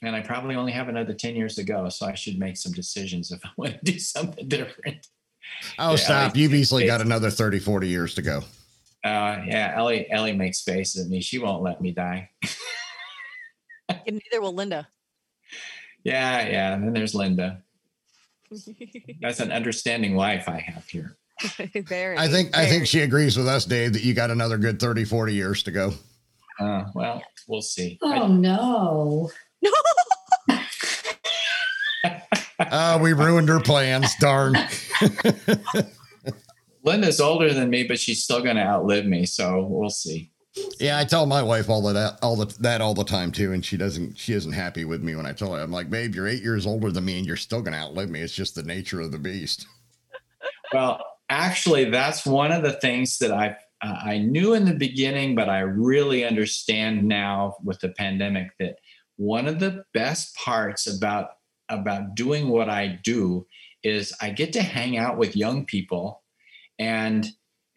and 0.00 0.16
I 0.16 0.22
probably 0.22 0.54
only 0.54 0.72
have 0.72 0.88
another 0.88 1.12
10 1.12 1.34
years 1.36 1.56
to 1.56 1.64
go. 1.64 1.88
So 1.90 2.06
I 2.06 2.14
should 2.14 2.38
make 2.38 2.56
some 2.56 2.72
decisions 2.72 3.32
if 3.32 3.40
I 3.44 3.50
want 3.58 3.72
to 3.84 3.92
do 3.92 3.98
something 3.98 4.48
different. 4.48 5.08
Oh, 5.78 5.90
Yeah, 5.90 5.96
stop. 5.96 6.32
I- 6.34 6.38
You've 6.38 6.54
easily 6.54 6.86
got 6.86 7.02
another 7.02 7.30
30, 7.30 7.58
40 7.58 7.86
years 7.88 8.14
to 8.14 8.22
go. 8.22 8.38
Uh, 9.04 9.42
yeah, 9.46 9.74
Ellie 9.76 10.10
Ellie 10.10 10.32
makes 10.36 10.62
faces 10.62 11.04
at 11.04 11.10
me. 11.10 11.20
She 11.20 11.38
won't 11.38 11.62
let 11.62 11.82
me 11.82 11.92
die. 11.92 12.30
And 14.06 14.20
neither 14.22 14.40
will 14.42 14.54
Linda. 14.54 14.86
Yeah, 16.04 16.48
yeah. 16.48 16.74
And 16.74 16.84
then 16.84 16.92
there's 16.92 17.14
Linda. 17.14 17.62
That's 19.20 19.40
an 19.40 19.52
understanding 19.52 20.14
wife 20.14 20.48
I 20.48 20.58
have 20.58 20.86
here. 20.86 21.16
very. 21.74 22.18
I 22.18 22.28
think 22.28 22.56
I 22.56 22.66
think 22.66 22.86
she 22.86 23.00
agrees 23.00 23.36
with 23.36 23.46
us, 23.46 23.64
Dave, 23.64 23.92
that 23.92 24.02
you 24.02 24.14
got 24.14 24.30
another 24.30 24.58
good 24.58 24.80
30, 24.80 25.04
40 25.04 25.34
years 25.34 25.62
to 25.64 25.70
go. 25.70 25.92
Uh, 26.58 26.84
well, 26.94 27.22
we'll 27.46 27.62
see. 27.62 27.98
Oh 28.02 28.26
no. 28.26 29.30
Uh, 32.58 32.98
we 33.02 33.12
ruined 33.12 33.48
her 33.48 33.60
plans. 33.60 34.12
Darn. 34.18 34.56
Linda's 36.82 37.20
older 37.20 37.52
than 37.52 37.70
me, 37.70 37.84
but 37.84 38.00
she's 38.00 38.24
still 38.24 38.42
going 38.42 38.56
to 38.56 38.62
outlive 38.62 39.06
me. 39.06 39.26
So 39.26 39.64
we'll 39.68 39.90
see. 39.90 40.32
Yeah, 40.80 40.98
I 40.98 41.04
tell 41.04 41.26
my 41.26 41.42
wife 41.42 41.68
all 41.68 41.88
of 41.88 41.94
that 41.94 42.18
all 42.22 42.36
the 42.36 42.46
that 42.60 42.80
all 42.80 42.94
the 42.94 43.04
time 43.04 43.32
too, 43.32 43.52
and 43.52 43.64
she 43.64 43.76
doesn't 43.76 44.16
she 44.16 44.32
isn't 44.32 44.52
happy 44.52 44.84
with 44.84 45.02
me 45.02 45.16
when 45.16 45.26
I 45.26 45.32
tell 45.32 45.54
her. 45.54 45.60
I'm 45.60 45.72
like, 45.72 45.90
babe, 45.90 46.14
you're 46.14 46.28
eight 46.28 46.42
years 46.42 46.66
older 46.66 46.92
than 46.92 47.04
me, 47.04 47.18
and 47.18 47.26
you're 47.26 47.36
still 47.36 47.62
gonna 47.62 47.76
outlive 47.78 48.10
me. 48.10 48.20
It's 48.20 48.34
just 48.34 48.54
the 48.54 48.62
nature 48.62 49.00
of 49.00 49.12
the 49.12 49.18
beast. 49.18 49.66
Well, 50.70 51.02
actually, 51.30 51.86
that's 51.86 52.26
one 52.26 52.52
of 52.52 52.62
the 52.62 52.74
things 52.74 53.16
that 53.18 53.32
I 53.32 53.56
uh, 53.80 53.98
I 54.04 54.18
knew 54.18 54.52
in 54.52 54.66
the 54.66 54.74
beginning, 54.74 55.34
but 55.34 55.48
I 55.48 55.60
really 55.60 56.24
understand 56.24 57.04
now 57.04 57.56
with 57.64 57.80
the 57.80 57.88
pandemic 57.90 58.48
that 58.58 58.76
one 59.16 59.48
of 59.48 59.60
the 59.60 59.84
best 59.94 60.36
parts 60.36 60.86
about 60.86 61.30
about 61.70 62.14
doing 62.14 62.48
what 62.48 62.68
I 62.68 62.98
do 63.02 63.46
is 63.82 64.12
I 64.20 64.30
get 64.30 64.52
to 64.54 64.62
hang 64.62 64.98
out 64.98 65.16
with 65.16 65.36
young 65.36 65.64
people, 65.64 66.22
and 66.78 67.26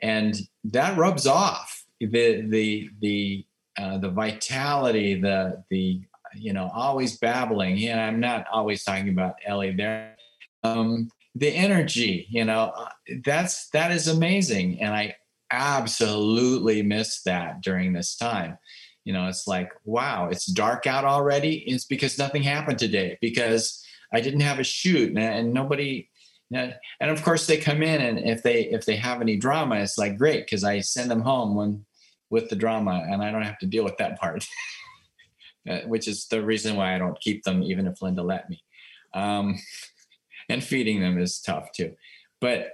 and 0.01 0.35
that 0.65 0.97
rubs 0.97 1.27
off 1.27 1.80
the 2.07 2.41
the 2.41 2.89
the 2.99 3.45
uh, 3.77 3.97
the 3.97 4.09
vitality, 4.09 5.19
the 5.19 5.63
the 5.69 6.01
you 6.35 6.53
know 6.53 6.69
always 6.73 7.17
babbling. 7.17 7.77
Yeah, 7.77 8.05
I'm 8.05 8.19
not 8.19 8.45
always 8.51 8.83
talking 8.83 9.09
about 9.09 9.35
Ellie 9.45 9.75
there. 9.75 10.15
Um, 10.63 11.09
the 11.35 11.49
energy, 11.49 12.27
you 12.29 12.43
know, 12.43 12.73
uh, 12.75 12.89
that's 13.23 13.69
that 13.69 13.91
is 13.91 14.07
amazing, 14.07 14.81
and 14.81 14.93
I 14.93 15.15
absolutely 15.51 16.81
miss 16.81 17.21
that 17.23 17.61
during 17.61 17.93
this 17.93 18.15
time. 18.17 18.57
You 19.05 19.13
know, 19.13 19.27
it's 19.27 19.47
like, 19.47 19.71
wow, 19.83 20.29
it's 20.29 20.45
dark 20.45 20.85
out 20.85 21.05
already. 21.05 21.57
It's 21.59 21.85
because 21.85 22.17
nothing 22.17 22.43
happened 22.43 22.79
today 22.79 23.17
because 23.19 23.83
I 24.13 24.21
didn't 24.21 24.41
have 24.41 24.59
a 24.59 24.63
shoot 24.63 25.09
and, 25.09 25.19
and 25.19 25.53
nobody. 25.53 26.07
And 26.53 26.75
of 26.99 27.23
course, 27.23 27.47
they 27.47 27.57
come 27.57 27.81
in, 27.81 28.01
and 28.01 28.19
if 28.19 28.43
they 28.43 28.65
if 28.65 28.85
they 28.85 28.97
have 28.97 29.21
any 29.21 29.37
drama, 29.37 29.75
it's 29.77 29.97
like 29.97 30.17
great 30.17 30.45
because 30.45 30.65
I 30.65 30.81
send 30.81 31.09
them 31.09 31.21
home 31.21 31.55
when 31.55 31.85
with 32.31 32.49
the 32.49 32.55
drama, 32.55 33.05
and 33.07 33.21
I 33.21 33.31
don't 33.31 33.43
have 33.43 33.59
to 33.59 33.67
deal 33.67 33.83
with 33.83 33.97
that 33.97 34.19
part, 34.19 34.47
uh, 35.69 35.81
which 35.81 36.07
is 36.07 36.25
the 36.27 36.43
reason 36.43 36.75
why 36.75 36.95
I 36.95 36.97
don't 36.97 37.19
keep 37.19 37.43
them, 37.43 37.61
even 37.61 37.85
if 37.85 38.01
Linda 38.01 38.23
let 38.23 38.49
me. 38.49 38.63
Um, 39.13 39.59
and 40.49 40.63
feeding 40.63 40.99
them 40.99 41.19
is 41.19 41.41
tough 41.41 41.71
too. 41.73 41.93
But 42.39 42.71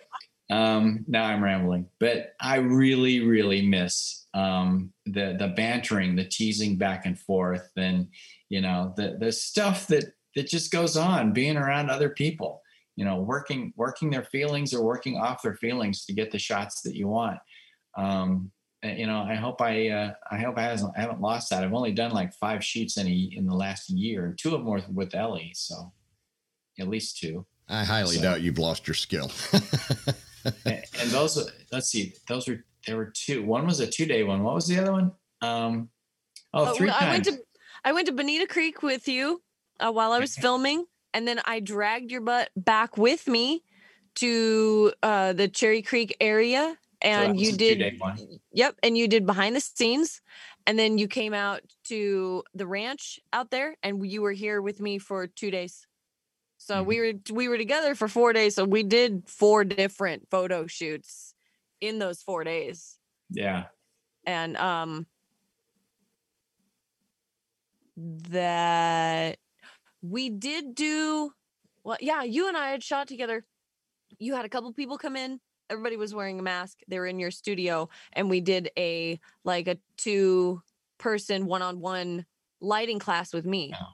um, 0.50 1.04
now 1.08 1.26
I'm 1.26 1.44
rambling. 1.44 1.88
But 2.00 2.34
I 2.40 2.58
really, 2.58 3.20
really 3.26 3.68
miss 3.68 4.28
um, 4.34 4.94
the 5.06 5.36
the 5.38 5.54
bantering, 5.56 6.16
the 6.16 6.24
teasing 6.24 6.78
back 6.78 7.06
and 7.06 7.20
forth, 7.20 7.70
and 7.76 8.08
you 8.50 8.62
know 8.62 8.94
the 8.96 9.18
the 9.20 9.32
stuff 9.32 9.88
that 9.88 10.06
that 10.36 10.48
just 10.48 10.72
goes 10.72 10.96
on, 10.96 11.34
being 11.34 11.58
around 11.58 11.90
other 11.90 12.10
people. 12.10 12.62
You 12.96 13.06
know, 13.06 13.18
working 13.18 13.74
working 13.76 14.10
their 14.10 14.24
feelings 14.24 14.74
or 14.74 14.84
working 14.84 15.18
off 15.18 15.42
their 15.42 15.56
feelings 15.56 16.06
to 16.06 16.14
get 16.14 16.32
the 16.32 16.40
shots 16.40 16.82
that 16.82 16.96
you 16.96 17.08
want. 17.08 17.40
Um, 17.98 18.52
you 18.96 19.08
know, 19.08 19.20
I 19.22 19.36
hope 19.36 19.62
I 19.62 19.90
uh, 19.90 20.14
I 20.32 20.38
hope 20.40 20.58
I 20.58 20.64
haven't 20.64 20.92
I 20.98 21.02
haven't 21.02 21.22
lost 21.22 21.50
that. 21.50 21.64
I've 21.64 21.74
only 21.74 21.92
done 21.92 22.12
like 22.12 22.34
five 22.34 22.64
shoots 22.64 22.98
in 22.98 23.08
a, 23.08 23.30
in 23.36 23.46
the 23.46 23.56
last 23.56 23.90
year, 23.90 24.36
two 24.38 24.50
of 24.54 24.60
them 24.62 24.66
were 24.66 24.82
with 24.94 25.16
Ellie, 25.16 25.52
so 25.56 25.92
at 26.80 26.88
least 26.88 27.18
two. 27.20 27.46
I 27.68 27.84
highly 27.84 28.16
So- 28.18 28.22
doubt 28.22 28.42
you've 28.42 28.60
lost 28.60 28.88
your 28.88 28.96
skill. 28.96 29.32
and, 30.66 30.84
and 31.00 31.10
those 31.10 31.52
let's 31.72 31.88
see 31.90 32.14
those 32.28 32.48
were 32.48 32.64
there 32.86 32.96
were 32.98 33.12
two 33.14 33.44
one 33.44 33.66
was 33.66 33.80
a 33.82 33.88
two 33.88 34.06
day 34.06 34.24
one 34.24 34.44
what 34.44 34.56
was 34.56 34.68
the 34.68 34.80
other 34.80 34.94
one 34.94 35.12
um 35.42 35.90
oh 36.54 36.70
Oh, 36.72 36.74
three 36.76 36.90
I 36.90 37.10
went 37.10 37.26
to 37.26 37.38
I 37.84 37.92
went 37.94 38.08
to 38.08 38.14
Bonita 38.14 38.48
Creek 38.48 38.82
with 38.84 39.08
you 39.08 39.42
uh, 39.80 39.92
while 39.92 40.12
I 40.12 40.20
was 40.20 40.36
filming, 40.36 40.86
and 41.14 41.28
then 41.28 41.40
I 41.46 41.60
dragged 41.60 42.12
your 42.12 42.22
butt 42.22 42.50
back 42.56 42.98
with 42.98 43.28
me 43.28 43.64
to 44.16 44.92
uh, 45.04 45.34
the 45.34 45.48
Cherry 45.48 45.82
Creek 45.82 46.16
area, 46.20 46.64
So 46.64 46.76
that 46.76 46.87
and 47.02 47.34
was 47.34 47.42
you 47.42 47.58
did. 47.58 48.00
Yep, 48.52 48.76
and 48.84 48.98
you 48.98 49.08
did 49.08 49.26
behind 49.26 49.56
the 49.56 49.62
scenes, 49.62 50.22
and 50.66 50.78
then 50.78 50.98
you 50.98 51.08
came 51.08 51.34
out 51.34 51.62
to 51.86 52.44
the 52.54 52.68
ranch 52.68 53.20
out 53.34 53.52
there, 53.52 53.76
and 53.84 54.06
you 54.10 54.22
were 54.22 54.32
here 54.32 54.62
with 54.62 54.80
me 54.80 54.98
for 54.98 55.28
two 55.28 55.52
days. 55.52 55.86
So 56.60 56.84
we 56.84 57.00
were 57.00 57.14
we 57.32 57.48
were 57.48 57.58
together 57.58 57.96
for 57.96 58.08
four 58.08 58.34
days. 58.34 58.56
So 58.56 58.66
we 58.66 58.84
did 58.84 59.24
four 59.28 59.64
different 59.64 60.30
photo 60.30 60.68
shoots 60.68 61.34
in 61.82 62.00
those 62.00 62.22
four 62.22 62.44
days 62.44 62.98
yeah 63.30 63.66
and 64.26 64.58
um 64.58 65.06
that 68.30 69.38
we 70.02 70.30
did 70.30 70.76
do 70.76 71.32
well 71.84 71.98
yeah 72.00 72.24
you 72.24 72.48
and 72.48 72.58
i 72.58 72.70
had 72.70 72.84
shot 72.84 73.08
together 73.08 73.46
you 74.20 74.36
had 74.36 74.46
a 74.46 74.50
couple 74.50 74.72
people 74.74 74.98
come 74.98 75.16
in 75.16 75.40
everybody 75.70 75.98
was 75.98 76.14
wearing 76.14 76.40
a 76.40 76.44
mask 76.44 76.80
they 76.88 77.00
were 77.00 77.08
in 77.08 77.20
your 77.20 77.32
studio 77.32 77.90
and 78.14 78.30
we 78.30 78.42
did 78.42 78.72
a 78.78 79.20
like 79.44 79.68
a 79.68 79.78
two 79.98 80.62
person 80.98 81.46
one-on-one 81.46 82.26
lighting 82.62 83.00
class 83.00 83.34
with 83.34 83.46
me. 83.46 83.72
So 83.74 83.86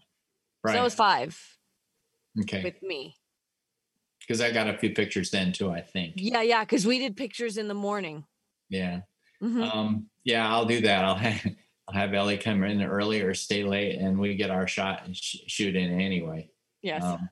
right. 0.63 0.73
that 0.73 0.83
was 0.83 0.95
five 0.95 1.39
okay. 2.41 2.63
with 2.63 2.81
me. 2.81 3.15
Because 4.19 4.39
i 4.39 4.51
got 4.51 4.69
a 4.69 4.77
few 4.77 4.91
pictures 4.91 5.31
then 5.31 5.51
too 5.51 5.69
i 5.69 5.81
think. 5.81 6.13
Yeah 6.17 6.41
yeah 6.41 6.63
because 6.63 6.85
we 6.87 6.99
did 6.99 7.17
pictures 7.17 7.57
in 7.57 7.67
the 7.67 7.73
morning. 7.73 8.25
Yeah. 8.69 9.01
Mhm. 9.41 9.73
um 9.73 10.05
yeah 10.23 10.49
i'll 10.49 10.65
do 10.65 10.81
that. 10.81 11.03
I'll 11.03 11.15
have 11.15 11.45
i'll 11.87 11.95
have 11.95 12.13
ellie 12.13 12.37
come 12.37 12.63
in 12.63 12.81
early 12.81 13.21
or 13.21 13.33
stay 13.33 13.63
late 13.63 13.99
and 13.99 14.17
we 14.17 14.35
get 14.35 14.49
our 14.49 14.67
shot 14.67 15.03
and 15.05 15.15
sh- 15.15 15.37
shoot 15.47 15.75
in 15.75 15.99
anyway. 15.99 16.49
Yes. 16.81 17.03
Um, 17.03 17.29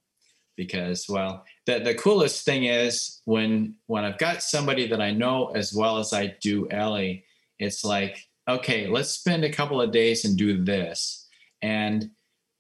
because 0.58 1.06
well 1.08 1.46
the, 1.66 1.80
the 1.80 1.94
coolest 1.96 2.44
thing 2.46 2.66
is 2.66 3.22
when 3.26 3.76
when 3.88 4.04
i've 4.04 4.18
got 4.18 4.42
somebody 4.44 4.88
that 4.88 5.02
i 5.02 5.12
know 5.12 5.48
as 5.56 5.74
well 5.74 5.98
as 5.98 6.14
i 6.14 6.36
do 6.42 6.68
ellie 6.72 7.24
it's 7.60 7.84
like 7.84 8.28
okay 8.50 8.88
let's 8.88 9.12
spend 9.12 9.44
a 9.44 9.52
couple 9.52 9.80
of 9.82 9.92
days 9.92 10.26
and 10.26 10.38
do 10.38 10.64
this. 10.64 11.28
And 11.62 12.10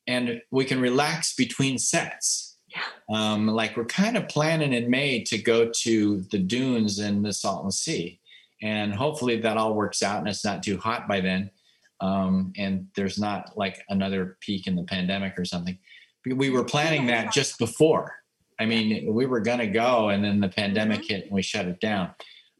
and 0.07 0.41
we 0.51 0.65
can 0.65 0.79
relax 0.81 1.35
between 1.35 1.77
sets. 1.77 2.57
Yeah. 2.69 2.83
um, 3.09 3.47
like 3.47 3.75
we're 3.75 3.83
kind 3.85 4.15
of 4.15 4.29
planning 4.29 4.71
in 4.71 4.89
may 4.89 5.23
to 5.23 5.37
go 5.37 5.69
to 5.81 6.21
the 6.31 6.37
dunes 6.37 6.99
in 6.99 7.21
the 7.21 7.33
salton 7.33 7.71
sea. 7.71 8.19
And 8.61 8.93
hopefully 8.93 9.41
that 9.41 9.57
all 9.57 9.73
works 9.73 10.01
out 10.01 10.19
and 10.19 10.27
it's 10.29 10.45
not 10.45 10.63
too 10.63 10.77
hot 10.77 11.07
by 11.07 11.19
then. 11.19 11.51
Um, 11.99 12.53
and 12.57 12.87
there's 12.95 13.19
not 13.19 13.57
like 13.57 13.83
another 13.89 14.37
peak 14.39 14.67
in 14.67 14.75
the 14.75 14.83
pandemic 14.83 15.37
or 15.37 15.43
something. 15.45 15.77
We- 16.25 16.33
we 16.33 16.49
were 16.49 16.63
planning 16.63 17.07
that 17.07 17.33
just 17.33 17.59
before. 17.59 18.20
I 18.61 18.65
mean, 18.65 19.13
we 19.13 19.25
were 19.25 19.39
going 19.39 19.59
to 19.59 19.67
go 19.67 20.09
and 20.09 20.23
then 20.23 20.39
the 20.39 20.49
pandemic 20.49 21.01
hit 21.09 21.23
and 21.25 21.31
we 21.33 21.41
shut 21.41 21.65
it 21.67 21.79
down. 21.79 22.11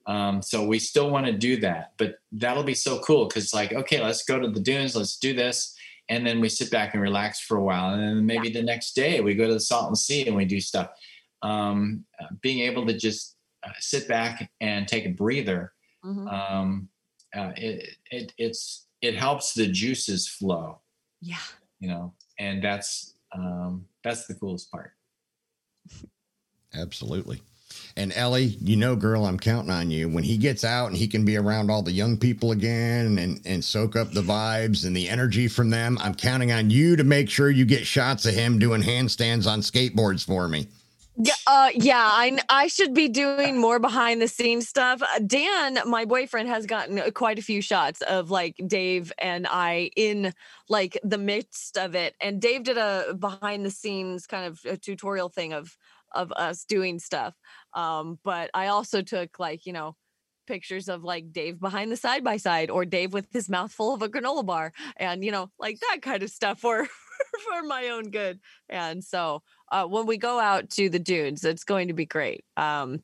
Um, 0.07 0.41
so 0.41 0.65
we 0.65 0.79
still 0.79 1.09
want 1.11 1.25
to 1.27 1.31
do 1.31 1.53
that, 1.61 1.93
but 1.97 2.15
that'll 2.31 2.63
be 2.63 2.73
so 2.73 2.99
cool 3.07 3.27
because, 3.27 3.53
like, 3.53 3.71
okay, 3.71 3.99
let's 4.03 4.23
go 4.23 4.39
to 4.39 4.49
the 4.49 4.59
dunes, 4.59 4.95
let's 4.95 5.17
do 5.17 5.33
this. 5.33 5.75
And 6.09 6.25
then 6.25 6.41
we 6.41 6.49
sit 6.49 6.71
back 6.71 6.93
and 6.93 7.01
relax 7.03 7.39
for 7.39 7.57
a 7.57 7.63
while. 7.63 7.93
And 7.93 8.01
then 8.01 8.25
maybe 8.25 8.49
the 8.49 8.63
next 8.63 8.93
day 8.95 9.21
we 9.21 9.35
go 9.35 9.47
to 9.47 9.53
the 9.53 9.59
Salton 9.59 9.95
Sea 9.95 10.25
and 10.27 10.35
we 10.35 10.45
do 10.45 10.59
stuff. 10.59 10.89
Um, 11.43 12.03
being 12.41 12.59
able 12.69 12.85
to 12.87 12.97
just 12.97 13.37
uh, 13.63 13.69
sit 13.79 14.07
back 14.07 14.51
and 14.59 14.87
take 14.87 15.05
a 15.05 15.09
breather, 15.09 15.71
Mhm. 16.03 16.25
um, 16.33 16.89
uh, 17.35 17.51
it, 17.55 17.95
it, 18.09 18.33
it's, 18.37 18.87
it 19.01 19.15
helps 19.15 19.53
the 19.53 19.67
juices 19.67 20.27
flow 20.27 20.79
yeah 21.21 21.37
you 21.79 21.87
know 21.87 22.13
and 22.39 22.63
that's 22.63 23.15
um 23.33 23.85
that's 24.03 24.25
the 24.27 24.33
coolest 24.35 24.71
part 24.71 24.91
Absolutely. 26.73 27.41
And 27.97 28.13
Ellie, 28.13 28.57
you 28.61 28.77
know, 28.77 28.95
girl, 28.95 29.25
I'm 29.25 29.39
counting 29.39 29.71
on 29.71 29.91
you. 29.91 30.07
When 30.07 30.23
he 30.23 30.37
gets 30.37 30.63
out 30.63 30.87
and 30.87 30.95
he 30.95 31.07
can 31.07 31.25
be 31.25 31.37
around 31.37 31.69
all 31.69 31.81
the 31.81 31.91
young 31.91 32.17
people 32.17 32.51
again 32.51 33.17
and, 33.17 33.41
and 33.45 33.63
soak 33.63 33.95
up 33.95 34.11
the 34.11 34.21
vibes 34.21 34.85
and 34.85 34.95
the 34.95 35.09
energy 35.09 35.47
from 35.47 35.69
them, 35.69 35.97
I'm 36.01 36.15
counting 36.15 36.51
on 36.51 36.69
you 36.69 36.95
to 36.95 37.03
make 37.03 37.29
sure 37.29 37.49
you 37.49 37.65
get 37.65 37.85
shots 37.85 38.25
of 38.25 38.33
him 38.33 38.59
doing 38.59 38.81
handstands 38.81 39.45
on 39.45 39.59
skateboards 39.59 40.25
for 40.25 40.47
me. 40.47 40.67
Yeah, 41.17 41.33
uh, 41.45 41.69
yeah, 41.75 42.09
I 42.11 42.39
I 42.49 42.67
should 42.67 42.93
be 42.93 43.09
doing 43.09 43.57
more 43.59 43.79
behind 43.79 44.21
the 44.21 44.27
scenes 44.29 44.67
stuff. 44.69 45.01
Uh, 45.03 45.19
Dan, 45.25 45.77
my 45.85 46.05
boyfriend, 46.05 46.47
has 46.47 46.65
gotten 46.65 46.99
uh, 46.99 47.11
quite 47.11 47.37
a 47.37 47.41
few 47.41 47.61
shots 47.61 48.01
of 48.01 48.31
like 48.31 48.55
Dave 48.65 49.11
and 49.19 49.45
I 49.49 49.91
in 49.97 50.33
like 50.69 50.97
the 51.03 51.17
midst 51.17 51.77
of 51.77 51.95
it. 51.95 52.15
And 52.21 52.41
Dave 52.41 52.63
did 52.63 52.77
a 52.77 53.13
behind 53.19 53.65
the 53.65 53.71
scenes 53.71 54.25
kind 54.25 54.45
of 54.47 54.61
a 54.65 54.77
tutorial 54.77 55.27
thing 55.29 55.51
of 55.53 55.75
of 56.13 56.31
us 56.31 56.63
doing 56.63 56.97
stuff. 56.97 57.35
Um, 57.73 58.17
but 58.23 58.49
I 58.53 58.67
also 58.67 59.01
took 59.01 59.37
like 59.37 59.65
you 59.65 59.73
know 59.73 59.97
pictures 60.47 60.89
of 60.89 61.03
like 61.03 61.31
Dave 61.31 61.59
behind 61.59 61.91
the 61.91 61.97
side 61.97 62.23
by 62.23 62.37
side 62.37 62.69
or 62.69 62.85
Dave 62.85 63.13
with 63.13 63.27
his 63.31 63.49
mouth 63.49 63.71
full 63.71 63.93
of 63.93 64.01
a 64.01 64.09
granola 64.09 64.45
bar 64.45 64.71
and 64.97 65.23
you 65.23 65.31
know 65.31 65.49
like 65.59 65.79
that 65.81 66.01
kind 66.01 66.23
of 66.23 66.29
stuff 66.29 66.59
for 66.59 66.85
for 67.51 67.63
my 67.63 67.89
own 67.89 68.09
good. 68.09 68.39
And 68.69 69.03
so 69.03 69.43
uh, 69.71 69.85
when 69.85 70.05
we 70.05 70.17
go 70.17 70.39
out 70.39 70.69
to 70.71 70.89
the 70.89 70.99
dunes, 70.99 71.43
it's 71.45 71.63
going 71.63 71.87
to 71.87 71.93
be 71.93 72.05
great. 72.05 72.43
Um, 72.57 73.01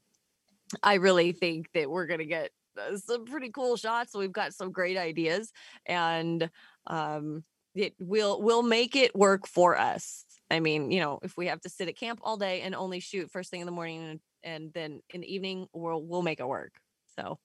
I 0.84 0.96
really 0.96 1.32
think 1.32 1.72
that 1.74 1.90
we're 1.90 2.08
going 2.08 2.20
to 2.20 2.26
get 2.26 2.52
uh, 2.78 2.98
some 2.98 3.26
pretty 3.26 3.50
cool 3.50 3.78
shots. 3.78 4.14
We've 4.14 4.32
got 4.32 4.54
some 4.54 4.72
great 4.72 4.98
ideas, 4.98 5.52
and 5.86 6.50
um, 6.86 7.44
it 7.74 7.94
will 8.00 8.42
will 8.42 8.64
make 8.64 8.96
it 8.96 9.16
work 9.16 9.48
for 9.48 9.78
us. 9.78 10.26
I 10.52 10.60
mean, 10.60 10.92
you 10.92 11.00
know, 11.00 11.20
if 11.24 11.38
we 11.38 11.48
have 11.48 11.62
to 11.62 11.70
sit 11.70 11.88
at 11.88 11.98
camp 11.98 12.20
all 12.24 12.38
day 12.38 12.62
and 12.62 12.76
only 12.76 13.00
shoot 13.00 13.32
first 13.32 13.50
thing 13.50 13.62
in 13.62 13.66
the 13.66 13.72
morning 13.72 14.04
and, 14.04 14.20
and 14.44 14.74
then 14.74 15.02
in 15.14 15.22
the 15.22 15.34
evening, 15.34 15.68
we'll 15.74 16.02
we'll 16.02 16.22
make 16.22 16.40
it 16.40 16.48
work. 16.48 16.74
So. 17.18 17.40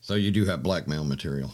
So 0.00 0.14
you 0.14 0.30
do 0.30 0.44
have 0.44 0.62
blackmail 0.62 1.02
material. 1.02 1.52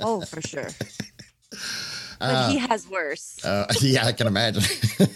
oh, 0.00 0.20
for 0.22 0.40
sure. 0.40 0.68
But 2.22 2.34
uh, 2.36 2.48
he 2.50 2.58
has 2.58 2.88
worse. 2.88 3.44
Uh, 3.44 3.66
yeah, 3.80 4.06
I 4.06 4.12
can 4.12 4.28
imagine. 4.28 4.62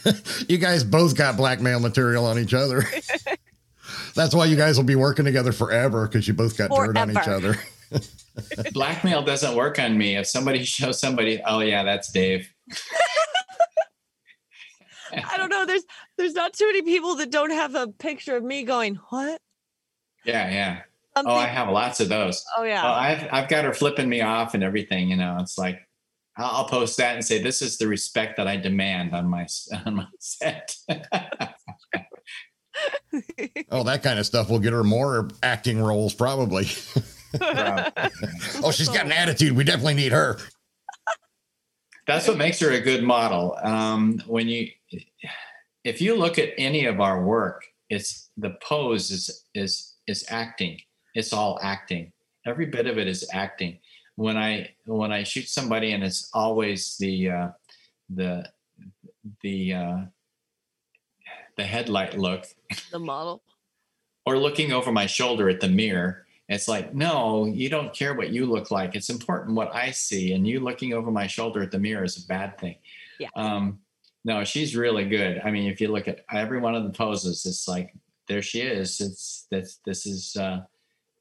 you 0.49 0.59
guys 0.59 0.83
both 0.83 1.17
got 1.17 1.37
blackmail 1.37 1.79
material 1.79 2.27
on 2.27 2.37
each 2.37 2.53
other. 2.53 2.83
That's 4.17 4.35
why 4.35 4.47
you 4.47 4.57
guys 4.57 4.77
will 4.77 4.85
be 4.85 4.97
working 4.97 5.25
together 5.25 5.53
forever 5.53 6.09
because 6.09 6.27
you 6.27 6.35
both 6.35 6.59
got 6.59 6.71
forever. 6.71 6.93
dirt 6.93 6.99
on 6.99 7.11
each 7.13 7.29
other. 7.29 7.57
blackmail 8.73 9.23
doesn't 9.23 9.55
work 9.55 9.79
on 9.79 9.97
me. 9.97 10.17
If 10.17 10.27
somebody 10.27 10.65
shows 10.65 10.99
somebody, 10.99 11.41
oh 11.47 11.61
yeah, 11.61 11.85
that's 11.85 12.11
Dave. 12.11 12.53
I 15.13 15.37
don't 15.37 15.49
know. 15.49 15.65
There's 15.65 15.85
there's 16.19 16.35
not 16.35 16.55
too 16.55 16.67
many 16.67 16.83
people 16.83 17.15
that 17.17 17.31
don't 17.31 17.53
have 17.53 17.77
a 17.77 17.87
picture 17.87 18.35
of 18.35 18.43
me 18.43 18.65
going, 18.65 18.97
what? 19.11 19.41
Yeah, 20.25 20.51
yeah. 20.51 20.81
Something. 21.17 21.33
Oh, 21.33 21.37
I 21.37 21.47
have 21.47 21.69
lots 21.69 22.01
of 22.01 22.09
those. 22.09 22.45
Oh 22.59 22.65
yeah. 22.65 22.83
Well, 22.83 22.95
I've 22.95 23.29
I've 23.31 23.49
got 23.49 23.65
her 23.65 23.73
flipping 23.73 24.09
me 24.09 24.23
off 24.23 24.55
and 24.55 24.65
everything. 24.65 25.09
You 25.09 25.17
know, 25.17 25.37
it's 25.41 25.57
like 25.57 25.86
I'll 26.39 26.69
post 26.69 26.99
that 26.99 27.15
and 27.15 27.25
say 27.25 27.43
this 27.43 27.63
is 27.63 27.79
the 27.79 27.89
respect 27.89 28.37
that 28.37 28.47
I 28.47 28.57
demand 28.57 29.15
on 29.15 29.27
my 29.29 29.47
on 29.87 29.97
my 29.97 30.07
set. 30.19 30.77
oh, 33.71 33.83
that 33.85 34.03
kind 34.03 34.19
of 34.19 34.27
stuff 34.27 34.51
will 34.51 34.59
get 34.59 34.73
her 34.73 34.85
more 34.85 35.31
acting 35.43 35.81
roles, 35.83 36.15
probably. 36.15 36.69
oh, 37.41 38.71
she's 38.71 38.89
got 38.89 39.07
an 39.07 39.13
attitude. 39.13 39.53
We 39.53 39.65
definitely 39.65 39.95
need 39.95 40.13
her. 40.13 40.39
That's 42.07 42.29
what 42.29 42.37
makes 42.37 42.61
her 42.61 42.71
a 42.71 42.81
good 42.81 43.03
model. 43.03 43.57
Um, 43.63 44.23
when 44.27 44.47
you, 44.47 44.69
if 45.85 46.01
you 46.01 46.17
look 46.17 46.39
at 46.39 46.51
any 46.57 46.85
of 46.85 47.01
our 47.01 47.25
work, 47.25 47.65
it's 47.91 48.31
the 48.37 48.57
pose 48.63 49.11
is 49.11 49.45
is 49.55 49.95
is 50.07 50.25
acting. 50.29 50.81
It's 51.15 51.33
all 51.33 51.59
acting. 51.63 52.13
Every 52.47 52.67
bit 52.67 52.87
of 52.87 52.99
it 52.99 53.09
is 53.09 53.27
acting 53.33 53.79
when 54.17 54.37
I 54.37 54.71
when 54.87 55.13
I 55.13 55.23
shoot 55.23 55.49
somebody 55.49 55.93
and 55.93 56.03
it's 56.03 56.31
always 56.33 56.97
the 56.97 57.31
uh, 57.31 57.49
the 58.11 58.51
the 59.43 59.75
uh, 59.75 59.99
the 61.57 61.65
headlight 61.65 62.19
look, 62.19 62.47
the 62.91 62.99
model, 62.99 63.43
or 64.25 64.39
looking 64.39 64.73
over 64.73 64.91
my 64.91 65.07
shoulder 65.07 65.49
at 65.49 65.61
the 65.61 65.69
mirror. 65.69 66.27
It's 66.49 66.69
like, 66.69 66.95
no, 66.95 67.47
you 67.47 67.69
don't 67.69 67.93
care 67.93 68.15
what 68.15 68.31
you 68.31 68.47
look 68.47 68.71
like. 68.71 68.95
It's 68.95 69.11
important 69.11 69.57
what 69.57 69.75
I 69.75 69.91
see, 69.91 70.33
and 70.33 70.47
you 70.47 70.61
looking 70.61 70.95
over 70.95 71.11
my 71.11 71.27
shoulder 71.27 71.63
at 71.63 71.71
the 71.71 71.79
mirror 71.79 72.05
is 72.05 72.25
a 72.25 72.27
bad 72.27 72.59
thing. 72.59 72.77
Yeah. 73.19 73.29
Um, 73.35 73.81
no, 74.25 74.45
she's 74.45 74.77
really 74.77 75.05
good. 75.09 75.41
I 75.45 75.51
mean, 75.51 75.71
if 75.71 75.81
you 75.81 75.89
look 75.89 76.09
at 76.09 76.25
every 76.33 76.59
one 76.59 76.75
of 76.75 76.85
the 76.85 76.91
poses, 76.91 77.45
it's 77.47 77.69
like 77.69 77.95
there 78.29 78.43
she 78.43 78.61
is. 78.61 79.01
It's 79.01 79.47
this. 79.51 79.79
This 79.85 80.07
is, 80.07 80.37
uh, 80.37 80.63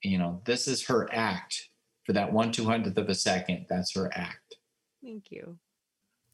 you 0.01 0.17
know, 0.17 0.41
this 0.45 0.67
is 0.67 0.85
her 0.85 1.09
act 1.11 1.69
for 2.05 2.13
that 2.13 2.31
one 2.31 2.51
two 2.51 2.65
hundredth 2.65 2.97
of 2.97 3.09
a 3.09 3.15
second. 3.15 3.65
That's 3.69 3.93
her 3.95 4.11
act. 4.15 4.57
Thank 5.03 5.31
you. 5.31 5.57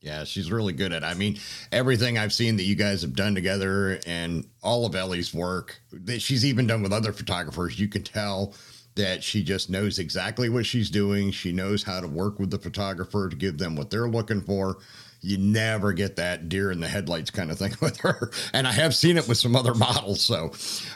Yeah, 0.02 0.24
she's 0.24 0.52
really 0.52 0.74
good 0.74 0.94
at. 0.94 1.04
It. 1.04 1.06
I 1.06 1.14
mean, 1.14 1.38
everything 1.72 2.18
I've 2.18 2.34
seen 2.34 2.58
that 2.58 2.64
you 2.64 2.76
guys 2.76 3.04
have 3.04 3.16
done 3.16 3.36
together, 3.36 4.00
and 4.08 4.48
all 4.64 4.86
of 4.86 4.96
Ellie's 4.96 5.34
work 5.34 5.80
that 5.92 6.22
she's 6.22 6.44
even 6.44 6.66
done 6.66 6.82
with 6.82 6.92
other 6.92 7.14
photographers, 7.14 7.80
you 7.80 7.88
can 7.88 8.04
tell 8.04 8.56
that 8.96 9.24
she 9.24 9.44
just 9.44 9.70
knows 9.70 10.00
exactly 10.00 10.50
what 10.50 10.66
she's 10.66 10.90
doing. 10.90 11.32
She 11.32 11.52
knows 11.52 11.84
how 11.84 12.02
to 12.02 12.08
work 12.08 12.40
with 12.40 12.50
the 12.50 12.58
photographer 12.58 13.30
to 13.30 13.36
give 13.36 13.58
them 13.58 13.76
what 13.76 13.90
they're 13.90 14.10
looking 14.10 14.42
for. 14.42 14.80
You 15.22 15.38
never 15.38 15.94
get 15.94 16.16
that 16.16 16.50
deer 16.50 16.72
in 16.72 16.80
the 16.80 16.88
headlights 16.88 17.30
kind 17.30 17.52
of 17.52 17.60
thing 17.60 17.76
with 17.82 17.98
her. 17.98 18.32
And 18.54 18.68
I 18.68 18.72
have 18.72 18.96
seen 18.96 19.18
it 19.18 19.28
with 19.28 19.38
some 19.38 19.56
other 19.56 19.76
models. 19.76 20.22
So, 20.22 20.52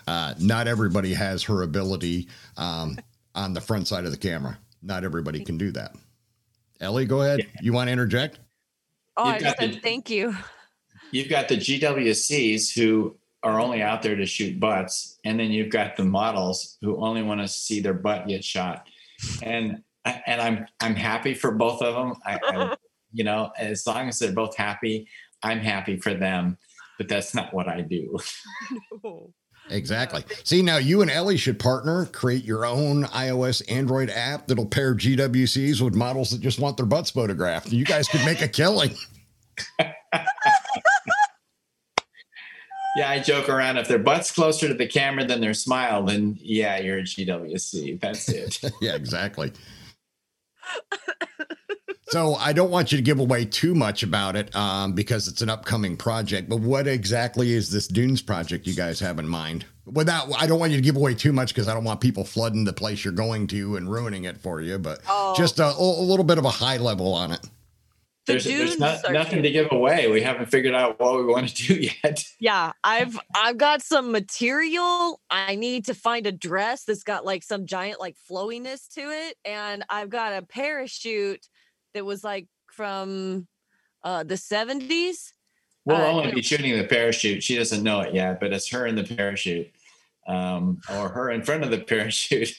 uh, 0.08 0.34
not 0.40 0.68
everybody 0.68 1.14
has 1.14 1.44
her 1.44 1.62
ability 1.62 2.28
um, 2.58 2.98
on 3.36 3.54
the 3.54 3.62
front 3.62 3.88
side 3.88 4.06
of 4.06 4.12
the 4.12 4.18
camera 4.18 4.58
not 4.86 5.04
everybody 5.04 5.44
can 5.44 5.58
do 5.58 5.72
that. 5.72 5.96
Ellie, 6.80 7.06
go 7.06 7.22
ahead. 7.22 7.40
Yeah. 7.40 7.46
You 7.62 7.74
want 7.74 7.88
to 7.88 7.92
interject? 7.92 8.40
Oh, 9.18 9.28
you've 9.28 9.36
I 9.36 9.40
just 9.40 9.58
said 9.58 9.74
the, 9.74 9.80
thank 9.80 10.10
you. 10.10 10.36
You've 11.12 11.30
got 11.30 11.48
the 11.48 11.58
GWCs 11.58 12.74
who 12.74 13.18
are 13.44 13.60
only 13.60 13.82
out 13.82 14.02
there 14.02 14.16
to 14.16 14.26
shoot 14.26 14.60
butts, 14.60 15.20
and 15.24 15.40
then 15.40 15.52
you've 15.52 15.70
got 15.70 15.96
the 15.96 16.04
models 16.04 16.78
who 16.82 16.98
only 16.98 17.24
want 17.24 17.42
to 17.42 17.48
see 17.48 17.80
their 17.80 17.94
butt 17.94 18.28
get 18.28 18.44
shot. 18.44 18.88
And 19.42 19.82
and 20.04 20.42
I'm 20.42 20.66
I'm 20.82 20.96
happy 20.96 21.34
for 21.34 21.52
both 21.52 21.82
of 21.82 21.96
them. 21.96 22.16
I, 22.26 22.40
I, 22.44 22.76
you 23.14 23.24
know, 23.24 23.52
as 23.58 23.88
long 23.88 24.10
as 24.10 24.20
they're 24.20 24.32
both 24.32 24.56
happy, 24.56 25.08
I'm 25.42 25.60
happy 25.60 25.98
for 25.98 26.14
them. 26.14 26.58
But 26.98 27.08
that's 27.08 27.34
not 27.34 27.54
what 27.54 27.68
I 27.68 27.82
do. 27.82 28.18
No. 29.04 29.34
Exactly. 29.70 30.24
See, 30.44 30.62
now 30.62 30.78
you 30.78 31.02
and 31.02 31.10
Ellie 31.10 31.38
should 31.38 31.60
partner, 31.60 32.06
create 32.08 32.44
your 32.44 32.66
own 32.66 33.06
iOS 33.06 33.64
Android 33.72 34.10
app 34.10 34.48
that'll 34.48 34.66
pair 34.66 34.94
GWCs 34.94 35.82
with 35.82 35.96
models 35.96 36.32
that 36.32 36.42
just 36.42 36.60
want 36.60 36.78
their 36.78 36.86
butts 36.86 37.10
photographed. 37.12 37.72
You 37.72 37.86
guys 37.86 38.08
could 38.08 38.24
make 38.26 38.42
a 38.42 38.48
killing. 38.48 38.96
yeah, 42.96 43.10
I 43.10 43.20
joke 43.20 43.50
around. 43.50 43.78
If 43.78 43.88
their 43.88 44.00
butt's 44.00 44.32
closer 44.32 44.68
to 44.68 44.74
the 44.74 44.88
camera 44.88 45.26
than 45.26 45.42
their 45.42 45.54
smile, 45.54 46.04
then 46.04 46.38
yeah, 46.40 46.80
you're 46.80 47.00
a 47.00 47.04
GWC. 47.04 48.00
That's 48.00 48.30
it. 48.30 48.62
yeah, 48.82 48.96
exactly. 48.96 49.52
So 52.10 52.36
I 52.36 52.54
don't 52.54 52.70
want 52.70 52.92
you 52.92 52.98
to 52.98 53.02
give 53.02 53.20
away 53.20 53.46
too 53.46 53.74
much 53.74 54.04
about 54.04 54.36
it 54.36 54.56
um, 54.56 54.94
because 54.94 55.28
it's 55.28 55.42
an 55.42 55.50
upcoming 55.50 55.98
project. 55.98 56.48
But 56.48 56.60
what 56.60 56.88
exactly 56.88 57.54
is 57.54 57.72
this 57.72 57.88
Dunes 57.88 58.22
project 58.22 58.68
you 58.68 58.76
guys 58.76 59.00
have 59.00 59.18
in 59.18 59.28
mind? 59.28 59.66
Without, 59.86 60.30
I 60.40 60.46
don't 60.46 60.60
want 60.60 60.72
you 60.72 60.78
to 60.78 60.84
give 60.84 60.96
away 60.96 61.16
too 61.16 61.34
much 61.34 61.50
because 61.50 61.68
I 61.68 61.74
don't 61.74 61.84
want 61.84 62.02
people 62.02 62.24
flooding 62.24 62.64
the 62.64 62.74
place 62.74 63.04
you're 63.04 63.14
going 63.14 63.48
to 63.48 63.76
and 63.76 63.90
ruining 63.90 64.26
it 64.26 64.38
for 64.38 64.62
you. 64.62 64.78
But 64.78 65.02
oh. 65.08 65.34
just 65.36 65.60
a, 65.60 65.74
a, 65.76 65.82
little 65.82 66.26
bit 66.26 66.38
of 66.38 66.46
a 66.46 66.50
high 66.50 66.78
level 66.78 67.14
on 67.14 67.32
it. 67.32 67.42
The 68.26 68.34
there's, 68.34 68.46
there's 68.46 68.80
not, 68.80 69.12
nothing 69.12 69.44
to 69.44 69.52
give 69.52 69.72
away. 69.72 70.10
We 70.10 70.22
haven't 70.22 70.48
figured 70.48 70.74
out 70.74 71.00
what 71.00 71.16
we 71.18 71.26
want 71.26 71.50
to 71.50 71.56
do 71.56 71.74
yet. 72.04 72.24
Yeah, 72.40 72.72
I've 72.84 73.20
I've 73.36 73.60
got 73.60 73.84
some 73.84 74.12
material. 74.12 75.22
I 75.30 75.54
need 75.56 75.86
to 75.86 75.94
find 75.94 76.26
a 76.26 76.32
dress 76.32 76.86
that's 76.86 77.04
got 77.04 77.24
like 77.24 77.44
some 77.44 77.68
giant 77.68 78.00
like 78.00 78.16
flowiness 78.28 78.88
to 78.96 79.02
it, 79.02 79.38
and 79.46 79.84
I've 79.92 80.10
got 80.10 80.34
a 80.34 80.42
parachute 80.42 81.48
that 81.96 82.06
was 82.06 82.24
like 82.24 82.48
from 82.68 83.48
uh, 84.04 84.24
the 84.24 84.36
70s. 84.36 85.32
We'll 85.86 85.98
uh, 85.98 86.12
only 86.12 86.32
be 86.32 86.42
shooting 86.42 86.78
the 86.78 86.84
parachute. 86.84 87.42
She 87.42 87.56
doesn't 87.56 87.84
know 87.84 88.02
it 88.02 88.14
yet, 88.14 88.40
but 88.40 88.54
it's 88.54 88.70
her 88.70 88.86
in 88.86 88.96
the 88.96 89.04
parachute 89.04 89.72
um, 90.28 90.80
or 90.90 91.10
her 91.10 91.32
in 91.32 91.42
front 91.42 91.64
of 91.64 91.72
the 91.72 91.80
parachute. 91.80 92.54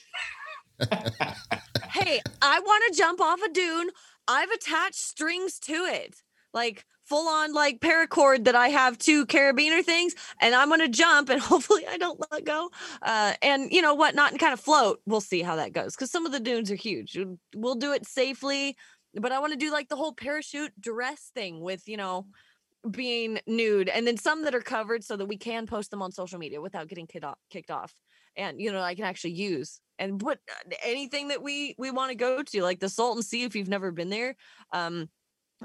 hey, 0.89 2.21
I 2.41 2.59
want 2.59 2.83
to 2.91 2.97
jump 2.97 3.21
off 3.21 3.41
a 3.41 3.49
dune. 3.49 3.89
I've 4.27 4.51
attached 4.51 4.95
strings 4.95 5.59
to 5.59 5.73
it, 5.73 6.15
like 6.53 6.85
full 7.05 7.27
on 7.27 7.53
like 7.53 7.79
paracord 7.79 8.43
that 8.45 8.55
I 8.55 8.67
have 8.69 8.97
two 8.97 9.25
carabiner 9.25 9.83
things, 9.83 10.15
and 10.41 10.55
I'm 10.55 10.69
going 10.69 10.81
to 10.81 10.89
jump 10.89 11.29
and 11.29 11.41
hopefully 11.41 11.85
I 11.87 11.97
don't 11.97 12.21
let 12.31 12.45
go. 12.45 12.69
Uh, 13.01 13.33
and 13.41 13.71
you 13.71 13.81
know 13.81 13.93
what? 13.93 14.15
Not 14.15 14.31
and 14.31 14.39
kind 14.39 14.53
of 14.53 14.59
float. 14.59 15.01
We'll 15.05 15.21
see 15.21 15.41
how 15.41 15.57
that 15.57 15.73
goes 15.73 15.95
because 15.95 16.11
some 16.11 16.25
of 16.25 16.31
the 16.31 16.39
dunes 16.39 16.71
are 16.71 16.75
huge. 16.75 17.17
We'll 17.55 17.75
do 17.75 17.93
it 17.93 18.05
safely 18.05 18.75
but 19.15 19.31
I 19.31 19.39
want 19.39 19.53
to 19.53 19.59
do 19.59 19.71
like 19.71 19.89
the 19.89 19.95
whole 19.95 20.13
parachute 20.13 20.73
dress 20.79 21.31
thing 21.33 21.61
with, 21.61 21.87
you 21.87 21.97
know, 21.97 22.27
being 22.89 23.39
nude 23.47 23.89
and 23.89 24.07
then 24.07 24.17
some 24.17 24.43
that 24.43 24.55
are 24.55 24.61
covered 24.61 25.03
so 25.03 25.17
that 25.17 25.25
we 25.25 25.37
can 25.37 25.65
post 25.65 25.91
them 25.91 26.01
on 26.01 26.11
social 26.11 26.39
media 26.39 26.61
without 26.61 26.87
getting 26.87 27.07
kicked 27.07 27.71
off 27.71 27.93
and 28.37 28.61
you 28.61 28.71
know 28.71 28.81
i 28.81 28.95
can 28.95 29.03
actually 29.03 29.33
use 29.33 29.81
and 29.99 30.19
put 30.19 30.39
uh, 30.49 30.75
anything 30.85 31.27
that 31.27 31.41
we 31.41 31.75
we 31.77 31.91
want 31.91 32.09
to 32.09 32.15
go 32.15 32.41
to 32.43 32.61
like 32.61 32.79
the 32.79 32.87
salton 32.87 33.23
sea 33.23 33.43
if 33.43 33.55
you've 33.55 33.67
never 33.67 33.91
been 33.91 34.09
there 34.09 34.35
um 34.73 35.09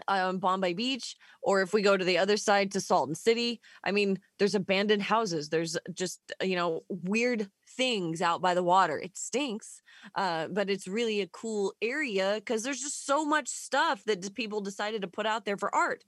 on 0.09 0.39
Bombay 0.39 0.73
Beach, 0.73 1.17
or 1.43 1.61
if 1.61 1.75
we 1.75 1.83
go 1.83 1.97
to 1.97 2.05
the 2.05 2.19
other 2.19 2.37
side 2.39 2.73
to 2.73 2.81
Salton 2.81 3.15
City. 3.15 3.61
I 3.85 3.93
mean, 3.93 4.19
there's 4.39 4.55
abandoned 4.55 5.03
houses. 5.03 5.49
There's 5.49 5.77
just 5.93 6.19
you 6.43 6.57
know 6.57 6.83
weird 6.89 7.49
things 7.77 8.23
out 8.23 8.41
by 8.41 8.55
the 8.55 8.63
water. 8.63 8.99
It 8.99 9.17
stinks, 9.17 9.83
uh, 10.15 10.49
but 10.49 10.71
it's 10.71 10.87
really 10.87 11.21
a 11.21 11.27
cool 11.27 11.75
area 11.81 12.35
because 12.37 12.63
there's 12.63 12.81
just 12.81 13.07
so 13.07 13.25
much 13.25 13.49
stuff 13.49 14.03
that 14.05 14.35
people 14.35 14.61
decided 14.61 15.03
to 15.03 15.09
put 15.09 15.27
out 15.27 15.45
there 15.45 15.57
for 15.57 15.75
art. 15.75 16.05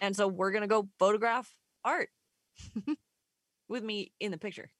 And 0.00 0.16
so 0.16 0.28
we're 0.28 0.52
gonna 0.52 0.66
go 0.66 0.88
photograph 0.98 1.52
art 1.84 2.08
with 3.68 3.82
me 3.82 4.12
in 4.20 4.30
the 4.30 4.38
picture. 4.38 4.70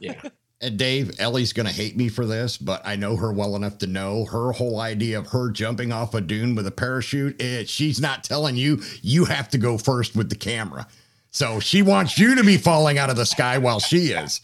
yeah. 0.00 0.20
And 0.58 0.78
Dave, 0.78 1.20
Ellie's 1.20 1.52
going 1.52 1.66
to 1.66 1.72
hate 1.72 1.98
me 1.98 2.08
for 2.08 2.24
this, 2.24 2.56
but 2.56 2.80
I 2.86 2.96
know 2.96 3.14
her 3.16 3.30
well 3.30 3.56
enough 3.56 3.76
to 3.78 3.86
know 3.86 4.24
her 4.24 4.52
whole 4.52 4.80
idea 4.80 5.18
of 5.18 5.26
her 5.26 5.50
jumping 5.50 5.92
off 5.92 6.14
a 6.14 6.20
dune 6.22 6.54
with 6.54 6.66
a 6.66 6.70
parachute. 6.70 7.40
It, 7.42 7.68
she's 7.68 8.00
not 8.00 8.24
telling 8.24 8.56
you, 8.56 8.80
you 9.02 9.26
have 9.26 9.50
to 9.50 9.58
go 9.58 9.76
first 9.76 10.16
with 10.16 10.30
the 10.30 10.34
camera. 10.34 10.88
So 11.30 11.60
she 11.60 11.82
wants 11.82 12.18
you 12.18 12.34
to 12.36 12.42
be 12.42 12.56
falling 12.56 12.96
out 12.96 13.10
of 13.10 13.16
the 13.16 13.26
sky 13.26 13.58
while 13.58 13.80
she 13.80 14.12
is. 14.12 14.40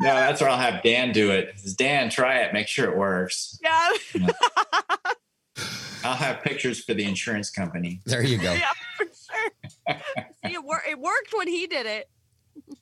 No, 0.00 0.08
that's 0.14 0.40
where 0.40 0.50
I'll 0.50 0.58
have 0.58 0.82
Dan 0.82 1.12
do 1.12 1.30
it. 1.30 1.54
Dan, 1.76 2.10
try 2.10 2.38
it. 2.38 2.52
Make 2.52 2.66
sure 2.68 2.90
it 2.90 2.96
works. 2.96 3.58
Yeah. 3.62 3.90
I'll 6.04 6.16
have 6.16 6.42
pictures 6.42 6.82
for 6.82 6.94
the 6.94 7.04
insurance 7.04 7.50
company. 7.50 8.00
There 8.06 8.24
you 8.24 8.36
go. 8.38 8.52
yeah, 8.52 8.70
for 8.96 9.04
sure. 9.04 9.96
See, 10.44 10.54
it, 10.54 10.64
wor- 10.64 10.82
it 10.88 10.98
worked 10.98 11.32
when 11.36 11.46
he 11.46 11.66
did 11.68 11.86
it. 11.86 12.08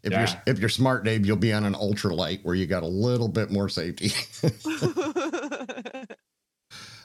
If 0.02 0.12
Yeah. 0.12 0.20
you're 0.26 0.42
if 0.54 0.58
you're 0.58 0.68
smart, 0.70 1.04
Dave, 1.04 1.26
you'll 1.26 1.36
be 1.36 1.52
on 1.52 1.64
an 1.64 1.74
ultralight 1.74 2.42
where 2.42 2.54
you 2.54 2.66
got 2.66 2.82
a 2.82 2.86
little 2.88 3.28
bit 3.28 3.50
more 3.50 3.68
safety, 3.68 4.08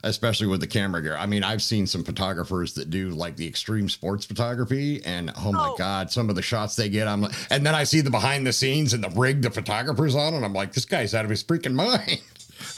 especially 0.06 0.48
with 0.48 0.62
the 0.62 0.68
camera 0.68 1.02
gear. 1.02 1.18
I 1.18 1.26
mean, 1.26 1.44
I've 1.44 1.62
seen 1.62 1.86
some 1.88 2.04
photographers 2.04 2.74
that 2.76 2.90
do 2.90 3.10
like 3.10 3.36
the 3.36 3.48
extreme 3.48 3.90
sports 3.90 4.26
photography, 4.26 5.04
and 5.04 5.32
oh 5.38 5.52
my 5.52 5.70
Oh. 5.70 5.76
god, 5.78 6.12
some 6.12 6.30
of 6.30 6.36
the 6.36 6.42
shots 6.42 6.76
they 6.78 6.88
get, 6.88 7.08
I'm 7.08 7.22
like, 7.22 7.34
and 7.50 7.66
then 7.66 7.76
I 7.76 7.84
see 7.84 8.02
the 8.02 8.10
behind 8.12 8.48
the 8.48 8.54
scenes 8.54 8.94
and 8.94 9.04
the 9.04 9.10
rig 9.10 9.42
the 9.42 9.52
photographer's 9.52 10.16
on, 10.16 10.34
and 10.34 10.46
I'm 10.46 10.54
like, 10.54 10.74
this 10.74 10.86
guy's 10.86 11.14
out 11.14 11.26
of 11.26 11.32
his 11.32 11.44
freaking 11.44 11.74
mind. 11.74 12.22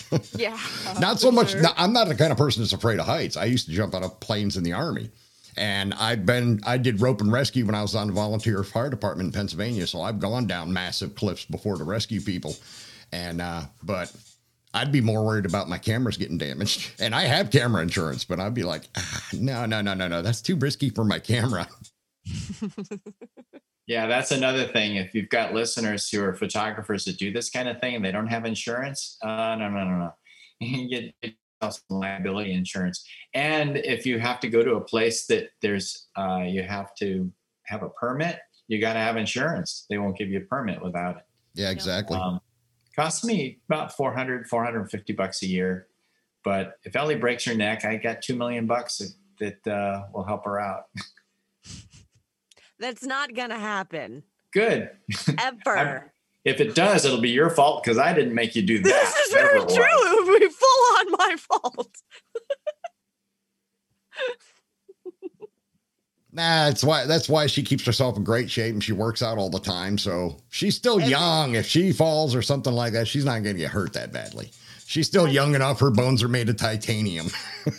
yeah. 0.36 0.58
not 1.00 1.20
so 1.20 1.32
much. 1.32 1.52
sure. 1.52 1.62
I'm 1.78 1.94
not 1.94 2.08
the 2.08 2.16
kind 2.16 2.32
of 2.32 2.38
person 2.38 2.64
that's 2.64 2.74
afraid 2.74 3.00
of 3.00 3.06
heights. 3.06 3.38
I 3.38 3.46
used 3.46 3.68
to 3.68 3.72
jump 3.74 3.94
out 3.94 4.04
of 4.04 4.20
planes 4.20 4.56
in 4.58 4.64
the 4.64 4.74
army, 4.74 5.10
and 5.58 5.94
I've 5.96 6.26
been. 6.26 6.62
I 6.66 6.78
did 6.78 7.02
rope 7.02 7.20
and 7.22 7.32
rescue 7.32 7.66
when 7.66 7.76
I 7.76 7.82
was 7.82 7.94
on 7.94 8.08
the 8.08 8.14
volunteer 8.14 8.64
fire 8.64 8.90
department 8.90 9.28
in 9.28 9.34
Pennsylvania. 9.34 9.86
So 9.86 10.02
I've 10.02 10.20
gone 10.20 10.48
down 10.48 10.72
massive 10.72 11.14
cliffs 11.16 11.46
before 11.46 11.76
to 11.78 11.84
rescue 11.84 12.22
people, 12.22 12.56
and 13.12 13.42
uh, 13.42 13.64
but. 13.84 14.12
I'd 14.74 14.92
be 14.92 15.02
more 15.02 15.24
worried 15.24 15.46
about 15.46 15.70
my 15.70 15.78
cameras 15.78 16.18
getting 16.18 16.38
damaged. 16.38 16.92
And 17.00 17.16
I 17.16 17.24
have 17.24 17.52
camera 17.52 17.82
insurance, 17.82 18.24
but 18.24 18.40
I'd 18.40 18.54
be 18.54 18.64
like, 18.64 18.84
ah, 18.98 19.24
no, 19.34 19.66
no, 19.66 19.82
no, 19.82 19.94
no, 19.94 20.08
no. 20.08 20.22
That's 20.22 20.42
too 20.42 20.56
risky 20.56 20.90
for 20.90 21.04
my 21.04 21.20
camera. 21.20 21.68
Yeah, 23.88 24.06
that's 24.06 24.32
another 24.32 24.66
thing. 24.66 24.98
If 24.98 25.16
you've 25.16 25.30
got 25.30 25.54
listeners 25.54 26.10
who 26.10 26.22
are 26.22 26.34
photographers 26.34 27.06
that 27.06 27.18
do 27.18 27.32
this 27.32 27.50
kind 27.50 27.70
of 27.70 27.80
thing 27.80 27.96
and 27.96 28.04
they 28.04 28.12
don't 28.12 28.28
have 28.28 28.44
insurance, 28.44 29.18
uh, 29.24 29.56
no, 29.58 29.70
no, 29.70 29.86
no, 29.86 29.98
no. 29.98 30.14
You 30.60 30.90
get 30.90 31.14
yourself 31.62 31.82
some 31.88 32.00
liability 32.00 32.52
insurance. 32.52 33.08
And 33.34 33.78
if 33.78 34.06
you 34.06 34.20
have 34.20 34.42
to 34.42 34.50
go 34.50 34.62
to 34.62 34.76
a 34.76 34.82
place 34.82 35.26
that 35.28 35.52
there's, 35.62 36.08
uh, 36.18 36.42
you 36.46 36.64
have 36.64 36.94
to 36.96 37.32
have 37.64 37.82
a 37.84 37.90
permit, 37.90 38.40
you 38.68 38.82
got 38.82 38.94
to 38.94 39.00
have 39.00 39.16
insurance. 39.16 39.86
They 39.90 39.98
won't 39.98 40.18
give 40.18 40.30
you 40.30 40.40
a 40.40 40.46
permit 40.46 40.84
without 40.84 41.18
it. 41.18 41.24
Yeah, 41.54 41.70
exactly. 41.70 42.18
Um, 42.18 42.42
costs 42.98 43.24
me 43.24 43.60
about 43.70 43.96
400, 43.96 44.48
450 44.48 45.14
bucks 45.14 45.44
a 45.44 45.48
year. 45.48 45.88
But 46.44 46.74
if 46.84 46.96
Ellie 46.96 47.16
breaks 47.16 47.46
her 47.46 47.54
neck, 47.54 47.86
I 47.86 47.98
got 47.98 48.22
2 48.22 48.36
million 48.36 48.66
bucks 48.66 48.98
that, 49.40 49.64
that 49.64 49.72
uh, 49.72 50.06
will 50.14 50.24
help 50.24 50.46
her 50.46 50.60
out. 50.60 50.86
That's 52.80 53.04
not 53.04 53.34
going 53.34 53.50
to 53.50 53.58
happen 53.58 54.24
Good. 54.54 54.92
ever. 55.40 56.12
If 56.46 56.62
it 56.62 56.76
does, 56.76 57.04
it'll 57.04 57.20
be 57.20 57.32
your 57.32 57.50
fault 57.50 57.84
because 57.84 57.98
I 57.98 58.14
didn't 58.14 58.34
make 58.34 58.56
you 58.56 58.62
do 58.62 58.78
that. 58.78 58.84
this 58.86 59.16
is 59.18 59.34
very 59.34 59.60
was. 59.60 59.76
true. 59.76 59.84
It 59.84 60.28
would 60.28 60.40
be 60.40 60.48
full 60.48 60.98
on 60.98 61.12
my 61.12 61.36
fault. 61.38 61.98
Nah, 66.38 66.66
that's 66.68 66.84
why 66.84 67.06
that's 67.08 67.28
why 67.28 67.48
she 67.48 67.64
keeps 67.64 67.84
herself 67.84 68.16
in 68.16 68.24
great 68.24 68.48
shape 68.50 68.74
and 68.74 68.84
she 68.84 68.92
works 68.94 69.24
out 69.24 69.40
all 69.40 69.50
the 69.50 69.60
time. 69.60 69.98
So 69.98 70.38
she's 70.50 70.76
still 70.76 71.00
And- 71.00 71.10
young. 71.10 71.56
If 71.56 71.66
she 71.66 71.92
falls 71.92 72.36
or 72.36 72.44
something 72.44 72.74
like 72.74 72.94
that, 72.94 73.08
she's 73.08 73.26
not 73.26 73.42
gonna 73.42 73.56
get 73.56 73.72
hurt 73.72 73.94
that 73.94 74.14
badly. 74.14 74.52
She's 74.86 75.08
still 75.08 75.28
young 75.28 75.56
enough. 75.56 75.80
Her 75.80 75.90
bones 75.90 76.22
are 76.24 76.28
made 76.30 76.48
of 76.50 76.58
titanium. 76.58 77.30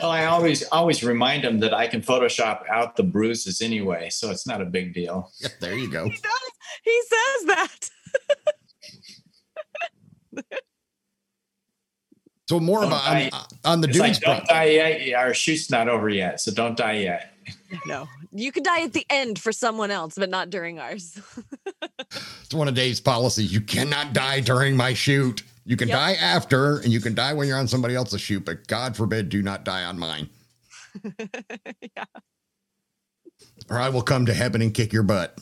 Well, 0.00 0.10
I 0.10 0.24
always 0.24 0.62
always 0.68 1.04
remind 1.04 1.44
them 1.44 1.58
that 1.58 1.74
I 1.74 1.86
can 1.86 2.00
Photoshop 2.00 2.62
out 2.70 2.96
the 2.96 3.02
bruises 3.02 3.60
anyway, 3.60 4.08
so 4.08 4.30
it's 4.30 4.46
not 4.46 4.62
a 4.62 4.64
big 4.64 4.94
deal. 4.94 5.30
there 5.60 5.74
you 5.76 5.90
go. 5.90 6.04
He 6.04 6.16
does. 6.16 6.52
He 6.82 7.02
says 7.02 7.44
that. 7.44 7.90
So 12.48 12.58
more 12.60 12.80
Don't 12.80 12.88
about 12.92 13.32
on, 13.34 13.40
on 13.64 13.80
the 13.82 13.88
It's 13.88 13.98
like 13.98 14.12
dudes. 14.14 14.20
don't 14.20 14.46
pro- 14.46 14.54
die 14.54 14.64
yet. 14.64 15.14
Our 15.14 15.34
shoot's 15.34 15.70
not 15.70 15.88
over 15.90 16.08
yet, 16.08 16.40
so 16.40 16.50
don't 16.50 16.76
die 16.78 17.00
yet. 17.00 17.34
No, 17.86 18.08
you 18.32 18.50
could 18.52 18.64
die 18.64 18.82
at 18.82 18.92
the 18.94 19.04
end 19.10 19.38
for 19.38 19.52
someone 19.52 19.90
else, 19.90 20.14
but 20.16 20.30
not 20.30 20.50
during 20.50 20.78
ours. 20.78 21.18
It's 22.44 22.54
one 22.54 22.66
of 22.68 22.74
Dave's 22.74 23.00
policies. 23.00 23.52
You 23.52 23.60
cannot 23.60 24.14
die 24.14 24.40
during 24.40 24.74
my 24.74 24.94
shoot. 24.94 25.42
You 25.66 25.76
can 25.76 25.88
Yep. 25.88 25.98
die 25.98 26.12
after, 26.14 26.78
and 26.78 26.90
you 26.90 26.98
can 27.00 27.14
die 27.14 27.34
when 27.34 27.46
you're 27.46 27.58
on 27.58 27.68
somebody 27.68 27.94
else's 27.94 28.22
shoot, 28.22 28.42
but 28.46 28.66
God 28.66 28.96
forbid, 28.96 29.28
do 29.28 29.42
not 29.42 29.64
die 29.64 29.84
on 29.84 29.98
mine, 29.98 30.30
yeah. 31.20 32.04
or 33.68 33.78
I 33.78 33.90
will 33.90 34.00
come 34.02 34.24
to 34.26 34.32
heaven 34.32 34.62
and 34.62 34.72
kick 34.72 34.94
your 34.94 35.02
butt 35.02 35.38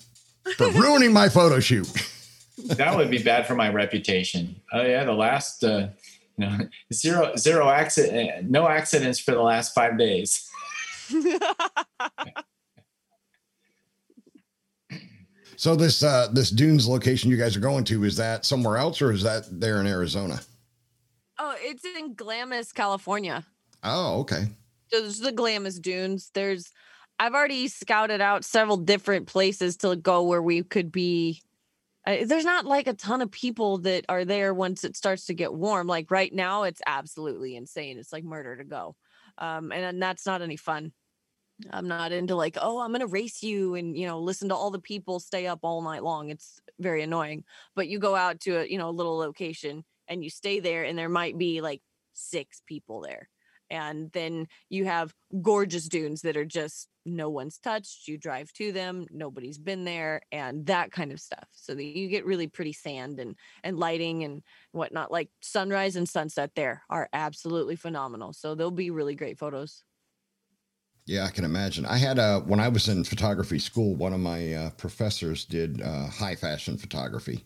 for 0.57 0.69
ruining 0.73 1.13
my 1.13 1.29
photo 1.29 1.61
shoot. 1.61 1.89
That 2.69 2.97
would 2.97 3.11
be 3.11 3.23
bad 3.23 3.47
for 3.47 3.55
my 3.55 3.69
reputation. 3.71 4.57
Oh 4.73 4.83
yeah, 4.83 5.05
the 5.05 5.13
last 5.13 5.63
uh, 5.63 5.89
you 6.39 6.47
know 6.47 6.59
zero 6.93 7.37
zero 7.37 7.69
accident, 7.69 8.51
no 8.51 8.67
accidents 8.67 9.21
for 9.21 9.33
the 9.33 9.43
last 9.43 9.75
five 9.75 9.99
days. 9.99 10.51
So 15.59 15.75
this 15.75 16.03
uh 16.03 16.29
this 16.35 16.51
dunes 16.51 16.87
location 16.87 17.31
you 17.31 17.39
guys 17.39 17.57
are 17.57 17.61
going 17.61 17.85
to 17.85 18.05
is 18.05 18.15
that 18.19 18.45
somewhere 18.45 18.77
else 18.77 19.01
or 19.01 19.11
is 19.11 19.23
that 19.23 19.45
there 19.51 19.81
in 19.81 19.87
Arizona? 19.87 20.39
oh, 21.39 21.55
it's 21.59 21.85
in 21.85 22.15
Glamis, 22.15 22.73
California. 22.73 23.45
Oh, 23.83 24.21
okay. 24.21 24.47
So 24.89 25.01
there's 25.01 25.21
the 25.21 25.33
Glamis 25.33 25.79
Dunes. 25.79 26.31
There's, 26.35 26.73
I've 27.19 27.35
already 27.35 27.69
scouted 27.69 28.21
out 28.21 28.45
several 28.45 28.77
different 28.77 29.27
places 29.27 29.77
to 29.79 29.97
go 29.97 30.23
where 30.23 30.43
we 30.43 30.63
could 30.63 30.93
be. 30.93 31.43
Uh, 32.07 32.19
there's 32.25 32.45
not 32.45 32.67
like 32.67 32.87
a 32.87 32.95
ton 32.95 33.21
of 33.21 33.31
people 33.31 33.79
that 33.79 34.05
are 34.09 34.25
there 34.25 34.55
once 34.55 34.85
it 34.85 34.97
starts 34.97 35.27
to 35.27 35.35
get 35.35 35.53
warm. 35.53 35.87
Like 35.87 36.11
right 36.11 36.33
now, 36.33 36.63
it's 36.63 36.81
absolutely 36.87 37.57
insane. 37.57 37.99
It's 37.99 38.13
like 38.13 38.25
murder 38.25 38.57
to 38.57 38.65
go, 38.65 38.95
um, 39.39 39.73
and, 39.73 39.85
and 39.85 40.03
that's 40.03 40.27
not 40.27 40.43
any 40.43 40.57
fun. 40.57 40.93
I'm 41.71 41.89
not 41.89 42.13
into 42.13 42.35
like, 42.35 42.59
oh, 42.61 42.81
I'm 42.81 42.93
gonna 42.93 43.07
race 43.07 43.43
you 43.43 43.75
and 43.75 43.97
you 43.97 44.07
know 44.07 44.21
listen 44.21 44.51
to 44.51 44.55
all 44.55 44.71
the 44.71 44.79
people 44.79 45.21
stay 45.21 45.47
up 45.47 45.61
all 45.63 45.83
night 45.83 46.03
long. 46.03 46.29
It's 46.29 46.61
very 46.79 47.03
annoying. 47.03 47.45
But 47.75 47.89
you 47.89 47.99
go 47.99 48.15
out 48.15 48.41
to 48.41 48.59
a 48.59 48.67
you 48.67 48.79
know 48.79 48.89
a 48.89 48.91
little 48.91 49.17
location 49.17 49.85
and 50.09 50.23
you 50.23 50.31
stay 50.31 50.61
there, 50.61 50.85
and 50.85 50.99
there 50.99 51.09
might 51.09 51.39
be 51.39 51.61
like 51.61 51.83
six 52.13 52.63
people 52.67 53.01
there 53.01 53.29
and 53.71 54.13
then 54.13 54.47
you 54.69 54.85
have 54.85 55.15
gorgeous 55.43 55.89
dunes 55.89 56.23
that 56.23 56.37
are 56.37 56.45
just 56.45 56.89
no 57.05 57.31
one's 57.31 57.59
touched 57.59 58.09
you 58.09 58.19
drive 58.19 58.53
to 58.53 58.73
them 58.73 59.07
nobody's 59.11 59.59
been 59.59 59.85
there 59.85 60.21
and 60.33 60.67
that 60.67 60.91
kind 60.93 61.13
of 61.13 61.21
stuff 61.21 61.49
so 61.53 61.75
that 61.75 61.85
you 61.85 62.09
get 62.09 62.27
really 62.27 62.47
pretty 62.49 62.73
sand 62.73 63.21
and 63.21 63.37
and 63.63 63.79
lighting 63.79 64.25
and 64.25 64.43
whatnot 64.73 65.11
like 65.11 65.31
sunrise 65.41 65.97
and 65.97 66.09
sunset 66.09 66.51
there 66.57 66.83
are 66.91 67.09
absolutely 67.13 67.77
phenomenal 67.77 68.33
so 68.33 68.55
they'll 68.55 68.71
be 68.71 68.91
really 68.91 69.15
great 69.15 69.39
photos 69.39 69.85
Yeah, 71.05 71.25
I 71.25 71.31
can 71.31 71.45
imagine. 71.45 71.87
I 71.87 71.99
had 71.99 72.19
a 72.19 72.41
when 72.41 72.59
I 72.59 72.69
was 72.69 72.89
in 72.89 73.05
photography 73.05 73.59
school, 73.61 73.95
one 73.95 74.13
of 74.13 74.21
my 74.21 74.53
uh, 74.53 74.71
professors 74.71 75.45
did 75.45 75.81
uh, 75.81 76.07
high 76.09 76.35
fashion 76.35 76.77
photography, 76.79 77.45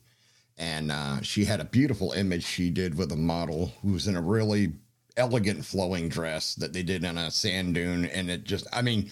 and 0.57 0.91
uh, 0.91 1.21
she 1.23 1.45
had 1.45 1.61
a 1.61 1.65
beautiful 1.65 2.13
image 2.13 2.45
she 2.45 2.71
did 2.71 2.97
with 2.97 3.13
a 3.13 3.17
model 3.17 3.69
who 3.83 3.93
was 3.93 4.09
in 4.09 4.17
a 4.17 4.23
really 4.23 4.75
elegant 5.21 5.65
flowing 5.65 6.09
dress 6.09 6.55
that 6.57 6.73
they 6.73 6.83
did 6.83 7.05
on 7.05 7.17
a 7.19 7.31
sand 7.31 7.75
dune, 7.75 8.07
and 8.07 8.29
it 8.31 8.43
just, 8.45 8.67
I 8.73 8.83
mean, 8.83 9.11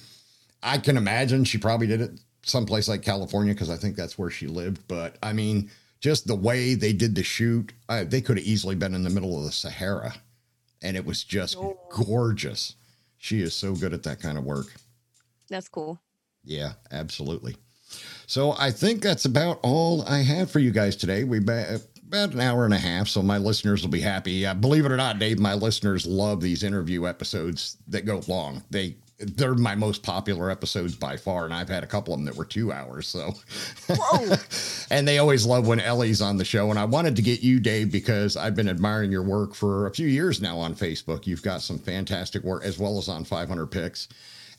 I 0.63 0.79
can 0.79 0.97
imagine 0.97 1.45
she 1.45 1.59
probably 1.59 1.87
did 1.87 2.01
it 2.01 2.21
someplace 2.43 2.89
like 2.89 3.03
California 3.03 3.55
because 3.55 3.71
I 3.71 3.77
think 3.77 3.95
that's 3.95 4.19
where 4.19 4.31
she 4.31 4.47
lived. 4.49 4.81
But 4.89 5.17
I 5.23 5.33
mean, 5.33 5.71
just 6.01 6.27
the 6.27 6.35
way 6.35 6.75
they 6.75 6.93
did 6.93 7.15
the 7.15 7.23
shoot, 7.23 7.73
they 7.89 8.21
could 8.21 8.39
have 8.39 8.47
easily 8.47 8.75
been 8.75 8.95
in 8.95 9.03
the 9.05 9.11
middle 9.11 9.39
of 9.39 9.45
the 9.45 9.53
Sahara, 9.53 10.15
and 10.83 10.97
it 10.97 11.05
was 11.05 11.23
just 11.23 11.57
Oh. 11.57 11.79
gorgeous. 11.91 12.75
She 13.19 13.41
is 13.43 13.55
so 13.55 13.75
good 13.75 13.93
at 13.93 14.03
that 14.05 14.21
kind 14.21 14.39
of 14.39 14.45
work. 14.45 14.67
that's 15.51 15.69
cool 15.69 15.99
Yeah, 16.45 16.73
absolutely. 16.91 17.57
So 18.27 18.55
I 18.59 18.71
think 18.71 19.03
that's 19.03 19.25
about 19.25 19.59
all 19.63 20.03
I 20.03 20.19
have 20.23 20.51
for 20.51 20.59
you 20.59 20.71
guys 20.71 20.95
today. 20.97 21.25
We 21.25 21.41
about 22.09 22.33
an 22.33 22.41
hour 22.41 22.65
and 22.65 22.75
a 22.75 22.79
half, 22.79 23.09
so 23.09 23.23
my 23.23 23.39
listeners 23.39 23.83
will 23.83 23.91
be 23.91 24.01
happy. 24.01 24.47
Uh, 24.47 24.55
believe 24.55 24.85
it 24.85 24.93
or 24.93 24.97
not, 24.97 25.19
Dave, 25.19 25.39
my 25.39 25.55
listeners 25.55 26.07
love 26.07 26.41
these 26.41 26.63
interview 26.63 27.07
episodes 27.07 27.77
that 27.89 28.05
go 28.05 28.23
long. 28.27 28.63
They 28.71 28.97
they're 29.21 29.55
my 29.55 29.75
most 29.75 30.05
popular 30.05 30.49
episodes 30.49 30.95
by 30.95 31.17
far, 31.17 31.45
and 31.45 31.53
I've 31.53 31.69
had 31.69 31.83
a 31.83 31.89
couple 31.89 32.15
of 32.15 32.21
them 32.21 32.27
that 32.27 32.37
were 32.37 32.45
two 32.45 32.73
hours. 32.73 33.09
So, 33.09 33.35
Whoa. 33.89 34.37
and 34.91 35.09
they 35.09 35.19
always 35.19 35.45
love 35.45 35.67
when 35.67 35.81
Ellie's 35.81 36.23
on 36.23 36.37
the 36.37 36.45
show. 36.45 36.71
And 36.71 36.79
I 36.79 36.85
wanted 36.85 37.17
to 37.17 37.23
get 37.23 37.43
you, 37.43 37.59
Dave, 37.59 37.91
because 37.91 38.37
I've 38.37 38.55
been 38.55 38.69
admiring 38.69 39.11
your 39.11 39.25
work 39.25 39.55
for 39.57 39.87
a 39.87 39.91
few 39.91 40.07
years 40.07 40.41
now 40.41 40.57
on 40.59 40.75
Facebook. 40.75 41.27
You've 41.27 41.43
got 41.43 41.63
some 41.63 41.79
fantastic 41.79 42.45
work 42.45 42.65
as 42.65 42.79
well 42.79 42.97
as 42.97 43.09
on 43.09 43.25
500px. 43.25 44.07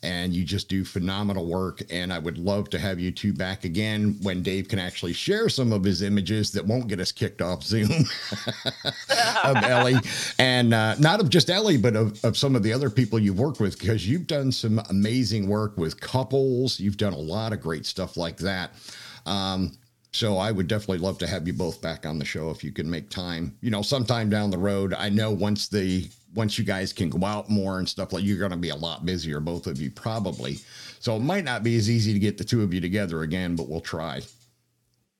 And 0.02 0.32
you 0.32 0.44
just 0.44 0.68
do 0.68 0.84
phenomenal 0.84 1.46
work. 1.46 1.82
And 1.90 2.12
I 2.12 2.18
would 2.18 2.38
love 2.38 2.70
to 2.70 2.78
have 2.78 2.98
you 2.98 3.10
two 3.10 3.32
back 3.32 3.64
again 3.64 4.16
when 4.22 4.42
Dave 4.42 4.68
can 4.68 4.78
actually 4.78 5.12
share 5.12 5.48
some 5.48 5.72
of 5.72 5.84
his 5.84 6.02
images 6.02 6.52
that 6.52 6.66
won't 6.66 6.88
get 6.88 7.00
us 7.00 7.12
kicked 7.12 7.42
off 7.42 7.62
Zoom 7.62 7.90
of 9.44 9.56
Ellie, 9.62 9.98
and 10.38 10.72
uh, 10.72 10.94
not 10.98 11.20
of 11.20 11.28
just 11.28 11.50
Ellie, 11.50 11.76
but 11.76 11.96
of, 11.96 12.24
of 12.24 12.36
some 12.36 12.56
of 12.56 12.62
the 12.62 12.72
other 12.72 12.90
people 12.90 13.18
you've 13.18 13.38
worked 13.38 13.60
with, 13.60 13.78
because 13.78 14.08
you've 14.08 14.26
done 14.26 14.50
some 14.52 14.80
amazing 14.90 15.48
work 15.48 15.76
with 15.76 16.00
couples. 16.00 16.80
You've 16.80 16.96
done 16.96 17.12
a 17.12 17.18
lot 17.18 17.52
of 17.52 17.60
great 17.60 17.84
stuff 17.86 18.16
like 18.16 18.38
that. 18.38 18.72
Um, 19.26 19.72
so 20.12 20.38
I 20.38 20.50
would 20.50 20.66
definitely 20.66 20.98
love 20.98 21.18
to 21.18 21.26
have 21.26 21.46
you 21.46 21.52
both 21.52 21.80
back 21.80 22.04
on 22.04 22.18
the 22.18 22.24
show 22.24 22.50
if 22.50 22.64
you 22.64 22.72
can 22.72 22.90
make 22.90 23.10
time. 23.10 23.56
You 23.60 23.70
know, 23.70 23.82
sometime 23.82 24.28
down 24.28 24.50
the 24.50 24.58
road. 24.58 24.92
I 24.94 25.08
know 25.08 25.30
once 25.30 25.68
the 25.68 26.08
once 26.34 26.58
you 26.58 26.64
guys 26.64 26.92
can 26.92 27.10
go 27.10 27.24
out 27.26 27.50
more 27.50 27.78
and 27.78 27.88
stuff 27.88 28.12
like 28.12 28.24
you're 28.24 28.38
going 28.38 28.50
to 28.50 28.56
be 28.56 28.70
a 28.70 28.76
lot 28.76 29.04
busier, 29.04 29.40
both 29.40 29.66
of 29.66 29.80
you 29.80 29.90
probably. 29.90 30.58
So 31.00 31.16
it 31.16 31.20
might 31.20 31.44
not 31.44 31.62
be 31.62 31.76
as 31.76 31.90
easy 31.90 32.12
to 32.12 32.18
get 32.18 32.38
the 32.38 32.44
two 32.44 32.62
of 32.62 32.72
you 32.72 32.80
together 32.80 33.22
again, 33.22 33.56
but 33.56 33.68
we'll 33.68 33.80
try. 33.80 34.22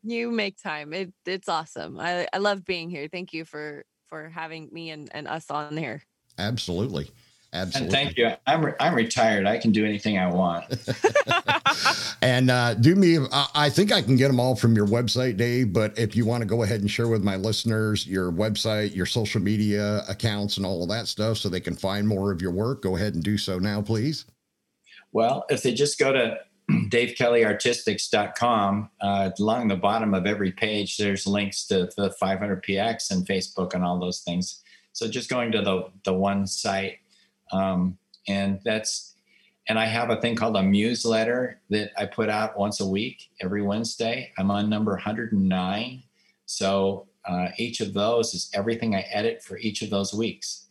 You 0.02 0.30
make 0.30 0.60
time. 0.62 0.92
It 0.92 1.12
it's 1.26 1.48
awesome. 1.48 1.98
I 1.98 2.26
I 2.32 2.38
love 2.38 2.64
being 2.64 2.88
here. 2.88 3.08
Thank 3.10 3.32
you 3.32 3.44
for 3.44 3.84
for 4.08 4.28
having 4.28 4.68
me 4.72 4.90
and 4.90 5.08
and 5.12 5.28
us 5.28 5.50
on 5.50 5.76
here. 5.76 6.02
Absolutely. 6.38 7.10
Absolutely. 7.52 7.82
And 7.82 7.92
thank 7.92 8.16
you. 8.16 8.30
I'm 8.46 8.64
re- 8.64 8.74
I'm 8.78 8.94
retired. 8.94 9.44
I 9.44 9.58
can 9.58 9.72
do 9.72 9.84
anything 9.84 10.16
I 10.18 10.28
want. 10.28 10.66
and 12.22 12.48
uh, 12.48 12.74
do 12.74 12.94
me. 12.94 13.18
I 13.32 13.68
think 13.70 13.90
I 13.90 14.02
can 14.02 14.14
get 14.16 14.28
them 14.28 14.38
all 14.38 14.54
from 14.54 14.76
your 14.76 14.86
website, 14.86 15.36
Dave. 15.36 15.72
But 15.72 15.98
if 15.98 16.14
you 16.14 16.24
want 16.24 16.42
to 16.42 16.46
go 16.46 16.62
ahead 16.62 16.80
and 16.80 16.88
share 16.88 17.08
with 17.08 17.24
my 17.24 17.34
listeners 17.34 18.06
your 18.06 18.30
website, 18.30 18.94
your 18.94 19.06
social 19.06 19.40
media 19.40 20.04
accounts, 20.08 20.58
and 20.58 20.66
all 20.66 20.84
of 20.84 20.88
that 20.90 21.08
stuff, 21.08 21.38
so 21.38 21.48
they 21.48 21.58
can 21.58 21.74
find 21.74 22.06
more 22.06 22.30
of 22.30 22.40
your 22.40 22.52
work, 22.52 22.82
go 22.82 22.94
ahead 22.94 23.14
and 23.14 23.24
do 23.24 23.36
so 23.36 23.58
now, 23.58 23.82
please. 23.82 24.26
Well, 25.12 25.44
if 25.50 25.64
they 25.64 25.74
just 25.74 25.98
go 25.98 26.12
to 26.12 26.38
davekellyartistics.com, 26.70 28.90
uh, 29.00 29.30
along 29.40 29.66
the 29.66 29.76
bottom 29.76 30.14
of 30.14 30.24
every 30.24 30.52
page, 30.52 30.98
there's 30.98 31.26
links 31.26 31.66
to 31.66 31.90
the 31.96 32.14
500px 32.22 33.10
and 33.10 33.26
Facebook 33.26 33.74
and 33.74 33.82
all 33.82 33.98
those 33.98 34.20
things. 34.20 34.62
So 34.92 35.08
just 35.08 35.28
going 35.28 35.50
to 35.52 35.62
the 35.62 35.84
the 36.04 36.12
one 36.12 36.46
site 36.46 36.99
um, 37.52 37.98
and 38.28 38.60
that's, 38.64 39.14
and 39.68 39.78
I 39.78 39.86
have 39.86 40.10
a 40.10 40.20
thing 40.20 40.36
called 40.36 40.56
a 40.56 40.62
newsletter 40.62 41.60
that 41.70 41.90
I 41.96 42.06
put 42.06 42.28
out 42.28 42.58
once 42.58 42.80
a 42.80 42.86
week, 42.86 43.30
every 43.40 43.62
Wednesday. 43.62 44.32
I'm 44.38 44.50
on 44.50 44.68
number 44.68 44.92
109. 44.92 46.02
So 46.46 47.06
uh, 47.24 47.48
each 47.58 47.80
of 47.80 47.92
those 47.92 48.34
is 48.34 48.50
everything 48.54 48.94
I 48.94 49.02
edit 49.10 49.42
for 49.42 49.58
each 49.58 49.82
of 49.82 49.90
those 49.90 50.12
weeks. 50.12 50.66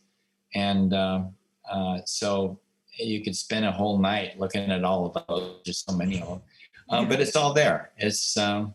And 0.54 0.92
uh, 0.92 1.22
uh, 1.70 1.98
so 2.04 2.58
you 2.98 3.22
could 3.22 3.36
spend 3.36 3.64
a 3.64 3.72
whole 3.72 3.98
night 3.98 4.38
looking 4.38 4.70
at 4.70 4.84
all 4.84 5.06
of 5.06 5.26
those, 5.28 5.62
just 5.64 5.88
so 5.88 5.96
many 5.96 6.20
of 6.20 6.28
them. 6.28 6.42
Um, 6.90 7.08
but 7.08 7.20
it's 7.20 7.36
all 7.36 7.54
there. 7.54 7.92
It's 7.98 8.36
um, 8.36 8.74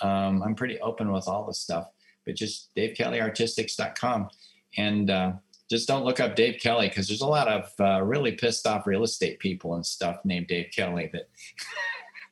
um, 0.00 0.42
I'm 0.42 0.54
pretty 0.54 0.80
open 0.80 1.12
with 1.12 1.28
all 1.28 1.46
the 1.46 1.54
stuff, 1.54 1.88
but 2.26 2.34
just 2.34 2.74
DaveKellyArtistics.com. 2.76 4.28
And 4.76 5.10
uh, 5.10 5.32
just 5.72 5.88
don't 5.88 6.04
look 6.04 6.20
up 6.20 6.36
Dave 6.36 6.60
Kelly 6.60 6.88
because 6.88 7.08
there's 7.08 7.22
a 7.22 7.26
lot 7.26 7.48
of 7.48 7.72
uh, 7.80 8.02
really 8.02 8.32
pissed 8.32 8.66
off 8.66 8.86
real 8.86 9.04
estate 9.04 9.38
people 9.38 9.74
and 9.74 9.84
stuff 9.84 10.18
named 10.22 10.46
Dave 10.46 10.70
Kelly 10.70 11.10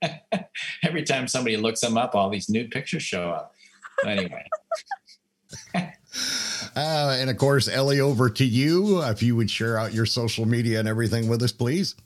that 0.02 0.50
every 0.84 1.02
time 1.02 1.26
somebody 1.26 1.56
looks 1.56 1.82
him 1.82 1.96
up, 1.96 2.14
all 2.14 2.28
these 2.28 2.50
nude 2.50 2.70
pictures 2.70 3.02
show 3.02 3.30
up. 3.30 3.54
Anyway. 4.04 4.44
uh, 5.74 5.86
and 6.76 7.30
of 7.30 7.38
course, 7.38 7.66
Ellie, 7.66 8.00
over 8.00 8.28
to 8.28 8.44
you. 8.44 9.02
If 9.04 9.22
you 9.22 9.34
would 9.36 9.50
share 9.50 9.78
out 9.78 9.94
your 9.94 10.06
social 10.06 10.46
media 10.46 10.78
and 10.78 10.86
everything 10.86 11.26
with 11.26 11.42
us, 11.42 11.52
please. 11.52 11.96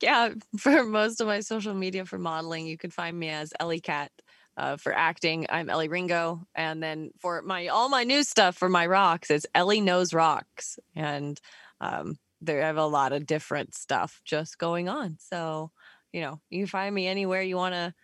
Yeah, 0.00 0.30
for 0.58 0.84
most 0.84 1.20
of 1.20 1.26
my 1.26 1.40
social 1.40 1.74
media 1.74 2.04
for 2.04 2.18
modeling, 2.18 2.66
you 2.66 2.78
can 2.78 2.90
find 2.90 3.18
me 3.18 3.30
as 3.30 3.52
Ellie 3.58 3.80
Cat 3.80 4.12
uh, 4.56 4.76
for 4.76 4.92
acting, 4.92 5.46
I'm 5.48 5.70
Ellie 5.70 5.88
Ringo, 5.88 6.46
and 6.54 6.82
then 6.82 7.10
for 7.20 7.42
my 7.42 7.68
all 7.68 7.88
my 7.88 8.04
new 8.04 8.22
stuff 8.22 8.56
for 8.56 8.68
my 8.68 8.86
rocks, 8.86 9.30
is 9.30 9.46
Ellie 9.54 9.80
Knows 9.80 10.12
Rocks, 10.12 10.78
and 10.94 11.40
um, 11.80 12.16
there 12.40 12.62
I 12.62 12.66
have 12.66 12.76
a 12.76 12.86
lot 12.86 13.12
of 13.12 13.26
different 13.26 13.74
stuff 13.74 14.20
just 14.24 14.58
going 14.58 14.88
on. 14.88 15.16
So 15.18 15.70
you 16.12 16.20
know, 16.20 16.40
you 16.50 16.60
can 16.60 16.66
find 16.66 16.94
me 16.94 17.06
anywhere 17.06 17.42
you 17.42 17.56
want 17.56 17.74
to 17.74 17.94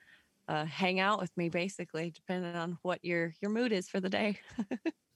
uh, 0.49 0.65
hang 0.65 0.99
out 0.99 1.21
with 1.21 1.31
me, 1.37 1.51
basically, 1.51 2.11
depending 2.11 2.57
on 2.57 2.79
what 2.83 3.05
your 3.05 3.35
your 3.41 3.51
mood 3.51 3.73
is 3.73 3.89
for 3.89 4.01
the 4.01 4.09
day. 4.09 4.39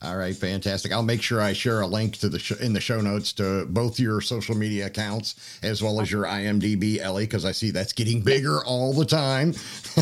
All 0.00 0.16
right, 0.16 0.34
fantastic. 0.34 0.92
I'll 0.92 1.02
make 1.02 1.22
sure 1.22 1.40
I 1.40 1.52
share 1.52 1.80
a 1.80 1.86
link 1.86 2.18
to 2.18 2.28
the 2.28 2.38
sh- 2.38 2.52
in 2.52 2.72
the 2.72 2.80
show 2.80 3.00
notes 3.00 3.32
to 3.34 3.66
both 3.66 3.98
your 3.98 4.20
social 4.20 4.56
media 4.56 4.86
accounts 4.86 5.58
as 5.62 5.82
well 5.82 6.00
as 6.00 6.10
your 6.10 6.24
IMDb, 6.24 6.98
Ellie, 6.98 7.24
because 7.24 7.44
I 7.44 7.50
see 7.50 7.72
that's 7.72 7.92
getting 7.92 8.20
bigger 8.22 8.64
all 8.64 8.92
the 8.92 9.04
time. 9.04 9.54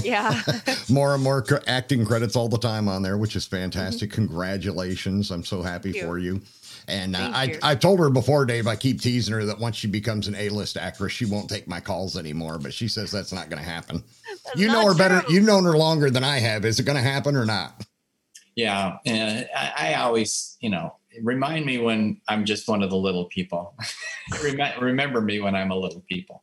Yeah, 0.02 0.42
more 0.90 1.14
and 1.14 1.22
more 1.22 1.44
acting 1.66 2.04
credits 2.04 2.36
all 2.36 2.48
the 2.48 2.58
time 2.58 2.88
on 2.88 3.02
there, 3.02 3.16
which 3.16 3.36
is 3.36 3.46
fantastic. 3.46 4.10
Mm-hmm. 4.10 4.26
Congratulations! 4.26 5.30
I'm 5.30 5.44
so 5.44 5.62
happy 5.62 5.92
for 5.92 6.18
you. 6.18 6.42
And 6.88 7.16
uh, 7.16 7.30
I, 7.34 7.58
I 7.62 7.74
told 7.74 7.98
her 7.98 8.10
before, 8.10 8.44
Dave, 8.44 8.66
I 8.68 8.76
keep 8.76 9.00
teasing 9.00 9.34
her 9.34 9.44
that 9.46 9.58
once 9.58 9.76
she 9.76 9.88
becomes 9.88 10.28
an 10.28 10.36
A-list 10.36 10.76
actress, 10.76 11.12
she 11.12 11.24
won't 11.24 11.48
take 11.48 11.66
my 11.66 11.80
calls 11.80 12.16
anymore. 12.16 12.58
But 12.58 12.72
she 12.72 12.86
says 12.86 13.10
that's 13.10 13.32
not 13.32 13.48
going 13.50 13.62
to 13.62 13.68
happen. 13.68 14.04
That's 14.44 14.60
you 14.60 14.68
know 14.68 14.86
her 14.86 14.90
true. 14.90 14.98
better. 14.98 15.22
You've 15.28 15.44
known 15.44 15.64
her 15.64 15.76
longer 15.76 16.10
than 16.10 16.22
I 16.22 16.38
have. 16.38 16.64
Is 16.64 16.78
it 16.78 16.84
going 16.84 16.96
to 16.96 17.02
happen 17.02 17.34
or 17.34 17.44
not? 17.44 17.84
Yeah. 18.56 18.96
And 19.04 19.48
I, 19.54 19.90
I 19.90 19.94
always, 19.94 20.56
you 20.60 20.70
know, 20.70 20.96
remind 21.22 21.66
me 21.66 21.78
when 21.78 22.20
I'm 22.26 22.44
just 22.44 22.66
one 22.68 22.82
of 22.82 22.90
the 22.90 22.96
little 22.96 23.26
people. 23.26 23.76
Rem- 24.42 24.80
remember 24.80 25.20
me 25.20 25.40
when 25.40 25.54
I'm 25.54 25.70
a 25.70 25.76
little 25.76 26.02
people. 26.08 26.42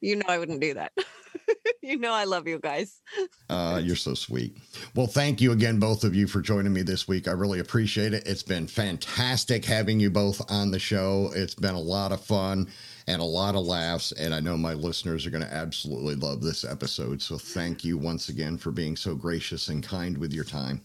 you 0.00 0.16
know 0.16 0.26
I 0.28 0.38
wouldn't 0.38 0.60
do 0.60 0.74
that. 0.74 0.92
you 1.82 1.98
know 1.98 2.12
I 2.12 2.24
love 2.24 2.48
you 2.48 2.58
guys. 2.58 3.00
Uh, 3.48 3.80
you're 3.82 3.96
so 3.96 4.14
sweet. 4.14 4.56
Well, 4.94 5.06
thank 5.06 5.40
you 5.40 5.52
again, 5.52 5.78
both 5.78 6.04
of 6.04 6.14
you, 6.14 6.26
for 6.26 6.40
joining 6.40 6.72
me 6.72 6.82
this 6.82 7.06
week. 7.06 7.28
I 7.28 7.32
really 7.32 7.60
appreciate 7.60 8.12
it. 8.12 8.26
It's 8.26 8.42
been 8.42 8.66
fantastic 8.66 9.64
having 9.64 10.00
you 10.00 10.10
both 10.10 10.40
on 10.50 10.70
the 10.70 10.78
show. 10.78 11.30
It's 11.34 11.54
been 11.54 11.74
a 11.74 11.80
lot 11.80 12.12
of 12.12 12.20
fun 12.24 12.68
and 13.06 13.22
a 13.22 13.24
lot 13.24 13.54
of 13.54 13.64
laughs. 13.64 14.12
And 14.12 14.34
I 14.34 14.40
know 14.40 14.56
my 14.56 14.74
listeners 14.74 15.26
are 15.26 15.30
going 15.30 15.44
to 15.44 15.54
absolutely 15.54 16.16
love 16.16 16.42
this 16.42 16.64
episode. 16.64 17.22
So 17.22 17.38
thank 17.38 17.84
you 17.84 17.96
once 17.96 18.28
again 18.28 18.58
for 18.58 18.70
being 18.70 18.96
so 18.96 19.14
gracious 19.14 19.68
and 19.68 19.82
kind 19.82 20.18
with 20.18 20.32
your 20.32 20.44
time. 20.44 20.84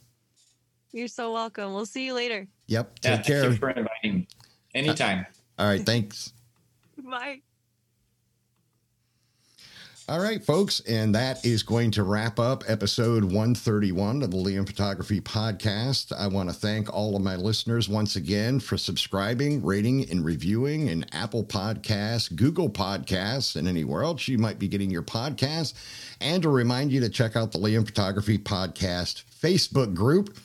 You're 0.94 1.08
so 1.08 1.34
welcome. 1.34 1.74
We'll 1.74 1.88
see 1.88 2.06
you 2.06 2.14
later. 2.14 2.48
Yep. 2.68 3.00
Yeah, 3.04 3.18
Take 3.18 3.26
thank 3.26 3.26
care. 3.26 3.50
you 3.52 3.58
for 3.58 3.70
inviting 3.72 4.14
me. 4.20 4.28
Anytime. 4.76 5.26
All 5.58 5.68
right. 5.68 5.84
Thanks. 5.84 6.32
Bye. 7.04 7.42
All 10.10 10.20
right, 10.20 10.44
folks, 10.44 10.82
and 10.82 11.16
that 11.16 11.46
is 11.46 11.64
going 11.64 11.90
to 11.92 12.04
wrap 12.04 12.38
up 12.38 12.66
episode 12.68 13.24
131 13.24 14.22
of 14.22 14.32
the 14.32 14.38
Liam 14.38 14.68
Photography 14.68 15.22
Podcast. 15.22 16.12
I 16.12 16.28
want 16.28 16.50
to 16.50 16.54
thank 16.54 16.94
all 16.94 17.16
of 17.16 17.22
my 17.22 17.38
listeners 17.38 17.88
once 17.88 18.18
again 18.18 18.60
for 18.60 18.78
subscribing, 18.78 19.64
rating, 19.64 20.10
and 20.12 20.26
reviewing 20.26 20.90
in 20.90 21.06
Apple 21.14 21.46
Podcasts, 21.46 22.36
Google 22.36 22.70
Podcasts, 22.70 23.56
and 23.56 23.66
anywhere 23.66 24.04
else 24.04 24.28
you 24.28 24.38
might 24.38 24.60
be 24.60 24.68
getting 24.68 24.92
your 24.92 25.04
podcast. 25.04 25.74
And 26.20 26.44
to 26.44 26.50
remind 26.50 26.92
you 26.92 27.00
to 27.00 27.10
check 27.10 27.38
out 27.38 27.54
the 27.54 27.60
Liam 27.60 27.86
Photography 27.86 28.38
Podcast 28.38 29.24
Facebook 29.42 29.94
group. 29.96 30.38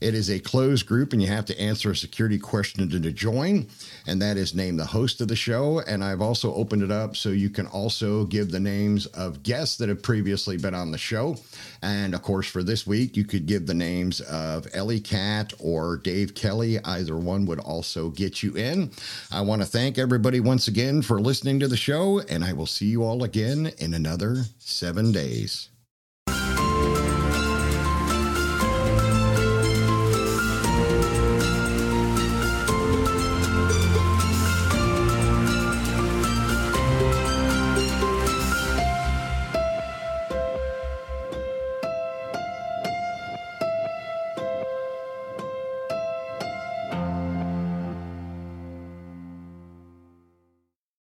It 0.00 0.14
is 0.14 0.30
a 0.30 0.38
closed 0.38 0.86
group, 0.86 1.12
and 1.12 1.22
you 1.22 1.28
have 1.28 1.46
to 1.46 1.60
answer 1.60 1.90
a 1.90 1.96
security 1.96 2.38
question 2.38 2.88
to, 2.88 3.00
to 3.00 3.12
join, 3.12 3.68
and 4.06 4.20
that 4.22 4.36
is 4.36 4.54
name 4.54 4.76
the 4.76 4.84
host 4.84 5.20
of 5.20 5.28
the 5.28 5.36
show. 5.36 5.80
And 5.80 6.04
I've 6.04 6.20
also 6.20 6.54
opened 6.54 6.82
it 6.82 6.90
up 6.90 7.16
so 7.16 7.30
you 7.30 7.50
can 7.50 7.66
also 7.66 8.24
give 8.24 8.50
the 8.50 8.60
names 8.60 9.06
of 9.06 9.42
guests 9.42 9.76
that 9.78 9.88
have 9.88 10.02
previously 10.02 10.56
been 10.56 10.74
on 10.74 10.90
the 10.92 10.98
show. 10.98 11.36
And 11.82 12.14
of 12.14 12.22
course, 12.22 12.46
for 12.46 12.62
this 12.62 12.86
week, 12.86 13.16
you 13.16 13.24
could 13.24 13.46
give 13.46 13.66
the 13.66 13.74
names 13.74 14.20
of 14.20 14.66
Ellie 14.72 15.00
Cat 15.00 15.52
or 15.58 15.98
Dave 15.98 16.34
Kelly. 16.34 16.78
Either 16.84 17.16
one 17.16 17.46
would 17.46 17.60
also 17.60 18.10
get 18.10 18.42
you 18.42 18.54
in. 18.56 18.90
I 19.30 19.40
want 19.40 19.62
to 19.62 19.66
thank 19.66 19.98
everybody 19.98 20.40
once 20.40 20.68
again 20.68 21.02
for 21.02 21.20
listening 21.20 21.60
to 21.60 21.68
the 21.68 21.76
show, 21.76 22.20
and 22.20 22.44
I 22.44 22.52
will 22.52 22.66
see 22.66 22.86
you 22.86 23.02
all 23.02 23.24
again 23.24 23.72
in 23.78 23.94
another 23.94 24.44
seven 24.58 25.12
days. 25.12 25.68